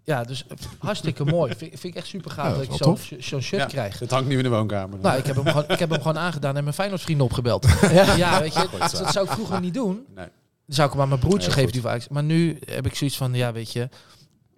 Ja, 0.03 0.23
dus 0.23 0.45
hartstikke 0.79 1.25
mooi. 1.35 1.55
Vind, 1.55 1.79
vind 1.79 1.83
ik 1.83 1.95
echt 1.95 2.07
super 2.07 2.31
gaaf 2.31 2.45
Ja, 2.45 2.51
dat 2.51 2.77
dat 2.79 2.87
ik 2.89 2.97
zo'n 3.07 3.17
zo'n 3.21 3.41
shirt 3.41 3.61
Ja. 3.61 3.67
krijg. 3.67 3.99
Het 3.99 4.11
hangt 4.11 4.27
nu 4.27 4.37
in 4.37 4.43
de 4.43 4.49
woonkamer. 4.49 4.99
Nou, 4.99 5.17
ik 5.17 5.25
heb, 5.25 5.35
hem 5.35 5.45
gewoon, 5.45 5.63
ik 5.67 5.79
heb 5.79 5.89
hem 5.89 6.01
gewoon 6.01 6.17
aangedaan 6.17 6.57
en 6.57 6.63
mijn 6.63 6.75
Feyenoord-vrienden 6.75 7.25
opgebeld. 7.25 7.65
Ja, 8.17 8.39
weet 8.39 8.53
je, 8.53 8.67
dat, 8.79 8.91
dat 8.91 9.11
zou 9.11 9.25
ik 9.25 9.31
vroeger 9.31 9.59
niet 9.59 9.73
doen. 9.73 10.05
Nee. 10.15 10.27
Dan 10.65 10.75
zou 10.75 10.87
ik 10.87 10.93
hem 10.93 11.01
aan 11.03 11.09
mijn 11.09 11.19
broertje 11.19 11.47
Nee, 11.47 11.57
geven 11.57 11.71
die 11.71 11.87
Ajax. 11.87 12.07
Maar 12.07 12.23
nu 12.23 12.59
heb 12.65 12.85
ik 12.85 12.95
zoiets 12.95 13.17
van, 13.17 13.33
ja, 13.33 13.51
weet 13.51 13.71
je, 13.71 13.89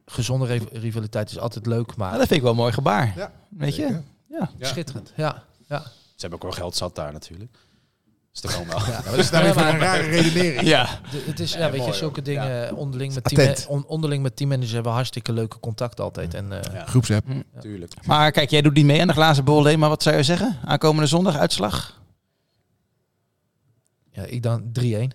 gezonde 0.05 0.45
ri- 0.45 0.67
rivaliteit 0.79 1.29
is 1.29 1.39
altijd 1.39 1.65
leuk, 1.65 1.95
maar 1.95 2.07
Nou, 2.07 2.17
dat 2.19 2.27
vind 2.27 2.31
ik 2.39 2.41
wel 2.41 2.51
een 2.51 2.57
mooi 2.57 2.73
gebaar. 2.73 3.13
Ja, 3.15 3.31
Weet 3.49 3.75
je? 3.75 3.99
Ja. 4.29 4.49
schitterend. 4.59 5.13
Ja, 5.15 5.43
ja. 5.67 5.79
Ze 5.81 6.23
hebben 6.27 6.39
ook 6.39 6.45
wel 6.45 6.61
geld 6.61 6.75
zat 6.75 6.95
daar 6.95 7.11
natuurlijk. 7.11 7.57
Wel. 8.41 8.65
Ja, 8.87 9.01
dat 9.01 9.13
is 9.17 9.29
nou 9.29 9.53
voor 9.53 9.61
een 9.61 9.79
rare 9.79 10.01
redenering. 10.03 10.61
Ja. 10.67 10.99
De- 11.11 11.23
het 11.25 11.39
is, 11.39 11.51
ja, 11.53 11.59
Ja, 11.59 11.69
weet 11.71 11.79
mooi, 11.79 11.91
je, 11.91 11.97
zulke 11.97 12.15
hoor. 12.15 12.23
dingen 12.23 12.75
onderling 12.75 13.13
met, 13.13 13.23
team, 13.23 13.55
on- 13.67 13.85
onderling 13.85 14.23
met 14.23 14.35
teammanagers 14.35 14.71
hebben 14.73 14.91
we 14.91 14.97
hartstikke 14.97 15.33
leuke 15.33 15.59
contact 15.59 15.99
altijd. 15.99 16.33
En 16.33 16.51
eh, 16.63 16.73
Ja. 16.73 16.85
Groepsapp. 16.85 17.25
Tuurlijk. 17.61 17.93
Maar 18.05 18.31
kijk, 18.31 18.49
jij 18.49 18.61
doet 18.61 18.73
niet 18.73 18.85
mee 18.85 19.01
aan 19.01 19.07
de 19.07 19.13
glazen 19.13 19.43
bol, 19.43 19.61
nee, 19.61 19.77
maar 19.77 19.89
wat 19.89 20.03
zou 20.03 20.15
je 20.15 20.23
zeggen? 20.23 20.57
Aankomende 20.65 21.07
zondag, 21.07 21.35
uitslag? 21.37 22.01
ja, 24.11 24.23
ik 24.23 24.43
dan 24.43 24.71
3-1. 24.79 25.11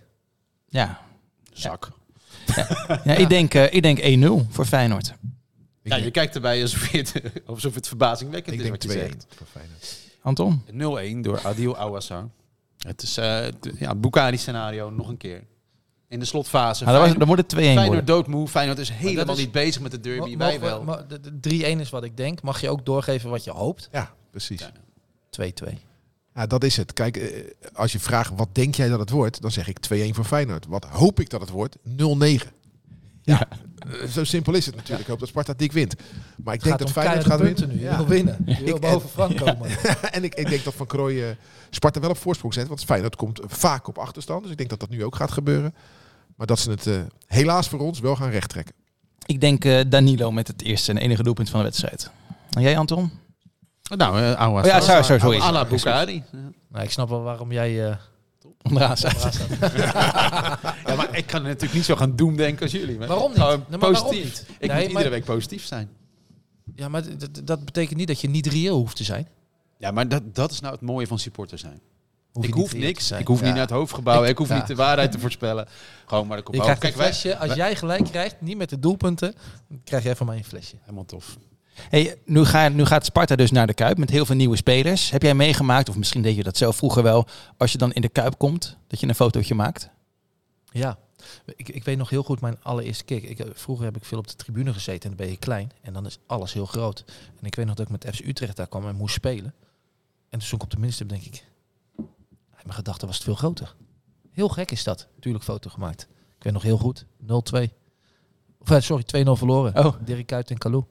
Ja. 0.68 1.01
Zak. 1.53 1.89
ja 3.05 3.14
ik 3.14 3.29
denk, 3.29 3.55
eh, 3.55 3.73
ik 3.75 3.83
denk 3.83 3.99
1-0 3.99 4.47
voor 4.51 4.64
Feyenoord. 4.64 5.12
Ja, 5.83 5.97
je 5.97 6.11
kijkt 6.11 6.35
erbij 6.35 6.62
alsof 6.62 6.91
het, 6.91 7.12
alsof 7.47 7.75
het 7.75 7.89
verbazingwekkend 7.89 8.55
Ik 8.55 8.61
is 8.62 8.68
denk 8.68 8.83
wat 8.83 8.93
je 8.93 8.99
2-1 8.99 9.11
zegt. 9.11 9.27
voor 9.37 9.47
Feyenoord. 9.47 9.97
Anton? 10.23 10.62
0-1 10.70 11.23
door 11.23 11.41
Adil 11.47 11.77
Awassar. 11.77 12.29
Het 12.87 13.03
is 13.03 13.12
d- 13.14 13.78
ja, 13.78 13.95
Bukari-scenario 13.95 14.91
nog 14.91 15.09
een 15.09 15.16
keer. 15.16 15.45
In 16.09 16.18
de 16.18 16.24
slotfase. 16.24 16.85
Dan, 16.85 17.18
dan 17.18 17.28
moet 17.28 17.37
het 17.37 17.49
2-1 17.55 17.57
Feyenoord 17.59 18.07
doodmoe. 18.07 18.49
Feyenoord 18.49 18.78
is 18.78 18.91
helemaal 18.91 19.35
is- 19.35 19.41
niet 19.41 19.53
bezig 19.53 19.83
met 19.83 19.91
de 19.91 20.01
derby. 20.01 20.37
Wij 20.37 20.61
wel. 20.61 20.83
maar 20.83 21.09
de- 21.09 21.20
de 21.20 21.41
3-1 21.41 21.80
is 21.80 21.91
wat 21.91 22.05
ik 22.05 22.16
denk. 22.16 22.43
Mag 22.43 22.61
je 22.61 22.70
ook 22.70 22.85
doorgeven 22.87 23.30
wat 23.30 23.45
je 23.45 23.51
hoopt? 23.51 23.89
Ja, 23.93 24.14
precies. 24.30 24.61
Ja. 24.61 24.72
2-2. 25.30 25.78
Ja, 26.35 26.47
dat 26.47 26.64
is 26.64 26.76
het. 26.76 26.93
Kijk, 26.93 27.16
eh, 27.16 27.45
als 27.72 27.93
je 27.93 27.99
vraagt 28.01 28.33
wat 28.37 28.49
denk 28.53 28.74
jij 28.74 28.89
dat 28.89 28.99
het 28.99 29.11
wordt, 29.11 29.41
dan 29.43 29.51
zeg 29.51 29.68
ik 29.68 29.78
2-1 29.78 30.14
voor 30.14 30.24
Feyenoord. 30.24 30.66
Wat 30.66 30.85
hoop 30.85 31.20
ik 31.20 31.30
dat 31.30 31.41
het 31.41 31.51
wordt? 31.51 31.76
0-9. 31.83 32.51
Ja, 33.23 33.47
eh, 33.79 34.09
zo 34.09 34.25
simpel 34.25 34.55
is 34.55 34.66
het 34.66 34.75
natuurlijk. 34.75 35.01
Ik 35.03 35.07
hoop 35.09 35.18
dat 35.18 35.29
Sparta 35.29 35.53
dik 35.57 35.73
wint. 35.73 35.95
Maar 36.45 36.55
ik 36.55 36.62
denk 36.62 36.79
dat 36.79 36.91
Feyenoord 36.91 37.25
gaat 37.25 37.41
punten 37.41 37.68
winnen. 37.68 37.77
nu. 37.77 37.83
Je 37.83 37.91
Ja. 37.91 37.97
wil 37.97 38.07
winnen. 38.07 38.37
Je 38.47 38.64
wil 38.64 38.75
Ik- 38.75 38.81
boven 38.81 39.09
Frank 39.09 39.37
komen. 39.37 39.70
en 40.12 40.25
ik, 40.25 40.35
ik 40.35 40.49
denk 40.49 40.64
dat 40.64 40.75
Van 40.75 40.87
Krooij 40.87 41.29
eh, 41.31 41.37
Sparta 41.70 42.01
wel 42.01 42.11
op 42.11 42.16
voorsprong 42.18 42.55
zet. 42.55 42.68
Want 42.68 42.85
Feyenoord 42.85 43.16
komt 43.16 43.41
vaak 43.47 43.89
op 43.89 43.99
achterstand. 43.99 44.43
Dus 44.43 44.51
ik 44.51 44.57
denk 44.57 44.70
dat 44.70 44.81
dat 44.81 44.89
nu 44.89 45.05
ook 45.05 45.16
gaat 45.16 45.33
gebeuren. 45.33 45.75
Maar 46.37 46.47
dat 46.47 46.59
ze 46.59 46.70
het 46.70 46.87
eh, 46.87 47.01
helaas 47.27 47.68
voor 47.68 47.79
ons 47.81 48.01
wel 48.01 48.16
gaan 48.16 48.31
rechttrekken. 48.31 48.75
Ik 49.27 49.41
denk 49.41 49.64
eh, 49.64 49.81
Danilo 49.87 50.31
met 50.33 50.47
het 50.49 50.62
eerste 50.62 50.91
en 50.91 50.99
enige 50.99 51.23
doelpunt 51.23 51.51
van 51.51 51.59
de 51.59 51.64
wedstrijd. 51.64 52.11
En 52.51 52.62
jij, 52.62 52.79
Anton? 52.79 53.11
Nou, 53.97 54.20
uh, 54.20 54.49
Oh 54.49 54.64
ja, 54.64 54.81
sorry, 54.81 55.03
sorry, 55.03 55.20
sorry. 55.20 55.39
Alla 55.39 55.64
Bukari. 55.64 56.23
Nou, 56.68 56.85
ik 56.85 56.91
snap 56.91 57.09
wel 57.09 57.23
waarom 57.23 57.53
jij... 57.53 57.99
Onderaan 58.63 58.97
staat. 58.97 59.39
Ja, 60.87 60.95
maar 60.97 61.17
ik 61.17 61.27
kan 61.27 61.43
natuurlijk 61.43 61.73
niet 61.75 61.85
zo 61.85 61.97
gaan 61.97 62.17
doemdenken 62.17 62.63
als 62.63 62.73
jullie. 62.73 62.99
Maar 62.99 63.09
Waarom 63.09 63.29
niet? 63.31 63.39
Waarom 63.39 63.67
positief. 63.79 64.25
niet? 64.25 64.47
Ik 64.59 64.69
Nee, 64.73 64.81
moet 64.83 64.89
iedere 64.91 65.09
week 65.09 65.25
positief 65.25 65.65
zijn. 65.65 65.89
Ja, 66.75 66.89
maar 66.89 67.03
dat 67.45 67.65
betekent 67.65 67.99
niet 67.99 68.07
dat 68.09 68.21
je 68.21 68.29
niet 68.29 68.47
reëel 68.47 68.77
hoeft 68.77 68.97
te 68.97 69.05
zijn. 69.05 69.29
Ja, 69.79 69.91
maar 69.91 70.09
dat, 70.09 70.35
dat 70.35 70.51
is 70.51 70.61
nou 70.61 70.73
het 70.73 70.83
mooie 70.83 71.07
van 71.07 71.19
supporter 71.19 71.59
zijn. 71.59 71.81
Hoef 72.33 72.45
ik 72.45 72.55
hoef 72.55 72.75
niks. 72.75 73.11
Ik 73.11 73.27
hoef 73.27 73.39
Ja. 73.39 73.45
niet 73.45 73.53
naar 73.55 73.63
het 73.63 73.71
hoofdgebouw. 73.71 74.23
Ik, 74.23 74.29
Ik- 74.31 74.39
hoef 74.39 74.49
ja. 74.49 74.55
niet 74.57 74.67
de 74.67 74.75
waarheid 74.75 75.13
te 75.13 75.19
voorspellen. 75.19 75.69
Gewoon 76.07 76.27
maar 76.27 76.37
de 76.37 76.43
kop 76.43 76.55
Kijk, 76.61 76.81
wij, 76.83 76.93
flesje. 76.93 77.37
Als 77.39 77.55
jij 77.55 77.77
gelijk 77.77 78.05
krijgt, 78.05 78.41
niet 78.41 78.57
met 78.57 78.69
de 78.71 78.79
doelpunten, 78.79 79.35
krijg 79.85 80.03
jij 80.05 80.17
van 80.17 80.27
mij 80.27 80.37
een 80.37 80.45
flesje. 80.45 80.77
helemaal 80.81 81.05
tof. 81.05 81.37
Hey, 81.75 82.16
nu, 82.25 82.45
ga, 82.45 82.68
nu 82.68 82.85
gaat 82.85 83.05
Sparta 83.05 83.37
dus 83.37 83.51
naar 83.51 83.66
de 83.66 83.75
Kuip 83.75 83.99
met 83.99 84.11
heel 84.11 84.27
veel 84.27 84.37
nieuwe 84.37 84.57
spelers. 84.57 85.11
Heb 85.11 85.23
jij 85.23 85.35
meegemaakt, 85.35 85.89
of 85.89 85.97
misschien 85.97 86.23
deed 86.23 86.37
je 86.37 86.43
dat 86.43 86.57
zelf 86.57 86.77
vroeger 86.77 87.03
wel, 87.03 87.27
als 87.57 87.73
je 87.73 87.79
dan 87.79 87.93
in 87.93 88.01
de 88.01 88.09
Kuip 88.09 88.39
komt, 88.39 88.77
dat 88.87 89.01
je 89.01 89.09
een 89.09 89.14
fotootje 89.14 89.55
maakt? 89.55 89.91
Ja, 90.70 90.99
ik, 91.57 91.68
ik 91.68 91.85
weet 91.85 91.99
nog 91.99 92.11
heel 92.11 92.23
goed 92.23 92.41
mijn 92.41 92.62
allereerste 92.62 93.05
keer. 93.05 93.25
Ik, 93.25 93.39
eh, 93.39 93.51
vroeger 93.55 93.85
heb 93.85 93.97
ik 93.97 94.05
veel 94.05 94.18
op 94.18 94.29
de 94.29 94.37
tribune 94.37 94.73
gezeten 94.73 95.11
en 95.11 95.16
dan 95.16 95.27
ben 95.27 95.35
je 95.35 95.39
klein. 95.39 95.73
En 95.81 95.93
dan 95.93 96.07
is 96.07 96.18
alles 96.27 96.53
heel 96.53 96.66
groot. 96.66 97.05
En 97.41 97.47
ik 97.47 97.55
weet 97.55 97.66
nog 97.66 97.75
dat 97.75 97.87
ik 97.87 97.93
met 97.93 98.14
FC 98.14 98.27
Utrecht 98.27 98.57
daar 98.57 98.68
kwam 98.68 98.89
en 98.89 98.97
moest 98.97 99.14
spelen. 99.14 99.55
En 100.29 100.39
toen 100.39 100.41
stond 100.41 100.62
ik 100.62 100.68
op 100.68 100.75
de 100.75 100.81
minste 100.81 101.07
denk 101.07 101.23
ik... 101.23 101.45
In 101.97 102.68
mijn 102.68 102.79
gedachten 102.79 103.07
was 103.07 103.16
het 103.16 103.25
veel 103.25 103.35
groter. 103.35 103.75
Heel 104.31 104.49
gek 104.49 104.70
is 104.70 104.85
dat. 104.85 105.09
Natuurlijk 105.14 105.45
foto 105.45 105.70
gemaakt. 105.70 106.09
Ik 106.37 106.43
weet 106.43 106.53
nog 106.53 106.62
heel 106.62 106.79
goed. 106.79 107.05
0-2. 107.05 107.27
Of 108.59 108.70
eh, 108.70 108.81
sorry, 108.81 109.05
2-0 109.05 109.31
verloren. 109.31 109.87
Oh. 109.87 109.95
Dirk 110.05 110.27
Kuyt 110.27 110.51
en 110.51 110.59
Kalou. 110.59 110.85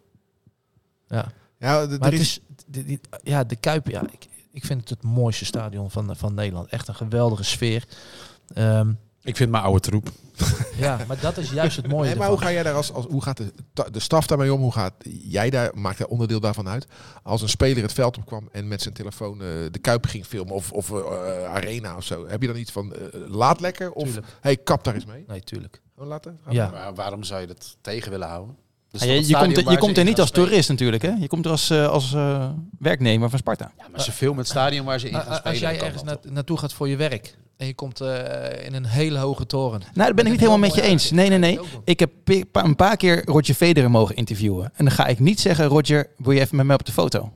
Ja. 1.12 1.32
Ja, 1.60 1.88
d- 1.88 2.00
Maar 2.00 2.12
het 2.12 2.20
is, 2.22 2.40
de, 2.68 3.00
ja, 3.24 3.44
de 3.44 3.56
Kuip, 3.56 3.88
ja, 3.88 4.02
ik, 4.12 4.28
ik 4.52 4.66
vind 4.66 4.80
het 4.80 4.90
het 4.90 5.04
mooiste 5.04 5.46
stadion 5.46 5.92
van, 5.92 6.16
van 6.16 6.34
Nederland. 6.34 6.70
Echt 6.70 6.88
een 6.88 6.96
geweldige 6.96 7.44
sfeer. 7.44 7.86
Ehm, 8.54 8.92
Ik 9.22 9.36
vind 9.36 9.52
mijn 9.52 9.64
oude 9.64 9.80
troep. 9.80 10.10
ja, 10.78 11.00
maar 11.08 11.20
dat 11.20 11.38
is 11.38 11.52
juist 11.52 11.76
het 11.78 11.88
mooie 11.88 12.06
Nee, 12.10 12.16
maar 12.16 12.28
ervan. 12.28 12.38
hoe 12.38 12.48
ga 12.48 12.52
jij 12.54 12.64
daar 12.64 12.74
als, 12.74 12.94
als 12.94 13.06
hoe 13.06 13.24
gaat 13.24 13.38
de, 13.38 13.54
de 13.92 14.00
staf 14.00 14.28
daarmee 14.28 14.54
om? 14.54 14.62
Hoe 14.62 14.72
gaat 14.72 14.94
jij 15.22 15.50
daar, 15.50 15.72
maakt 15.78 15.98
daar 15.98 16.08
onderdeel 16.08 16.40
daarvan 16.40 16.68
uit? 16.68 16.88
Als 17.24 17.42
een 17.42 17.50
speler 17.50 17.84
het 17.84 17.94
veld 17.94 18.18
opkwam 18.18 18.50
en 18.52 18.68
met 18.68 18.82
zijn 18.82 18.94
telefoon 18.94 19.34
eh, 19.42 19.48
de 19.72 19.80
Kuip 19.82 20.06
ging 20.06 20.26
filmen 20.26 20.54
of, 20.54 20.72
of 20.72 20.92
eh, 20.92 21.44
Arena 21.54 21.96
of 21.96 22.04
zo. 22.04 22.28
Heb 22.28 22.42
je 22.42 22.48
dan 22.48 22.58
iets 22.58 22.72
van 22.72 22.94
eh, 22.96 23.00
laat 23.28 23.60
lekker 23.60 23.92
of 23.92 24.04
Tuurlijk. 24.04 24.28
hey, 24.42 24.58
kap 24.58 24.84
daar 24.84 24.94
eens 24.96 25.06
mee? 25.06 25.24
Nee, 25.28 25.42
tuurlijk. 25.42 25.82
Gewoon 25.94 26.10
laten? 26.10 26.40
Ja. 26.50 26.70
Maar 26.70 26.94
waarom 26.96 27.24
zou 27.24 27.42
je 27.42 27.48
dat 27.48 27.78
tegen 27.82 28.12
willen 28.12 28.28
houden? 28.28 28.56
Is 28.92 29.04
Ja, 29.04 29.12
je, 29.14 29.38
komt, 29.38 29.58
er- 29.58 29.72
je 29.72 29.78
komt 29.78 29.98
er 29.98 30.04
niet 30.04 30.20
als 30.20 30.30
spelen? 30.30 30.48
toerist 30.48 30.70
natuurlijk, 30.70 31.02
hè? 31.04 31.10
Je 31.20 31.28
komt 31.28 31.46
er 31.46 31.52
als, 31.52 31.70
eh, 31.70 31.88
als 31.88 32.14
eh, 32.14 32.50
werknemer 32.80 33.30
van 33.30 33.40
Sparta. 33.40 33.72
Ja, 33.78 33.84
maar 33.92 34.02
ze 34.02 34.12
filmen 34.12 34.38
het 34.40 34.48
stadion 34.48 34.86
waar 34.86 35.00
ze 35.00 35.08
in 35.10 35.14
gaan 35.14 35.24
spelen. 35.24 35.44
als 35.44 35.60
jij 35.60 35.82
ergens 35.82 36.04
na- 36.04 36.18
naartoe 36.30 36.58
gaat 36.58 36.74
voor 36.74 36.88
je 36.90 36.96
werk 36.96 37.38
en 37.58 37.68
je 37.68 37.74
komt 37.74 38.02
eh, 38.02 38.66
in 38.66 38.74
een 38.74 38.86
hele 38.86 39.18
hoge 39.18 39.46
toren. 39.46 39.80
Nou, 39.94 40.08
dat 40.08 40.16
ben 40.16 40.26
ik 40.26 40.32
niet 40.32 40.40
helemaal 40.40 40.60
met 40.60 40.76
je 40.76 40.82
eens. 40.82 41.12
Nee, 41.12 41.30
nee, 41.30 41.38
nee. 41.38 41.60
Ik 41.84 42.00
heb 42.00 42.12
een 42.52 42.76
paar 42.76 42.98
keer 42.98 43.26
Roger 43.26 43.56
Federer 43.56 43.92
mogen 43.92 44.16
interviewen. 44.16 44.66
En 44.76 44.86
dan 44.86 44.94
ga 44.94 45.06
ik 45.08 45.20
niet 45.20 45.40
zeggen, 45.40 45.66
Roger, 45.66 46.08
wil 46.18 46.32
je 46.32 46.40
even 46.40 46.56
met 46.56 46.66
mij 46.66 46.76
op 46.76 46.86
de 46.86 46.92
foto? 46.92 47.32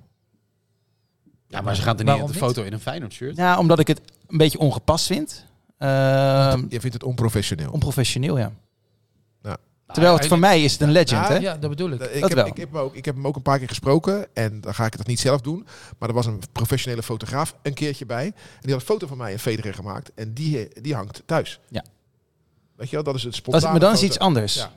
Ja, 1.47 1.61
maar 1.61 1.75
ze 1.75 1.81
gaan 1.81 1.97
er 1.99 2.03
niet 2.13 2.21
op 2.23 2.27
de 2.27 2.33
foto 2.33 2.63
in 2.63 2.73
een 2.73 2.79
Feyenoord 2.79 3.13
shirt. 3.13 3.35
Ja, 3.37 3.57
omdat 3.59 3.79
ik 3.79 3.87
het 3.87 4.01
een 4.27 4.37
beetje 4.37 4.59
ongepast 4.59 5.05
vind. 5.05 5.45
Ehm, 5.77 6.63
Je 6.69 6.79
vindt 6.79 6.93
het 6.93 7.03
onprofessioneel. 7.03 7.71
onprofessioneel, 7.71 8.37
ja. 8.37 8.51
Terwijl 9.93 10.17
het 10.17 10.27
voor 10.27 10.39
mij 10.39 10.63
is 10.63 10.71
het 10.71 10.81
een 10.81 10.91
legend, 10.91 11.09
Ja, 11.27 11.27
hè? 11.27 11.35
Ja, 11.37 11.57
dat 11.57 11.69
bedoel 11.69 11.89
ik. 11.91 12.01
Ik, 12.01 12.19
Dat 12.21 12.29
heb, 12.29 12.37
wel. 12.37 12.45
Ik, 12.47 12.57
heb 12.57 12.71
hem 12.71 12.81
ook, 12.81 12.95
ik 12.95 13.05
heb 13.05 13.15
hem 13.15 13.27
ook 13.27 13.35
een 13.35 13.41
paar 13.41 13.57
keer 13.59 13.67
gesproken. 13.67 14.27
En 14.35 14.61
dan 14.61 14.73
ga 14.75 14.85
ik 14.85 14.93
het 14.93 15.07
niet 15.07 15.19
zelf 15.19 15.41
doen. 15.41 15.67
Maar 15.99 16.09
er 16.09 16.15
was 16.15 16.25
een 16.25 16.41
professionele 16.51 17.03
fotograaf 17.03 17.55
een 17.61 17.73
keertje 17.73 18.05
bij. 18.05 18.25
En 18.25 18.33
die 18.61 18.71
had 18.71 18.79
een 18.81 18.87
foto 18.87 19.07
van 19.07 19.17
mij 19.17 19.31
en 19.31 19.39
Federer 19.39 19.73
gemaakt. 19.73 20.11
En 20.13 20.33
die, 20.33 20.81
die 20.81 20.95
hangt 20.95 21.21
thuis. 21.25 21.59
Ja. 21.69 21.83
Weet 22.75 22.89
je 22.89 22.95
wel, 22.95 23.03
dat 23.05 23.15
is 23.15 23.23
het 23.23 23.31
Dat 23.31 23.39
spontane 23.41 23.65
is, 23.65 23.71
maar 23.71 23.79
dan 23.79 23.93
is 23.93 24.03
iets 24.03 24.19
anders. 24.19 24.55
Ja. 24.55 24.71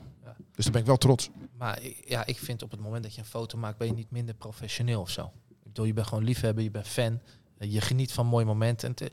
Dus 0.55 0.65
daar 0.65 0.73
ben 0.73 0.81
ik 0.81 0.87
wel 0.87 0.97
trots. 0.97 1.31
Maar 1.59 1.83
ik- 1.83 2.03
ja, 2.09 2.27
ik 2.27 2.39
vind 2.39 2.63
op 2.63 2.71
het 2.71 2.81
moment 2.81 3.03
dat 3.03 3.15
je 3.15 3.21
een 3.21 3.27
foto 3.27 3.59
maakt, 3.59 3.79
ben 3.79 3.87
je 3.87 3.93
niet 3.95 4.11
minder 4.11 4.35
professioneel 4.35 5.01
of 5.01 5.11
zo. 5.11 5.23
Ik 5.49 5.57
bedoel, 5.65 5.85
je 5.85 5.93
bent 5.93 6.07
gewoon 6.07 6.25
liefhebber, 6.25 6.63
je 6.65 6.71
bent 6.71 6.89
fan, 6.89 7.21
eh, 7.59 7.73
je 7.73 7.81
geniet 7.81 8.13
van 8.13 8.27
mooie 8.27 8.45
momenten. 8.45 8.89
En 8.89 8.95
te- 8.95 9.11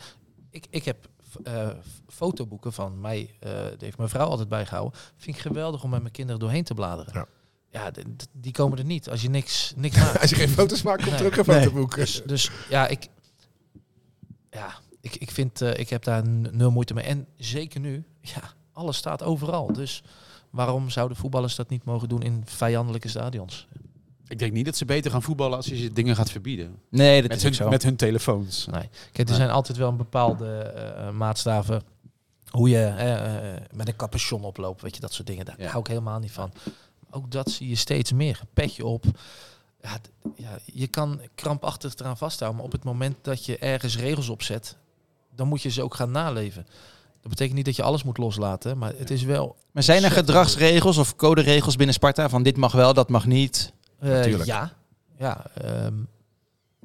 ik, 0.50 0.66
ik 0.70 0.86
heb 0.86 1.08
eh, 1.44 1.70
fotoboeken 2.08 2.74
van 2.74 3.00
mij, 3.02 3.36
eh 3.40 3.52
die 3.52 3.76
heeft 3.80 3.98
mijn 3.98 4.10
vrouw 4.10 4.28
altijd 4.28 4.50
bijgehouden. 4.50 5.00
Vind 5.18 5.36
ik 5.36 5.42
geweldig 5.42 5.84
om 5.84 5.90
met 5.90 6.02
mijn 6.02 6.14
kinderen 6.14 6.40
doorheen 6.40 6.64
te 6.64 6.74
bladeren. 6.74 7.14
Ja. 7.14 7.26
Ja, 7.70 7.92
die 8.32 8.52
komen 8.52 8.78
er 8.78 8.84
niet 8.86 9.10
als 9.10 9.22
je 9.22 9.30
niks, 9.30 9.74
niks 9.76 9.98
maakt. 10.04 10.20
Als 10.22 10.30
je 10.30 10.36
geen 10.36 10.50
foto's 10.50 10.82
maakt, 10.82 11.04
komt 11.04 11.16
er 11.16 11.22
Nee. 11.22 11.32
ook 11.32 11.38
een 11.38 11.54
Nee. 11.54 11.64
fotoboek. 11.64 11.96
Dus, 11.96 12.22
dus 12.26 12.52
ja, 12.70 12.88
ik, 12.88 13.08
ja, 14.50 14.74
ik, 15.02 15.16
ik 15.16 15.32
vind, 15.32 15.62
eh, 15.62 15.80
ik 15.80 15.90
heb 15.90 16.04
daar 16.04 16.28
nul 16.28 16.72
moeite 16.72 16.94
mee. 16.94 17.04
En 17.04 17.28
zeker 17.38 17.80
nu, 17.80 18.04
ja, 18.22 18.42
alles 18.72 18.98
staat 18.98 19.24
overal. 19.24 19.74
Dus 19.74 20.04
waarom 20.50 20.90
zouden 20.90 21.18
voetballers 21.18 21.56
dat 21.56 21.70
niet 21.70 21.84
mogen 21.86 22.10
doen 22.10 22.22
in 22.22 22.42
vijandelijke 22.46 23.08
stadions? 23.08 23.68
Ik 24.28 24.40
denk 24.40 24.54
niet 24.54 24.66
dat 24.66 24.78
ze 24.78 24.86
beter 24.86 25.12
gaan 25.12 25.22
voetballen 25.22 25.58
als 25.58 25.66
je 25.66 25.76
ze 25.78 25.94
dingen 25.94 26.16
gaat 26.16 26.32
verbieden. 26.32 26.76
Nee, 26.90 27.22
dat 27.22 27.30
Met 27.30 27.38
is 27.38 27.44
ook 27.46 27.50
hun, 27.50 27.64
zo. 27.64 27.70
met 27.70 27.84
hun 27.84 27.96
telefoons. 27.96 28.66
Nee. 28.66 28.82
Kijk, 29.12 29.18
er 29.18 29.26
Nee. 29.26 29.36
zijn 29.36 29.50
altijd 29.50 29.78
wel 29.78 29.90
een 29.90 29.98
bepaalde 29.98 30.48
eh, 30.58 31.08
eh, 31.08 31.14
maatstaven. 31.14 31.84
Hoe 32.50 32.70
je 32.70 32.86
eh, 32.86 33.78
met 33.78 33.88
een 33.88 33.96
capuchon 33.96 34.44
oploopt, 34.44 34.82
weet 34.82 34.96
je, 34.96 35.02
dat 35.02 35.14
soort 35.14 35.28
dingen. 35.28 35.46
Daar 35.46 35.56
Ja. 35.62 35.68
hou 35.68 35.80
ik 35.80 35.88
helemaal 35.88 36.20
niet 36.20 36.32
van. 36.32 36.52
Ook 37.12 37.32
dat 37.32 37.52
zie 37.52 37.70
je 37.70 37.76
steeds 37.76 38.12
meer. 38.12 38.40
Petje 38.54 38.86
op. 38.86 39.06
Ja, 39.82 39.98
ja, 40.36 40.58
je 40.66 40.88
kan 40.88 41.22
krampachtig 41.36 41.96
eraan 41.96 42.18
vasthouden, 42.18 42.58
maar 42.60 42.68
op 42.68 42.76
het 42.76 42.84
moment 42.84 43.16
dat 43.22 43.46
je 43.46 43.58
ergens 43.58 43.98
regels 43.98 44.30
opzet, 44.30 44.78
dan 45.36 45.48
moet 45.48 45.62
je 45.62 45.70
ze 45.70 45.84
ook 45.84 45.96
gaan 45.96 46.12
naleven. 46.12 46.66
Dat 47.22 47.30
betekent 47.30 47.56
niet 47.56 47.66
dat 47.66 47.76
je 47.76 47.84
alles 47.84 48.04
moet 48.04 48.18
loslaten, 48.18 48.78
maar 48.78 48.94
het 48.98 49.10
is 49.12 49.24
wel... 49.24 49.56
Maar 49.72 49.84
zijn 49.84 50.04
er 50.04 50.12
gedragsregels 50.12 50.98
of 50.98 51.16
coderegels 51.16 51.76
binnen 51.76 51.96
Sparta 51.96 52.30
van 52.30 52.44
dit 52.44 52.58
mag 52.58 52.72
wel, 52.72 52.94
dat 52.94 53.10
mag 53.10 53.26
niet? 53.26 53.74
Natuurlijk. 54.00 54.46
ja, 54.46 54.74
ja 55.18 55.46
ehm, 55.54 55.94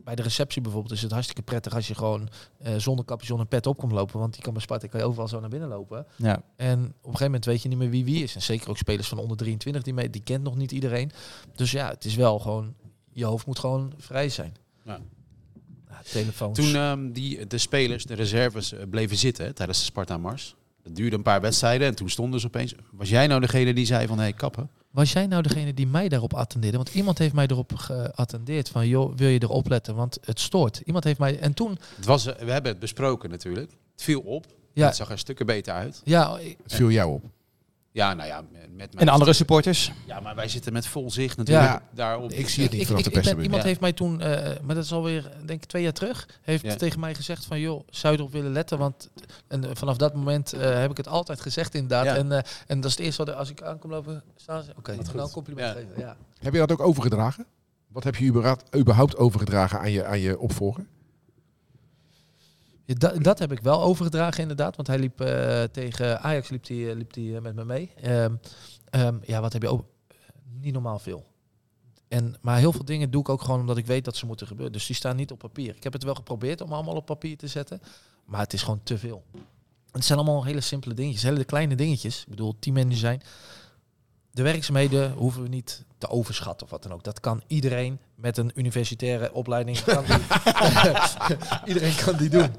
bij 0.04 0.14
de 0.14 0.22
receptie 0.22 0.62
bijvoorbeeld 0.62 0.92
is 0.94 1.02
het 1.02 1.10
hartstikke 1.10 1.42
prettig 1.42 1.74
als 1.74 1.88
je 1.88 1.94
gewoon 1.94 2.28
eh, 2.58 2.74
zonder 2.76 3.04
capuchon 3.04 3.40
en 3.40 3.48
pet 3.48 3.66
op 3.66 3.76
komt 3.76 3.92
lopen. 3.92 4.20
Want 4.20 4.32
die 4.32 4.42
kan 4.42 4.52
bij 4.52 4.62
Sparta 4.62 4.86
kan 4.86 5.00
je 5.00 5.06
overal 5.06 5.28
zo 5.28 5.40
naar 5.40 5.48
binnen 5.48 5.68
lopen. 5.68 6.06
Ja. 6.16 6.42
En 6.56 6.78
op 6.78 6.86
een 6.86 7.00
gegeven 7.02 7.24
moment 7.24 7.44
weet 7.44 7.62
je 7.62 7.68
niet 7.68 7.78
meer 7.78 7.90
wie 7.90 8.04
wie 8.04 8.22
is. 8.22 8.34
En 8.34 8.42
zeker 8.42 8.68
ook 8.68 8.76
spelers 8.76 9.08
van 9.08 9.18
onder 9.18 9.36
23 9.36 9.82
die 9.82 9.94
mee, 9.94 10.10
die 10.10 10.22
kent 10.22 10.42
nog 10.42 10.56
niet 10.56 10.72
iedereen. 10.72 11.10
Dus 11.54 11.70
ja, 11.70 11.88
het 11.88 12.04
is 12.04 12.14
wel 12.14 12.38
gewoon, 12.38 12.74
je 13.12 13.24
hoofd 13.24 13.46
moet 13.46 13.58
gewoon 13.58 13.92
vrij 13.96 14.28
zijn. 14.28 14.54
Ja. 14.84 15.00
Ja, 15.88 16.00
telefoons. 16.04 16.58
Toen 16.58 16.74
ehm, 16.74 17.12
die, 17.12 17.46
de 17.46 17.58
spelers, 17.58 18.04
de 18.04 18.14
reserves, 18.14 18.72
eh, 18.72 18.88
bleven 18.90 19.16
zitten 19.16 19.44
hè, 19.44 19.52
tijdens 19.52 19.78
de 19.78 19.84
Sparta-mars. 19.84 20.54
Dat 20.82 20.94
duurde 20.94 21.16
een 21.16 21.22
paar 21.22 21.40
wedstrijden 21.40 21.86
en 21.86 21.94
toen 21.94 22.10
stonden 22.10 22.40
ze 22.40 22.46
opeens... 22.46 22.74
Was 22.92 23.08
jij 23.08 23.26
nou 23.26 23.40
degene 23.40 23.74
die 23.74 23.86
zei 23.86 24.06
van, 24.06 24.16
hé, 24.16 24.22
hey, 24.22 24.32
kappen? 24.32 24.70
Was 24.90 25.12
jij 25.12 25.26
nou 25.26 25.42
degene 25.42 25.74
die 25.74 25.86
mij 25.86 26.08
daarop 26.08 26.34
attendeerde? 26.34 26.76
Want 26.76 26.94
iemand 26.94 27.18
heeft 27.18 27.34
mij 27.34 27.46
erop 27.46 27.72
geattendeerd 27.74 28.68
van, 28.68 28.88
joh, 28.88 29.16
wil 29.16 29.28
je 29.28 29.42
erop 29.42 29.68
letten? 29.68 29.94
Want 29.94 30.18
het 30.24 30.40
stoort. 30.40 30.80
Iemand 30.84 31.04
heeft 31.04 31.18
mij, 31.18 31.38
en 31.38 31.54
toen, 31.54 31.78
Het 31.96 32.04
was, 32.06 32.24
we 32.24 32.32
hebben 32.52 32.70
het 32.70 32.78
besproken 32.78 33.30
natuurlijk. 33.30 33.70
Het 33.92 34.02
viel 34.02 34.20
op. 34.20 34.46
Ja. 34.72 34.86
Het 34.86 34.96
zag 34.96 35.10
er 35.10 35.18
stukken 35.18 35.46
beter 35.46 35.74
uit. 35.74 36.00
ja, 36.04 36.38
ik- 36.38 36.58
Het 36.62 36.74
viel 36.74 36.90
jou 36.90 37.12
op. 37.12 37.24
Ja, 37.92 38.14
nou 38.14 38.28
ja, 38.28 38.40
met 38.50 38.76
met 38.76 38.94
En 38.94 39.06
de 39.06 39.12
andere 39.12 39.32
supporters? 39.32 39.92
Ja, 40.06 40.20
maar 40.20 40.34
wij 40.34 40.48
zitten 40.48 40.72
met 40.72 40.86
vol 40.86 41.10
zicht 41.10 41.36
natuurlijk 41.36 41.66
Ja. 41.68 41.82
daarop. 41.94 42.30
Ik 42.32 42.48
zie 42.48 42.62
het 42.62 42.72
niet 42.72 42.80
ik, 42.80 42.86
vanaf 42.86 43.00
ik, 43.06 43.12
de 43.12 43.18
ik 43.18 43.24
ben, 43.34 43.42
iemand 43.42 43.62
Ja. 43.62 43.68
heeft 43.68 43.80
mij 43.80 43.92
toen, 43.92 44.20
eh, 44.20 44.60
maar 44.62 44.74
dat 44.74 44.84
is 44.84 44.92
alweer 44.92 45.30
denk 45.46 45.62
ik 45.62 45.68
twee 45.68 45.82
jaar 45.82 45.92
terug, 45.92 46.28
heeft 46.42 46.64
Ja. 46.64 46.74
tegen 46.74 47.00
mij 47.00 47.14
gezegd 47.14 47.44
van 47.44 47.60
joh, 47.60 47.82
zou 47.90 48.12
je 48.14 48.18
erop 48.18 48.32
willen 48.32 48.52
letten? 48.52 48.78
Want 48.78 49.10
en, 49.48 49.64
eh, 49.64 49.70
vanaf 49.74 49.96
dat 49.96 50.14
moment 50.14 50.52
eh, 50.52 50.80
heb 50.80 50.90
ik 50.90 50.96
het 50.96 51.08
altijd 51.08 51.40
gezegd 51.40 51.74
inderdaad. 51.74 52.04
Ja. 52.04 52.16
En, 52.16 52.32
eh, 52.32 52.38
en 52.66 52.80
dat 52.80 52.90
is 52.90 52.96
het 52.96 53.04
eerste 53.06 53.24
wat 53.24 53.34
er- 53.34 53.38
als 53.40 53.50
ik 53.50 53.62
aankom 53.62 53.90
lopen, 53.90 54.22
staan 54.36 54.62
ze, 54.62 54.70
oké, 54.76 54.96
dan 54.96 55.20
goed. 55.20 55.32
compliment 55.32 55.66
Ja. 55.66 55.80
geven. 55.80 55.94
Ja. 56.00 56.16
Heb 56.38 56.52
je 56.52 56.58
dat 56.58 56.72
ook 56.72 56.80
overgedragen? 56.80 57.46
Wat 57.88 58.04
heb 58.04 58.16
je 58.16 58.26
überhaupt, 58.26 58.76
überhaupt 58.76 59.16
overgedragen 59.16 59.78
aan 59.80 59.90
je, 59.90 60.04
aan 60.04 60.20
je 60.20 60.38
opvolger? 60.38 60.84
Dat, 62.98 63.24
dat 63.24 63.38
heb 63.38 63.52
ik 63.52 63.60
wel 63.60 63.82
overgedragen 63.82 64.42
inderdaad, 64.42 64.76
want 64.76 64.88
hij 64.88 64.98
liep 64.98 65.20
eh, 65.20 65.62
tegen 65.62 66.20
Ajax 66.20 66.48
liep 66.48 66.66
die, 66.66 66.90
eh, 66.90 66.96
liep 66.96 67.12
die, 67.12 67.36
eh, 67.36 67.42
met 67.42 67.54
me 67.54 67.64
mee. 67.64 67.92
Ehm, 68.00 68.34
ehm, 68.90 69.18
ja, 69.22 69.40
wat 69.40 69.52
heb 69.52 69.62
je 69.62 69.68
ook? 69.68 69.84
Niet 70.60 70.72
normaal 70.72 70.98
veel. 70.98 71.26
En, 72.08 72.36
maar 72.40 72.58
heel 72.58 72.72
veel 72.72 72.84
dingen 72.84 73.10
doe 73.10 73.20
ik 73.20 73.28
ook 73.28 73.42
gewoon 73.42 73.60
omdat 73.60 73.76
ik 73.76 73.86
weet 73.86 74.04
dat 74.04 74.16
ze 74.16 74.26
moeten 74.26 74.46
gebeuren. 74.46 74.72
Dus 74.72 74.86
die 74.86 74.96
staan 74.96 75.16
niet 75.16 75.30
op 75.30 75.38
papier. 75.38 75.76
Ik 75.76 75.82
heb 75.82 75.92
het 75.92 76.02
wel 76.02 76.14
geprobeerd 76.14 76.60
om 76.60 76.72
allemaal 76.72 76.94
op 76.94 77.06
papier 77.06 77.36
te 77.36 77.46
zetten, 77.46 77.80
maar 78.24 78.40
het 78.40 78.52
is 78.52 78.62
gewoon 78.62 78.80
te 78.82 78.98
veel. 78.98 79.24
Het 79.90 80.04
zijn 80.04 80.18
allemaal 80.18 80.44
hele 80.44 80.60
simpele 80.60 80.94
dingetjes, 80.94 81.22
hele 81.22 81.44
kleine 81.44 81.74
dingetjes. 81.74 82.20
Ik 82.20 82.28
bedoel, 82.28 82.56
teammanager 82.58 82.98
zijn. 82.98 83.22
De 84.32 84.42
werkzaamheden 84.42 85.12
hoeven 85.12 85.42
we 85.42 85.48
niet 85.48 85.84
te 85.98 86.08
overschatten 86.08 86.66
of 86.66 86.72
wat 86.72 86.82
dan 86.82 86.92
ook. 86.92 87.04
Dat 87.04 87.20
kan 87.20 87.42
iedereen 87.46 87.98
met 88.14 88.36
een 88.36 88.50
universitaire 88.54 89.32
opleiding. 89.32 89.82
Kan 89.84 90.04
die, 90.04 90.16
iedereen 91.74 91.96
kan 91.96 92.16
die 92.16 92.28
doen. 92.28 92.50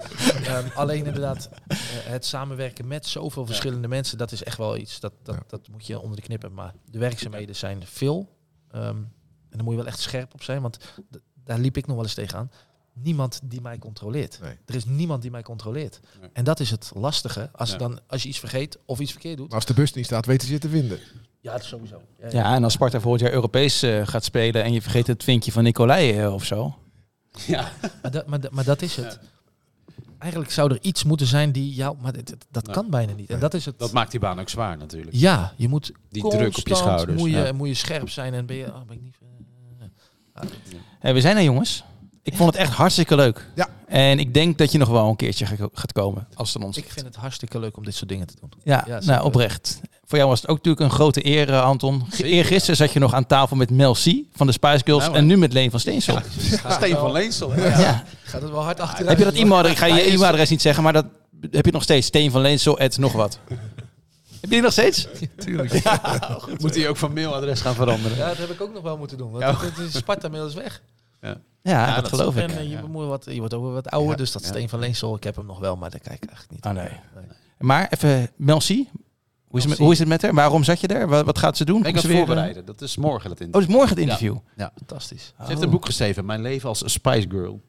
Ehm, 0.44 0.68
alleen 0.76 1.06
inderdaad, 1.06 1.50
eh, 1.68 1.78
het 1.88 2.26
samenwerken 2.26 2.88
met 2.88 3.06
zoveel 3.08 3.46
verschillende 3.46 3.88
mensen, 3.88 4.18
dat 4.18 4.32
is 4.32 4.44
echt 4.44 4.58
wel 4.58 4.78
iets. 4.78 5.00
Dat, 5.00 5.14
dat, 5.24 5.36
Ja. 5.36 5.44
dat 5.48 5.68
moet 5.68 5.88
je 5.88 6.00
onder 6.00 6.16
de 6.16 6.22
knip 6.22 6.42
hebben. 6.42 6.60
Maar 6.60 6.74
de 6.86 7.00
werkzaamheden 7.00 7.56
zijn 7.56 7.82
veel. 7.86 8.30
Ehm, 8.72 8.86
en 8.86 9.08
daar 9.50 9.64
moet 9.64 9.72
je 9.74 9.80
wel 9.80 9.88
echt 9.88 10.00
scherp 10.00 10.34
op 10.34 10.44
zijn, 10.44 10.62
want 10.62 10.78
d- 11.12 11.20
daar 11.44 11.60
liep 11.60 11.78
ik 11.78 11.86
nog 11.88 11.96
wel 11.96 12.06
eens 12.06 12.14
tegenaan. 12.14 12.52
Niemand 12.94 13.40
die 13.44 13.62
mij 13.62 13.78
controleert. 13.78 14.40
Nee. 14.42 14.58
Er 14.66 14.76
is 14.76 14.86
niemand 14.86 15.22
die 15.22 15.32
mij 15.32 15.42
controleert. 15.44 16.00
Nee. 16.22 16.30
En 16.34 16.44
dat 16.44 16.60
is 16.60 16.72
het 16.72 16.92
lastige. 16.96 17.50
Als, 17.54 17.72
Ja. 17.72 17.78
dan, 17.78 18.00
als 18.08 18.24
je 18.24 18.30
iets 18.30 18.40
vergeet 18.40 18.78
of 18.86 19.00
iets 19.00 19.12
verkeerd 19.12 19.38
doet. 19.38 19.48
Maar 19.48 19.56
als 19.56 19.66
de 19.66 19.74
bus 19.74 19.94
niet 19.94 20.06
staat, 20.06 20.26
weten 20.26 20.48
ze 20.48 20.54
je 20.54 20.60
te 20.60 20.70
vinden. 20.70 21.00
Ja, 21.42 21.52
dat 21.52 21.62
is 21.62 21.68
sowieso. 21.68 22.02
Ja, 22.20 22.26
ja. 22.28 22.32
Ja, 22.40 22.56
en 22.56 22.64
als 22.64 22.74
Sparta 22.74 23.00
volgend 23.00 23.22
jaar 23.24 23.32
Europees 23.32 23.82
eh, 23.84 24.08
gaat 24.08 24.24
spelen 24.24 24.64
en 24.64 24.74
je 24.74 24.82
vergeet 24.82 25.08
het 25.08 25.24
vinkje 25.24 25.52
van 25.52 25.64
Nicolai 25.64 26.18
eh, 26.20 26.34
of 26.34 26.46
zo. 26.46 26.76
Ja. 27.48 27.72
Maar, 28.02 28.12
dat, 28.12 28.28
maar, 28.28 28.40
dat- 28.40 28.52
maar 28.52 28.64
dat 28.64 28.82
is 28.82 28.96
het. 28.96 29.20
Eigenlijk 30.18 30.52
zou 30.52 30.72
er 30.72 30.78
iets 30.82 31.04
moeten 31.04 31.28
zijn 31.28 31.52
die 31.52 31.74
jou... 31.74 31.96
Maar 32.02 32.12
dit- 32.14 32.28
dit- 32.28 32.46
dat 32.52 32.72
kan 32.72 32.90
bijna 32.90 33.14
niet. 33.14 33.30
En 33.30 33.40
dat 33.40 33.54
is 33.54 33.66
het... 33.66 33.80
Dat 33.80 33.92
maakt 33.92 34.12
die 34.12 34.20
baan 34.20 34.40
ook 34.40 34.50
zwaar 34.50 34.78
natuurlijk. 34.78 35.16
ja, 35.16 35.54
je 35.58 35.68
moet 35.68 35.92
Die 36.10 36.30
druk 36.30 36.58
op 36.58 36.68
je 36.68 36.76
schouders. 36.76 37.20
Moet 37.22 37.30
je, 37.30 37.38
ja. 37.38 37.52
moet 37.52 37.68
je 37.68 37.74
scherp 37.74 38.10
zijn 38.10 38.34
en 38.34 38.46
ben 38.46 38.56
je... 38.56 38.66
Oh, 38.68 38.82
ben 38.88 38.96
ik 38.96 39.02
niet... 39.02 39.18
Hey, 41.00 41.14
we 41.14 41.22
zijn 41.22 41.38
er 41.38 41.44
jongens. 41.44 41.84
Ik 42.24 42.36
vond 42.36 42.52
het 42.54 42.62
echt 42.62 42.74
hartstikke 42.74 43.16
leuk. 43.16 43.46
Ja. 43.56 43.68
En 43.88 44.20
ik 44.20 44.34
denk 44.34 44.58
dat 44.58 44.72
je 44.72 44.78
nog 44.78 44.90
wel 44.90 45.08
een 45.10 45.16
keertje 45.16 45.46
gaat 45.74 45.92
komen 45.92 46.28
als 46.34 46.54
het 46.54 46.64
ons 46.64 46.78
ik 46.78 46.86
vind 46.92 47.06
het 47.06 47.16
hartstikke 47.16 47.60
leuk 47.60 47.78
om 47.78 47.84
dit 47.84 47.96
soort 47.96 48.10
dingen 48.10 48.28
te 48.28 48.34
doen. 48.40 48.52
Ja, 48.64 48.84
Ja, 48.88 49.00
nou, 49.04 49.24
oprecht. 49.26 49.80
Voor 50.06 50.18
jou 50.18 50.30
was 50.32 50.42
het 50.42 50.50
ook 50.50 50.56
natuurlijk 50.58 50.84
een 50.84 50.92
grote 50.98 51.26
eer, 51.26 51.50
eh, 51.50 51.64
Anton. 51.64 52.04
Eergisteren 52.18 52.76
zat 52.76 52.92
je 52.94 53.00
nog 53.00 53.14
aan 53.14 53.26
tafel 53.26 53.56
met 53.56 53.70
Mel 53.70 53.94
C. 53.94 54.06
van 54.34 54.48
de 54.48 54.52
Spice 54.54 54.82
Girls 54.86 55.04
Nou, 55.04 55.16
en 55.16 55.26
nu 55.26 55.38
met 55.38 55.54
Leen 55.54 55.72
van 55.72 55.80
Steensel. 55.80 56.14
Ja. 56.14 56.72
Steen 56.78 56.96
van 56.96 57.12
Leensel. 57.12 57.52
hè? 57.52 57.72
Gaat 58.24 58.42
het 58.42 58.52
wel 58.52 58.64
hard 58.64 58.80
achteruit. 58.80 59.10
Heb 59.10 59.18
je 59.18 59.24
dat 59.24 59.34
e-mailadres? 59.34 59.72
Ik 59.72 59.78
ga 59.78 59.86
je 59.86 60.02
e-mailadres 60.02 60.50
niet 60.50 60.62
zeggen, 60.62 60.84
maar 60.84 60.94
dat 60.94 61.06
heb 61.52 61.66
je 61.66 61.72
nog 61.72 61.84
steeds. 61.84 62.08
Steen 62.08 62.32
van 62.32 62.42
Leensel, 62.42 62.80
et 62.80 62.98
nog 62.98 63.12
wat. 63.14 63.40
heb 63.48 63.58
je 64.42 64.48
die 64.48 64.62
nog 64.62 64.72
steeds? 64.72 65.08
Tuurlijk. 65.38 65.74
Moet 66.58 66.76
hij 66.76 66.90
ook 66.90 66.98
van 66.98 67.14
mailadres 67.14 67.62
gaan 67.62 67.76
veranderen? 67.76 68.18
Ja, 68.18 68.28
dat 68.28 68.38
heb 68.38 68.50
ik 68.50 68.62
ook 68.62 68.74
nog 68.74 68.84
wel 68.84 68.98
moeten 68.98 69.18
doen. 69.18 69.32
Want 69.32 69.44
Ja. 69.44 69.58
het 69.66 69.78
is 69.78 69.98
Sparta-mail 69.98 70.46
is 70.48 70.54
weg. 70.54 70.82
Ja, 71.22 71.38
Ja, 71.64 71.86
dat, 71.86 71.96
dat 71.96 72.08
geloof 72.14 72.36
ik. 72.36 72.42
En 72.50 72.58
eh, 72.58 72.70
je, 72.70 72.80
moet 72.88 73.06
wat, 73.06 73.26
je 73.30 73.40
wordt 73.40 73.54
ook 73.54 73.64
wel 73.64 73.72
wat 73.72 73.90
ouder, 73.90 74.12
Ja. 74.12 74.18
dus 74.18 74.32
dat 74.32 74.42
Ja. 74.42 74.48
Steen 74.48 74.70
van 74.70 74.80
Leensel, 74.80 75.16
ik 75.16 75.24
heb 75.24 75.36
hem 75.36 75.46
nog 75.46 75.60
wel, 75.60 75.76
maar 75.78 75.90
daar 75.90 76.00
kijk 76.00 76.24
ik 76.24 76.30
eigenlijk 76.30 76.52
niet. 76.52 76.66
Ah, 76.66 76.74
nee. 76.74 77.00
Nee. 77.16 77.26
Maar 77.60 77.88
even, 77.90 78.30
Mel 78.36 78.58
C. 78.58 78.68
Hoe 78.68 79.60
is, 79.60 79.66
het, 79.66 79.78
hoe 79.78 79.92
is 79.92 80.00
het 80.00 80.08
met 80.08 80.22
haar? 80.22 80.34
Waarom 80.34 80.64
zat 80.64 80.80
je 80.82 80.88
daar? 80.88 81.08
Wat, 81.08 81.26
wat 81.26 81.38
gaat 81.38 81.58
ze 81.58 81.66
doen? 81.66 81.86
Ik 81.86 81.98
ze 81.98 82.08
weer, 82.08 82.12
eh, 82.18 82.26
voorbereiden. 82.26 82.66
Dat 82.66 82.82
is 82.82 82.98
morgen 82.98 83.30
het 83.30 83.40
Oh, 83.40 83.46
interview. 83.46 83.68
dus 83.68 83.76
morgen 83.78 83.90
het 83.96 84.00
interview. 84.06 84.36
Fantastisch. 84.76 85.34
Ze 85.40 85.46
heeft 85.48 85.62
een 85.62 85.70
boek 85.70 85.86
geschreven, 85.86 86.26
Mijn 86.26 86.42
leven 86.42 86.70
als 86.70 86.84
Spice 86.92 87.30
Girl. 87.30 87.62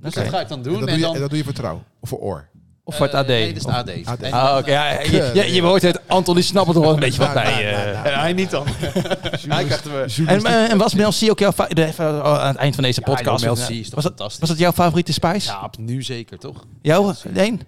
Dus 0.00 0.10
Oké. 0.12 0.20
dat 0.20 0.28
ga 0.34 0.40
ik 0.40 0.48
dan 0.48 0.62
doen. 0.62 0.74
En 0.74 0.80
dat, 0.80 0.88
en 0.88 0.94
doe 0.94 1.00
je, 1.00 1.06
dan, 1.06 1.14
en 1.14 1.20
dat 1.20 1.28
doe 1.28 1.38
je 1.38 1.44
voor 1.44 1.52
trouw. 1.52 1.82
Of 2.00 2.08
voor 2.08 2.18
oor. 2.18 2.48
Of 2.88 2.96
voor 2.96 3.06
het 3.06 3.14
AD? 3.14 3.24
Eh, 3.28 3.30
nee, 3.30 3.52
dat 3.52 3.66
is 3.66 3.72
AD. 3.72 3.90
AD. 4.04 4.20
En 4.22 4.32
Ah, 4.32 4.58
oké. 4.58 4.70
Ja, 4.70 5.00
je, 5.00 5.30
je, 5.34 5.52
je 5.52 5.62
hoort 5.62 5.82
het. 5.82 6.00
Anton 6.06 6.34
die 6.34 6.44
snapt 6.44 6.74
er 6.74 6.80
wel 6.80 6.92
een 6.92 7.00
beetje 7.06 7.18
wat 7.18 7.32
bij. 7.34 7.44
nou, 7.44 7.62
eh. 7.62 7.72
nou, 7.72 7.92
nou. 7.92 8.06
En 8.06 8.18
hij 8.18 8.32
niet 8.32 8.50
dan. 8.50 8.66
hij 9.48 9.64
krijgt 9.64 9.84
we. 9.84 10.24
En, 10.26 10.44
eh, 10.44 10.70
en 10.70 10.78
was 10.78 10.94
Mel 10.94 11.10
C 11.10 11.30
ook 11.30 11.38
jouw... 11.38 11.52
Even 11.68 12.24
aan 12.24 12.46
het 12.46 12.56
eind 12.56 12.74
van 12.74 12.84
deze 12.84 13.00
podcast. 13.00 13.44
joh, 13.44 13.56
Mel 13.56 13.66
C 13.66 13.70
is 13.70 13.84
toch 13.84 13.94
was, 13.94 14.04
dat, 14.04 14.12
fantastisch. 14.12 14.38
was 14.38 14.48
dat 14.48 14.58
jouw 14.58 14.72
favoriete 14.72 15.12
Spice? 15.12 15.50
Ja, 15.50 15.62
op 15.62 15.78
nu 15.78 16.02
zeker, 16.02 16.38
toch? 16.38 16.64
Jouw? 16.82 17.14
Leen? 17.32 17.62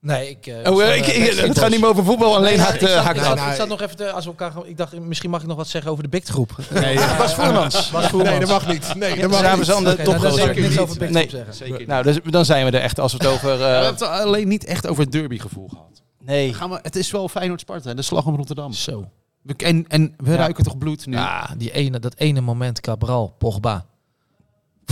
Nee, 0.00 0.30
ik... 0.30 0.46
eh, 0.46 0.54
Oh, 0.72 0.82
eh, 0.82 0.88
staan, 0.88 0.98
ik, 0.98 1.06
eh, 1.06 1.14
ik- 1.16 1.20
Backstreet 1.22 1.48
het 1.48 1.58
gaat 1.58 1.70
niet 1.70 1.80
meer 1.80 1.88
over 1.88 2.04
voetbal, 2.04 2.36
alleen 2.36 2.56
Nee, 2.56 2.60
haakt, 2.60 2.74
ik 2.74 2.88
eh, 2.88 2.88
zat- 2.94 3.04
haakt 3.04 3.16
ik 3.18 3.24
zat- 3.24 3.38
af. 3.38 3.50
Ik 3.50 3.54
zat 3.56 3.68
nog 3.68 3.80
even 3.80 3.96
te, 3.96 4.10
als 4.12 4.24
we 4.24 4.30
elkaar, 4.30 4.52
ik 4.64 4.76
dacht, 4.76 4.98
misschien 5.00 5.30
mag 5.30 5.40
ik 5.40 5.46
nog 5.46 5.56
wat 5.56 5.68
zeggen 5.68 5.90
over 5.90 6.02
de 6.02 6.08
Biktgroep. 6.08 6.56
Nee, 6.70 6.94
Bas 7.18 7.34
Voermans. 7.34 7.90
Bas 7.90 8.06
Voermans. 8.06 8.30
Nee, 8.30 8.40
dat 8.40 8.48
mag 8.48 8.66
niet. 8.66 8.94
Nee, 8.94 9.08
dat 9.10 9.18
Ja, 9.18 9.28
mag 9.28 9.40
we 9.40 9.56
niet. 9.56 9.66
nou, 9.66 9.84
dan 9.84 10.04
zal 10.04 10.04
topgozer. 10.04 10.50
ik 10.50 10.60
niks 10.60 10.78
over 10.78 10.96
Nee. 10.98 11.08
Biktgroep 11.12 11.30
zeggen. 11.30 11.54
Zeker 11.54 11.86
Nou, 11.86 12.02
dus, 12.02 12.18
dan 12.24 12.44
zijn 12.44 12.64
we 12.64 12.70
er 12.76 12.82
echt 12.82 13.00
als 13.00 13.12
we 13.12 13.18
het 13.18 13.26
over... 13.34 13.58
we 13.58 13.64
eh, 13.64 13.70
hebben 13.72 13.90
het 13.92 14.02
alleen 14.02 14.48
niet 14.48 14.64
echt 14.64 14.86
over 14.86 15.02
het 15.02 15.12
derbygevoel 15.12 15.68
gehad. 15.68 16.02
Nee. 16.24 16.54
Gaan 16.54 16.70
we, 16.70 16.78
het 16.82 16.96
is 16.96 17.10
wel 17.10 17.28
Feyenoord-Sparta, 17.28 17.94
de 17.94 18.02
slag 18.02 18.26
om 18.26 18.36
Rotterdam. 18.36 18.72
Zo. 18.72 19.04
We- 19.42 19.54
En, 19.56 19.84
en 19.88 20.14
we 20.16 20.30
Ja. 20.30 20.36
ruiken 20.36 20.64
toch 20.64 20.78
bloed 20.78 21.06
nu? 21.06 21.16
Ja, 21.16 21.50
die 21.56 21.70
ene, 21.72 21.98
dat 21.98 22.14
ene 22.16 22.40
moment 22.40 22.80
Cabral, 22.80 23.34
Pogba. 23.38 23.86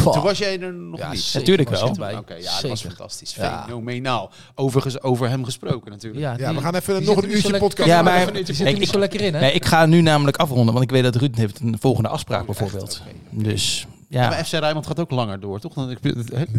Toen 0.03 0.23
was 0.23 0.39
jij 0.39 0.61
er 0.61 0.73
nog 0.75 0.99
Ja, 0.99 1.11
niet. 1.13 1.31
Natuurlijk 1.35 1.69
wel. 1.69 1.89
ik. 1.89 2.19
Oké, 2.19 2.35
ja, 2.35 2.61
dat 2.61 2.71
was 2.71 2.83
fantastisch. 2.83 3.35
Ja. 3.35 3.63
Fenomenaal. 3.65 4.31
Overigens 4.55 5.03
over 5.03 5.29
hem 5.29 5.45
gesproken 5.45 5.91
natuurlijk. 5.91 6.23
Ja, 6.23 6.35
Ja, 6.39 6.47
die- 6.47 6.57
we 6.57 6.63
gaan 6.63 6.75
even 6.75 7.05
nog 7.05 7.23
een 7.23 7.31
uurtje 7.33 7.59
podcast 7.59 7.89
Ja, 7.89 8.03
maar- 8.03 8.33
Die 8.33 8.45
zit 8.55 8.61
er 8.67 8.73
niet 8.73 8.83
ik- 8.83 8.89
zo 8.89 8.99
lekker 8.99 9.21
in, 9.21 9.35
hè? 9.35 9.41
Nee, 9.41 9.53
ik 9.53 9.65
ga 9.65 9.87
nu 9.87 10.01
namelijk 10.01 10.37
afronden, 10.37 10.73
want 10.75 10.85
ik 10.85 10.91
weet 10.91 11.03
dat 11.03 11.17
Ruud 11.17 11.37
heeft 11.37 11.61
een 11.61 11.77
volgende 11.81 12.09
afspraak 12.09 12.47
bijvoorbeeld. 12.47 13.03
oké. 13.07 13.45
Dus 13.45 13.87
Ja. 14.09 14.23
ja, 14.23 14.29
Maar 14.29 14.45
FC 14.45 14.51
Rijnmond 14.53 14.87
gaat 14.87 15.01
ook 15.01 15.11
langer 15.11 15.41
door, 15.41 15.61
toch? 15.61 15.75
Dan, 15.75 15.97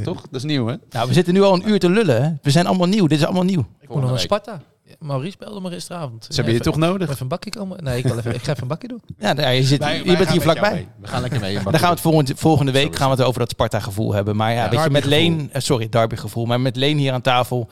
toch? 0.04 0.22
Dat 0.22 0.28
is 0.32 0.44
nieuw, 0.44 0.68
hè? 0.68 0.76
nou, 0.90 1.08
we 1.08 1.14
zitten 1.14 1.34
nu 1.34 1.42
al 1.42 1.54
een 1.54 1.70
uur 1.70 1.80
te 1.80 1.90
lullen. 1.90 2.24
hè. 2.24 2.30
We 2.42 2.50
zijn 2.52 2.66
allemaal 2.68 2.88
nieuw. 2.88 3.08
Dit 3.08 3.18
is 3.18 3.24
allemaal 3.26 3.44
nieuw. 3.44 3.66
Ik 3.82 3.90
moet 3.90 4.02
nog 4.02 4.12
een. 4.12 4.20
Sparta. 4.20 4.62
Maurice 5.00 5.38
belde 5.40 5.62
me 5.62 5.70
gisteravond. 5.70 6.26
Ze 6.30 6.36
hebben 6.36 6.54
je 6.54 6.60
toch 6.60 6.78
nodig? 6.78 7.10
Even 7.10 7.22
een 7.22 7.28
bakje 7.28 7.50
komen? 7.50 7.84
Nee, 7.84 7.98
ik, 7.98 8.04
wil 8.04 8.18
even, 8.18 8.34
ik 8.34 8.44
ga 8.44 8.52
even 8.52 8.62
een 8.62 8.68
bakje 8.68 8.88
doen. 8.88 9.02
Ja, 9.18 9.50
je, 9.50 9.64
zit, 9.64 9.80
Wij- 9.80 9.98
je 9.98 10.04
wij 10.04 10.18
bent 10.18 10.30
hier 10.30 10.42
vlakbij. 10.42 10.88
We 11.02 11.08
gaan 11.08 11.22
lekker 11.22 11.40
mee. 11.40 11.54
Dan 11.54 11.74
gaan 11.74 11.82
we 11.82 11.88
het 11.88 12.00
volgende, 12.00 12.34
volgende 12.36 12.72
week 12.72 12.96
gaan 12.96 13.10
we 13.10 13.16
het 13.16 13.26
over 13.26 13.40
dat 13.40 13.50
Sparta 13.50 13.80
gevoel 13.80 14.14
hebben. 14.14 14.36
Maar 14.36 14.54
ja, 14.54 14.64
Ja, 14.64 14.70
weet 14.70 14.84
je, 14.84 14.90
met 14.90 15.04
derbygevoel. 15.04 15.38
Leen, 15.38 15.50
eh, 15.54 15.62
sorry, 15.62 15.90
derby 15.90 16.16
gevoel. 16.16 16.46
Maar 16.46 16.62
met 16.62 16.76
Leen 16.76 16.98
hier 16.98 17.14
aan 17.14 17.22
tafel 17.22 17.70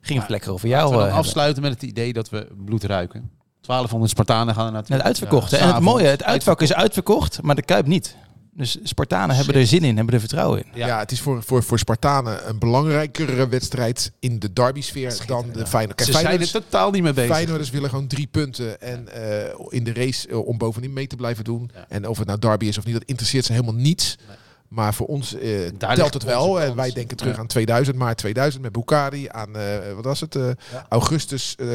ging 0.00 0.20
het 0.20 0.28
lekker 0.28 0.52
over 0.52 0.68
jou. 0.68 0.90
Laten 0.90 1.04
we 1.06 1.10
eh, 1.10 1.16
afsluiten 1.18 1.62
met 1.62 1.72
het 1.72 1.82
idee 1.82 2.12
dat 2.12 2.30
we 2.30 2.46
bloed 2.64 2.84
ruiken. 2.84 3.30
1200 3.60 4.10
Spartanen 4.10 4.54
gaan 4.54 4.66
er 4.66 4.72
naartoe. 4.72 4.96
Het 4.96 5.04
uitverkocht. 5.04 5.50
Ja, 5.50 5.56
hè. 5.56 5.62
en 5.68 5.74
het 5.74 5.82
mooie, 5.82 6.06
het 6.06 6.24
uitvak 6.24 6.62
is 6.62 6.74
uitverkocht, 6.74 7.42
maar 7.42 7.54
de 7.54 7.62
Kuip 7.62 7.86
niet. 7.86 8.16
Dus 8.54 8.78
Spartanen 8.82 9.36
hebben 9.36 9.54
er 9.54 9.66
zin 9.66 9.82
in, 9.84 9.96
hebben 9.96 10.14
er 10.14 10.20
vertrouwen 10.20 10.58
in. 10.64 10.70
Ja. 10.74 10.86
Ja. 10.86 10.98
het 10.98 11.12
is 11.12 11.20
voor, 11.20 11.42
voor, 11.42 11.62
voor 11.62 11.78
Spartanen 11.78 12.48
een 12.48 12.58
belangrijkere 12.58 13.48
wedstrijd 13.48 14.12
in 14.18 14.38
de 14.38 14.52
derby-sfeer 14.52 15.16
dan 15.26 15.46
de 15.52 15.66
Feyenoord. 15.66 15.96
Kijk, 15.96 16.10
Ze 16.10 16.18
zijn 16.18 16.40
er 16.40 16.50
totaal 16.50 16.90
niet 16.90 17.02
mee 17.02 17.12
bezig. 17.12 17.34
Feyenoorders 17.34 17.70
willen 17.70 17.90
gewoon 17.90 18.06
drie 18.06 18.26
punten 18.26 18.80
en 18.80 19.08
eh, 19.08 19.54
in 19.68 19.84
de 19.84 19.92
race 19.92 20.28
eh, 20.28 20.46
om 20.46 20.58
bovenin 20.58 20.92
mee 20.92 21.06
te 21.06 21.16
blijven 21.16 21.44
doen. 21.44 21.70
Ja. 21.74 21.84
En 21.88 22.08
of 22.08 22.18
het 22.18 22.26
nou 22.26 22.38
derby 22.38 22.66
is 22.66 22.78
of 22.78 22.84
niet, 22.84 22.94
dat 22.94 23.04
interesseert 23.04 23.44
ze 23.44 23.52
helemaal 23.52 23.74
niets. 23.74 24.16
Nee. 24.28 24.36
Maar 24.68 24.94
voor 24.94 25.06
ons 25.06 25.34
eh, 25.34 25.66
telt 25.94 26.14
het 26.14 26.22
wel. 26.22 26.60
En 26.60 26.76
wij 26.76 26.90
denken 26.90 27.16
terug 27.16 27.34
Ja. 27.34 27.40
aan 27.40 27.46
2000, 27.46 27.96
maart 27.96 28.18
2000 28.18 28.62
met 28.62 28.72
Bukari. 28.72 29.28
Aan, 29.28 29.56
eh, 29.56 29.92
wat 29.94 30.04
was 30.04 30.20
het? 30.20 30.36
eh, 30.36 30.50
Augustus 30.88 31.54
eh, 31.58 31.66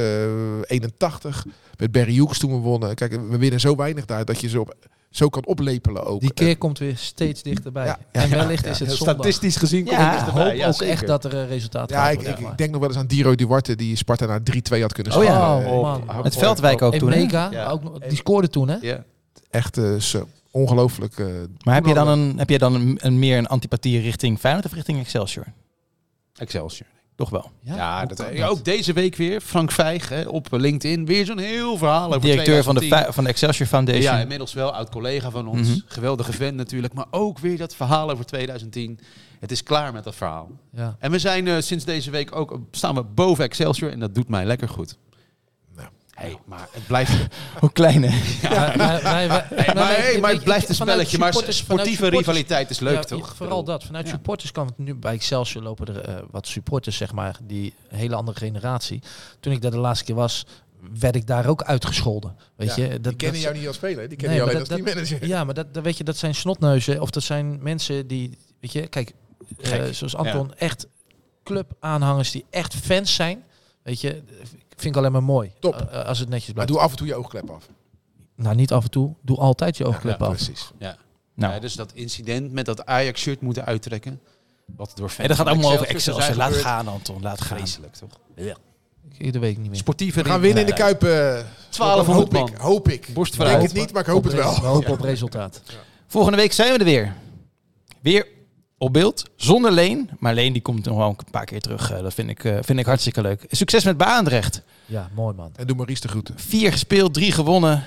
81 0.61 1.45
met 1.77 1.91
Barry 1.91 2.13
Hughes 2.13 2.37
toen 2.37 2.51
we 2.51 2.57
wonnen. 2.57 2.95
Kijk, 2.95 3.11
we 3.29 3.37
winnen 3.37 3.59
zo 3.59 3.75
weinig 3.75 4.05
daar 4.05 4.25
dat 4.25 4.41
je 4.41 4.49
ze 4.49 4.59
op, 4.59 4.75
zo 5.17 5.29
kan 5.29 5.45
oplepelen 5.45 6.05
ook. 6.05 6.19
Die 6.21 6.33
keer 6.33 6.57
komt 6.57 6.79
weer 6.79 6.97
steeds 6.97 7.41
dichterbij. 7.43 7.85
Ja, 7.85 7.99
ja, 8.11 8.21
en 8.21 8.29
wellicht 8.29 8.63
ja. 8.65 8.69
is 8.69 8.79
het 8.79 8.91
zondag. 8.91 9.15
Statistisch 9.15 9.55
gezien 9.55 9.83
komt 9.85 9.97
Ja, 9.97 10.23
het 10.25 10.33
hoop 10.33 10.53
Ja, 10.55 10.67
ook 10.67 10.73
zeker. 10.73 10.93
echt 10.93 11.07
dat 11.07 11.25
er 11.25 11.33
een 11.33 11.47
resultaat 11.47 11.89
Ja, 11.89 12.03
gaat 12.03 12.13
ik, 12.13 12.21
ik, 12.21 12.39
ik 12.39 12.57
denk 12.57 12.71
nog 12.71 12.79
wel 12.79 12.89
eens 12.89 12.97
aan 12.97 13.07
Diro 13.07 13.35
Duarte 13.35 13.75
die 13.75 13.95
Sparta 13.95 14.25
naar 14.25 14.39
3-2 14.39 14.81
had 14.81 14.93
kunnen 14.93 15.15
Oh 15.17 15.23
ja. 15.23 15.59
Eh, 15.61 15.71
Oh, 15.71 15.81
man. 15.81 16.23
Met 16.23 16.35
Veldwijk 16.37 16.81
ook 16.81 16.93
En 16.93 16.99
toen. 16.99 17.11
hè? 17.11 17.17
Mega, 17.17 17.49
Ja. 17.51 17.69
ook, 17.69 18.09
die 18.09 18.17
scoorde 18.17 18.49
toen, 18.49 18.67
hè? 18.67 18.77
Ja. 18.81 19.03
Echt 19.49 19.77
eh, 19.77 19.95
zo 19.95 20.27
ongelooflijk. 20.51 21.19
eh, 21.19 21.25
Maar 21.63 21.75
heb 21.75 21.85
je 21.85 21.93
dan, 21.93 22.07
een, 22.07 22.37
heb 22.37 22.49
je 22.49 22.57
dan 22.57 22.73
een, 22.73 22.97
een 23.01 23.19
meer 23.19 23.37
een 23.37 23.47
antipathie 23.47 24.01
richting 24.01 24.39
Feyenoord 24.39 24.65
of 24.65 24.73
richting 24.73 24.99
Excelsior? 24.99 25.45
Excelsior. 26.35 26.87
Toch 27.17 27.29
wel. 27.29 27.51
Ja, 27.61 28.05
dat, 28.05 28.41
ook 28.43 28.65
deze 28.65 28.93
week 28.93 29.15
weer. 29.15 29.41
Frank 29.41 29.71
Vijg 29.71 30.09
hè, 30.09 30.21
op 30.21 30.47
LinkedIn. 30.51 31.05
Weer 31.05 31.25
zo'n 31.25 31.37
heel 31.37 31.77
verhaal 31.77 32.07
over 32.07 32.21
Directeur 32.21 32.63
van 32.63 32.73
de, 32.73 32.79
2010. 32.79 33.07
Fi- 33.07 33.13
van 33.13 33.23
de 33.23 33.29
Excelsior 33.29 33.67
Foundation. 33.67 34.03
Ja, 34.03 34.19
inmiddels 34.19 34.53
wel. 34.53 34.73
Oud-collega 34.73 35.29
van 35.29 35.47
ons. 35.47 35.67
Mhm. 35.69 35.79
Geweldige 35.85 36.31
vent 36.33 36.55
natuurlijk. 36.55 36.93
Maar 36.93 37.05
ook 37.11 37.39
weer 37.39 37.57
dat 37.57 37.75
verhaal 37.75 38.11
over 38.11 38.25
2010. 38.25 38.99
Het 39.39 39.51
is 39.51 39.63
klaar 39.63 39.93
met 39.93 40.03
dat 40.03 40.15
verhaal. 40.15 40.49
Ja. 40.71 40.95
En 40.99 41.11
we 41.11 41.19
zijn 41.19 41.47
eh, 41.47 41.55
sinds 41.59 41.85
deze 41.85 42.11
week 42.11 42.35
ook... 42.35 42.59
Staan 42.71 42.95
we 42.95 43.03
boven 43.03 43.43
Excelsior. 43.43 43.91
En 43.91 43.99
dat 43.99 44.15
doet 44.15 44.27
mij 44.27 44.45
lekker 44.45 44.69
goed. 44.69 44.97
Nou. 46.17 46.29
Hey, 46.29 46.37
maar 46.45 46.67
het 46.71 46.87
blijft... 46.87 47.11
Hoe 47.59 47.71
klein 47.71 48.03
hè? 48.03 48.47
Ja, 48.49 48.77
wij- 48.77 49.01
wij- 49.01 49.27
wij- 49.27 49.45
Nee, 49.49 49.75
maar, 49.75 49.87
hey, 49.97 50.19
maar 50.19 50.31
het 50.31 50.43
blijft 50.43 50.69
een 50.69 50.75
spelletje. 50.75 51.17
Maar 51.17 51.33
sportieve 51.47 52.07
rivaliteit 52.07 52.69
is 52.69 52.79
leuk, 52.79 52.93
Ja, 52.93 53.01
toch? 53.03 53.35
Vooral 53.35 53.63
dat. 53.63 53.83
Vanuit 53.83 54.05
Ja. 54.05 54.11
supporters 54.11 54.51
kan 54.51 54.65
het 54.67 54.77
nu 54.77 54.95
bij 54.95 55.13
Excelsior 55.13 55.63
lopen 55.63 55.87
er 55.87 56.01
eh, 56.01 56.15
wat 56.31 56.47
supporters, 56.47 56.97
zeg 56.97 57.11
maar, 57.13 57.37
die 57.43 57.73
hele 57.87 58.15
andere 58.15 58.37
generatie. 58.37 59.01
Toen 59.39 59.53
ik 59.53 59.61
daar 59.61 59.71
de 59.71 59.77
laatste 59.77 60.05
keer 60.05 60.15
was, 60.15 60.45
werd 60.99 61.15
ik 61.15 61.27
daar 61.27 61.45
ook 61.47 61.63
uitgescholden. 61.63 62.35
Weet 62.55 62.75
Ja, 62.75 62.83
je, 62.83 62.89
die 62.89 62.99
dat, 62.99 63.15
kennen 63.15 63.35
dat- 63.35 63.43
jou 63.49 63.57
niet 63.57 63.67
als 63.67 63.75
speler, 63.75 64.07
die 64.09 64.17
kennen 64.17 64.27
Nee, 64.27 64.37
jou 64.37 64.49
alleen 64.49 64.59
als 64.59 64.69
teammanager. 64.83 65.27
Ja, 65.27 65.43
maar 65.43 65.53
dat, 65.53 65.73
dat 65.73 65.83
weet 65.83 65.97
je, 65.97 66.03
dat 66.03 66.17
zijn 66.17 66.35
snotneuzen 66.35 67.01
of 67.01 67.09
dat 67.09 67.23
zijn 67.23 67.59
mensen 67.63 68.07
die, 68.07 68.37
weet 68.59 68.71
je, 68.71 68.87
kijk, 68.87 69.13
eh, 69.61 69.83
zoals 69.91 70.15
Anton, 70.15 70.53
echt 70.55 70.87
clubaanhangers 71.43 72.31
die 72.31 72.45
echt 72.49 72.75
fans 72.75 73.15
zijn. 73.15 73.43
Weet 73.83 74.01
je, 74.01 74.21
vind 74.77 74.95
ik 74.95 74.97
alleen 75.01 75.11
maar 75.11 75.23
mooi. 75.23 75.51
Top. 75.59 75.75
Eh, 75.91 76.05
als 76.05 76.19
het 76.19 76.29
netjes 76.29 76.45
Maar 76.45 76.53
blijft. 76.53 76.71
doe 76.71 76.79
af 76.81 76.91
en 76.91 76.97
toe 76.97 77.07
je 77.07 77.15
oogklep 77.15 77.49
af. 77.49 77.67
Nou, 78.35 78.55
niet 78.55 78.71
af 78.71 78.83
en 78.83 78.89
toe. 78.89 79.13
Doe 79.21 79.37
altijd 79.37 79.77
je 79.77 79.85
oogklep 79.85 80.19
Ja, 80.19 80.25
af. 80.25 80.35
precies. 80.35 80.71
Nou, 80.79 81.53
Ja, 81.53 81.59
dus 81.59 81.73
dat 81.73 81.91
incident 81.93 82.51
met 82.51 82.65
dat 82.65 82.85
Ajax-shirt 82.85 83.41
moeten 83.41 83.65
uittrekken. 83.65 84.21
Wat 84.75 84.91
door 84.95 85.07
fans 85.09 85.19
en 85.21 85.27
dat 85.27 85.37
gaat 85.37 85.47
allemaal 85.47 85.71
over 85.71 85.87
Excelsior. 85.87 86.35
Laat 86.35 86.53
gaan 86.53 86.87
Anton, 86.87 87.21
laat 87.21 87.41
gaan. 87.41 87.57
Vreselijk, 87.57 87.95
toch? 87.95 88.09
Iedere 89.17 89.39
week 89.39 89.57
niet 89.57 89.67
meer. 89.69 89.77
Sportieve 89.79 90.23
We 90.23 90.29
gaan 90.29 90.39
winnen 90.39 90.61
in 90.61 90.69
de 90.69 90.73
Kuip. 90.75 91.03
eh, 91.03 91.09
1200 91.69 92.07
hoop 92.37 92.49
ik. 92.49 92.57
Hoop 92.57 92.89
ik. 92.89 93.09
Borst 93.13 93.33
Ik 93.33 93.39
denk 93.39 93.61
het 93.61 93.73
niet, 93.73 93.91
maar 93.93 94.01
ik 94.01 94.07
hoop 94.07 94.23
het 94.23 94.33
wel. 94.33 94.53
We 94.55 94.65
hopen 94.65 94.91
op 94.91 94.99
resultaat. 95.01 95.61
Volgende 96.07 96.37
week 96.37 96.51
zijn 96.53 96.71
we 96.73 96.77
er 96.79 96.85
weer. 96.85 97.13
Weer 98.01 98.27
op 98.77 98.93
beeld, 98.93 99.23
zonder 99.35 99.71
Leen. 99.71 100.09
Maar 100.19 100.33
Leen 100.33 100.53
die 100.53 100.61
komt 100.61 100.85
nog 100.85 100.97
wel 100.97 101.07
een 101.07 101.31
paar 101.31 101.45
keer 101.45 101.61
terug. 101.61 101.91
Eh, 101.91 102.01
Dat 102.01 102.13
vind 102.13 102.29
ik, 102.29 102.43
eh, 102.43 102.57
vind 102.61 102.79
ik 102.79 102.85
hartstikke 102.85 103.21
leuk. 103.21 103.45
Succes 103.49 103.83
met 103.83 103.97
Barendrecht. 103.97 104.61
Ja, 104.85 105.09
mooi 105.13 105.35
man. 105.35 105.51
En 105.55 105.67
doe 105.67 105.75
Maurice 105.75 106.01
de 106.01 106.07
groeten. 106.07 106.33
Vier 106.39 106.71
gespeeld, 106.71 107.13
drie 107.13 107.31
gewonnen. 107.31 107.83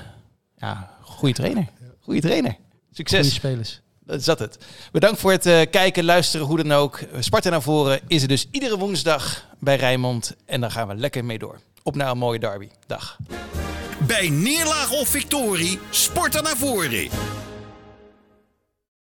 Ja, 0.57 0.91
goede 1.03 1.35
trainer. 1.35 1.67
Goede 2.01 2.21
trainer. 2.21 2.57
Succes. 2.93 3.19
Goeie 3.19 3.33
spelers. 3.35 3.81
Dat 4.05 4.23
zat 4.25 4.39
het. 4.39 4.59
Bedankt 4.93 5.21
voor 5.21 5.31
het 5.33 5.47
eh, 5.47 5.61
kijken, 5.71 6.05
luisteren, 6.05 6.47
hoe 6.47 6.57
dan 6.57 6.73
ook. 6.73 7.01
Sparta 7.19 7.51
naar 7.51 7.63
voren 7.63 8.01
is 8.07 8.23
er 8.23 8.29
dus 8.29 8.47
iedere 8.51 8.79
woensdag 8.79 9.47
bij 9.59 9.77
Rijnmond. 9.77 10.37
En 10.47 10.61
daar 10.61 10.71
gaan 10.71 10.89
we 10.89 10.95
lekker 10.95 11.25
mee 11.25 11.39
door. 11.39 11.59
Op 11.83 11.95
naar 11.97 12.11
een 12.11 12.19
mooie 12.19 12.39
derby. 12.39 12.69
Dag. 12.87 13.17
Bij 14.07 14.29
neerlaag 14.29 14.91
of 14.93 15.09
victorie, 15.09 15.79
sporten 15.91 16.43
naar 16.43 16.57
voren. 16.57 17.09